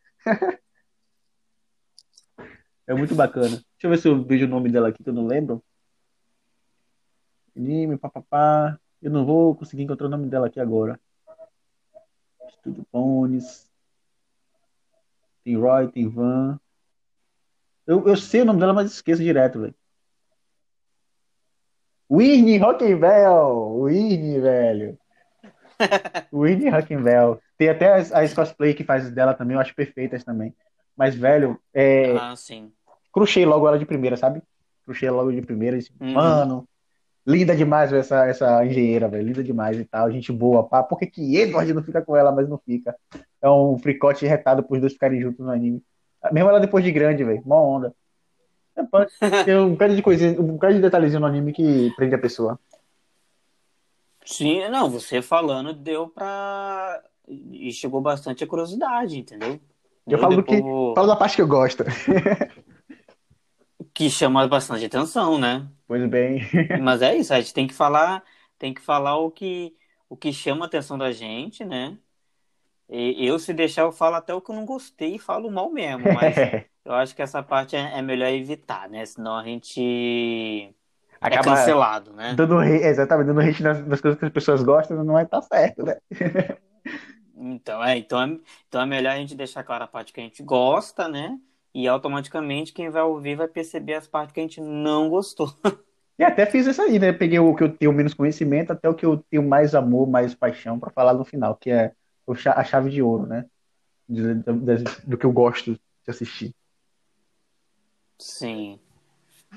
é 2.87 2.93
muito 2.93 3.15
bacana. 3.15 3.49
Deixa 3.49 3.65
eu 3.83 3.89
ver 3.89 3.97
se 3.97 4.07
eu 4.07 4.23
vejo 4.23 4.45
o 4.45 4.49
nome 4.49 4.69
dela 4.71 4.89
aqui 4.89 5.03
que 5.03 5.09
eu 5.09 5.13
não 5.13 5.25
lembro. 5.25 5.63
Anime, 7.55 7.97
papapá. 7.97 8.79
Eu 9.01 9.11
não 9.11 9.25
vou 9.25 9.55
conseguir 9.55 9.83
encontrar 9.83 10.07
o 10.07 10.09
nome 10.09 10.27
dela 10.27 10.47
aqui 10.47 10.59
agora. 10.59 10.99
Estúdio 12.47 12.85
Bones. 12.91 13.69
Tem 15.43 15.57
Roy, 15.57 15.87
tem 15.89 16.07
Van. 16.07 16.59
Eu, 17.87 18.07
eu 18.07 18.15
sei 18.15 18.41
o 18.41 18.45
nome 18.45 18.59
dela, 18.59 18.73
mas 18.73 18.91
esqueço 18.91 19.23
direto, 19.23 19.61
velho. 19.61 19.75
Whitney 22.09 22.57
Rockenbell! 22.57 23.81
Whitney, 23.81 24.39
velho. 24.39 24.99
Whitney 26.33 26.69
Rockenbell. 26.69 27.41
Tem 27.59 27.67
até 27.67 27.93
as, 27.93 28.09
as 28.13 28.33
cosplay 28.33 28.73
que 28.73 28.85
faz 28.85 29.11
dela 29.11 29.33
também, 29.33 29.55
eu 29.55 29.59
acho 29.59 29.75
perfeitas 29.75 30.23
também. 30.23 30.55
Mas, 30.95 31.13
velho, 31.13 31.59
é. 31.73 32.15
Ah, 32.15 32.33
sim. 32.33 32.71
Cruchei 33.11 33.45
logo 33.45 33.67
ela 33.67 33.77
de 33.77 33.85
primeira, 33.85 34.15
sabe? 34.15 34.41
Cruchei 34.85 35.09
logo 35.09 35.29
de 35.29 35.41
primeira. 35.41 35.77
disse, 35.77 35.91
Uhum. 35.99 36.13
Mano, 36.13 36.69
linda 37.27 37.53
demais 37.53 37.91
essa, 37.91 38.25
essa 38.25 38.65
engenheira, 38.65 39.09
velho. 39.09 39.27
Linda 39.27 39.43
demais 39.43 39.77
e 39.77 39.83
tal. 39.83 40.09
Gente 40.09 40.31
boa, 40.31 40.63
pá. 40.63 40.81
Por 40.81 40.97
que 40.97 41.07
que 41.07 41.35
Edward 41.35 41.73
não 41.73 41.83
fica 41.83 42.01
com 42.01 42.15
ela, 42.15 42.31
mas 42.31 42.47
não 42.47 42.57
fica? 42.57 42.95
É 43.41 43.49
um 43.49 43.77
fricote 43.77 44.25
retado 44.25 44.63
pros 44.63 44.79
dois 44.79 44.93
ficarem 44.93 45.19
juntos 45.19 45.45
no 45.45 45.51
anime. 45.51 45.83
Mesmo 46.31 46.49
ela 46.49 46.61
depois 46.61 46.81
de 46.81 46.93
grande, 46.93 47.25
velho. 47.25 47.43
Mó 47.45 47.61
onda. 47.61 47.93
É, 48.73 48.83
Tem 49.43 49.57
um 49.57 49.71
bocado 49.71 49.97
de 49.97 50.01
coisinha, 50.01 50.39
um 50.39 50.53
bocado 50.53 50.75
de 50.75 50.81
detalhezinho 50.81 51.19
no 51.19 51.27
anime 51.27 51.51
que 51.51 51.91
prende 51.97 52.15
a 52.15 52.19
pessoa. 52.19 52.57
Sim, 54.25 54.65
não, 54.69 54.89
você 54.89 55.21
falando 55.21 55.73
deu 55.73 56.07
pra. 56.07 57.03
E 57.29 57.71
chegou 57.71 58.01
bastante 58.01 58.43
a 58.43 58.47
curiosidade, 58.47 59.19
entendeu? 59.19 59.59
Eu 60.07 60.17
falo 60.17 60.37
do 60.37 60.43
que. 60.43 60.55
Depois- 60.55 60.95
Falo 60.95 61.07
da 61.07 61.15
parte 61.15 61.35
que 61.35 61.41
eu 61.41 61.47
gosto. 61.47 61.83
Que 63.93 64.09
chama 64.09 64.47
bastante 64.47 64.85
atenção, 64.85 65.37
né? 65.37 65.67
Pois 65.87 66.07
bem. 66.09 66.41
Mas 66.81 67.01
é 67.01 67.15
isso, 67.15 67.33
a 67.33 67.39
gente 67.39 67.53
tem 67.53 67.67
que 67.67 67.73
falar, 67.73 68.23
tem 68.57 68.73
que 68.73 68.81
falar 68.81 69.17
o 69.17 69.29
que, 69.29 69.73
o 70.07 70.15
que 70.15 70.31
chama 70.31 70.65
a 70.65 70.67
atenção 70.67 70.97
da 70.97 71.11
gente, 71.11 71.65
né? 71.65 71.97
E 72.89 73.25
eu, 73.25 73.37
se 73.37 73.53
deixar, 73.53 73.81
eu 73.83 73.91
falo 73.91 74.15
até 74.15 74.33
o 74.33 74.41
que 74.41 74.51
eu 74.51 74.55
não 74.55 74.65
gostei 74.65 75.15
e 75.15 75.19
falo 75.19 75.51
mal 75.51 75.69
mesmo, 75.71 76.05
mas 76.13 76.35
eu 76.85 76.93
acho 76.93 77.15
que 77.15 77.21
essa 77.21 77.43
parte 77.43 77.75
é, 77.75 77.99
é 77.99 78.01
melhor 78.01 78.29
evitar, 78.29 78.89
né? 78.89 79.05
Senão 79.05 79.37
a 79.37 79.43
gente 79.43 80.73
é 81.21 81.27
Acaba 81.27 81.43
cancelado, 81.43 82.13
né? 82.13 82.33
dando 82.35 82.61
exatamente, 82.63 83.27
dando 83.27 83.41
hate 83.41 83.61
nas, 83.61 83.85
nas 83.85 84.01
coisas 84.01 84.19
que 84.19 84.25
as 84.25 84.31
pessoas 84.31 84.63
gostam, 84.63 85.03
não 85.03 85.13
vai 85.13 85.23
estar 85.25 85.41
certo, 85.41 85.83
né? 85.83 85.97
Então 87.39 87.81
é, 87.81 87.97
então 87.97 88.21
é, 88.21 88.37
então 88.67 88.81
é 88.81 88.85
melhor 88.85 89.13
a 89.13 89.17
gente 89.17 89.33
deixar 89.33 89.63
clara 89.63 89.85
a 89.85 89.87
parte 89.87 90.11
que 90.11 90.19
a 90.19 90.23
gente 90.23 90.43
gosta, 90.43 91.07
né? 91.07 91.39
E 91.73 91.87
automaticamente 91.87 92.73
quem 92.73 92.89
vai 92.89 93.01
ouvir 93.01 93.35
vai 93.35 93.47
perceber 93.47 93.93
as 93.93 94.07
partes 94.07 94.33
que 94.33 94.39
a 94.39 94.43
gente 94.43 94.59
não 94.59 95.09
gostou. 95.09 95.53
E 96.17 96.23
até 96.23 96.45
fiz 96.45 96.67
isso 96.67 96.81
aí, 96.81 96.99
né? 96.99 97.13
Peguei 97.13 97.39
o 97.39 97.55
que 97.55 97.63
eu 97.63 97.71
tenho 97.71 97.93
menos 97.93 98.13
conhecimento 98.13 98.71
até 98.73 98.89
o 98.89 98.93
que 98.93 99.05
eu 99.05 99.23
tenho 99.29 99.41
mais 99.41 99.73
amor, 99.73 100.05
mais 100.05 100.35
paixão 100.35 100.77
pra 100.77 100.89
falar 100.89 101.13
no 101.13 101.23
final, 101.23 101.55
que 101.55 101.71
é 101.71 101.93
a 102.53 102.63
chave 102.65 102.89
de 102.89 103.01
ouro, 103.01 103.25
né? 103.25 103.45
Do 105.07 105.17
que 105.17 105.25
eu 105.25 105.31
gosto 105.31 105.71
de 105.73 105.79
assistir. 106.09 106.53
Sim. 108.17 108.77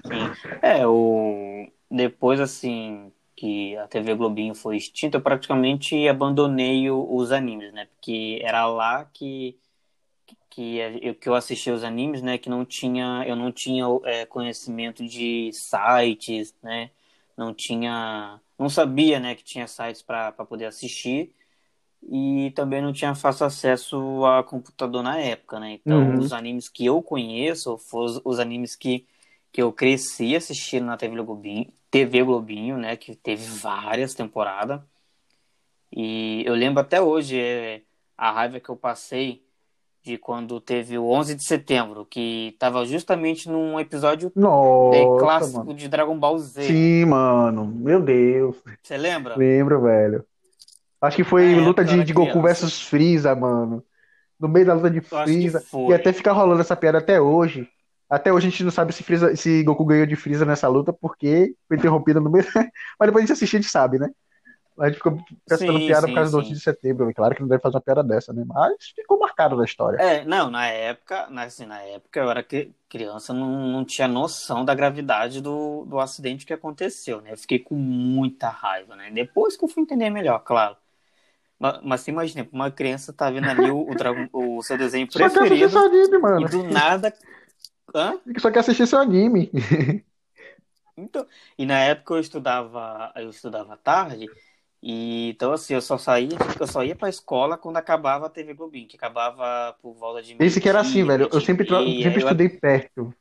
Sim. 0.06 0.48
É, 0.62 0.86
o... 0.86 1.68
depois, 1.90 2.38
assim, 2.38 3.12
que 3.36 3.76
a 3.76 3.88
TV 3.88 4.14
Globinho 4.14 4.54
foi 4.54 4.76
extinta, 4.76 5.16
eu 5.18 5.22
praticamente 5.22 6.08
abandonei 6.08 6.90
os 6.90 7.32
animes, 7.32 7.72
né? 7.72 7.86
Porque 7.86 8.40
era 8.42 8.66
lá 8.66 9.04
que, 9.06 9.58
que, 10.50 10.76
eu, 11.02 11.14
que 11.14 11.28
eu 11.28 11.34
assistia 11.34 11.74
os 11.74 11.84
animes, 11.84 12.22
né? 12.22 12.38
Que 12.38 12.48
não 12.48 12.64
tinha, 12.64 13.24
eu 13.26 13.36
não 13.36 13.52
tinha 13.52 13.84
é, 14.04 14.26
conhecimento 14.26 15.04
de 15.06 15.50
sites, 15.52 16.54
né? 16.62 16.90
Não 17.36 17.54
tinha, 17.54 18.40
não 18.58 18.68
sabia, 18.68 19.18
né? 19.20 19.34
Que 19.34 19.44
tinha 19.44 19.66
sites 19.66 20.02
para 20.02 20.32
poder 20.32 20.66
assistir. 20.66 21.32
E 22.02 22.50
também 22.56 22.82
não 22.82 22.92
tinha 22.92 23.14
fácil 23.14 23.46
acesso 23.46 24.24
a 24.26 24.42
computador 24.44 25.02
na 25.02 25.18
época, 25.20 25.60
né? 25.60 25.72
Então, 25.72 26.14
Uhum. 26.14 26.18
os 26.18 26.32
animes 26.32 26.68
que 26.68 26.84
eu 26.86 27.02
conheço 27.02 27.78
foram 27.78 28.06
os, 28.06 28.20
os 28.24 28.38
animes 28.40 28.74
que, 28.76 29.06
que 29.52 29.60
eu 29.60 29.70
cresci 29.70 30.34
assistindo 30.34 30.86
na 30.86 30.96
TV 30.96 31.14
Globinho, 31.22 31.70
TV 31.90 32.22
Globinho, 32.22 32.78
né? 32.78 32.96
Que 32.96 33.14
teve 33.14 33.44
várias 33.44 34.14
temporadas. 34.14 34.80
E 35.94 36.42
eu 36.46 36.54
lembro 36.54 36.80
até 36.80 37.00
hoje 37.00 37.38
é, 37.38 37.82
a 38.16 38.32
raiva 38.32 38.58
que 38.58 38.70
eu 38.70 38.76
passei 38.76 39.44
de 40.02 40.16
quando 40.16 40.58
teve 40.58 40.98
o 40.98 41.06
11 41.06 41.34
de 41.34 41.44
setembro, 41.44 42.04
que 42.04 42.48
estava 42.54 42.84
justamente 42.84 43.48
num 43.48 43.78
episódio 43.78 44.32
é, 44.34 44.40
Nossa, 44.40 45.18
clássico 45.18 45.58
mano. 45.58 45.74
de 45.74 45.86
Dragon 45.86 46.18
Ball 46.18 46.38
Z. 46.38 46.62
Sim, 46.62 47.04
mano. 47.04 47.66
Meu 47.66 48.00
Deus. 48.00 48.56
Você 48.82 48.96
lembra? 48.96 49.36
Lembro, 49.36 49.82
velho. 49.82 50.24
Acho 51.00 51.16
que 51.16 51.24
foi 51.24 51.54
Na 51.54 51.66
luta 51.66 51.84
de, 51.84 52.02
de 52.02 52.12
Goku 52.12 52.40
versus 52.40 52.80
Freeza, 52.80 53.34
mano. 53.34 53.84
No 54.40 54.48
meio 54.48 54.66
da 54.66 54.74
luta 54.74 54.90
de 54.90 55.00
Freeza. 55.00 55.62
E 55.88 55.92
até 55.92 56.12
fica 56.12 56.32
rolando 56.32 56.62
essa 56.62 56.74
piada 56.74 56.98
até 56.98 57.20
hoje. 57.20 57.68
Até 58.12 58.32
hoje 58.32 58.48
a 58.48 58.50
gente 58.50 58.64
não 58.64 58.70
sabe 58.70 58.92
se, 58.92 59.02
Freeza, 59.02 59.34
se 59.36 59.62
Goku 59.64 59.84
ganhou 59.86 60.06
de 60.06 60.16
Freeza 60.16 60.44
nessa 60.44 60.68
luta, 60.68 60.92
porque 60.92 61.56
foi 61.68 61.76
interrompida 61.78 62.20
no 62.20 62.30
meio. 62.30 62.44
Mas 62.98 63.06
depois 63.08 63.24
a 63.24 63.26
gente 63.26 63.32
assistir, 63.32 63.56
a 63.56 63.60
gente 63.60 63.70
sabe, 63.70 63.98
né? 63.98 64.10
A 64.80 64.86
gente 64.88 64.96
ficou 64.98 65.18
gastando 65.48 65.80
Sim, 65.80 65.84
piada 65.84 66.06
sim, 66.06 66.08
por 66.08 66.14
causa 66.16 66.30
do 66.32 66.38
sim. 66.38 66.40
11 66.40 66.54
de 66.54 66.60
setembro. 66.60 67.04
velho. 67.06 67.14
Claro 67.16 67.34
que 67.34 67.42
não 67.42 67.48
deve 67.48 67.62
fazer 67.62 67.76
uma 67.76 67.82
piada 67.82 68.04
dessa, 68.04 68.32
né? 68.32 68.44
Mas 68.46 68.74
ficou 68.96 69.18
marcado 69.18 69.56
na 69.56 69.64
história. 69.64 70.00
É, 70.00 70.24
não, 70.24 70.50
na 70.50 70.66
época, 70.68 71.28
na, 71.30 71.44
assim, 71.44 71.66
na 71.66 71.80
época 71.82 72.18
eu 72.18 72.30
era 72.30 72.42
cri- 72.42 72.74
criança, 72.88 73.32
não, 73.34 73.68
não 73.68 73.84
tinha 73.84 74.08
noção 74.08 74.64
da 74.64 74.74
gravidade 74.74 75.40
do, 75.40 75.84
do 75.84 76.00
acidente 76.00 76.46
que 76.46 76.52
aconteceu, 76.52 77.20
né? 77.20 77.32
Eu 77.32 77.36
fiquei 77.38 77.58
com 77.58 77.74
muita 77.76 78.48
raiva, 78.48 78.96
né? 78.96 79.10
Depois 79.10 79.56
que 79.56 79.64
eu 79.64 79.68
fui 79.68 79.82
entender 79.82 80.10
melhor, 80.10 80.40
claro. 80.40 80.76
Mas, 81.58 81.80
mas 81.84 82.00
você 82.02 82.10
imagina, 82.12 82.48
uma 82.52 82.70
criança 82.70 83.12
tá 83.12 83.30
vendo 83.30 83.48
ali 83.50 83.70
o, 83.70 83.78
o, 84.32 84.58
o 84.58 84.62
seu 84.62 84.78
desenho 84.78 85.08
Só 85.10 85.18
quer 85.18 85.26
assistir 85.26 85.38
preferido 85.38 85.70
seu 85.70 85.84
anime, 85.84 86.18
e 86.36 86.44
mano. 86.44 86.46
do 86.46 86.64
nada. 86.64 87.14
Hã? 87.94 88.18
Só 88.38 88.50
quer 88.50 88.60
assistir 88.60 88.86
seu 88.86 88.98
anime. 88.98 89.50
Então, 90.94 91.26
e 91.56 91.64
na 91.64 91.78
época 91.78 92.14
eu 92.14 92.20
estudava, 92.20 93.10
eu 93.16 93.30
estudava 93.30 93.78
tarde, 93.78 94.28
e 94.82 95.30
então 95.30 95.50
assim, 95.50 95.72
eu 95.72 95.80
só 95.80 95.96
saía, 95.96 96.36
eu 96.60 96.66
só 96.66 96.84
ia 96.84 96.94
pra 96.94 97.08
escola 97.08 97.56
quando 97.56 97.78
acabava 97.78 98.26
a 98.26 98.30
TV 98.30 98.52
Globinho, 98.52 98.86
que 98.86 98.96
acabava 98.96 99.72
por 99.80 99.94
volta 99.94 100.22
de 100.22 100.36
Esse 100.38 100.60
que 100.60 100.68
era 100.68 100.80
assim, 100.80 101.02
velho. 101.02 101.30
Eu 101.32 101.40
sempre, 101.40 101.66
meio-dia, 101.70 102.04
sempre 102.04 102.20
eu- 102.20 102.26
estudei 102.26 102.48
perto. 102.50 103.14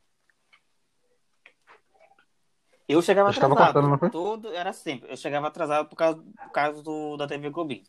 Eu 2.89 3.01
chegava 3.01 3.31
tava 3.33 3.53
atrasado. 3.53 3.73
cortando? 3.87 4.11
Todo, 4.11 4.53
era 4.53 4.73
sempre. 4.73 5.09
Eu 5.09 5.15
chegava 5.15 5.47
atrasado 5.47 5.87
por 5.87 5.95
causa, 5.95 6.21
por 6.21 6.51
causa 6.51 6.83
do, 6.83 7.15
da 7.15 7.25
TV 7.25 7.49
Globinho. 7.49 7.83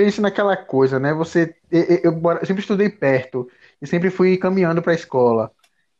Pense 0.00 0.18
naquela 0.18 0.56
coisa, 0.56 0.98
né? 0.98 1.12
Você, 1.12 1.54
eu, 1.70 1.82
eu- 2.04 2.22
eu 2.40 2.46
sempre 2.46 2.62
estudei 2.62 2.88
perto 2.88 3.46
e 3.82 3.86
sempre 3.86 4.08
fui 4.08 4.38
caminhando 4.38 4.80
pra 4.80 4.94
escola. 4.94 5.50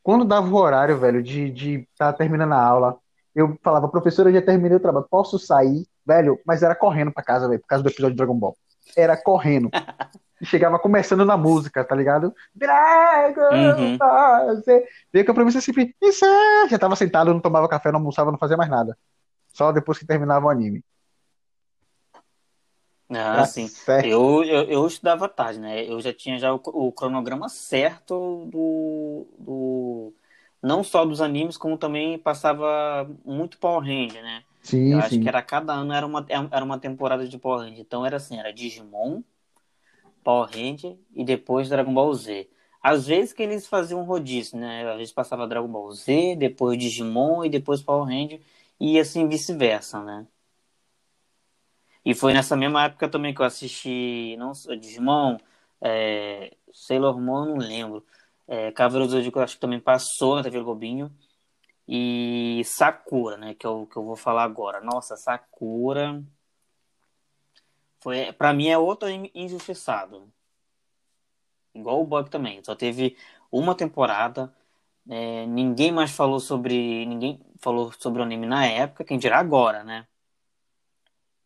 Quando 0.02 0.24
dava 0.24 0.48
o 0.48 0.54
horário, 0.56 0.98
velho, 0.98 1.22
de 1.22 1.50
de 1.50 1.86
estar 1.92 2.14
terminando 2.14 2.52
a 2.54 2.62
aula, 2.62 2.96
eu 3.34 3.58
falava, 3.62 3.88
professora, 3.90 4.30
eu 4.30 4.34
já 4.34 4.40
terminei 4.40 4.78
o 4.78 4.80
trabalho, 4.80 5.06
posso 5.10 5.38
sair? 5.38 5.86
Velho, 6.06 6.40
mas 6.46 6.62
era 6.62 6.74
correndo 6.74 7.12
pra 7.12 7.22
casa, 7.22 7.46
velho, 7.46 7.60
por 7.60 7.66
causa 7.66 7.84
do 7.84 7.90
episódio 7.90 8.12
de 8.14 8.16
Dragon 8.16 8.34
Ball. 8.38 8.56
Era 8.96 9.18
correndo. 9.18 9.68
E 10.40 10.46
chegava 10.46 10.78
começando 10.78 11.26
na 11.26 11.36
música, 11.36 11.84
tá 11.84 11.94
ligado? 11.94 12.34
Dragon 12.54 13.42
Uhum. 13.82 13.98
Ball 13.98 14.56
Z. 14.62 14.84
Veio 15.12 15.26
que 15.26 15.30
a 15.30 15.34
premissa 15.34 15.60
sempre, 15.60 15.94
isso 16.00 16.24
é. 16.24 16.68
Já 16.70 16.78
tava 16.78 16.96
sentado, 16.96 17.34
não 17.34 17.40
tomava 17.40 17.68
café, 17.68 17.92
não 17.92 17.98
almoçava, 17.98 18.30
não 18.32 18.38
fazia 18.38 18.56
mais 18.56 18.70
nada. 18.70 18.96
Só 19.52 19.72
depois 19.72 19.98
que 19.98 20.06
terminava 20.06 20.46
o 20.46 20.48
anime. 20.50 20.82
Ah, 23.12 23.42
Tá 23.42 23.44
sim. 23.44 23.74
Eu, 24.00 24.44
eu, 24.44 24.64
eu 24.70 24.86
estudava 24.86 25.28
tarde, 25.28 25.58
né? 25.60 25.84
Eu 25.88 26.00
já 26.00 26.12
tinha 26.14 26.38
já 26.38 26.54
o, 26.54 26.60
o 26.64 26.92
cronograma 26.92 27.48
certo 27.48 28.46
do, 28.46 29.26
do. 29.38 30.14
Não 30.62 30.84
só 30.84 31.04
dos 31.04 31.20
animes, 31.20 31.56
como 31.56 31.76
também 31.76 32.18
passava 32.18 33.04
muito 33.24 33.58
Power 33.58 33.80
Ranger, 33.82 34.22
né? 34.22 34.44
Sim, 34.62 34.90
Eu 34.90 34.98
acho 35.00 35.18
sim. 35.18 35.20
que 35.20 35.28
era 35.28 35.42
cada 35.42 35.72
ano 35.72 35.92
era 35.92 36.06
uma, 36.06 36.24
era 36.28 36.64
uma 36.64 36.78
temporada 36.78 37.26
de 37.26 37.38
Power 37.38 37.60
Ranger. 37.66 37.80
Então 37.80 38.06
era 38.06 38.16
assim, 38.16 38.38
era 38.38 38.52
Digimon, 38.52 39.22
Power 40.22 40.48
Ranger 40.50 40.96
e 41.14 41.24
depois 41.24 41.68
Dragon 41.68 41.92
Ball 41.92 42.12
Z. 42.14 42.48
Às 42.82 43.06
vezes 43.06 43.32
que 43.32 43.42
eles 43.42 43.66
faziam 43.66 44.00
um 44.00 44.04
rodízio, 44.04 44.58
né? 44.58 44.88
Às 44.90 44.96
vezes 44.98 45.12
passava 45.12 45.46
Dragon 45.46 45.68
Ball 45.68 45.90
Z, 45.92 46.36
depois 46.36 46.78
Digimon 46.78 47.44
e 47.44 47.50
depois 47.50 47.82
Power 47.82 48.06
Ranger 48.08 48.40
e 48.78 48.98
assim 48.98 49.28
vice-versa, 49.28 50.02
né? 50.02 50.26
E 52.04 52.14
foi 52.14 52.32
nessa 52.32 52.56
mesma 52.56 52.84
época 52.84 53.08
também 53.08 53.34
que 53.34 53.40
eu 53.40 53.46
assisti 53.46 54.36
não 54.38 54.52
Digimon, 54.78 55.36
é, 55.80 56.56
Sailor 56.72 57.20
Moon, 57.20 57.46
não 57.46 57.56
lembro. 57.58 58.04
É, 58.48 58.72
Cavaleiro 58.72 59.06
do 59.06 59.12
Zodíaco 59.12 59.40
acho 59.40 59.54
que 59.56 59.60
também 59.60 59.80
passou 59.80 60.36
na 60.36 60.42
TV 60.42 60.60
Globinho. 60.62 61.12
E 61.88 62.62
Sakura, 62.64 63.36
né? 63.36 63.54
Que 63.54 63.66
é 63.66 63.68
o 63.70 63.86
que 63.86 63.96
eu 63.96 64.04
vou 64.04 64.16
falar 64.16 64.44
agora. 64.44 64.80
Nossa, 64.80 65.16
Sakura. 65.16 66.22
Foi, 68.00 68.32
pra 68.32 68.52
mim 68.52 68.68
é 68.68 68.78
outro 68.78 69.08
injustiçado. 69.34 70.32
Igual 71.74 72.00
o 72.02 72.06
Bug 72.06 72.30
também. 72.30 72.62
Só 72.64 72.74
teve 72.74 73.16
uma 73.50 73.74
temporada. 73.74 74.54
é, 75.10 75.46
ninguém 75.46 75.92
mais 75.92 76.12
falou 76.12 76.40
sobre. 76.40 77.06
Ninguém 77.06 77.40
falou 77.60 77.92
sobre 77.98 78.20
o 78.22 78.24
anime 78.24 78.46
na 78.46 78.66
época, 78.66 79.04
quem 79.04 79.18
dirá 79.18 79.38
agora, 79.38 79.84
né? 79.84 80.06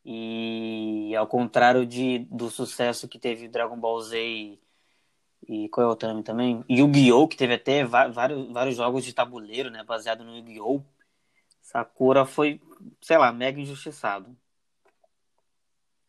E 0.04 1.14
ao 1.16 1.26
contrário 1.26 1.86
de, 1.86 2.20
do 2.30 2.50
sucesso 2.50 3.08
que 3.08 3.18
teve 3.18 3.48
Dragon 3.48 3.78
Ball 3.78 4.00
Z 4.02 4.18
e, 4.18 4.60
E 5.48 5.68
qual 5.68 5.90
é 5.90 6.04
o 6.04 6.08
nome 6.08 6.22
também? 6.22 6.64
Yu-Gi-Oh! 6.68 7.28
que 7.28 7.36
teve 7.36 7.54
até 7.54 7.84
vários, 7.84 8.50
vários 8.50 8.76
jogos 8.76 9.04
de 9.04 9.12
tabuleiro, 9.12 9.70
né? 9.70 9.82
Baseado 9.82 10.24
no 10.24 10.36
Yu-Gi-Oh! 10.36 10.82
Sakura 11.60 12.24
foi, 12.24 12.60
sei 13.00 13.18
lá, 13.18 13.32
mega 13.32 13.60
injustiçado. 13.60 14.36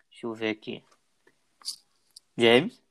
Deixa 0.09 0.27
eu 0.27 0.33
ver 0.33 0.49
aqui. 0.49 0.83
James? 2.37 2.81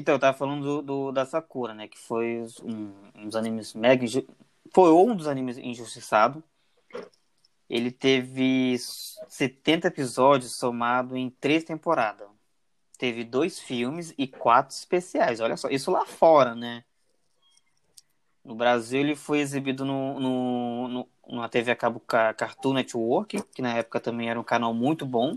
Então, 0.00 0.14
eu 0.14 0.18
tava 0.18 0.34
falando 0.36 0.64
do, 0.64 0.82
do, 0.82 1.12
da 1.12 1.26
Sakura, 1.26 1.74
né? 1.74 1.86
Que 1.86 1.98
foi 1.98 2.42
um, 2.62 2.90
um 3.14 3.26
dos 3.26 3.36
animes 3.36 3.74
mega. 3.74 4.06
Foi 4.72 4.90
um 4.90 5.14
dos 5.14 5.28
animes 5.28 5.58
injustiçado. 5.58 6.42
Ele 7.68 7.90
teve 7.90 8.76
70 8.78 9.88
episódios 9.88 10.56
somado 10.56 11.18
em 11.18 11.28
três 11.28 11.64
temporadas. 11.64 12.26
Teve 12.96 13.24
dois 13.24 13.60
filmes 13.60 14.14
e 14.16 14.26
quatro 14.26 14.74
especiais. 14.74 15.38
Olha 15.38 15.54
só, 15.58 15.68
isso 15.68 15.90
lá 15.90 16.06
fora, 16.06 16.54
né? 16.54 16.82
No 18.42 18.54
Brasil, 18.54 19.00
ele 19.00 19.14
foi 19.14 19.40
exibido 19.40 19.84
no, 19.84 20.18
no, 20.18 20.88
no, 20.88 21.08
numa 21.28 21.48
TV 21.50 21.72
a 21.72 21.76
cabo 21.76 22.00
Cartoon 22.00 22.72
Network, 22.72 23.42
que 23.54 23.60
na 23.60 23.76
época 23.76 24.00
também 24.00 24.30
era 24.30 24.40
um 24.40 24.44
canal 24.44 24.72
muito 24.72 25.04
bom. 25.04 25.36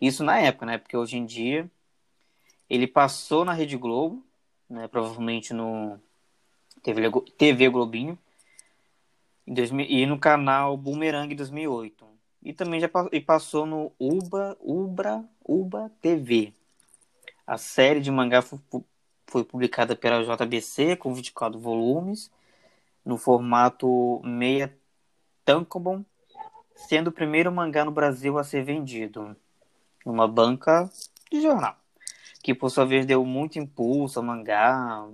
Isso 0.00 0.24
na 0.24 0.40
época, 0.40 0.66
né? 0.66 0.76
Porque 0.76 0.96
hoje 0.96 1.16
em 1.16 1.24
dia 1.24 1.70
ele 2.70 2.86
passou 2.86 3.44
na 3.44 3.52
Rede 3.52 3.76
Globo, 3.76 4.24
né, 4.68 4.86
provavelmente 4.86 5.52
no 5.52 6.00
TV, 6.84 7.10
TV 7.36 7.68
Globinho, 7.68 8.16
e 9.88 10.06
no 10.06 10.16
canal 10.16 10.76
Boomerang 10.76 11.34
2008. 11.34 12.06
E 12.44 12.52
também 12.52 12.78
já 12.78 12.88
e 13.10 13.20
passou 13.20 13.66
no 13.66 13.92
Uba, 13.98 14.56
Ubra, 14.60 15.24
Uba 15.44 15.90
TV. 16.00 16.54
A 17.44 17.58
série 17.58 18.00
de 18.00 18.10
mangá 18.12 18.40
foi, 18.40 18.60
foi 19.26 19.42
publicada 19.42 19.96
pela 19.96 20.22
JBC 20.22 20.94
com 20.94 21.12
24 21.12 21.58
volumes, 21.58 22.30
no 23.04 23.18
formato 23.18 24.20
meia 24.22 24.72
tankobon, 25.44 26.04
sendo 26.76 27.08
o 27.08 27.12
primeiro 27.12 27.50
mangá 27.50 27.84
no 27.84 27.90
Brasil 27.90 28.38
a 28.38 28.44
ser 28.44 28.62
vendido 28.62 29.36
numa 30.06 30.28
banca 30.28 30.88
de 31.30 31.40
jornal 31.40 31.79
que 32.42 32.54
por 32.54 32.70
sua 32.70 32.84
vez 32.86 33.06
deu 33.06 33.24
muito 33.24 33.58
impulso 33.58 34.18
ao 34.18 34.24
mangá 34.24 35.06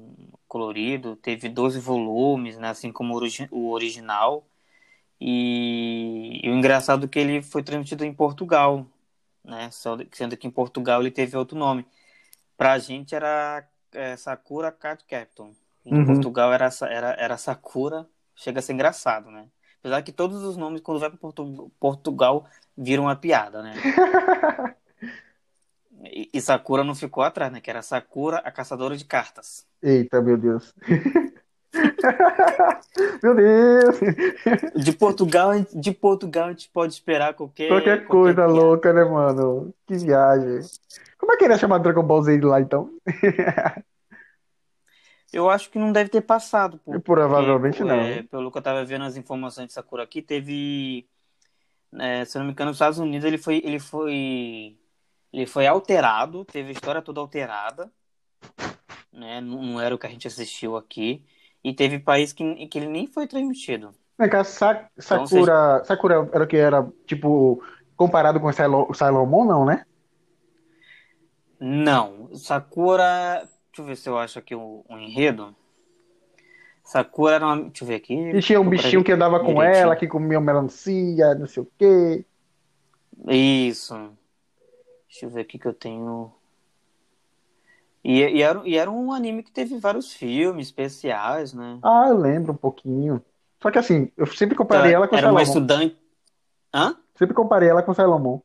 colorido, 0.46 1.16
teve 1.16 1.48
12 1.48 1.80
volumes, 1.80 2.56
né, 2.56 2.68
assim 2.68 2.92
como 2.92 3.14
o 3.50 3.70
original. 3.70 4.46
E, 5.20 6.40
e, 6.42 6.50
o 6.50 6.54
engraçado 6.54 7.06
é 7.06 7.08
que 7.08 7.18
ele 7.18 7.42
foi 7.42 7.62
transmitido 7.62 8.04
em 8.04 8.14
Portugal, 8.14 8.86
né, 9.44 9.68
sendo 10.12 10.36
que 10.36 10.46
em 10.46 10.50
Portugal 10.50 11.00
ele 11.00 11.10
teve 11.10 11.36
outro 11.36 11.58
nome. 11.58 11.86
Pra 12.56 12.78
gente 12.78 13.14
era 13.14 13.66
é, 13.92 14.16
Sakura 14.16 14.70
Card 14.70 15.04
Captain. 15.04 15.52
Em 15.84 15.98
uhum. 15.98 16.06
Portugal 16.06 16.52
era, 16.52 16.68
era, 16.82 17.16
era 17.18 17.36
Sakura, 17.36 18.06
chega 18.34 18.58
a 18.60 18.62
ser 18.62 18.72
engraçado, 18.72 19.30
né? 19.30 19.46
Apesar 19.80 20.02
que 20.02 20.10
todos 20.10 20.42
os 20.42 20.56
nomes, 20.56 20.80
quando 20.80 20.98
vai 20.98 21.08
para 21.08 21.18
Portu 21.18 21.70
Portugal, 21.78 22.46
viram 22.76 23.04
uma 23.04 23.14
piada, 23.14 23.62
né? 23.62 23.74
E, 26.12 26.40
Sakura 26.40 26.84
não 26.84 26.94
ficou 26.94 27.22
atrás, 27.22 27.52
né? 27.52 27.60
Que 27.60 27.70
era 27.70 27.82
Sakura, 27.82 28.38
a 28.38 28.50
caçadora 28.50 28.96
de 28.96 29.04
cartas. 29.04 29.66
Eita, 29.82 30.20
meu 30.20 30.36
Deus. 30.36 30.74
meu 33.22 33.34
Deus! 33.34 34.00
De 34.74 34.92
Portugal, 34.92 35.50
de 35.74 35.92
Portugal 35.92 36.46
a 36.46 36.50
gente 36.50 36.68
pode 36.70 36.92
esperar 36.92 37.34
qualquer. 37.34 37.68
Qualquer, 37.68 38.06
coisa 38.06 38.42
qualquer 38.42 38.52
louca, 38.52 38.92
né, 38.92 39.04
mano? 39.04 39.74
Que 39.86 39.96
viagem. 39.96 40.60
Como 41.18 41.32
é 41.32 41.36
que 41.36 41.44
ele 41.44 41.54
ia 41.54 41.58
chamar 41.58 41.78
Dragon 41.78 42.02
Ball 42.02 42.22
Z 42.22 42.40
lá, 42.40 42.60
então? 42.60 42.90
Eu 45.32 45.50
acho 45.50 45.70
que 45.70 45.78
não 45.78 45.92
deve 45.92 46.08
ter 46.08 46.22
passado. 46.22 46.80
Porque, 46.84 47.00
Provavelmente 47.00 47.82
não. 47.82 48.00
É, 48.00 48.22
pelo 48.22 48.50
que 48.50 48.56
eu 48.56 48.62
tava 48.62 48.84
vendo 48.84 49.04
as 49.04 49.16
informações 49.16 49.66
de 49.66 49.72
Sakura 49.74 50.02
aqui, 50.02 50.22
teve. 50.22 51.06
É, 51.98 52.24
se 52.24 52.36
eu 52.36 52.40
não 52.40 52.46
me 52.46 52.52
engano, 52.52 52.70
nos 52.70 52.76
Estados 52.76 52.98
Unidos 52.98 53.26
ele 53.26 53.36
foi, 53.36 53.60
ele 53.64 53.78
foi 53.78 54.78
ele 55.32 55.46
foi 55.46 55.66
alterado, 55.66 56.44
teve 56.44 56.70
a 56.70 56.72
história 56.72 57.02
toda 57.02 57.20
alterada, 57.20 57.90
né? 59.12 59.40
Não, 59.40 59.62
não 59.62 59.80
era 59.80 59.94
o 59.94 59.98
que 59.98 60.06
a 60.06 60.10
gente 60.10 60.26
assistiu 60.26 60.76
aqui. 60.76 61.24
E 61.64 61.74
teve 61.74 61.98
país 61.98 62.32
que, 62.32 62.66
que 62.66 62.78
ele 62.78 62.86
nem 62.86 63.06
foi 63.06 63.26
transmitido. 63.26 63.92
Vem 64.18 64.30
cá, 64.30 64.44
Sa 64.44 64.88
então, 64.96 65.26
Sakura, 65.26 65.74
então, 65.74 65.84
Sakura 65.84 66.30
era 66.32 66.44
o 66.44 66.46
que 66.46 66.56
era, 66.56 66.88
tipo, 67.06 67.62
comparado 67.96 68.40
com 68.40 68.46
o 68.46 68.94
Sailor 68.94 69.26
Moon, 69.26 69.44
não, 69.44 69.64
né? 69.64 69.84
Não. 71.58 72.30
Sakura. 72.34 73.48
Deixa 73.68 73.82
eu 73.82 73.84
ver 73.84 73.96
se 73.96 74.08
eu 74.08 74.18
acho 74.18 74.38
aqui 74.38 74.54
o, 74.54 74.84
o 74.88 74.98
enredo. 74.98 75.54
Sakura 76.84 77.34
era 77.34 77.46
uma. 77.46 77.62
Deixa 77.64 77.82
eu 77.84 77.88
ver 77.88 77.96
aqui. 77.96 78.14
E 78.14 78.40
tinha 78.40 78.60
um 78.60 78.68
bichinho 78.68 79.02
que 79.02 79.12
andava 79.12 79.40
com 79.40 79.60
ela, 79.62 79.96
que 79.96 80.06
comia 80.06 80.40
melancia, 80.40 81.34
não 81.34 81.46
sei 81.46 81.62
o 81.62 81.68
quê. 81.76 82.24
Isso. 83.28 84.12
Deixa 85.16 85.24
eu 85.24 85.30
ver 85.30 85.40
aqui 85.40 85.58
que 85.58 85.66
eu 85.66 85.72
tenho. 85.72 86.30
E, 88.04 88.20
e, 88.20 88.42
era, 88.42 88.60
e 88.66 88.76
era 88.76 88.90
um 88.90 89.14
anime 89.14 89.42
que 89.42 89.50
teve 89.50 89.78
vários 89.78 90.12
filmes 90.12 90.66
especiais, 90.66 91.54
né? 91.54 91.78
Ah, 91.82 92.08
eu 92.10 92.18
lembro 92.18 92.52
um 92.52 92.56
pouquinho. 92.56 93.24
Só 93.62 93.70
que 93.70 93.78
assim, 93.78 94.12
eu 94.14 94.26
sempre 94.26 94.54
comparei 94.54 94.90
então, 94.90 94.98
ela 94.98 95.08
com 95.08 95.16
Era 95.16 95.32
uma 95.32 95.42
estudante. 95.42 95.98
Hã? 96.74 96.98
Sempre 97.14 97.34
comparei 97.34 97.70
ela 97.70 97.82
com 97.82 97.94
Salomão. 97.94 98.42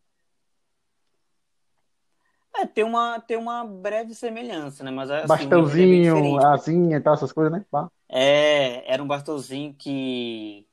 É, 2.55 2.65
tem 2.65 2.85
uma, 2.85 3.19
tem 3.19 3.35
uma 3.35 3.65
breve 3.65 4.15
semelhança, 4.15 4.81
né? 4.81 4.91
Mas, 4.91 5.11
assim, 5.11 5.27
Bastãozinho, 5.27 6.39
é 6.39 6.45
asinha 6.45 6.95
e 6.95 7.01
tal, 7.01 7.15
essas 7.15 7.33
coisas, 7.33 7.51
né? 7.51 7.65
É, 8.07 8.93
era 8.93 9.03
um 9.03 9.07
bastãozinho 9.07 9.75
que 9.77 10.65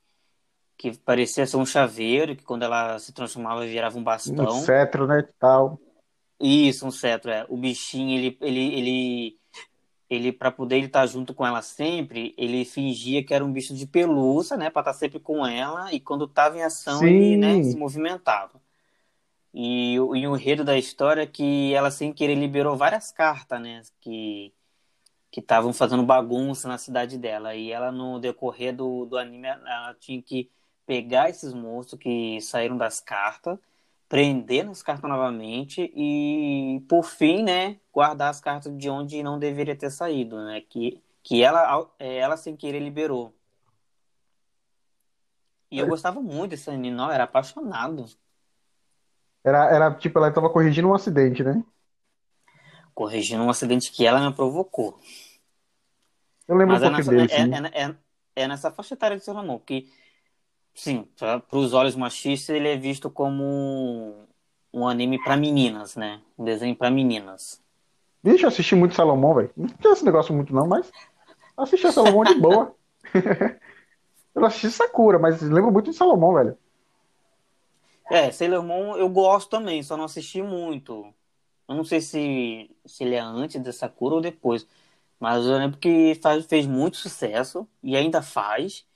que 0.78 0.96
parecia 0.96 1.44
ser 1.44 1.56
um 1.56 1.66
chaveiro, 1.66 2.36
que 2.36 2.44
quando 2.44 2.62
ela 2.62 2.96
se 3.00 3.12
transformava 3.12 3.66
virava 3.66 3.98
um 3.98 4.04
bastão. 4.04 4.46
Um 4.46 4.60
cetro, 4.60 5.08
né, 5.08 5.28
tal. 5.38 5.78
Isso, 6.40 6.86
um 6.86 6.90
cetro, 6.90 7.31
é. 7.31 7.44
O 7.48 7.56
bichinho, 7.56 8.16
ele, 8.16 8.39
ele, 8.40 8.74
ele, 8.74 9.39
ele 10.09 10.32
para 10.32 10.51
poder 10.51 10.77
ele 10.77 10.86
estar 10.86 11.01
tá 11.01 11.06
junto 11.06 11.35
com 11.35 11.47
ela 11.47 11.62
sempre, 11.62 12.35
ele 12.39 12.65
fingia 12.65 13.24
que 13.24 13.35
era 13.35 13.44
um 13.44 13.52
bicho 13.52 13.74
de 13.74 13.86
pelúcia, 13.86 14.56
né, 14.56 14.70
para 14.70 14.82
estar 14.82 14.93
tá 14.93 14.98
sempre 14.98 15.19
com 15.19 15.47
ela, 15.47 15.93
e 15.93 15.98
quando 16.01 16.24
estava 16.27 16.56
em 16.56 16.62
ação, 16.62 17.01
Sim. 17.01 17.06
ele, 17.06 17.36
né, 17.36 17.62
se 17.65 17.77
movimentava. 17.77 18.60
E, 19.52 19.94
e 19.94 20.01
o 20.01 20.15
enredo 20.15 20.65
da 20.65 20.78
história 20.78 21.23
é 21.23 21.27
que 21.27 21.74
ela, 21.74 21.90
sem 21.90 22.12
querer, 22.12 22.35
liberou 22.36 22.77
várias 22.77 23.10
cartas, 23.10 23.60
né, 23.60 23.82
que 24.01 24.52
que 25.31 25.40
estavam 25.40 25.73
fazendo 25.73 26.02
bagunça 26.02 26.69
na 26.69 26.78
cidade 26.78 27.19
dela. 27.19 27.55
E 27.55 27.70
ela, 27.70 27.93
no 27.93 28.19
decorrer 28.19 28.74
do, 28.74 29.05
do 29.05 29.19
anime, 29.19 29.47
ela 29.47 29.94
tinha 30.01 30.23
que 30.23 30.51
pegar 30.86 31.28
esses 31.28 31.52
monstros 31.52 32.01
que 32.01 32.40
saíram 32.40 32.77
das 32.77 32.98
cartas 32.98 33.59
prender 34.09 34.64
nas 34.64 34.82
cartas 34.82 35.09
novamente 35.09 35.93
e, 35.94 36.82
por 36.89 37.05
fim, 37.05 37.43
né, 37.43 37.78
guardar 37.93 38.30
as 38.30 38.40
cartas 38.40 38.76
de 38.76 38.89
onde 38.89 39.22
não 39.22 39.39
deveria 39.39 39.76
ter 39.76 39.90
saído, 39.90 40.43
né, 40.44 40.62
que, 40.62 41.02
que 41.22 41.43
ela, 41.43 41.89
é, 41.98 42.16
ela 42.16 42.36
sem 42.36 42.56
querer 42.56 42.80
liberou. 42.80 43.35
E 45.70 45.78
eu 45.78 45.86
gostava 45.86 46.20
muito 46.20 46.52
desse 46.52 46.70
anime, 46.70 46.90
não, 46.90 47.10
era 47.10 47.24
apaixonado. 47.24 48.06
Era, 49.44 49.70
era 49.70 49.94
tipo, 49.94 50.18
ela 50.18 50.28
estava 50.28 50.48
corrigindo 50.48 50.89
um 50.89 50.94
acidente, 50.94 51.44
né? 51.44 51.62
Corrigindo 52.94 53.43
um 53.44 53.51
acidente 53.51 53.93
que 53.93 54.06
ela 54.06 54.18
me 54.18 54.35
provocou. 54.35 54.98
Eu 56.48 56.56
lembro 56.56 56.72
Mas 56.72 56.82
um 56.82 56.86
é 56.86 56.90
nessa, 56.90 57.10
desse, 57.10 57.35
é, 57.35 57.40
é, 57.40 57.85
é, 57.85 57.97
é, 58.35 58.48
nessa 58.48 58.70
faixa 58.70 58.94
etária 58.94 59.18
de 59.18 59.22
seu 59.22 59.36
amor, 59.36 59.60
que 59.60 59.93
Sim, 60.78 61.09
para 61.16 61.42
os 61.59 61.72
olhos 61.72 61.96
machistas 61.96 62.55
ele 62.55 62.68
é 62.68 62.76
visto 62.76 63.10
como 63.10 63.42
um, 63.42 64.26
um 64.72 64.86
anime 64.86 65.20
para 65.20 65.36
meninas, 65.36 65.96
né? 65.96 66.20
Um 66.38 66.44
desenho 66.44 66.76
para 66.76 66.88
meninas. 66.88 67.60
Bicho, 68.22 68.44
eu 68.44 68.48
assisti 68.48 68.76
muito 68.76 68.94
Salomão, 68.94 69.34
velho. 69.34 69.50
Não 69.56 69.66
tem 69.66 69.90
esse 69.90 70.05
negócio 70.05 70.32
muito 70.32 70.55
não, 70.55 70.68
mas 70.68 70.88
assisti 71.56 71.88
a 71.88 71.90
Salomão 71.90 72.22
de 72.24 72.34
boa. 72.34 72.76
eu 74.32 74.44
assisti 74.44 74.70
Sakura, 74.70 75.18
mas 75.18 75.42
lembro 75.42 75.72
muito 75.72 75.90
de 75.90 75.96
Salomão, 75.96 76.34
velho. 76.34 76.56
É, 78.09 78.30
Sailor 78.30 78.62
Moon 78.62 78.96
eu 78.96 79.09
gosto 79.09 79.50
também, 79.50 79.82
só 79.82 79.96
não 79.96 80.05
assisti 80.05 80.40
muito. 80.42 81.12
Eu 81.68 81.74
não 81.74 81.82
sei 81.84 82.00
se, 82.00 82.70
se 82.86 83.02
ele 83.02 83.16
é 83.16 83.20
antes 83.20 83.60
de 83.60 83.72
Sakura 83.72 84.14
ou 84.14 84.20
depois. 84.20 84.64
Mas 85.18 85.44
eu 85.44 85.59
lembro 85.59 85.76
que 85.76 86.14
faz, 86.22 86.46
fez 86.46 86.68
muito 86.68 86.98
sucesso 86.98 87.66
e 87.82 87.96
ainda 87.96 88.22
faz. 88.22 88.86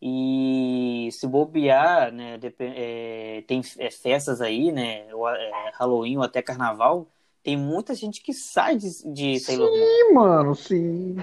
E 0.00 1.08
se 1.10 1.26
bobear, 1.26 2.12
né, 2.12 2.38
é, 2.60 3.42
tem 3.46 3.60
é, 3.78 3.90
festas 3.90 4.40
aí, 4.40 4.70
né, 4.70 5.06
é, 5.08 5.70
Halloween 5.74 6.18
ou 6.18 6.22
até 6.22 6.40
Carnaval, 6.40 7.08
tem 7.42 7.56
muita 7.56 7.94
gente 7.94 8.22
que 8.22 8.32
sai 8.32 8.76
de, 8.76 8.88
de 9.12 9.40
Sailor 9.40 9.68
Moon. 9.68 9.76
Sim, 9.76 10.12
mano, 10.12 10.54
sim. 10.54 11.16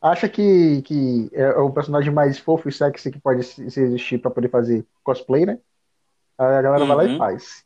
Acha 0.00 0.28
que, 0.28 0.82
que 0.82 1.30
é 1.32 1.50
o 1.50 1.70
personagem 1.70 2.12
mais 2.12 2.38
fofo 2.38 2.68
e 2.68 2.72
sexy 2.72 3.10
que 3.10 3.20
pode 3.20 3.44
se 3.44 3.62
existir 3.62 4.18
para 4.18 4.30
poder 4.30 4.48
fazer 4.48 4.84
cosplay, 5.04 5.46
né? 5.46 5.58
Aí 6.38 6.56
a 6.56 6.62
galera 6.62 6.82
uhum. 6.82 6.88
vai 6.88 6.96
lá 6.96 7.04
e 7.04 7.08
uhum. 7.12 7.18
faz. 7.18 7.64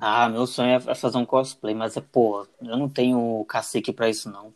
Ah, 0.00 0.28
meu 0.28 0.46
sonho 0.46 0.76
é 0.76 0.94
fazer 0.94 1.18
um 1.18 1.26
cosplay, 1.26 1.74
mas 1.74 1.96
é, 1.96 2.00
pô, 2.00 2.46
eu 2.60 2.76
não 2.76 2.88
tenho 2.88 3.44
cacique 3.46 3.92
para 3.92 4.08
isso, 4.08 4.30
não. 4.30 4.54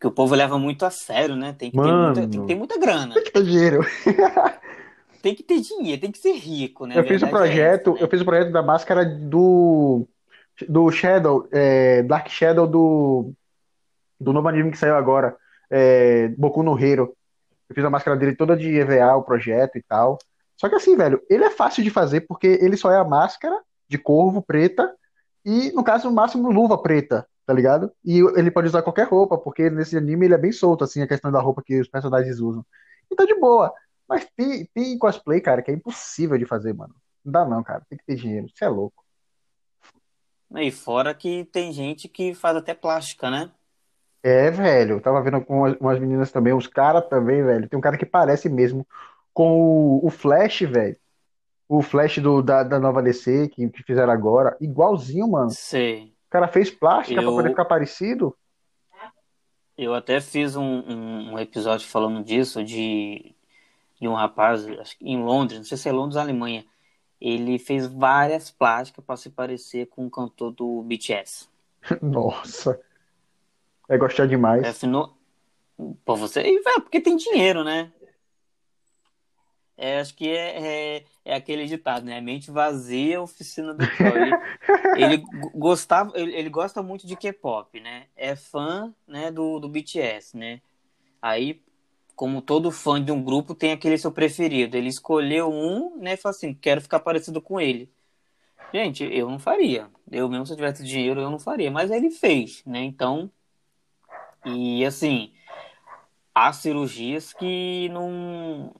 Porque 0.00 0.06
o 0.06 0.12
povo 0.12 0.34
leva 0.34 0.58
muito 0.58 0.86
a 0.86 0.90
sério, 0.90 1.36
né? 1.36 1.52
Tem 1.52 1.70
que, 1.70 1.76
Mano, 1.76 2.14
ter, 2.14 2.20
muita, 2.20 2.20
tem 2.20 2.40
que 2.40 2.46
ter 2.46 2.54
muita 2.54 2.78
grana. 2.78 3.12
Tem 3.12 3.22
que 3.22 3.32
ter 3.32 3.44
dinheiro. 3.44 3.80
tem 5.20 5.34
que 5.34 5.42
ter 5.42 5.60
dinheiro, 5.60 6.00
tem 6.00 6.10
que 6.10 6.18
ser 6.18 6.32
rico, 6.32 6.86
né? 6.86 6.98
Eu 6.98 7.04
fiz 7.04 7.20
o 7.20 7.26
é 7.26 7.28
projeto, 7.28 7.90
é 7.90 7.92
né? 7.92 7.98
eu 8.00 8.08
fiz 8.08 8.22
o 8.22 8.24
projeto 8.24 8.50
da 8.50 8.62
máscara 8.62 9.04
do 9.04 10.08
do 10.66 10.90
Shadow, 10.90 11.46
é, 11.52 12.02
Dark 12.02 12.28
Shadow 12.30 12.66
do 12.66 13.32
do 14.18 14.32
novo 14.32 14.48
anime 14.48 14.70
que 14.70 14.78
saiu 14.78 14.96
agora, 14.96 15.36
é, 15.68 16.28
Boku 16.28 16.62
no 16.62 16.82
Hero. 16.82 17.14
Eu 17.68 17.74
fiz 17.74 17.84
a 17.84 17.90
máscara 17.90 18.16
dele 18.16 18.34
toda 18.34 18.56
de 18.56 18.74
EVA, 18.74 19.14
o 19.16 19.22
projeto 19.22 19.76
e 19.76 19.82
tal. 19.82 20.16
Só 20.56 20.66
que 20.70 20.76
assim, 20.76 20.96
velho, 20.96 21.20
ele 21.28 21.44
é 21.44 21.50
fácil 21.50 21.84
de 21.84 21.90
fazer 21.90 22.22
porque 22.22 22.58
ele 22.62 22.78
só 22.78 22.90
é 22.90 22.96
a 22.96 23.04
máscara 23.04 23.60
de 23.86 23.98
corvo 23.98 24.40
preta 24.40 24.94
e, 25.44 25.70
no 25.72 25.84
caso, 25.84 26.08
o 26.08 26.12
máximo 26.12 26.50
luva 26.50 26.78
preta 26.78 27.26
tá 27.50 27.54
ligado? 27.54 27.92
E 28.04 28.20
ele 28.36 28.48
pode 28.48 28.68
usar 28.68 28.80
qualquer 28.80 29.08
roupa, 29.08 29.36
porque 29.36 29.68
nesse 29.68 29.96
anime 29.96 30.26
ele 30.26 30.34
é 30.34 30.38
bem 30.38 30.52
solto, 30.52 30.84
assim, 30.84 31.02
a 31.02 31.08
questão 31.08 31.32
da 31.32 31.40
roupa 31.40 31.60
que 31.66 31.80
os 31.80 31.88
personagens 31.88 32.38
usam. 32.38 32.64
Então, 33.10 33.26
de 33.26 33.34
boa. 33.34 33.74
Mas 34.08 34.24
tem, 34.36 34.64
tem 34.72 34.96
cosplay, 34.96 35.40
cara, 35.40 35.60
que 35.60 35.68
é 35.68 35.74
impossível 35.74 36.38
de 36.38 36.46
fazer, 36.46 36.72
mano. 36.72 36.94
Não 37.24 37.32
dá 37.32 37.44
não, 37.44 37.60
cara. 37.60 37.84
Tem 37.90 37.98
que 37.98 38.04
ter 38.06 38.14
dinheiro. 38.14 38.46
Você 38.54 38.64
é 38.64 38.68
louco. 38.68 39.04
E 40.54 40.70
fora 40.70 41.12
que 41.12 41.44
tem 41.46 41.72
gente 41.72 42.06
que 42.06 42.34
faz 42.34 42.56
até 42.56 42.72
plástica, 42.72 43.28
né? 43.28 43.50
É, 44.22 44.48
velho. 44.48 44.96
Eu 44.96 45.00
tava 45.00 45.20
vendo 45.20 45.44
com 45.44 45.62
umas 45.80 45.98
meninas 45.98 46.30
também, 46.30 46.52
os 46.52 46.68
caras 46.68 47.04
também, 47.08 47.42
velho. 47.42 47.68
Tem 47.68 47.76
um 47.76 47.82
cara 47.82 47.98
que 47.98 48.06
parece 48.06 48.48
mesmo 48.48 48.86
com 49.34 49.60
o, 49.60 50.06
o 50.06 50.08
Flash, 50.08 50.60
velho. 50.60 50.96
O 51.68 51.82
Flash 51.82 52.18
do, 52.18 52.42
da, 52.42 52.62
da 52.62 52.78
nova 52.78 53.02
DC 53.02 53.48
que, 53.48 53.68
que 53.70 53.82
fizeram 53.82 54.12
agora. 54.12 54.56
Igualzinho, 54.60 55.28
mano. 55.28 55.50
Sei. 55.50 56.14
O 56.30 56.38
cara 56.38 56.46
fez 56.46 56.70
plástica 56.70 57.20
eu... 57.20 57.24
pra 57.24 57.32
poder 57.32 57.48
ficar 57.48 57.64
parecido? 57.64 58.36
Eu 59.76 59.92
até 59.92 60.20
fiz 60.20 60.54
um, 60.54 60.62
um, 60.62 61.32
um 61.32 61.38
episódio 61.40 61.88
falando 61.88 62.22
disso, 62.22 62.62
de, 62.62 63.34
de 64.00 64.06
um 64.06 64.14
rapaz, 64.14 64.64
em 65.00 65.20
Londres, 65.20 65.58
não 65.58 65.64
sei 65.64 65.76
se 65.76 65.88
é 65.88 65.92
Londres 65.92 66.14
ou 66.14 66.22
Alemanha. 66.22 66.64
Ele 67.20 67.58
fez 67.58 67.88
várias 67.88 68.48
plásticas 68.48 69.04
para 69.04 69.16
se 69.16 69.28
parecer 69.28 69.86
com 69.86 70.06
o 70.06 70.10
cantor 70.10 70.52
do 70.52 70.82
BTS. 70.82 71.48
Nossa. 72.00 72.80
É 73.88 73.98
gostar 73.98 74.26
demais. 74.26 74.62
É, 74.62 74.68
afinou... 74.68 75.12
Pô, 76.04 76.14
você. 76.14 76.42
Véio, 76.42 76.82
porque 76.82 77.00
tem 77.00 77.16
dinheiro, 77.16 77.64
né? 77.64 77.92
É, 79.76 79.98
acho 79.98 80.14
que 80.14 80.28
é, 80.28 80.98
é, 80.98 81.04
é, 81.24 81.34
aquele 81.34 81.66
ditado, 81.66 82.04
né? 82.04 82.20
Mente 82.20 82.50
vazia, 82.50 83.20
oficina 83.20 83.74
do 83.74 83.86
Troy. 83.96 84.30
ele, 84.96 85.22
gostava, 85.54 86.12
ele, 86.18 86.34
ele, 86.34 86.48
gosta 86.48 86.82
muito 86.82 87.06
de 87.06 87.16
K-pop, 87.16 87.78
né? 87.80 88.06
É 88.16 88.34
fã 88.34 88.94
né, 89.06 89.30
do, 89.30 89.60
do 89.60 89.68
BTS, 89.68 90.36
né? 90.36 90.60
Aí, 91.20 91.62
como 92.16 92.40
todo 92.40 92.70
fã 92.70 93.02
de 93.02 93.12
um 93.12 93.22
grupo, 93.22 93.54
tem 93.54 93.72
aquele 93.72 93.98
seu 93.98 94.10
preferido. 94.10 94.76
Ele 94.76 94.88
escolheu 94.88 95.50
um, 95.52 95.96
né? 95.98 96.14
E 96.14 96.16
falou 96.16 96.34
assim, 96.34 96.54
quero 96.54 96.80
ficar 96.80 97.00
parecido 97.00 97.40
com 97.40 97.60
ele. 97.60 97.90
Gente, 98.72 99.04
eu 99.04 99.28
não 99.28 99.38
faria. 99.38 99.90
Eu 100.10 100.28
mesmo, 100.28 100.46
se 100.46 100.52
eu 100.52 100.56
tivesse 100.56 100.84
dinheiro, 100.84 101.20
eu 101.20 101.30
não 101.30 101.38
faria. 101.38 101.70
Mas 101.70 101.90
ele 101.90 102.10
fez, 102.10 102.62
né? 102.64 102.82
Então, 102.82 103.30
e 104.44 104.84
assim, 104.86 105.32
há 106.34 106.52
cirurgias 106.52 107.32
que 107.32 107.88
não 107.90 108.74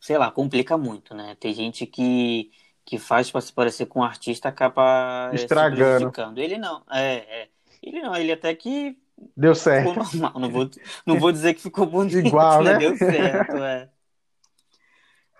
sei 0.00 0.16
lá, 0.16 0.30
complica 0.30 0.78
muito, 0.78 1.14
né? 1.14 1.36
Tem 1.38 1.52
gente 1.52 1.86
que, 1.86 2.50
que 2.84 2.98
faz 2.98 3.30
para 3.30 3.40
se 3.42 3.52
parecer 3.52 3.86
com 3.86 4.00
um 4.00 4.04
artista 4.04 4.48
acaba 4.48 5.30
estragando. 5.34 6.10
Ele 6.36 6.56
não, 6.56 6.82
é, 6.90 7.16
é, 7.16 7.48
ele 7.82 8.00
não, 8.00 8.16
ele 8.16 8.32
até 8.32 8.54
que 8.54 8.96
deu 9.36 9.54
certo. 9.54 9.94
normal. 9.94 10.32
Não 10.40 10.50
vou, 10.50 10.70
não 11.04 11.18
vou 11.18 11.30
dizer 11.30 11.52
que 11.52 11.60
ficou 11.60 11.84
bonito, 11.86 12.26
Igual, 12.26 12.62
né? 12.64 12.78
Deu 12.78 12.96
certo, 12.96 13.56
é. 13.56 13.88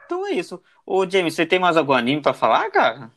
Então 0.05 0.27
é 0.27 0.33
isso. 0.33 0.61
Ô, 0.85 1.09
James, 1.09 1.35
você 1.35 1.47
tem 1.47 1.59
mais 1.59 1.77
algum 1.77 1.93
anime 1.93 2.21
para 2.21 2.35
falar, 2.35 2.71
cara? 2.71 3.11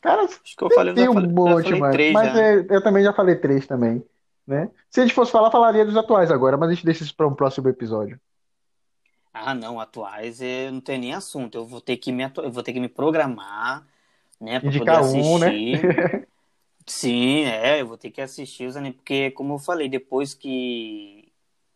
Cara, 0.00 0.22
acho 0.22 0.40
que 0.56 0.62
eu 0.62 0.70
falei, 0.70 0.92
tem 0.92 1.08
um 1.08 1.14
falei, 1.14 1.30
monte, 1.30 1.74
mano. 1.74 1.92
Três, 1.92 2.12
mas 2.12 2.36
é, 2.36 2.66
eu 2.68 2.82
também 2.82 3.02
já 3.02 3.12
falei 3.12 3.36
três 3.36 3.66
também, 3.66 4.04
né? 4.46 4.68
Se 4.90 5.00
a 5.00 5.02
gente 5.02 5.14
fosse 5.14 5.32
falar, 5.32 5.50
falaria 5.50 5.84
dos 5.84 5.96
atuais 5.96 6.30
agora, 6.30 6.56
mas 6.58 6.68
a 6.68 6.74
gente 6.74 6.84
deixa 6.84 7.04
isso 7.04 7.14
para 7.14 7.26
um 7.26 7.34
próximo 7.34 7.68
episódio. 7.68 8.20
Ah, 9.34 9.52
não, 9.52 9.80
atuais 9.80 10.40
eu 10.40 10.70
não 10.70 10.80
tenho 10.80 11.00
nem 11.00 11.12
assunto. 11.12 11.58
Eu 11.58 11.66
vou 11.66 11.80
ter 11.80 11.96
que 11.96 12.12
me, 12.12 12.22
eu 12.36 12.52
vou 12.52 12.62
ter 12.62 12.72
que 12.72 12.78
me 12.78 12.88
programar, 12.88 13.84
né, 14.40 14.60
para 14.60 14.70
poder 14.70 14.90
assistir. 14.92 15.84
Um, 15.84 15.88
né? 15.88 16.26
Sim, 16.86 17.44
é, 17.44 17.80
eu 17.80 17.86
vou 17.88 17.96
ter 17.98 18.10
que 18.10 18.20
assistir 18.20 18.66
os 18.66 18.76
animes, 18.76 18.96
porque, 18.98 19.32
como 19.32 19.54
eu 19.54 19.58
falei, 19.58 19.88
depois 19.88 20.34
que, 20.34 21.32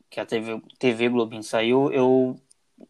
que 0.09 0.21
a 0.21 0.27
TV, 0.27 0.63
TV 0.79 1.09
Globinho 1.09 1.43
saiu, 1.43 1.91
eu 1.91 2.37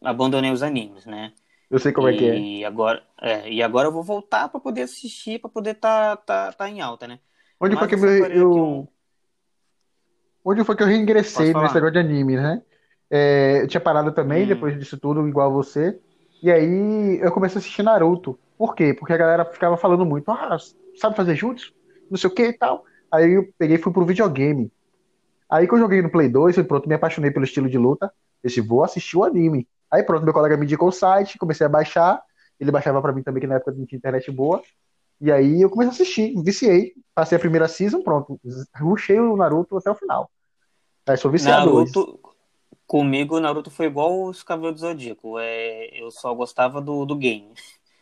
abandonei 0.03 0.51
os 0.51 0.61
animes, 0.61 1.05
né? 1.05 1.33
Eu 1.71 1.79
sei 1.79 1.91
como 1.91 2.09
e 2.09 2.13
é 2.13 2.17
que 2.17 2.29
é. 2.29 2.37
E 2.37 2.65
agora, 2.65 3.01
é, 3.21 3.49
e 3.49 3.63
agora 3.63 3.87
eu 3.87 3.91
vou 3.91 4.03
voltar 4.03 4.49
para 4.49 4.59
poder 4.59 4.83
assistir, 4.83 5.39
para 5.39 5.49
poder 5.49 5.75
tá, 5.75 6.15
tá, 6.17 6.51
tá 6.51 6.69
em 6.69 6.81
alta, 6.81 7.07
né? 7.07 7.19
Onde 7.59 7.75
Mas 7.75 7.89
foi 7.89 7.97
que 7.99 8.05
eu, 8.05 8.25
eu... 8.25 8.87
Onde 10.43 10.63
foi 10.63 10.75
que 10.75 10.83
eu 10.83 10.87
reingressei 10.87 11.53
nesse 11.53 11.73
negócio 11.73 11.91
de 11.91 11.99
anime, 11.99 12.35
né? 12.35 12.61
É, 13.09 13.61
eu 13.61 13.67
tinha 13.67 13.81
parado 13.81 14.11
também, 14.11 14.43
hum. 14.43 14.47
depois 14.47 14.77
disso 14.77 14.97
tudo, 14.97 15.27
igual 15.27 15.51
você. 15.51 15.99
E 16.41 16.51
aí 16.51 17.19
eu 17.21 17.31
comecei 17.31 17.57
a 17.57 17.59
assistir 17.59 17.83
Naruto. 17.83 18.37
Por 18.57 18.75
quê? 18.75 18.93
Porque 18.93 19.13
a 19.13 19.17
galera 19.17 19.45
ficava 19.45 19.77
falando 19.77 20.05
muito, 20.05 20.29
ah, 20.31 20.57
sabe 20.99 21.15
fazer 21.15 21.35
jutsu? 21.35 21.73
Não 22.09 22.17
sei 22.17 22.29
o 22.29 22.33
que 22.33 22.43
e 22.43 22.53
tal. 22.53 22.83
Aí 23.11 23.31
eu 23.31 23.49
peguei 23.57 23.77
e 23.77 23.79
fui 23.79 23.91
pro 23.91 24.05
videogame. 24.05 24.71
Aí 25.49 25.67
que 25.67 25.73
eu 25.73 25.79
joguei 25.79 26.01
no 26.01 26.11
Play 26.11 26.29
2, 26.29 26.61
pronto, 26.63 26.87
me 26.87 26.95
apaixonei 26.95 27.31
pelo 27.31 27.45
estilo 27.45 27.69
de 27.69 27.77
luta. 27.77 28.11
Esse 28.43 28.61
vou 28.61 28.83
assistir 28.83 29.17
o 29.17 29.23
anime. 29.23 29.67
Aí 29.91 30.03
pronto, 30.03 30.23
meu 30.23 30.33
colega 30.33 30.55
me 30.55 30.65
indicou 30.65 30.89
o 30.89 30.91
site, 30.91 31.37
comecei 31.37 31.65
a 31.65 31.69
baixar. 31.69 32.21
Ele 32.59 32.71
baixava 32.71 33.01
para 33.01 33.11
mim 33.11 33.23
também, 33.23 33.41
que 33.41 33.47
na 33.47 33.55
época 33.55 33.71
não 33.71 33.85
tinha 33.85 33.97
internet 33.97 34.29
boa. 34.31 34.61
E 35.19 35.31
aí 35.31 35.61
eu 35.61 35.69
comecei 35.69 35.91
a 35.91 35.93
assistir, 35.93 36.33
viciei. 36.43 36.93
Passei 37.15 37.37
a 37.37 37.39
primeira 37.39 37.67
season, 37.67 38.01
pronto. 38.01 38.39
Rushei 38.75 39.19
o 39.19 39.35
Naruto 39.35 39.77
até 39.77 39.89
o 39.89 39.95
final. 39.95 40.29
Aí 41.07 41.17
sou 41.17 41.31
viciado 41.31 41.73
Naruto, 41.73 41.99
hoje. 41.99 42.19
Comigo, 42.89 43.37
o 43.37 43.39
Naruto 43.39 43.69
foi 43.69 43.85
igual 43.85 44.23
os 44.23 44.41
Cavaleiros 44.41 44.81
do 44.81 44.87
Zodíaco. 44.87 45.37
É, 45.37 45.91
eu 45.93 46.09
só 46.09 46.33
gostava 46.33 46.81
do, 46.81 47.05
do 47.05 47.15
game. 47.15 47.53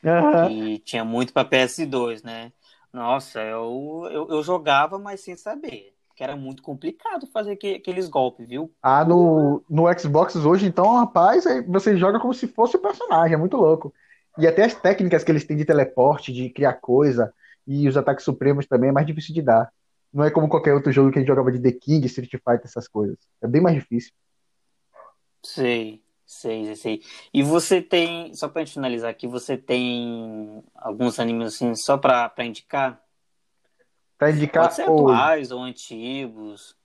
Uhum. 0.02 0.50
E 0.50 0.80
tinha 0.80 1.04
muito 1.04 1.34
pra 1.34 1.44
PS2, 1.44 2.24
né? 2.24 2.54
Nossa, 2.94 3.42
eu, 3.42 4.08
eu, 4.10 4.30
eu 4.30 4.42
jogava, 4.42 4.98
mas 4.98 5.20
sem 5.20 5.36
saber. 5.36 5.94
Que 6.16 6.24
era 6.24 6.38
muito 6.38 6.64
complicado 6.64 7.28
fazer 7.28 7.60
aqueles 7.76 8.08
golpes, 8.08 8.48
viu? 8.48 8.72
Ah, 8.82 9.04
no, 9.04 9.62
no 9.70 10.00
Xbox 10.00 10.38
hoje, 10.38 10.66
então, 10.66 10.96
rapaz, 10.96 11.44
você 11.68 11.98
joga 11.98 12.18
como 12.18 12.34
se 12.34 12.48
fosse 12.48 12.78
o 12.78 12.82
personagem, 12.82 13.34
é 13.34 13.38
muito 13.38 13.58
louco. 13.58 13.94
E 14.38 14.48
até 14.48 14.64
as 14.64 14.74
técnicas 14.74 15.22
que 15.22 15.30
eles 15.34 15.44
têm 15.44 15.58
de 15.58 15.66
teleporte, 15.66 16.32
de 16.32 16.50
criar 16.50 16.76
coisa, 16.76 17.34
e 17.68 17.90
os 17.90 17.98
ataques 17.98 18.24
supremos 18.24 18.66
também 18.66 18.90
é 18.90 18.94
mais 18.94 19.06
difícil 19.06 19.36
de 19.36 19.42
dar. 19.42 19.70
Não 20.14 20.24
é 20.24 20.32
como 20.32 20.48
qualquer 20.48 20.74
outro 20.74 20.94
jogo 20.94 21.12
que 21.12 21.20
a 21.20 21.22
gente 21.22 21.28
jogava 21.28 21.52
de 21.52 21.60
The 21.60 21.74
King, 21.74 22.06
Street 22.06 22.32
Fighter, 22.32 22.62
essas 22.64 22.88
coisas. 22.88 23.18
É 23.42 23.48
bem 23.48 23.62
mais 23.62 23.76
difícil. 23.76 24.14
Sei, 25.44 26.02
sei, 26.26 26.76
sei. 26.76 27.02
E 27.34 27.42
você 27.44 27.82
tem, 27.82 28.34
só 28.34 28.48
pra 28.48 28.64
gente 28.64 28.74
finalizar 28.74 29.10
aqui, 29.10 29.28
você 29.28 29.58
tem 29.58 30.64
alguns 30.76 31.20
animes 31.20 31.56
assim, 31.56 31.74
só 31.76 31.98
pra, 31.98 32.28
pra 32.30 32.46
indicar? 32.46 33.02
Pra 34.18 34.32
indicar 34.32 34.64
Pode 34.64 34.76
ser 34.76 34.90
hoje. 34.90 35.14
atuais 35.14 35.52
ou 35.52 35.62
antigos. 35.62 36.76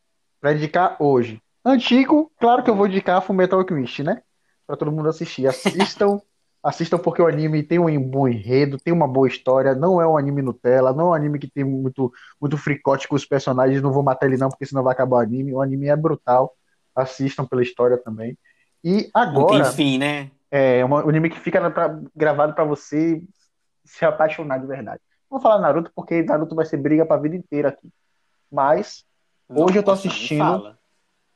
Pra 0.41 0.53
indicar 0.53 0.97
hoje. 1.01 1.43
Antigo, 1.65 2.31
claro 2.39 2.63
que 2.63 2.71
eu 2.71 2.75
vou 2.75 2.87
indicar 2.87 3.23
Fullmetal 3.23 3.61
Alchemist, 3.61 4.03
né? 4.03 4.23
Pra 4.67 4.77
todo 4.77 4.93
mundo 4.93 5.09
assistir. 5.09 5.47
Assistam, 5.47 6.21
assistam 6.63 6.99
porque 6.99 7.23
o 7.23 7.27
anime 7.27 7.63
tem 7.63 7.79
um 7.79 8.03
bom 8.03 8.29
enredo, 8.29 8.79
tem 8.79 8.93
uma 8.93 9.09
boa 9.09 9.29
história, 9.29 9.75
não 9.75 10.01
é 10.01 10.07
um 10.07 10.17
anime 10.17 10.43
Nutella, 10.43 10.93
não 10.93 11.07
é 11.07 11.11
um 11.11 11.15
anime 11.15 11.39
que 11.39 11.49
tem 11.49 11.65
muito, 11.65 12.13
muito 12.41 12.59
fricote 12.59 13.09
com 13.09 13.15
os 13.15 13.25
personagens, 13.25 13.81
não 13.81 13.93
vou 13.93 14.03
matar 14.03 14.27
ele 14.27 14.37
não, 14.37 14.49
porque 14.49 14.67
senão 14.67 14.83
vai 14.83 14.93
acabar 14.93 15.17
o 15.17 15.21
anime. 15.21 15.53
O 15.53 15.61
anime 15.63 15.87
é 15.89 15.97
brutal 15.97 16.55
assistam 16.95 17.47
pela 17.47 17.63
história 17.63 17.97
também. 17.97 18.37
E 18.85 19.11
agora. 19.15 19.59
Não 19.59 19.65
tem 19.65 19.73
fim, 19.73 19.99
né? 19.99 20.31
É 20.51 20.85
um 20.85 20.97
anime 20.97 21.31
que 21.31 21.39
fica 21.39 21.71
pra, 21.71 21.99
gravado 22.15 22.55
para 22.55 22.65
você 22.65 23.23
se 23.85 24.05
apaixonar 24.05 24.59
de 24.59 24.67
verdade. 24.67 25.01
Não 25.31 25.39
vou 25.39 25.41
falar 25.41 25.61
Naruto 25.61 25.91
porque 25.95 26.23
Naruto 26.23 26.55
vai 26.55 26.67
ser 26.67 26.77
briga 26.77 27.07
pra 27.07 27.17
vida 27.17 27.35
inteira 27.35 27.71
aqui. 27.71 27.89
Mas 28.51 29.05
hoje 29.49 29.79
eu 29.79 29.83
tô 29.83 29.93
assistindo. 29.93 30.77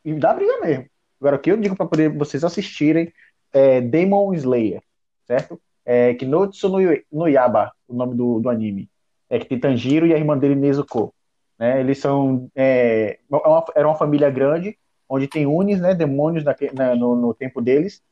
E 0.05 0.12
dá 0.15 0.35
briga 0.35 0.61
mesmo. 0.61 0.87
Agora, 1.20 1.37
o 1.37 1.39
que 1.39 1.51
eu 1.51 1.57
digo 1.57 1.74
para 1.74 1.87
poder 1.87 2.11
vocês 2.11 2.45
assistirem 2.45 3.11
é 3.53 3.81
Demon 3.81 4.35
Slayer, 4.35 4.83
certo? 5.27 5.61
É 5.85 6.15
Kinotsu 6.15 6.69
no, 6.69 6.78
no 7.11 7.28
Yaba, 7.28 7.73
o 7.89 7.95
nome 7.95 8.15
do, 8.15 8.41
do 8.41 8.51
anime. 8.51 8.91
É 9.31 9.39
que 9.39 9.47
tem 9.47 9.59
Tanjiro 9.59 10.07
e 10.07 10.12
a 10.12 10.19
irmã 10.19 10.37
dele, 10.37 10.55
Nezuko. 10.55 11.15
Né? 11.59 11.81
Eles 11.81 11.99
são. 11.99 12.51
É, 12.55 13.19
é 13.31 13.37
uma, 13.37 13.65
era 13.74 13.89
uma 13.89 13.97
família 13.97 14.28
grande, 14.31 14.78
onde 15.09 15.28
tem 15.28 15.47
unis, 15.47 15.81
né, 15.81 15.95
demônios 15.95 16.45
na, 16.45 16.55
na, 16.73 16.95
no, 16.95 17.16
no 17.16 17.35
tempo 17.35 17.61
deles, 17.61 18.03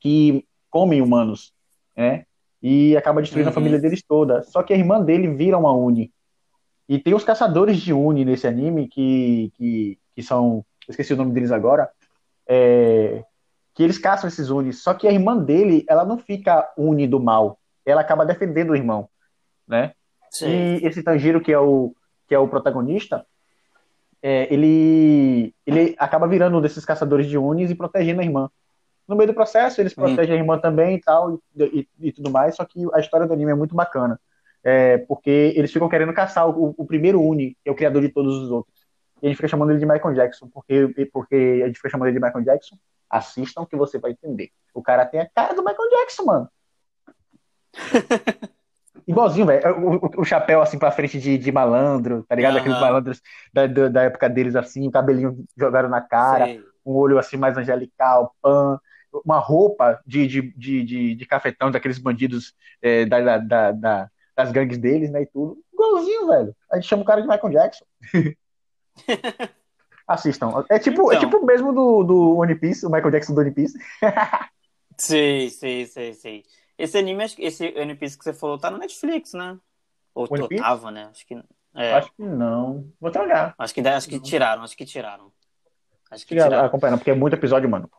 que 0.00 0.44
comem 0.70 1.00
humanos, 1.00 1.52
né? 1.96 2.26
E 2.62 2.96
acaba 2.96 3.20
destruindo 3.20 3.48
uhum. 3.48 3.52
a 3.52 3.54
família 3.54 3.78
deles 3.78 4.02
toda. 4.02 4.42
Só 4.42 4.62
que 4.62 4.72
a 4.72 4.76
irmã 4.76 5.00
dele 5.00 5.28
vira 5.28 5.58
uma 5.58 5.72
uni. 5.72 6.12
E 6.88 6.98
tem 6.98 7.14
os 7.14 7.24
caçadores 7.24 7.78
de 7.78 7.92
uni 7.92 8.24
nesse 8.24 8.46
anime 8.46 8.88
que, 8.88 9.52
que, 9.54 9.98
que 10.14 10.22
são. 10.22 10.64
Esqueci 10.88 11.12
o 11.12 11.16
nome 11.16 11.32
deles 11.32 11.50
agora. 11.50 11.90
É, 12.46 13.22
que 13.74 13.82
eles 13.82 13.98
caçam 13.98 14.28
esses 14.28 14.48
unis. 14.48 14.82
Só 14.82 14.94
que 14.94 15.06
a 15.06 15.12
irmã 15.12 15.36
dele, 15.36 15.84
ela 15.88 16.04
não 16.04 16.18
fica 16.18 16.72
uni 16.76 17.06
do 17.06 17.20
mal. 17.20 17.58
Ela 17.84 18.00
acaba 18.00 18.24
defendendo 18.24 18.70
o 18.70 18.76
irmão, 18.76 19.08
né? 19.68 19.92
Sim. 20.30 20.48
E 20.48 20.86
esse 20.86 21.02
Tanjiro, 21.02 21.40
que 21.40 21.52
é 21.52 21.58
o, 21.58 21.94
que 22.26 22.34
é 22.34 22.38
o 22.38 22.48
protagonista, 22.48 23.26
é, 24.26 24.50
ele, 24.50 25.54
ele 25.66 25.94
acaba 25.98 26.26
virando 26.26 26.56
um 26.56 26.60
desses 26.62 26.82
caçadores 26.82 27.26
de 27.26 27.36
unis 27.36 27.70
e 27.70 27.74
protegendo 27.74 28.22
a 28.22 28.24
irmã. 28.24 28.50
No 29.06 29.14
meio 29.16 29.28
do 29.28 29.34
processo, 29.34 29.82
eles 29.82 29.92
protegem 29.92 30.34
a 30.34 30.38
irmã 30.38 30.58
também 30.58 30.96
e 30.96 31.00
tal, 31.00 31.38
e, 31.54 31.62
e, 31.62 31.88
e, 32.08 32.10
tudo 32.10 32.30
mais, 32.30 32.56
só 32.56 32.64
que 32.64 32.82
a 32.94 33.00
história 33.00 33.26
do 33.26 33.34
anime 33.34 33.52
é 33.52 33.54
muito 33.54 33.74
bacana. 33.74 34.18
É, 34.62 34.96
porque 34.96 35.52
eles 35.54 35.70
ficam 35.70 35.90
querendo 35.90 36.14
caçar 36.14 36.48
o, 36.48 36.74
o, 36.74 36.86
primeiro 36.86 37.20
Uni, 37.20 37.54
que 37.62 37.68
é 37.68 37.70
o 37.70 37.74
criador 37.74 38.00
de 38.00 38.08
todos 38.08 38.34
os 38.34 38.50
outros. 38.50 38.86
E 39.20 39.26
a 39.26 39.28
gente 39.28 39.36
fica 39.36 39.48
chamando 39.48 39.72
ele 39.72 39.78
de 39.78 39.84
Michael 39.84 40.14
Jackson, 40.14 40.48
porque, 40.48 41.06
porque 41.12 41.60
a 41.62 41.66
gente 41.66 41.76
fica 41.76 41.90
chamando 41.90 42.08
ele 42.08 42.18
de 42.18 42.24
Michael 42.24 42.46
Jackson. 42.46 42.76
Assistam 43.10 43.66
que 43.66 43.76
você 43.76 43.98
vai 43.98 44.12
entender. 44.12 44.48
O 44.72 44.82
cara 44.82 45.04
tem 45.04 45.20
a 45.20 45.28
cara 45.28 45.52
do 45.52 45.62
Michael 45.62 45.90
Jackson, 45.90 46.24
mano. 46.24 46.48
Igualzinho, 49.06 49.46
velho. 49.46 49.62
O, 49.78 50.22
o, 50.22 50.24
chapéu 50.24 50.62
assim 50.62 50.78
pra 50.78 50.90
frente 50.90 51.18
de, 51.18 51.36
de 51.36 51.52
malandro, 51.52 52.24
tá 52.28 52.34
ligado? 52.34 52.54
Uhum. 52.54 52.60
Aqueles 52.60 52.80
malandros 52.80 53.22
da, 53.52 53.66
da, 53.66 54.02
época 54.02 54.28
deles 54.28 54.56
assim, 54.56 54.88
o 54.88 54.90
cabelinho 54.90 55.44
jogado 55.56 55.88
na 55.88 56.00
cara, 56.00 56.46
Sei. 56.46 56.62
um 56.84 56.92
olho 56.92 57.18
assim 57.18 57.36
mais 57.36 57.56
angelical, 57.56 58.34
pan, 58.40 58.78
uma 59.24 59.38
roupa 59.38 60.00
de, 60.06 60.26
de, 60.26 60.42
de, 60.56 61.14
de, 61.14 61.26
cafetão 61.26 61.70
daqueles 61.70 61.98
bandidos 61.98 62.54
é, 62.80 63.04
da, 63.04 63.38
da, 63.38 63.70
da, 63.72 64.10
das 64.34 64.50
gangues 64.50 64.78
deles, 64.78 65.10
né? 65.10 65.22
E 65.22 65.26
tudo. 65.26 65.58
Igualzinho, 65.72 66.26
velho. 66.28 66.56
A 66.72 66.76
gente 66.76 66.88
chama 66.88 67.02
o 67.02 67.06
cara 67.06 67.20
de 67.20 67.28
Michael 67.28 67.52
Jackson. 67.52 67.84
Assistam. 70.08 70.64
É 70.70 70.78
tipo, 70.78 71.12
é 71.12 71.16
então... 71.16 71.28
é 71.28 71.32
tipo 71.32 71.46
mesmo 71.46 71.72
do, 71.72 72.04
do 72.04 72.36
One 72.38 72.54
Piece, 72.54 72.84
o 72.84 72.90
Michael 72.90 73.10
Jackson 73.10 73.34
do 73.34 73.40
One 73.40 73.50
Piece. 73.50 73.78
sim, 74.98 75.48
sim, 75.50 75.86
sim, 75.86 76.12
sim. 76.12 76.42
Esse 76.76 76.98
anime, 76.98 77.24
esse 77.38 77.74
One 77.76 77.94
Piece 77.94 78.18
que 78.18 78.24
você 78.24 78.32
falou, 78.32 78.58
tá 78.58 78.70
no 78.70 78.78
Netflix, 78.78 79.32
né? 79.32 79.58
Ou 80.14 80.26
One 80.30 80.48
Piece? 80.48 80.62
tava, 80.62 80.90
né? 80.90 81.08
Acho 81.10 81.26
que. 81.26 81.34
É. 81.74 81.92
Acho 81.94 82.12
que 82.12 82.22
não. 82.22 82.92
Vou 83.00 83.10
tragar. 83.10 83.54
Acho 83.58 83.74
que, 83.74 83.80
acho 83.80 84.08
que 84.08 84.20
tiraram, 84.20 84.62
acho 84.62 84.76
que 84.76 84.84
tiraram. 84.84 85.32
Acho 86.10 86.26
que 86.26 86.34
tiraram. 86.34 86.64
Acompanhando, 86.64 86.98
porque 86.98 87.10
é 87.10 87.14
muito 87.14 87.34
episódio, 87.34 87.68
mano. 87.68 87.90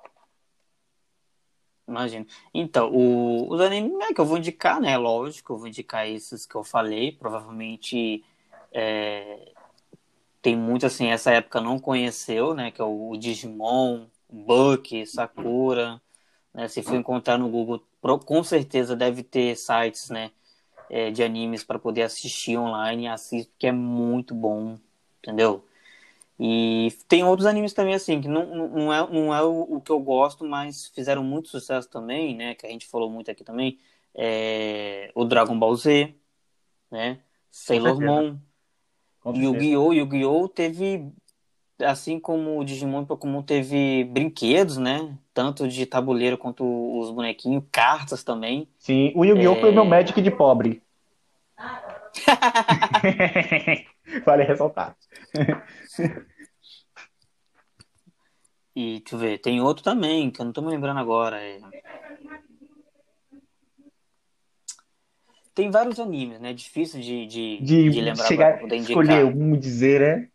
Imagino. 1.88 2.26
Então, 2.54 2.92
o, 2.92 3.54
os 3.54 3.62
animes 3.62 3.98
né, 3.98 4.08
que 4.14 4.20
eu 4.20 4.26
vou 4.26 4.38
indicar, 4.38 4.82
né? 4.82 4.98
Lógico, 4.98 5.54
eu 5.54 5.58
vou 5.58 5.68
indicar 5.68 6.08
esses 6.08 6.46
que 6.46 6.56
eu 6.56 6.64
falei. 6.64 7.12
Provavelmente 7.12 8.24
é, 8.72 9.54
tem 10.42 10.56
muito 10.56 10.86
assim, 10.86 11.08
essa 11.08 11.32
época 11.32 11.62
não 11.62 11.80
conheceu, 11.80 12.54
né? 12.54 12.72
Que 12.72 12.82
é 12.82 12.84
o 12.84 13.16
Digimon, 13.18 14.08
Buck, 14.30 15.06
Sakura. 15.06 16.02
Né, 16.54 16.68
se 16.70 16.82
for 16.82 16.96
encontrar 16.96 17.38
no 17.38 17.50
Google, 17.50 17.84
com 18.26 18.44
certeza 18.44 18.96
deve 18.96 19.24
ter 19.24 19.56
sites, 19.56 20.10
né? 20.10 20.32
É, 20.90 21.10
de 21.10 21.24
animes 21.24 21.64
para 21.64 21.80
poder 21.80 22.04
assistir 22.04 22.58
online. 22.58 23.08
Assista, 23.08 23.52
que 23.58 23.68
é 23.68 23.72
muito 23.72 24.36
bom, 24.36 24.78
entendeu? 25.20 25.66
E 26.40 26.94
tem 27.08 27.24
outros 27.24 27.46
animes 27.46 27.74
também, 27.74 27.96
assim, 27.96 28.20
que 28.20 28.28
não, 28.28 28.68
não 28.68 28.94
é, 28.94 29.10
não 29.10 29.34
é 29.34 29.42
o, 29.42 29.76
o, 29.76 29.82
que 29.82 29.92
eu 29.92 30.00
gosto, 30.00 30.44
mas 30.44 30.88
fizeram 30.88 31.24
muito 31.24 31.48
sucesso 31.48 31.90
também, 31.90 32.36
né? 32.36 32.56
Que 32.56 32.66
a 32.66 32.70
gente 32.70 32.88
falou 32.88 33.10
muito 33.10 33.32
aqui 33.32 33.44
também. 33.44 33.80
É, 34.14 35.12
o 35.16 35.24
Dragon 35.24 35.58
Ball 35.58 35.76
Z, 35.76 36.14
né? 36.92 37.20
Sailor 37.50 38.00
Moon. 38.02 38.38
Yu-Gi-Oh! 39.26 39.94
Yu-Gi-Oh! 39.94 40.48
teve, 40.50 41.12
assim 41.82 42.20
como 42.20 42.60
o 42.60 42.64
Digimon 42.64 43.04
e 43.04 43.06
Pokémon 43.06 43.42
teve 43.42 44.04
brinquedos, 44.06 44.78
né? 44.78 45.18
Tanto 45.34 45.68
de 45.68 45.86
tabuleiro 45.86 46.38
quanto 46.38 46.64
os 47.00 47.12
bonequinhos, 47.12 47.64
cartas 47.72 48.24
também. 48.24 48.68
Sim, 48.80 49.12
o 49.16 49.26
Yu-Gi-Oh! 49.26 49.56
É... 49.56 49.60
foi 49.60 49.72
o 49.72 49.74
meu 49.74 49.86
Magic 49.86 50.22
de 50.22 50.32
pobre. 50.32 50.82
vale 54.26 54.44
ressaltar. 54.44 54.96
E 58.76 59.00
deixa 59.00 59.16
eu 59.16 59.20
ver, 59.20 59.40
tem 59.40 59.62
outro 59.62 59.84
também, 59.84 60.30
que 60.30 60.42
eu 60.42 60.46
não 60.46 60.52
tô 60.52 60.62
me 60.62 60.70
lembrando 60.70 61.00
agora. 61.00 61.42
É... 61.42 61.60
Tem 65.54 65.72
vários 65.72 66.02
animes, 66.02 66.42
né? 66.42 66.54
Difícil 66.54 67.00
de, 67.00 67.26
de, 67.26 67.62
de, 67.62 67.90
de 67.90 68.02
lembrar 68.02 68.28
chegar, 68.28 68.60
poder 68.60 68.76
escolher 68.76 69.24
um 69.24 69.58
dizer, 69.58 70.02
né? 70.02 70.30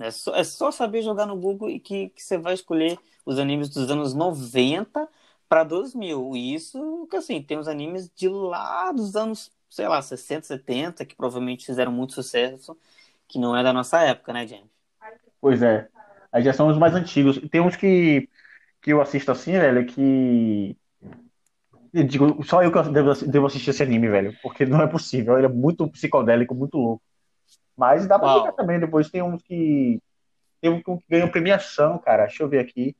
É 0.00 0.10
só, 0.10 0.34
é 0.34 0.44
só 0.44 0.70
saber 0.70 1.02
jogar 1.02 1.26
no 1.26 1.36
Google 1.36 1.70
e 1.70 1.80
que, 1.80 2.12
você 2.16 2.38
vai 2.38 2.54
escolher 2.54 2.98
os 3.24 3.38
animes 3.38 3.68
dos 3.68 3.90
anos 3.90 4.14
90 4.14 5.08
para 5.48 5.64
2000. 5.64 6.36
E 6.36 6.54
isso, 6.54 7.06
que 7.10 7.16
assim, 7.16 7.42
tem 7.42 7.58
os 7.58 7.68
animes 7.68 8.10
de 8.14 8.28
lá 8.28 8.92
dos 8.92 9.16
anos, 9.16 9.50
sei 9.68 9.88
lá, 9.88 10.00
60, 10.00 10.46
70, 10.46 11.04
que 11.04 11.16
provavelmente 11.16 11.66
fizeram 11.66 11.92
muito 11.92 12.12
sucesso, 12.14 12.76
que 13.26 13.38
não 13.38 13.56
é 13.56 13.62
da 13.62 13.72
nossa 13.72 14.00
época, 14.02 14.32
né, 14.32 14.46
James? 14.46 14.70
Pois 15.40 15.62
é. 15.62 15.88
Aí 16.32 16.42
já 16.42 16.52
são 16.52 16.68
os 16.68 16.78
mais 16.78 16.94
antigos. 16.94 17.38
Tem 17.50 17.60
uns 17.60 17.76
que, 17.76 18.28
que 18.82 18.92
eu 18.92 19.00
assisto 19.00 19.30
assim, 19.30 19.52
velho, 19.52 19.86
que. 19.86 20.76
Eu 21.92 22.04
digo, 22.04 22.44
só 22.44 22.62
eu 22.62 22.70
que 22.70 22.82
devo, 22.90 23.14
devo 23.26 23.46
assistir 23.46 23.70
esse 23.70 23.82
anime, 23.82 24.08
velho. 24.08 24.36
Porque 24.42 24.66
não 24.66 24.82
é 24.82 24.86
possível. 24.86 25.36
Ele 25.36 25.46
é 25.46 25.48
muito 25.48 25.88
psicodélico, 25.88 26.54
muito 26.54 26.76
louco. 26.76 27.02
Mas 27.78 28.08
dá 28.08 28.18
pra 28.18 28.40
ficar 28.40 28.52
também. 28.52 28.80
Depois 28.80 29.08
tem 29.08 29.22
uns 29.22 29.40
que. 29.40 30.02
Tem 30.60 30.68
um 30.68 30.82
que 30.82 31.04
ganhou 31.08 31.30
premiação, 31.30 31.96
cara. 31.96 32.26
Deixa 32.26 32.42
eu 32.42 32.48
ver 32.48 32.58
aqui. 32.58 32.96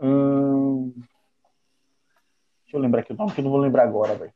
Hum... 0.00 0.94
Deixa 2.62 2.78
eu 2.78 2.80
lembrar 2.80 3.00
aqui 3.00 3.12
o 3.12 3.16
nome, 3.16 3.32
que 3.32 3.40
eu 3.40 3.44
não 3.44 3.50
vou 3.50 3.60
lembrar 3.60 3.82
agora, 3.82 4.14
velho. 4.14 4.32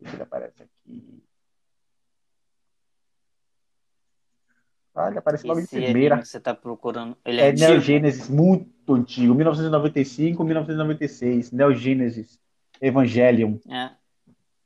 Ele 0.00 0.22
aparece 0.22 0.62
aqui. 0.62 1.22
Olha, 4.94 5.18
aparece 5.18 5.46
logo 5.46 5.60
de 5.60 5.66
primeira. 5.66 6.24
Você 6.24 6.40
tá 6.40 6.54
procurando. 6.54 7.14
Ele 7.24 7.40
é, 7.42 7.48
é 7.48 7.52
Neo 7.52 7.80
Genesis, 7.80 8.30
muito 8.30 8.94
antigo. 8.94 9.34
1995, 9.34 10.42
1996. 10.44 11.50
Neo 11.50 11.74
Genesis. 11.74 12.38
Evangelion. 12.80 13.58
É. 13.68 13.90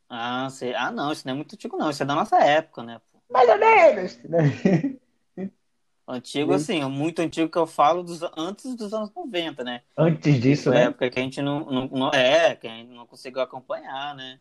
Ah, 0.08 0.48
ah, 0.76 0.90
não, 0.90 1.12
isso 1.12 1.26
não 1.26 1.34
é 1.34 1.36
muito 1.36 1.54
antigo, 1.54 1.76
não. 1.76 1.90
Isso 1.90 2.02
é 2.02 2.06
da 2.06 2.14
nossa 2.14 2.38
época, 2.38 2.82
né? 2.82 3.00
Mais 3.30 3.48
ou 3.48 3.58
menos. 3.58 4.18
Né? 4.24 4.96
Antigo, 6.10 6.54
assim, 6.54 6.82
muito 6.84 7.20
antigo 7.20 7.50
que 7.50 7.58
eu 7.58 7.66
falo 7.66 8.02
dos, 8.02 8.22
antes 8.34 8.74
dos 8.74 8.94
anos 8.94 9.12
90, 9.14 9.62
né? 9.62 9.82
Antes 9.94 10.40
disso, 10.40 10.70
né? 10.70 10.84
época 10.84 11.10
que 11.10 11.18
a 11.18 11.22
gente 11.22 11.42
não, 11.42 11.60
não, 11.60 11.86
não, 11.86 12.10
É, 12.14 12.56
que 12.56 12.66
a 12.66 12.70
gente 12.70 12.90
não 12.90 13.06
conseguiu 13.06 13.42
acompanhar, 13.42 14.16
né? 14.16 14.40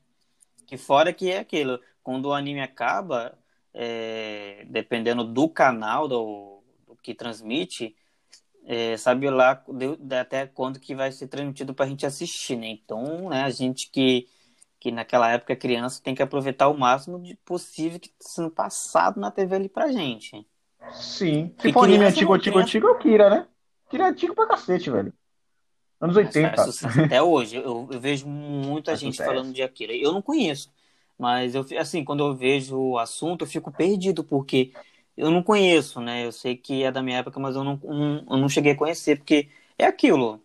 Que 0.66 0.78
fora 0.78 1.12
que 1.12 1.30
é 1.30 1.40
aquilo, 1.40 1.78
quando 2.02 2.28
o 2.28 2.34
anime 2.34 2.62
acaba, 2.62 3.38
é, 3.74 4.66
dependendo 4.70 5.26
do 5.26 5.50
canal 5.50 6.08
do, 6.08 6.64
do 6.88 6.96
que 6.96 7.14
transmite, 7.14 7.94
é, 8.70 8.98
sabe 8.98 9.30
lá 9.30 9.64
de, 9.70 10.16
até 10.16 10.46
quando 10.46 10.78
que 10.78 10.94
vai 10.94 11.10
ser 11.10 11.28
transmitido 11.28 11.74
para 11.74 11.86
a 11.86 11.88
gente 11.88 12.06
assistir, 12.06 12.58
né? 12.58 12.68
Então, 12.68 13.30
né, 13.30 13.44
a 13.44 13.50
gente 13.50 13.90
que, 13.90 14.28
que 14.78 14.92
naquela 14.92 15.32
época 15.32 15.54
é 15.54 15.56
criança 15.56 16.02
tem 16.04 16.14
que 16.14 16.22
aproveitar 16.22 16.68
o 16.68 16.78
máximo 16.78 17.18
de 17.18 17.36
possível 17.46 17.98
que 17.98 18.10
está 18.10 18.30
sendo 18.30 18.52
passado 18.52 19.22
na 19.22 19.32
TV 19.32 19.56
ali 19.56 19.70
pra 19.70 19.90
gente. 19.90 20.46
Sim. 20.92 21.56
Se 21.60 21.72
for 21.72 21.86
anime 21.86 22.04
antigo, 22.04 22.34
antigo, 22.34 22.60
antigo, 22.60 22.88
é 22.88 22.92
o 22.92 22.98
Kira, 22.98 23.30
né? 23.30 23.48
Kira 23.90 24.04
é 24.04 24.08
antigo 24.08 24.36
pra 24.36 24.48
cacete, 24.48 24.92
velho. 24.92 25.14
Anos 26.00 26.18
80. 26.18 26.62
até 27.06 27.22
hoje. 27.22 27.56
Eu, 27.56 27.88
eu, 27.90 28.00
vejo 28.00 28.28
muita 28.28 28.92
faz 28.92 29.00
gente 29.00 29.18
falando 29.18 29.54
de 29.54 29.64
Akira. 29.64 29.94
Eu 29.96 30.12
não 30.12 30.22
conheço. 30.22 30.70
Mas 31.18 31.56
eu 31.56 31.66
assim, 31.80 32.04
quando 32.04 32.24
eu 32.24 32.36
vejo 32.36 32.78
o 32.78 33.00
assunto, 33.00 33.44
eu 33.44 33.48
fico 33.48 33.72
perdido, 33.72 34.24
porque 34.24 34.72
eu 35.18 35.32
não 35.32 35.42
conheço, 35.42 36.00
né? 36.00 36.26
Eu 36.26 36.32
sei 36.32 36.56
que 36.56 36.84
é 36.84 36.92
da 36.92 37.02
minha 37.02 37.18
época, 37.18 37.40
mas 37.40 37.56
eu 37.56 37.64
não, 37.64 37.80
não 37.84 38.26
eu 38.30 38.38
não 38.38 38.48
cheguei 38.48 38.74
a 38.74 38.78
conhecer, 38.78 39.18
porque 39.18 39.50
é 39.78 39.86
aquilo. 39.86 40.42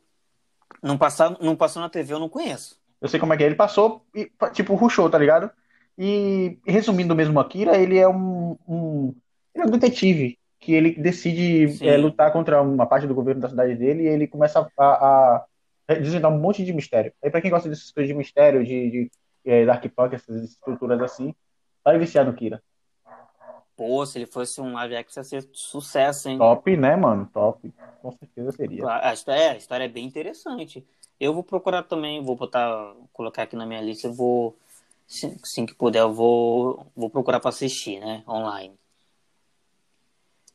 Não, 0.83 0.97
passar, 0.97 1.37
não 1.41 1.55
passou 1.55 1.83
na 1.83 1.89
TV, 1.89 2.15
eu 2.15 2.19
não 2.19 2.29
conheço. 2.29 2.81
Eu 3.01 3.09
sei 3.09 3.21
como 3.21 3.35
é 3.35 3.37
que 3.37 3.45
é. 3.45 3.47
Ele 3.47 3.55
passou 3.55 4.05
e, 4.15 4.31
tipo, 4.53 4.75
ruxou, 4.75 5.11
tá 5.11 5.19
ligado? 5.19 5.51
E 5.99 6.59
resumindo 6.67 7.15
mesmo 7.15 7.39
Akira, 7.39 7.77
ele 7.77 7.99
é 7.99 8.09
um, 8.09 8.57
um, 8.67 9.15
ele 9.55 9.65
é 9.65 9.67
um 9.67 9.71
detetive 9.71 10.39
que 10.59 10.73
ele 10.73 10.95
decide 10.95 11.85
é, 11.85 11.97
lutar 11.97 12.33
contra 12.33 12.63
uma 12.63 12.87
parte 12.87 13.07
do 13.07 13.15
governo 13.15 13.43
da 13.43 13.49
cidade 13.49 13.75
dele 13.75 14.05
e 14.05 14.07
ele 14.07 14.27
começa 14.27 14.67
a, 14.79 14.85
a, 14.85 15.47
desvendar 16.01 16.33
um 16.33 16.39
monte 16.39 16.65
de 16.65 16.73
mistério. 16.73 17.13
Aí 17.23 17.31
para 17.31 17.41
quem 17.41 17.51
gosta 17.51 17.69
dessas 17.69 17.91
coisas 17.91 18.09
de 18.09 18.17
mistério, 18.17 18.65
de, 18.65 18.91
de 18.91 19.11
é, 19.45 19.67
Dark 19.67 19.85
Punk, 19.95 20.15
essas 20.15 20.43
estruturas 20.45 21.01
assim, 21.03 21.35
vai 21.85 21.99
viciar 21.99 22.25
no 22.25 22.33
Kira. 22.33 22.63
Pô, 23.83 24.07
se 24.07 24.17
ele 24.17 24.27
fosse 24.27 24.61
um 24.61 24.75
live 24.75 24.95
action, 24.95 25.21
ia 25.21 25.25
ser 25.25 25.49
sucesso, 25.53 26.29
hein? 26.29 26.39
Top, 26.39 26.77
né, 26.77 26.95
mano? 26.95 27.29
Top. 27.33 27.69
Com 28.01 28.13
certeza 28.13 28.53
seria. 28.53 28.89
A 28.89 29.13
história, 29.13 29.41
é, 29.41 29.51
a 29.51 29.57
história 29.57 29.85
é 29.87 29.89
bem 29.89 30.07
interessante. 30.07 30.87
Eu 31.19 31.35
vou 31.35 31.43
procurar 31.43 31.83
também, 31.83 32.23
vou 32.23 32.37
botar, 32.37 32.95
colocar 33.13 33.43
aqui 33.43 33.57
na 33.57 33.67
minha 33.67 33.81
lista, 33.81 34.07
eu 34.07 34.13
vou, 34.13 34.57
assim 35.43 35.67
que 35.67 35.75
puder, 35.75 36.03
eu 36.03 36.13
vou, 36.13 36.87
vou 36.95 37.11
procurar 37.11 37.41
para 37.41 37.49
assistir, 37.49 37.99
né, 37.99 38.23
online. 38.29 38.73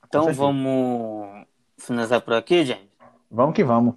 Então 0.08 0.32
vamos 0.32 1.46
finalizar 1.78 2.22
por 2.22 2.34
aqui, 2.34 2.64
gente? 2.64 2.90
Vamos 3.30 3.54
que 3.54 3.64
vamos. 3.64 3.96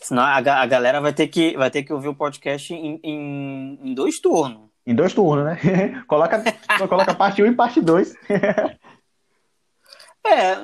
Senão 0.00 0.22
a, 0.22 0.36
a 0.36 0.66
galera 0.66 1.00
vai 1.00 1.12
ter, 1.12 1.26
que, 1.26 1.56
vai 1.56 1.68
ter 1.68 1.82
que 1.82 1.92
ouvir 1.92 2.08
o 2.08 2.14
podcast 2.14 2.72
em, 2.72 3.00
em, 3.02 3.80
em 3.82 3.92
dois 3.92 4.20
turnos. 4.20 4.71
Em 4.86 4.94
dois 4.94 5.14
turnos, 5.14 5.44
né? 5.44 6.02
coloca, 6.08 6.42
coloca 6.88 7.14
parte 7.14 7.42
1 7.42 7.46
um 7.46 7.50
e 7.50 7.54
parte 7.54 7.80
2. 7.80 8.14
é, 10.26 10.56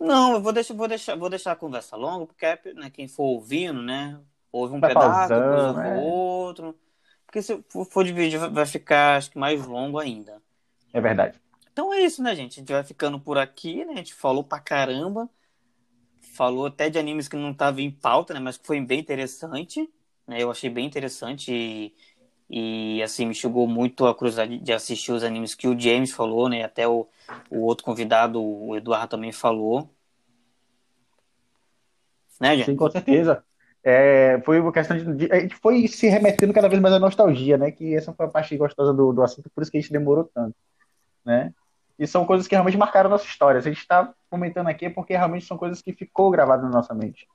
não, 0.00 0.34
eu 0.34 0.40
vou 0.40 0.52
deixar, 0.52 0.74
vou 0.74 0.88
deixar, 0.88 1.16
vou 1.16 1.30
deixar 1.30 1.52
a 1.52 1.56
conversa 1.56 1.96
longa, 1.96 2.26
porque 2.26 2.74
né, 2.74 2.90
quem 2.90 3.06
for 3.06 3.24
ouvindo, 3.24 3.80
né? 3.80 4.18
Ouve 4.50 4.74
um 4.74 4.80
vai 4.80 4.90
pedaço, 4.90 5.28
pausando, 5.28 5.40
depois 5.40 5.64
ouve 5.64 5.88
é. 5.88 5.96
outro. 5.96 6.78
Porque 7.24 7.40
se 7.40 7.64
for 7.90 8.04
dividir, 8.04 8.38
vai 8.50 8.66
ficar 8.66 9.16
acho 9.16 9.30
que 9.30 9.38
mais 9.38 9.64
longo 9.64 9.98
ainda. 9.98 10.42
É 10.92 11.00
verdade. 11.00 11.40
Então 11.72 11.92
é 11.92 12.00
isso, 12.00 12.22
né, 12.22 12.36
gente? 12.36 12.52
A 12.52 12.60
gente 12.60 12.72
vai 12.72 12.84
ficando 12.84 13.18
por 13.18 13.38
aqui, 13.38 13.84
né? 13.84 13.94
A 13.94 13.96
gente 13.96 14.12
falou 14.12 14.44
pra 14.44 14.60
caramba. 14.60 15.28
Falou 16.20 16.66
até 16.66 16.90
de 16.90 16.98
animes 16.98 17.28
que 17.28 17.36
não 17.36 17.54
tava 17.54 17.80
em 17.80 17.90
pauta, 17.90 18.34
né? 18.34 18.40
Mas 18.40 18.58
que 18.58 18.66
foi 18.66 18.80
bem 18.80 19.00
interessante. 19.00 19.88
Né? 20.26 20.42
Eu 20.42 20.50
achei 20.50 20.68
bem 20.68 20.84
interessante 20.84 21.50
e, 21.50 21.94
e 22.48 23.02
assim, 23.02 23.26
me 23.26 23.34
chegou 23.34 23.66
muito 23.66 24.06
a 24.06 24.14
curiosidade 24.14 24.58
de 24.58 24.72
assistir 24.72 25.12
os 25.12 25.24
animes 25.24 25.54
que 25.54 25.66
o 25.66 25.78
James 25.78 26.12
falou, 26.12 26.48
né? 26.48 26.62
Até 26.64 26.86
o, 26.86 27.08
o 27.50 27.60
outro 27.60 27.84
convidado, 27.84 28.42
o 28.42 28.76
Eduardo, 28.76 29.08
também 29.08 29.32
falou. 29.32 29.88
Né, 32.40 32.56
gente? 32.56 32.66
Sim, 32.66 32.76
com 32.76 32.90
certeza. 32.90 33.44
É, 33.84 34.40
foi 34.44 34.60
uma 34.60 34.72
questão 34.72 34.96
de, 35.16 35.32
A 35.32 35.40
gente 35.40 35.56
foi 35.56 35.88
se 35.88 36.08
remetendo 36.08 36.52
cada 36.52 36.68
vez 36.68 36.80
mais 36.80 36.94
à 36.94 36.98
nostalgia, 36.98 37.56
né? 37.56 37.70
Que 37.70 37.94
essa 37.94 38.12
foi 38.12 38.26
a 38.26 38.28
parte 38.28 38.56
gostosa 38.56 38.92
do, 38.92 39.12
do 39.12 39.22
assunto, 39.22 39.50
por 39.50 39.62
isso 39.62 39.70
que 39.70 39.78
a 39.78 39.80
gente 39.80 39.92
demorou 39.92 40.24
tanto, 40.24 40.54
né? 41.24 41.52
E 41.98 42.06
são 42.06 42.24
coisas 42.24 42.48
que 42.48 42.54
realmente 42.54 42.76
marcaram 42.76 43.08
a 43.08 43.10
nossa 43.10 43.26
história. 43.26 43.58
A 43.58 43.62
gente 43.62 43.78
está 43.78 44.12
comentando 44.28 44.68
aqui 44.68 44.88
porque 44.88 45.16
realmente 45.16 45.44
são 45.44 45.56
coisas 45.56 45.82
que 45.82 45.92
ficou 45.92 46.30
gravadas 46.30 46.64
na 46.64 46.70
nossa 46.70 46.94
mente. 46.94 47.26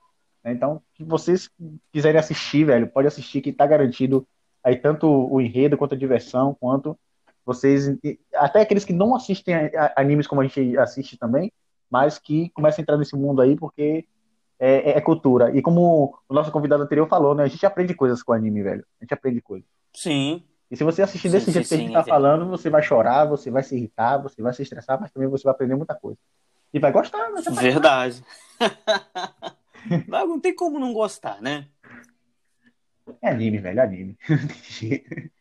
Né? 0.44 0.52
Então, 0.52 0.82
se 0.96 1.04
vocês 1.04 1.50
quiserem 1.92 2.20
assistir, 2.20 2.66
velho, 2.66 2.88
pode 2.88 3.08
assistir 3.08 3.42
que 3.42 3.52
está 3.52 3.66
garantido 3.66 4.28
aí 4.68 4.76
tanto 4.76 5.08
o 5.08 5.40
enredo 5.40 5.78
quanto 5.78 5.96
a 5.96 5.98
diversão, 5.98 6.56
quanto 6.60 6.98
vocês, 7.46 7.90
até 8.36 8.60
aqueles 8.60 8.84
que 8.84 8.92
não 8.92 9.16
assistem 9.16 9.56
animes 9.96 10.28
como 10.28 10.42
a 10.42 10.44
gente 10.44 10.78
assiste 10.78 11.18
também, 11.18 11.50
mas 11.90 12.20
que 12.20 12.50
começam 12.50 12.82
a 12.82 12.84
entrar 12.84 12.98
nesse 12.98 13.16
mundo 13.16 13.42
aí 13.42 13.56
porque 13.56 14.06
é, 14.60 14.92
é, 14.92 14.98
é 14.98 15.02
cultura. 15.02 15.56
E 15.56 15.62
como 15.62 16.20
o 16.28 16.34
nosso 16.34 16.52
convidado 16.52 16.84
anterior 16.84 17.08
falou, 17.08 17.34
né, 17.34 17.44
a 17.44 17.48
gente 17.48 17.66
aprende 17.66 17.94
coisas 17.94 18.22
com 18.22 18.34
anime, 18.34 18.62
velho. 18.62 18.86
A 19.00 19.06
gente 19.06 19.14
aprende 19.14 19.40
coisas. 19.40 19.66
Sim, 19.94 20.44
e 20.70 20.76
se 20.76 20.84
você 20.84 21.02
assistir 21.02 21.30
desse 21.30 21.46
sim, 21.46 21.52
jeito 21.54 21.68
sim, 21.68 21.70
que 21.70 21.76
a 21.76 21.86
gente 21.86 21.98
está 21.98 22.04
falando, 22.04 22.50
você 22.50 22.70
vai 22.70 22.84
chorar, 22.84 23.24
você 23.24 23.50
vai 23.50 23.64
se 23.64 23.78
irritar, 23.78 24.18
você 24.18 24.42
vai 24.42 24.54
se 24.54 24.64
estressar, 24.64 25.00
mas 25.00 25.10
também 25.12 25.30
você 25.30 25.46
vai 25.46 25.54
aprender 25.54 25.76
muita 25.76 25.96
coisa. 25.96 26.20
E 26.74 26.80
vai 26.80 26.92
gostar, 26.92 27.30
né? 27.32 27.42
Verdade. 27.52 28.22
não 30.06 30.42
tem 30.42 30.54
como 30.54 30.78
não 30.78 30.92
gostar, 30.92 31.42
né? 31.42 31.68
É 33.22 33.30
anime, 33.30 33.58
velho, 33.58 33.82
anime. 33.82 34.18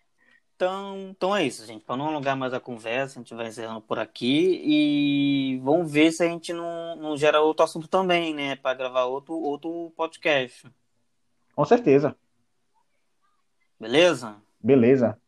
então, 0.55 1.09
então 1.11 1.37
é 1.37 1.45
isso, 1.45 1.67
gente. 1.67 1.85
Para 1.85 1.97
não 1.97 2.09
alongar 2.09 2.37
mais 2.37 2.55
a 2.55 2.61
conversa, 2.61 3.19
a 3.19 3.23
gente 3.23 3.35
vai 3.35 3.49
encerrando 3.49 3.81
por 3.81 3.99
aqui 3.99 4.63
e 4.65 5.61
vamos 5.63 5.91
ver 5.91 6.13
se 6.13 6.23
a 6.23 6.29
gente 6.29 6.53
não, 6.53 6.97
não 6.97 7.17
gera 7.17 7.41
outro 7.41 7.65
assunto 7.65 7.89
também, 7.89 8.35
né? 8.35 8.57
Para 8.57 8.75
gravar 8.77 9.05
outro, 9.05 9.35
outro 9.35 9.93
podcast. 9.97 10.71
Com 11.55 11.65
certeza. 11.65 12.17
Beleza? 13.79 14.37
Beleza. 14.61 15.19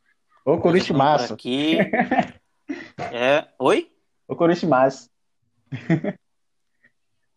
Ô, 0.44 0.59
Coritimaço. 0.59 1.35
Aqui. 1.35 1.78
é. 3.12 3.47
Oi? 3.59 3.93
Ô, 4.27 4.35
Coritimaço. 4.35 5.10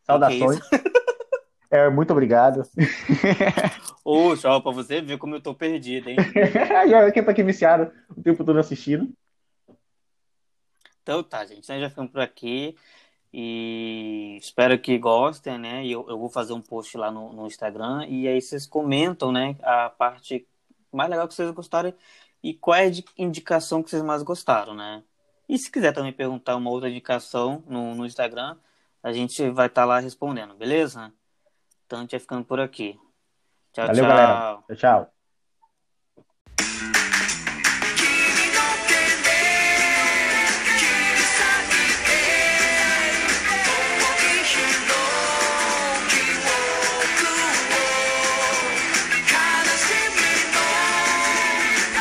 Saudações. 0.04 0.60
É, 1.72 1.90
muito 1.90 2.12
obrigado. 2.12 2.64
Ô, 4.04 4.36
tchau 4.36 4.62
pra 4.62 4.74
você 4.74 5.00
ver 5.00 5.18
como 5.18 5.36
eu 5.36 5.42
tô 5.42 5.56
perdido, 5.56 6.10
hein? 6.10 6.18
Já 6.90 7.10
quem 7.12 7.24
tá 7.24 7.32
aqui 7.32 7.42
viciado 7.42 7.90
o 8.10 8.22
tempo 8.22 8.44
todo 8.44 8.60
assistindo. 8.60 9.10
Então 11.02 11.24
tá, 11.24 11.46
gente. 11.46 11.68
Nós 11.70 11.80
já 11.80 11.90
ficamos 11.90 12.12
por 12.12 12.20
aqui. 12.20 12.76
E 13.34 14.38
espero 14.42 14.78
que 14.78 14.98
gostem, 14.98 15.58
né? 15.58 15.88
Eu, 15.88 16.06
eu 16.10 16.20
vou 16.20 16.30
fazer 16.30 16.52
um 16.52 16.62
post 16.62 16.98
lá 16.98 17.10
no, 17.10 17.32
no 17.32 17.48
Instagram. 17.48 18.06
E 18.06 18.28
aí 18.28 18.42
vocês 18.42 18.68
comentam, 18.68 19.32
né? 19.32 19.56
A 19.64 19.90
parte 19.90 20.46
mais 20.92 21.10
legal 21.10 21.26
que 21.26 21.34
vocês 21.34 21.50
gostarem 21.52 21.94
e 22.44 22.54
qual 22.54 22.76
é 22.76 22.88
a 22.88 22.92
indicação 23.18 23.82
que 23.82 23.90
vocês 23.90 24.04
mais 24.04 24.24
gostaram, 24.24 24.74
né? 24.74 25.04
E 25.48 25.58
se 25.58 25.72
quiser 25.72 25.94
também 25.94 26.12
perguntar 26.12 26.58
uma 26.58 26.70
outra 26.70 26.90
indicação 26.90 27.64
no, 27.68 27.96
no 27.96 28.06
Instagram, 28.06 28.58
a 29.02 29.14
gente 29.14 29.50
vai 29.52 29.68
estar 29.68 29.84
tá 29.84 29.86
lá 29.86 30.00
respondendo, 30.00 30.54
beleza? 30.54 31.14
Então 31.92 32.00
a 32.00 32.04
gente 32.04 32.12
vai 32.12 32.20
ficando 32.22 32.46
por 32.46 32.58
aqui. 32.58 32.98
Tchau, 33.74 33.86
Valeu, 33.88 34.06
tchau. 34.06 34.16
Galera. 34.16 34.64
Tchau, 34.66 34.76
tchau. 34.78 35.14